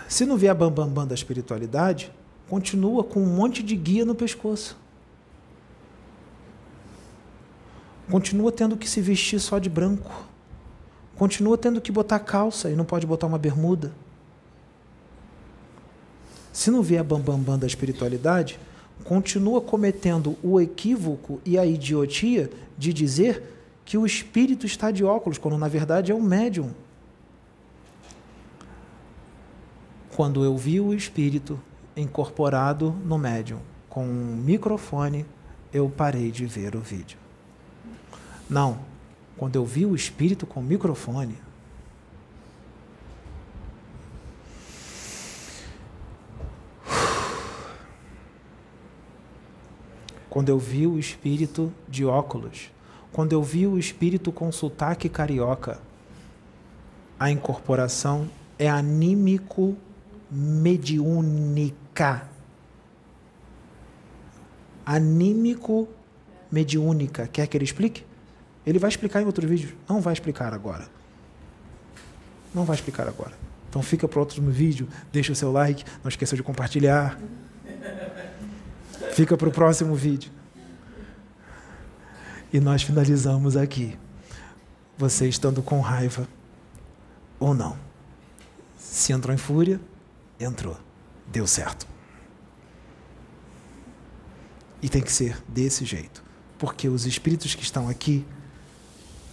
Se 0.09 0.25
não 0.25 0.39
vier 0.39 0.55
bambambam 0.55 0.87
bam, 0.87 0.95
bam 1.03 1.07
da 1.07 1.15
espiritualidade, 1.15 2.11
continua 2.49 3.05
com 3.05 3.21
um 3.21 3.27
monte 3.27 3.63
de 3.63 3.77
guia 3.77 4.07
no 4.07 4.15
pescoço. 4.15 4.75
Continua 8.11 8.51
tendo 8.51 8.75
que 8.75 8.89
se 8.89 9.03
vestir 9.03 9.39
só 9.39 9.59
de 9.59 9.69
branco. 9.69 10.11
Continua 11.15 11.59
tendo 11.59 11.79
que 11.79 11.93
botar 11.93 12.21
calça 12.21 12.71
e 12.71 12.75
não 12.75 12.87
pode 12.87 13.07
botar 13.07 13.27
uma 13.27 13.37
bermuda. 13.37 13.93
Se 16.55 16.71
não 16.71 16.83
vier 16.83 17.05
bambambam 17.05 17.37
bam, 17.37 17.45
bam 17.45 17.59
da 17.59 17.67
espiritualidade, 17.67 18.59
continua 19.05 19.61
cometendo 19.61 20.39
o 20.43 20.59
equívoco 20.59 21.39
e 21.45 21.59
a 21.59 21.67
idiotia 21.67 22.51
de 22.79 22.95
dizer 22.95 23.43
que 23.85 23.99
o 23.99 24.07
espírito 24.07 24.65
está 24.65 24.91
de 24.91 25.05
óculos, 25.05 25.37
quando 25.37 25.59
na 25.59 25.69
verdade 25.69 26.11
é 26.11 26.15
um 26.15 26.23
médium. 26.23 26.71
Quando 30.19 30.43
eu 30.43 30.57
vi 30.57 30.81
o 30.81 30.93
espírito 30.93 31.61
incorporado 31.97 32.91
no 32.91 33.17
médium 33.17 33.61
com 33.89 34.05
um 34.05 34.35
microfone, 34.35 35.25
eu 35.73 35.89
parei 35.89 36.33
de 36.33 36.45
ver 36.45 36.75
o 36.75 36.81
vídeo. 36.81 37.17
Não, 38.51 38.81
quando 39.37 39.55
eu 39.55 39.65
vi 39.65 39.87
o 39.87 39.95
espírito 39.95 40.45
com 40.45 40.61
microfone, 40.61 41.39
quando 50.29 50.49
eu 50.49 50.59
vi 50.59 50.85
o 50.85 50.99
espírito 50.99 51.73
de 51.89 52.05
óculos, 52.05 52.73
quando 53.13 53.35
eu 53.35 53.43
vi 53.45 53.69
o 53.69 53.79
espírito 53.79 54.33
com 54.33 54.51
sotaque 54.51 55.09
carioca, 55.09 55.81
A 57.21 57.31
incorporação 57.31 58.29
é 58.59 58.69
anímico 58.69 59.77
mediúnica. 60.31 62.29
Anímico 64.85 65.89
mediúnica. 66.51 67.27
Quer 67.27 67.47
que 67.47 67.57
ele 67.57 67.65
explique? 67.65 68.05
Ele 68.67 68.79
vai 68.79 68.89
explicar 68.89 69.23
em 69.23 69.25
outro 69.25 69.47
vídeo. 69.47 69.77
Não 69.89 70.01
vai 70.01 70.13
explicar 70.13 70.53
agora. 70.53 70.89
Não 72.55 72.65
vai 72.65 72.77
explicar 72.77 73.09
agora. 73.09 73.33
Então 73.69 73.83
fica 73.83 74.09
para 74.09 74.19
outro 74.21 74.43
vídeo, 74.43 74.89
deixa 75.13 75.33
o 75.33 75.37
seu 75.37 75.53
like, 75.53 75.85
não 76.03 76.09
esqueça 76.09 76.35
de 76.35 76.43
compartilhar. 76.43 77.19
Fica 79.13 79.37
para 79.37 79.49
o 79.49 79.53
próximo 79.53 79.95
vídeo. 79.95 80.33
E 82.53 82.61
nós 82.61 82.83
finalizamos 82.83 83.57
aqui. 83.57 83.99
Você 84.97 85.29
estando 85.29 85.63
com 85.63 85.81
raiva 85.81 86.27
ou 87.39 87.55
não. 87.55 87.77
Se 88.77 89.13
entrou 89.13 89.35
em 89.35 89.39
fúria, 89.39 89.81
entrou. 90.39 90.77
Deu 91.27 91.47
certo. 91.47 91.87
E 94.81 94.89
tem 94.89 95.03
que 95.03 95.13
ser 95.13 95.43
desse 95.49 95.85
jeito. 95.85 96.23
Porque 96.59 96.89
os 96.89 97.07
espíritos 97.07 97.55
que 97.55 97.63
estão 97.63 97.89
aqui, 97.89 98.27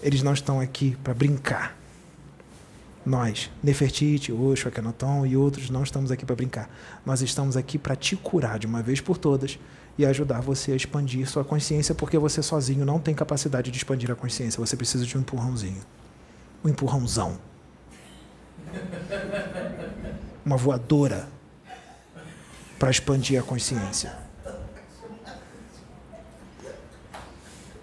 eles 0.01 0.22
não 0.22 0.34
estão 0.34 0.59
aqui 0.59 0.98
para 1.03 1.14
brincar. 1.14 1.77
Nós, 3.06 3.51
Nefertiti, 3.61 4.34
Osho, 4.34 4.67
Akhenaton 4.67 5.25
e 5.25 5.38
outros, 5.38 5.69
não 5.69 5.84
estamos 5.84 6.11
aqui 6.11 6.25
para 6.25 6.35
brincar. 6.35 6.69
Nós 7.06 7.22
estamos 7.22 7.56
aqui 7.56 7.77
para 7.77 7.95
te 7.95 8.16
curar 8.16 8.58
de 8.58 8.66
uma 8.66 8.82
vez 8.82 9.00
por 9.00 9.17
todas 9.17 9.59
e 9.98 10.06
ajudar 10.06 10.42
você 10.42 10.72
a 10.72 10.75
expandir 10.75 11.30
sua 11.30 11.43
consciência, 11.45 11.93
porque 11.93 12.17
você 12.17 12.42
sozinho 12.42 12.84
não 12.84 13.00
tem 13.00 13.14
capacidade 13.14 13.69
de 13.69 13.77
expandir 13.77 14.09
a 14.09 14.16
consciência. 14.16 14.59
Você 14.59 14.75
precisa 14.75 15.06
de 15.06 15.17
um 15.17 15.22
empurrãozinho. 15.22 15.82
Um 16.64 16.69
empurrãozão. 16.69 17.40
Uma 20.45 20.57
voadora 20.57 21.27
para 22.77 22.91
expandir 22.91 23.40
a 23.40 23.43
consciência. 23.43 24.15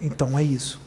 Então 0.00 0.38
é 0.38 0.42
isso. 0.42 0.80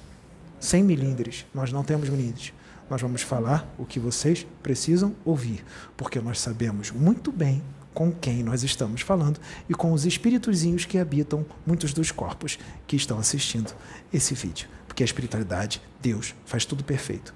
Sem 0.59 0.83
milindres. 0.83 1.45
Nós 1.53 1.71
não 1.71 1.83
temos 1.83 2.09
milindres. 2.09 2.53
Nós 2.89 3.01
vamos 3.01 3.21
falar 3.21 3.67
o 3.77 3.85
que 3.85 3.99
vocês 3.99 4.45
precisam 4.61 5.15
ouvir, 5.25 5.65
porque 5.97 6.19
nós 6.19 6.39
sabemos 6.39 6.91
muito 6.91 7.31
bem 7.31 7.63
com 7.95 8.11
quem 8.11 8.43
nós 8.43 8.61
estamos 8.61 9.01
falando 9.01 9.39
e 9.67 9.73
com 9.73 9.91
os 9.93 10.05
espíritozinhos 10.05 10.85
que 10.85 10.99
habitam 10.99 11.45
muitos 11.65 11.93
dos 11.93 12.11
corpos 12.11 12.59
que 12.85 12.95
estão 12.95 13.17
assistindo 13.17 13.73
esse 14.13 14.35
vídeo. 14.35 14.67
Porque 14.85 15.01
a 15.01 15.05
espiritualidade, 15.05 15.81
Deus, 15.99 16.35
faz 16.45 16.65
tudo 16.65 16.83
perfeito, 16.83 17.33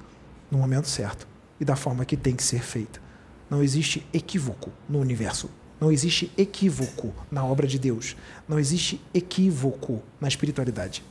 no 0.52 0.60
momento 0.60 0.88
certo 0.88 1.28
e 1.60 1.66
da 1.66 1.76
forma 1.76 2.06
que 2.06 2.18
tem 2.18 2.36
que 2.36 2.44
ser 2.44 2.62
feita. 2.62 3.09
Não 3.50 3.64
existe 3.64 4.06
equívoco 4.14 4.72
no 4.88 5.00
universo. 5.00 5.50
Não 5.80 5.92
existe 5.92 6.32
equívoco 6.38 7.14
na 7.32 7.44
obra 7.44 7.66
de 7.66 7.80
Deus. 7.80 8.16
Não 8.48 8.60
existe 8.60 9.02
equívoco 9.14 10.04
na 10.20 10.28
espiritualidade. 10.28 11.04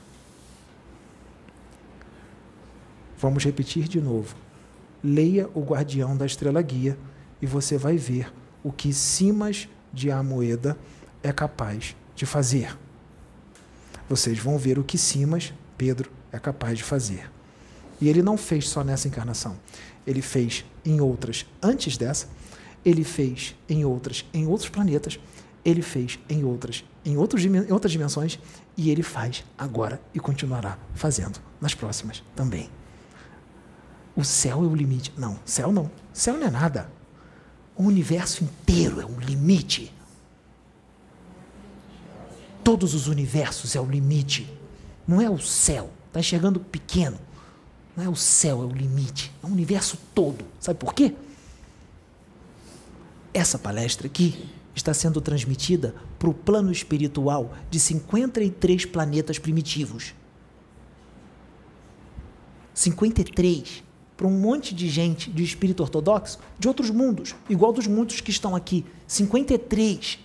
Vamos 3.19 3.45
repetir 3.45 3.89
de 3.89 4.01
novo. 4.01 4.37
Leia 5.03 5.49
o 5.55 5.61
Guardião 5.61 6.17
da 6.17 6.27
Estrela 6.27 6.63
Guia 6.63 6.97
e 7.41 7.47
você 7.47 7.77
vai 7.77 7.97
ver 7.97 8.33
o 8.63 8.71
que 8.71 8.93
Simas 8.93 9.69
de 9.93 10.11
Amoeda 10.11 10.77
é 11.23 11.33
capaz 11.33 11.97
de 12.15 12.27
fazer. 12.27 12.77
Vocês 14.09 14.39
vão 14.39 14.59
ver 14.59 14.79
o 14.79 14.85
que 14.85 14.97
Simas, 14.97 15.53
Pedro, 15.77 16.11
é 16.33 16.39
capaz 16.39 16.79
de 16.79 16.85
fazer. 16.85 17.31
E 18.01 18.09
ele 18.09 18.23
não 18.23 18.37
fez 18.37 18.69
só 18.69 18.85
nessa 18.85 19.09
encarnação. 19.09 19.57
Ele 20.07 20.23
fez 20.23 20.65
em 20.85 21.01
outras 21.01 21.47
antes 21.63 21.97
dessa, 21.97 22.29
ele 22.85 23.05
fez 23.05 23.55
em 23.69 23.85
outras 23.85 24.25
em 24.33 24.47
outros 24.47 24.69
planetas, 24.69 25.19
ele 25.65 25.83
fez 25.83 26.19
em 26.29 26.45
outras 26.45 26.85
em, 27.05 27.17
outros, 27.17 27.45
em 27.45 27.73
outras 27.73 27.93
dimensões 27.93 28.39
e 28.77 28.91
ele 28.91 29.03
faz 29.03 29.45
agora 29.57 30.01
e 30.15 30.21
continuará 30.21 30.79
fazendo 30.95 31.41
nas 31.61 31.75
próximas 31.75 32.23
também. 32.35 32.71
O 34.15 34.25
céu 34.25 34.65
é 34.65 34.67
o 34.67 34.75
limite. 34.75 35.13
Não, 35.17 35.39
céu 35.45 35.73
não. 35.73 35.91
Céu 36.13 36.37
não 36.37 36.47
é 36.47 36.51
nada. 36.51 36.91
O 37.77 37.85
universo 37.85 38.43
inteiro 38.43 39.01
é 39.01 39.07
um 39.07 39.19
limite. 39.21 39.95
Todos 42.65 42.95
os 42.95 43.07
universos 43.07 43.77
é 43.77 43.81
o 43.81 43.87
limite. 43.87 44.53
Não 45.07 45.21
é 45.21 45.31
o 45.31 45.39
céu. 45.39 45.91
Está 46.09 46.19
enxergando 46.21 46.59
pequeno. 46.59 47.19
Não 47.99 48.05
é 48.05 48.09
o 48.09 48.15
céu, 48.15 48.63
é 48.63 48.65
o 48.65 48.71
limite. 48.71 49.33
É 49.43 49.47
o 49.47 49.51
universo 49.51 49.99
todo. 50.15 50.45
Sabe 50.61 50.79
por 50.79 50.95
quê? 50.95 51.17
Essa 53.35 53.59
palestra 53.59 54.07
aqui 54.07 54.49
está 54.73 54.95
sendo 54.95 55.21
transmitida 55.21 55.97
para 56.17 56.31
o 56.31 56.35
plano 56.35 56.71
espiritual 56.71 57.53
de 57.69 57.81
53 57.81 58.85
planetas 58.85 59.41
primitivos. 59.41 60.15
53 62.73 63.83
para 64.17 64.29
um 64.29 64.39
monte 64.39 64.77
de 64.77 64.89
gente 64.89 65.29
de 65.29 65.43
espírito 65.43 65.83
ortodoxo 65.83 66.39
de 66.57 66.69
outros 66.69 66.91
mundos, 66.91 67.35
igual 67.49 67.73
dos 67.73 67.89
muitos 67.89 68.21
que 68.21 68.31
estão 68.31 68.55
aqui. 68.55 68.87
53. 69.09 70.21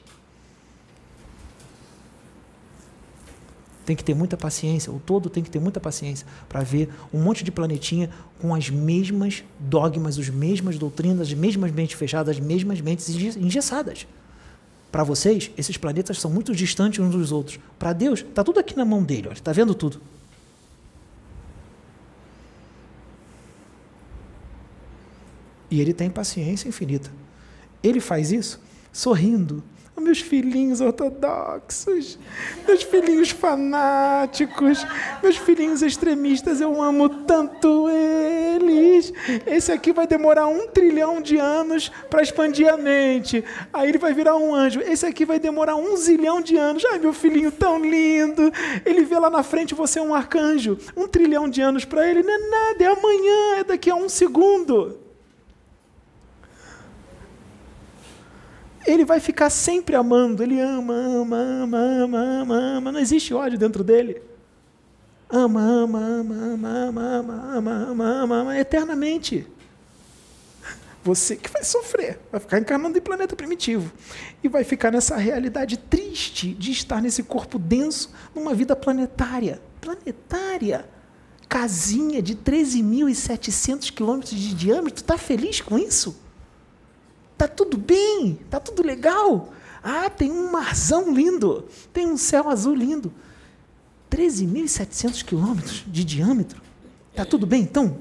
Tem 3.86 3.96
que 3.96 4.04
ter 4.04 4.14
muita 4.14 4.38
paciência, 4.38 4.92
o 4.92 5.00
todo 5.00 5.30
tem 5.30 5.44
que 5.44 5.50
ter 5.50 5.60
muita 5.60 5.80
paciência 5.80 6.26
para 6.48 6.62
ver 6.62 6.90
um 7.14 7.22
monte 7.22 7.44
de 7.44 7.52
planetinha 7.52 8.10
com 8.40 8.56
as 8.56 8.70
mesmas 8.70 9.44
dogmas, 9.60 10.18
as 10.18 10.30
mesmas 10.30 10.78
doutrinas, 10.78 11.28
as 11.28 11.34
mesmas 11.34 11.72
mentes 11.72 11.98
fechadas, 11.98 12.38
as 12.38 12.44
mesmas 12.44 12.80
mentes 12.80 13.10
engessadas. 13.36 14.08
Para 14.92 15.04
vocês, 15.04 15.50
esses 15.58 15.76
planetas 15.76 16.20
são 16.22 16.30
muito 16.30 16.56
distantes 16.56 17.00
uns 17.00 17.12
dos 17.12 17.32
outros. 17.32 17.60
Para 17.80 17.94
Deus, 17.94 18.20
está 18.20 18.44
tudo 18.44 18.60
aqui 18.60 18.78
na 18.78 18.86
mão 18.86 19.04
dele, 19.04 19.30
está 19.34 19.52
vendo 19.52 19.74
tudo. 19.74 20.00
E 25.70 25.82
ele 25.82 25.92
tem 25.92 26.12
paciência 26.12 26.70
infinita. 26.70 27.12
Ele 27.82 28.00
faz 28.00 28.32
isso 28.32 28.62
sorrindo. 28.92 29.64
Meus 29.96 30.20
filhinhos 30.20 30.82
ortodoxos, 30.82 32.20
meus 32.68 32.84
filhinhos 32.84 33.30
fanáticos, 33.30 34.86
meus 35.22 35.38
filhinhos 35.38 35.82
extremistas, 35.82 36.60
eu 36.60 36.82
amo 36.82 37.08
tanto 37.08 37.88
eles. 37.90 39.14
Esse 39.46 39.72
aqui 39.72 39.94
vai 39.94 40.06
demorar 40.06 40.48
um 40.48 40.68
trilhão 40.68 41.22
de 41.22 41.38
anos 41.38 41.90
para 42.10 42.22
expandir 42.22 42.72
a 42.72 42.76
mente. 42.76 43.44
Aí 43.72 43.88
ele 43.88 43.98
vai 43.98 44.14
virar 44.14 44.36
um 44.36 44.54
anjo. 44.54 44.82
Esse 44.82 45.06
aqui 45.06 45.26
vai 45.26 45.40
demorar 45.40 45.76
um 45.76 45.96
zilhão 45.96 46.42
de 46.42 46.58
anos. 46.58 46.84
Ai, 46.86 47.00
meu 47.00 47.14
filhinho 47.14 47.52
tão 47.52 47.80
lindo. 47.80 48.52
Ele 48.86 49.06
vê 49.06 49.18
lá 49.18 49.30
na 49.30 49.44
frente 49.44 49.76
você 49.76 50.00
é 50.00 50.02
um 50.02 50.14
arcanjo. 50.14 50.78
Um 50.98 51.08
trilhão 51.08 51.48
de 51.48 51.62
anos 51.62 51.86
para 51.86 52.10
ele 52.10 52.24
não 52.24 52.34
é 52.34 52.50
nada, 52.50 52.84
é 52.84 52.88
amanhã, 52.88 53.60
é 53.60 53.64
daqui 53.64 53.90
a 53.90 53.96
um 53.96 54.10
segundo. 54.10 55.03
Ele 58.86 59.06
vai 59.06 59.20
ficar 59.20 59.50
sempre 59.50 59.96
amando. 59.96 60.44
Ele 60.44 60.60
ama, 60.60 60.94
ama, 60.94 61.38
ama, 61.38 61.78
ama, 61.78 62.18
ama, 62.42 62.56
ama. 62.78 62.92
Não 62.92 63.00
existe 63.00 63.34
ódio 63.34 63.58
dentro 63.58 63.84
dele. 63.84 64.22
Ama, 65.30 65.62
ama, 65.62 66.00
ama, 66.00 66.36
ama, 66.36 66.70
ama, 66.70 67.02
ama, 67.02 67.34
ama, 67.58 67.74
ama, 67.90 68.06
ama, 68.06 68.36
ama 68.42 68.58
eternamente. 68.58 69.48
Você 71.04 71.36
que 71.36 71.50
vai 71.50 71.64
sofrer, 71.66 72.18
vai 72.32 72.40
ficar 72.40 72.60
encarnando 72.60 72.98
em 72.98 73.02
planeta 73.02 73.36
primitivo. 73.36 73.92
E 74.42 74.48
vai 74.48 74.64
ficar 74.64 74.92
nessa 74.92 75.18
realidade 75.18 75.76
triste 75.78 76.54
de 76.54 76.72
estar 76.72 77.02
nesse 77.02 77.24
corpo 77.24 77.60
denso, 77.60 78.12
numa 78.34 78.54
vida 78.54 78.76
planetária. 78.76 79.62
Planetária. 79.82 80.86
Casinha 81.50 82.22
de 82.22 82.36
13.700 82.36 83.92
quilômetros 83.92 84.34
de 84.34 84.56
diâmetro. 84.56 85.02
Está 85.04 85.18
feliz 85.18 85.60
com 85.60 85.78
isso? 85.78 86.23
Tá 87.38 87.48
tudo 87.48 87.78
bem, 87.78 88.40
tá 88.50 88.60
tudo 88.60 88.84
legal. 88.84 89.54
Ah, 89.84 90.10
tem 90.10 90.32
um 90.32 90.52
marzão 90.52 91.14
lindo, 91.14 91.68
tem 91.92 92.08
um 92.08 92.18
céu 92.18 92.50
azul 92.50 92.74
lindo. 92.74 93.14
13.700 94.10 95.24
quilômetros 95.24 95.84
de 95.88 96.04
diâmetro. 96.04 96.62
Tá 97.16 97.26
tudo 97.26 97.46
bem 97.46 97.64
então? 97.64 98.00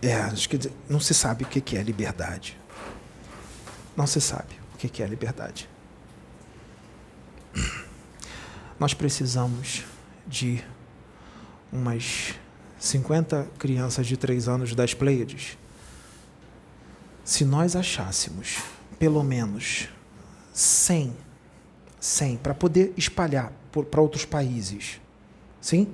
É, 0.00 0.14
acho 0.14 0.48
que 0.48 0.58
não 0.88 0.98
se 0.98 1.14
sabe 1.14 1.44
o 1.44 1.46
que 1.46 1.76
é 1.76 1.82
liberdade. 1.82 2.58
Não 3.96 4.06
se 4.06 4.20
sabe 4.20 4.58
o 4.74 4.78
que 4.78 5.02
é 5.02 5.06
liberdade. 5.06 5.68
Nós 8.80 8.94
precisamos 8.94 9.84
de 10.26 10.62
umas 11.72 12.34
50 12.78 13.48
crianças 13.58 14.06
de 14.06 14.16
3 14.16 14.48
anos 14.48 14.74
das 14.74 14.94
Pleiades, 14.94 15.56
se 17.24 17.44
nós 17.44 17.76
achássemos 17.76 18.58
pelo 18.98 19.22
menos 19.22 19.88
100 20.52 21.14
100, 22.02 22.38
para 22.38 22.52
poder 22.52 22.92
espalhar 22.96 23.52
para 23.70 24.00
outros 24.00 24.24
países. 24.24 25.00
Sim? 25.60 25.86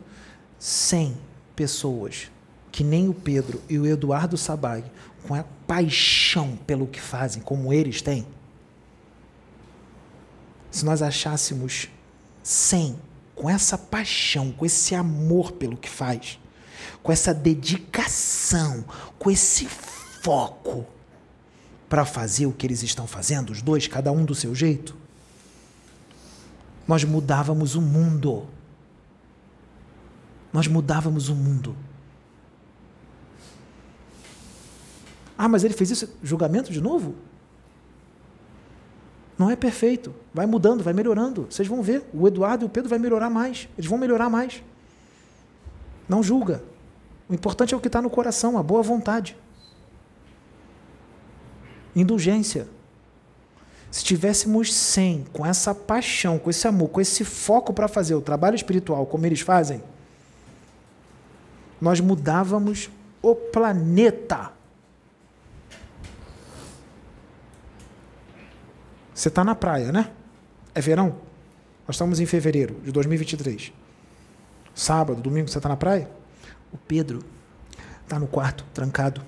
100 0.58 1.14
pessoas 1.54 2.30
que 2.72 2.82
nem 2.82 3.08
o 3.08 3.14
Pedro 3.14 3.62
e 3.68 3.78
o 3.78 3.86
Eduardo 3.86 4.38
Sabag, 4.38 4.90
com 5.26 5.34
a 5.34 5.44
paixão 5.66 6.56
pelo 6.66 6.86
que 6.86 7.00
fazem, 7.00 7.42
como 7.42 7.72
eles 7.72 8.00
têm. 8.00 8.26
Se 10.70 10.84
nós 10.84 11.02
achássemos 11.02 11.88
100 12.42 12.98
com 13.38 13.48
essa 13.48 13.78
paixão, 13.78 14.50
com 14.50 14.66
esse 14.66 14.96
amor 14.96 15.52
pelo 15.52 15.76
que 15.76 15.88
faz, 15.88 16.40
com 17.04 17.12
essa 17.12 17.32
dedicação, 17.32 18.84
com 19.16 19.30
esse 19.30 19.64
foco 19.66 20.84
para 21.88 22.04
fazer 22.04 22.46
o 22.46 22.52
que 22.52 22.66
eles 22.66 22.82
estão 22.82 23.06
fazendo, 23.06 23.50
os 23.50 23.62
dois, 23.62 23.86
cada 23.86 24.10
um 24.10 24.24
do 24.24 24.34
seu 24.34 24.54
jeito, 24.56 24.96
nós 26.86 27.04
mudávamos 27.04 27.76
o 27.76 27.80
mundo. 27.80 28.48
Nós 30.52 30.66
mudávamos 30.66 31.28
o 31.28 31.34
mundo. 31.34 31.76
Ah, 35.36 35.48
mas 35.48 35.62
ele 35.62 35.74
fez 35.74 35.92
isso, 35.92 36.12
julgamento 36.24 36.72
de 36.72 36.80
novo? 36.80 37.14
Não 39.38 39.48
é 39.50 39.54
perfeito. 39.54 40.12
Vai 40.34 40.46
mudando, 40.46 40.82
vai 40.82 40.92
melhorando. 40.92 41.46
Vocês 41.48 41.68
vão 41.68 41.80
ver. 41.80 42.04
O 42.12 42.26
Eduardo 42.26 42.64
e 42.64 42.66
o 42.66 42.68
Pedro 42.68 42.90
vai 42.90 42.98
melhorar 42.98 43.30
mais. 43.30 43.68
Eles 43.78 43.88
vão 43.88 43.96
melhorar 43.96 44.28
mais. 44.28 44.62
Não 46.08 46.22
julga. 46.22 46.62
O 47.28 47.34
importante 47.34 47.72
é 47.72 47.76
o 47.76 47.80
que 47.80 47.86
está 47.86 48.02
no 48.02 48.10
coração, 48.10 48.58
a 48.58 48.62
boa 48.62 48.82
vontade. 48.82 49.36
Indulgência. 51.94 52.66
Se 53.90 54.04
tivéssemos 54.04 54.74
100 54.74 55.26
com 55.32 55.46
essa 55.46 55.74
paixão, 55.74 56.38
com 56.38 56.50
esse 56.50 56.66
amor, 56.66 56.88
com 56.88 57.00
esse 57.00 57.24
foco 57.24 57.72
para 57.72 57.86
fazer 57.86 58.14
o 58.14 58.20
trabalho 58.20 58.56
espiritual 58.56 59.06
como 59.06 59.24
eles 59.24 59.40
fazem, 59.40 59.82
nós 61.80 62.00
mudávamos 62.00 62.90
o 63.22 63.34
planeta. 63.34 64.57
Você 69.18 69.26
está 69.26 69.42
na 69.42 69.56
praia, 69.56 69.90
né? 69.90 70.12
É 70.72 70.80
verão? 70.80 71.16
Nós 71.88 71.96
estamos 71.96 72.20
em 72.20 72.24
fevereiro 72.24 72.80
de 72.84 72.92
2023. 72.92 73.72
Sábado, 74.72 75.20
domingo, 75.20 75.48
você 75.48 75.58
está 75.58 75.68
na 75.68 75.76
praia? 75.76 76.08
O 76.72 76.78
Pedro 76.78 77.24
está 78.04 78.16
no 78.16 78.28
quarto, 78.28 78.64
trancado, 78.72 79.20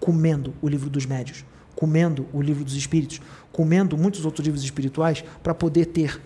comendo 0.00 0.54
o 0.62 0.66
livro 0.66 0.88
dos 0.88 1.04
médios, 1.04 1.44
comendo 1.76 2.26
o 2.32 2.40
livro 2.40 2.64
dos 2.64 2.72
espíritos, 2.72 3.20
comendo 3.52 3.98
muitos 3.98 4.24
outros 4.24 4.46
livros 4.46 4.64
espirituais 4.64 5.22
para 5.42 5.54
poder 5.54 5.84
ter 5.84 6.22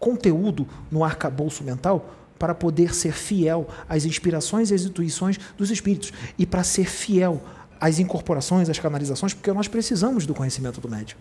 conteúdo 0.00 0.66
no 0.90 1.04
arcabouço 1.04 1.62
mental 1.62 2.10
para 2.38 2.54
poder 2.54 2.94
ser 2.94 3.12
fiel 3.12 3.68
às 3.86 4.06
inspirações 4.06 4.70
e 4.70 4.74
às 4.74 4.84
intuições 4.84 5.38
dos 5.58 5.70
espíritos 5.70 6.10
e 6.38 6.46
para 6.46 6.64
ser 6.64 6.86
fiel 6.86 7.42
às 7.78 7.98
incorporações, 7.98 8.70
às 8.70 8.78
canalizações, 8.78 9.34
porque 9.34 9.52
nós 9.52 9.68
precisamos 9.68 10.24
do 10.24 10.32
conhecimento 10.32 10.80
do 10.80 10.88
médium 10.88 11.18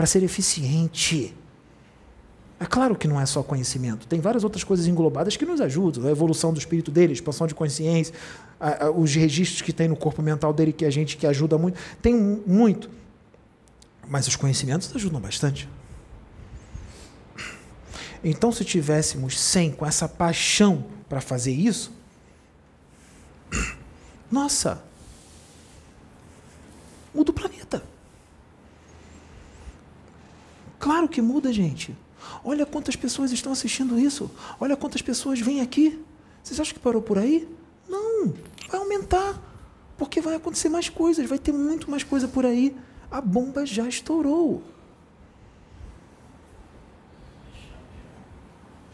para 0.00 0.06
ser 0.06 0.22
eficiente. 0.22 1.36
É 2.58 2.64
claro 2.64 2.96
que 2.96 3.06
não 3.06 3.20
é 3.20 3.26
só 3.26 3.42
conhecimento, 3.42 4.06
tem 4.06 4.18
várias 4.18 4.44
outras 4.44 4.64
coisas 4.64 4.86
englobadas 4.86 5.36
que 5.36 5.44
nos 5.44 5.60
ajudam, 5.60 6.06
a 6.06 6.10
evolução 6.10 6.54
do 6.54 6.58
espírito 6.58 6.90
dele, 6.90 7.10
a 7.10 7.12
expansão 7.12 7.46
de 7.46 7.54
consciência, 7.54 8.14
a, 8.58 8.86
a, 8.86 8.90
os 8.90 9.14
registros 9.14 9.60
que 9.60 9.74
tem 9.74 9.88
no 9.88 9.96
corpo 9.96 10.22
mental 10.22 10.54
dele 10.54 10.72
que 10.72 10.86
a 10.86 10.90
gente 10.90 11.18
que 11.18 11.26
ajuda 11.26 11.58
muito, 11.58 11.78
tem 12.00 12.14
muito. 12.14 12.88
Mas 14.08 14.26
os 14.26 14.36
conhecimentos 14.36 14.90
ajudam 14.96 15.20
bastante. 15.20 15.68
Então, 18.24 18.50
se 18.50 18.64
tivéssemos 18.64 19.38
100 19.38 19.72
com 19.72 19.84
essa 19.84 20.08
paixão 20.08 20.86
para 21.10 21.20
fazer 21.20 21.52
isso, 21.52 21.92
nossa, 24.32 24.82
muda 27.14 27.32
o 27.32 27.34
planeta. 27.34 27.89
Claro 30.80 31.06
que 31.06 31.20
muda, 31.20 31.52
gente. 31.52 31.94
Olha 32.42 32.64
quantas 32.64 32.96
pessoas 32.96 33.30
estão 33.30 33.52
assistindo 33.52 33.98
isso. 33.98 34.30
Olha 34.58 34.76
quantas 34.76 35.02
pessoas 35.02 35.38
vêm 35.38 35.60
aqui. 35.60 36.02
Vocês 36.42 36.58
acham 36.58 36.72
que 36.72 36.80
parou 36.80 37.02
por 37.02 37.18
aí? 37.18 37.46
Não, 37.86 38.32
vai 38.68 38.80
aumentar. 38.80 39.38
Porque 39.98 40.22
vai 40.22 40.34
acontecer 40.34 40.70
mais 40.70 40.88
coisas, 40.88 41.28
vai 41.28 41.38
ter 41.38 41.52
muito 41.52 41.90
mais 41.90 42.02
coisa 42.02 42.26
por 42.26 42.46
aí. 42.46 42.74
A 43.10 43.20
bomba 43.20 43.66
já 43.66 43.86
estourou. 43.86 44.62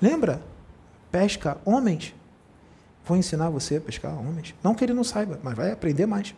Lembra? 0.03 0.43
Pesca 1.13 1.59
homens. 1.65 2.13
Vou 3.05 3.17
ensinar 3.17 3.49
você 3.51 3.77
a 3.77 3.81
pescar 3.81 4.19
homens. 4.19 4.57
Não 4.61 4.75
que 4.75 4.85
ele 4.85 4.93
não 4.93 5.05
saiba, 5.05 5.39
mas 5.41 5.55
vai 5.55 5.71
aprender 5.71 6.07
mais. 6.07 6.35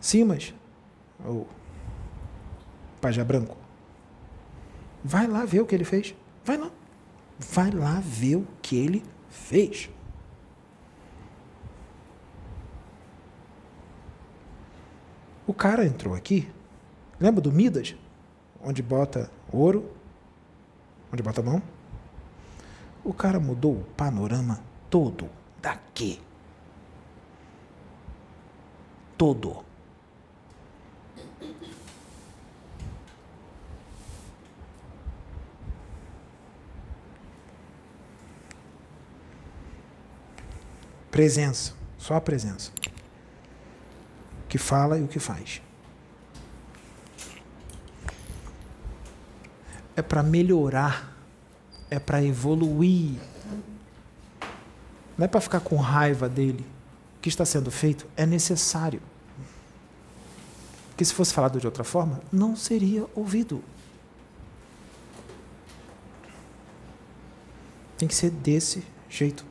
Simas, 0.00 0.52
o 1.24 1.46
Pajé 3.00 3.24
Branco. 3.24 3.56
Vai 5.02 5.26
lá 5.26 5.44
ver 5.44 5.60
o 5.60 5.66
que 5.66 5.74
ele 5.74 5.84
fez. 5.84 6.14
Vai 6.44 6.56
lá. 6.56 6.70
Vai 7.38 7.70
lá 7.70 8.00
ver 8.00 8.36
o 8.36 8.46
que 8.62 8.76
ele 8.76 9.02
fez. 9.28 9.90
O 15.46 15.52
cara 15.52 15.84
entrou 15.84 16.14
aqui. 16.14 16.50
Lembra 17.20 17.40
do 17.40 17.52
Midas? 17.52 17.94
onde 18.64 18.82
bota 18.82 19.30
ouro, 19.52 19.90
onde 21.12 21.22
bota 21.22 21.42
mão. 21.42 21.62
O 23.04 23.12
cara 23.12 23.38
mudou 23.38 23.72
o 23.72 23.84
panorama 23.96 24.60
todo 24.88 25.28
daqui. 25.60 26.18
Todo. 29.18 29.62
Presença, 41.14 41.72
só 41.96 42.16
a 42.16 42.20
presença. 42.20 42.72
O 44.44 44.48
que 44.48 44.58
fala 44.58 44.98
e 44.98 45.02
o 45.04 45.08
que 45.08 45.20
faz. 45.20 45.62
é 49.96 50.02
para 50.02 50.22
melhorar, 50.22 51.16
é 51.90 51.98
para 51.98 52.22
evoluir. 52.22 53.20
Não 55.16 55.24
é 55.24 55.28
para 55.28 55.40
ficar 55.40 55.60
com 55.60 55.76
raiva 55.76 56.28
dele. 56.28 56.66
O 57.16 57.20
que 57.20 57.28
está 57.28 57.44
sendo 57.44 57.70
feito 57.70 58.06
é 58.16 58.26
necessário. 58.26 59.00
Porque 60.88 61.04
se 61.04 61.14
fosse 61.14 61.32
falado 61.32 61.58
de 61.60 61.66
outra 61.66 61.84
forma, 61.84 62.20
não 62.32 62.56
seria 62.56 63.06
ouvido. 63.14 63.62
Tem 67.96 68.08
que 68.08 68.14
ser 68.14 68.30
desse 68.30 68.84
jeito. 69.08 69.44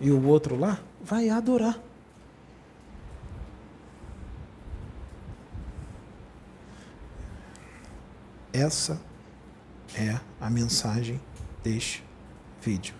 E 0.00 0.10
o 0.10 0.26
outro 0.26 0.56
lá 0.56 0.78
vai 1.02 1.28
adorar. 1.30 1.78
Essa 8.52 9.00
é 9.94 10.18
a 10.40 10.48
mensagem 10.48 11.20
deste 11.62 12.02
vídeo. 12.60 12.94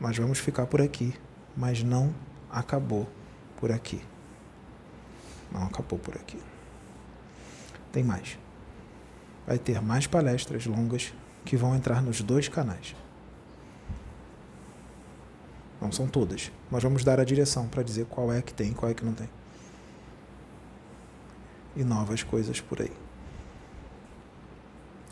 Mas 0.00 0.16
vamos 0.16 0.38
ficar 0.38 0.66
por 0.66 0.80
aqui, 0.80 1.14
mas 1.56 1.82
não 1.82 2.14
acabou 2.50 3.08
por 3.56 3.70
aqui. 3.72 4.00
Não 5.50 5.64
acabou 5.64 5.98
por 5.98 6.14
aqui. 6.16 6.40
Tem 7.92 8.02
mais. 8.04 8.38
Vai 9.46 9.58
ter 9.58 9.80
mais 9.80 10.06
palestras 10.06 10.66
longas 10.66 11.12
que 11.44 11.56
vão 11.56 11.74
entrar 11.74 12.02
nos 12.02 12.20
dois 12.20 12.48
canais. 12.48 12.94
Não 15.80 15.92
são 15.92 16.08
todas, 16.08 16.50
mas 16.70 16.82
vamos 16.82 17.04
dar 17.04 17.20
a 17.20 17.24
direção 17.24 17.68
para 17.68 17.82
dizer 17.82 18.06
qual 18.06 18.32
é 18.32 18.42
que 18.42 18.52
tem 18.52 18.72
e 18.72 18.74
qual 18.74 18.90
é 18.90 18.94
que 18.94 19.04
não 19.04 19.12
tem. 19.12 19.28
E 21.76 21.84
novas 21.84 22.22
coisas 22.22 22.60
por 22.60 22.82
aí. 22.82 22.92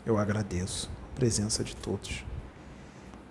Eu 0.05 0.17
agradeço 0.17 0.89
a 1.11 1.15
presença 1.15 1.63
de 1.63 1.75
todos. 1.75 2.25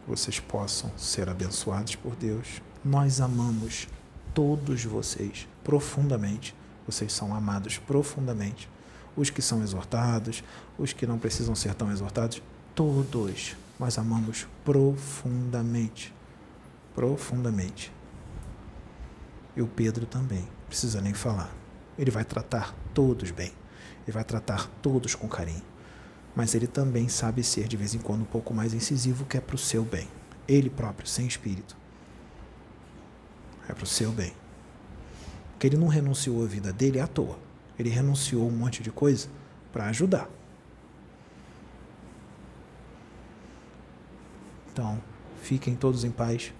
Que 0.04 0.08
vocês 0.08 0.40
possam 0.40 0.90
ser 0.96 1.28
abençoados 1.28 1.96
por 1.96 2.16
Deus. 2.16 2.62
Nós 2.82 3.20
amamos 3.20 3.86
todos 4.32 4.84
vocês 4.84 5.46
profundamente. 5.62 6.54
Vocês 6.86 7.12
são 7.12 7.34
amados 7.34 7.78
profundamente. 7.78 8.68
Os 9.16 9.28
que 9.28 9.42
são 9.42 9.62
exortados, 9.62 10.42
os 10.78 10.92
que 10.92 11.06
não 11.06 11.18
precisam 11.18 11.54
ser 11.54 11.74
tão 11.74 11.90
exortados, 11.90 12.42
todos 12.74 13.56
nós 13.78 13.98
amamos 13.98 14.46
profundamente. 14.64 16.15
Profundamente. 16.96 17.92
E 19.54 19.60
o 19.60 19.66
Pedro 19.66 20.06
também, 20.06 20.48
precisa 20.66 20.98
nem 21.02 21.12
falar. 21.12 21.54
Ele 21.98 22.10
vai 22.10 22.24
tratar 22.24 22.74
todos 22.94 23.30
bem. 23.30 23.52
Ele 24.06 24.12
vai 24.12 24.24
tratar 24.24 24.66
todos 24.80 25.14
com 25.14 25.28
carinho. 25.28 25.62
Mas 26.34 26.54
ele 26.54 26.66
também 26.66 27.06
sabe 27.06 27.42
ser, 27.44 27.68
de 27.68 27.76
vez 27.76 27.94
em 27.94 27.98
quando, 27.98 28.22
um 28.22 28.26
pouco 28.26 28.54
mais 28.54 28.72
incisivo, 28.72 29.26
que 29.26 29.36
é 29.36 29.40
para 29.42 29.56
o 29.56 29.58
seu 29.58 29.84
bem. 29.84 30.08
Ele 30.48 30.70
próprio, 30.70 31.06
sem 31.06 31.26
espírito. 31.26 31.76
É 33.68 33.74
para 33.74 33.84
o 33.84 33.86
seu 33.86 34.10
bem. 34.10 34.32
Porque 35.50 35.66
ele 35.66 35.76
não 35.76 35.88
renunciou 35.88 36.42
à 36.42 36.46
vida 36.46 36.72
dele 36.72 36.98
à 36.98 37.06
toa. 37.06 37.38
Ele 37.78 37.90
renunciou 37.90 38.48
um 38.48 38.52
monte 38.52 38.82
de 38.82 38.90
coisa 38.90 39.28
para 39.70 39.86
ajudar. 39.88 40.30
Então, 44.72 44.98
fiquem 45.42 45.74
todos 45.74 46.02
em 46.02 46.10
paz. 46.10 46.54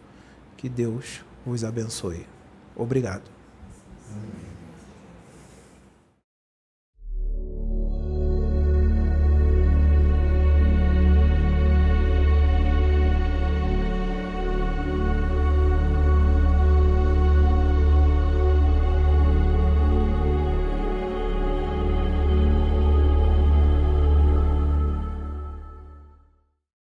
Que 0.66 0.70
Deus 0.70 1.24
vos 1.46 1.62
abençoe. 1.62 2.26
Obrigado. 2.74 3.30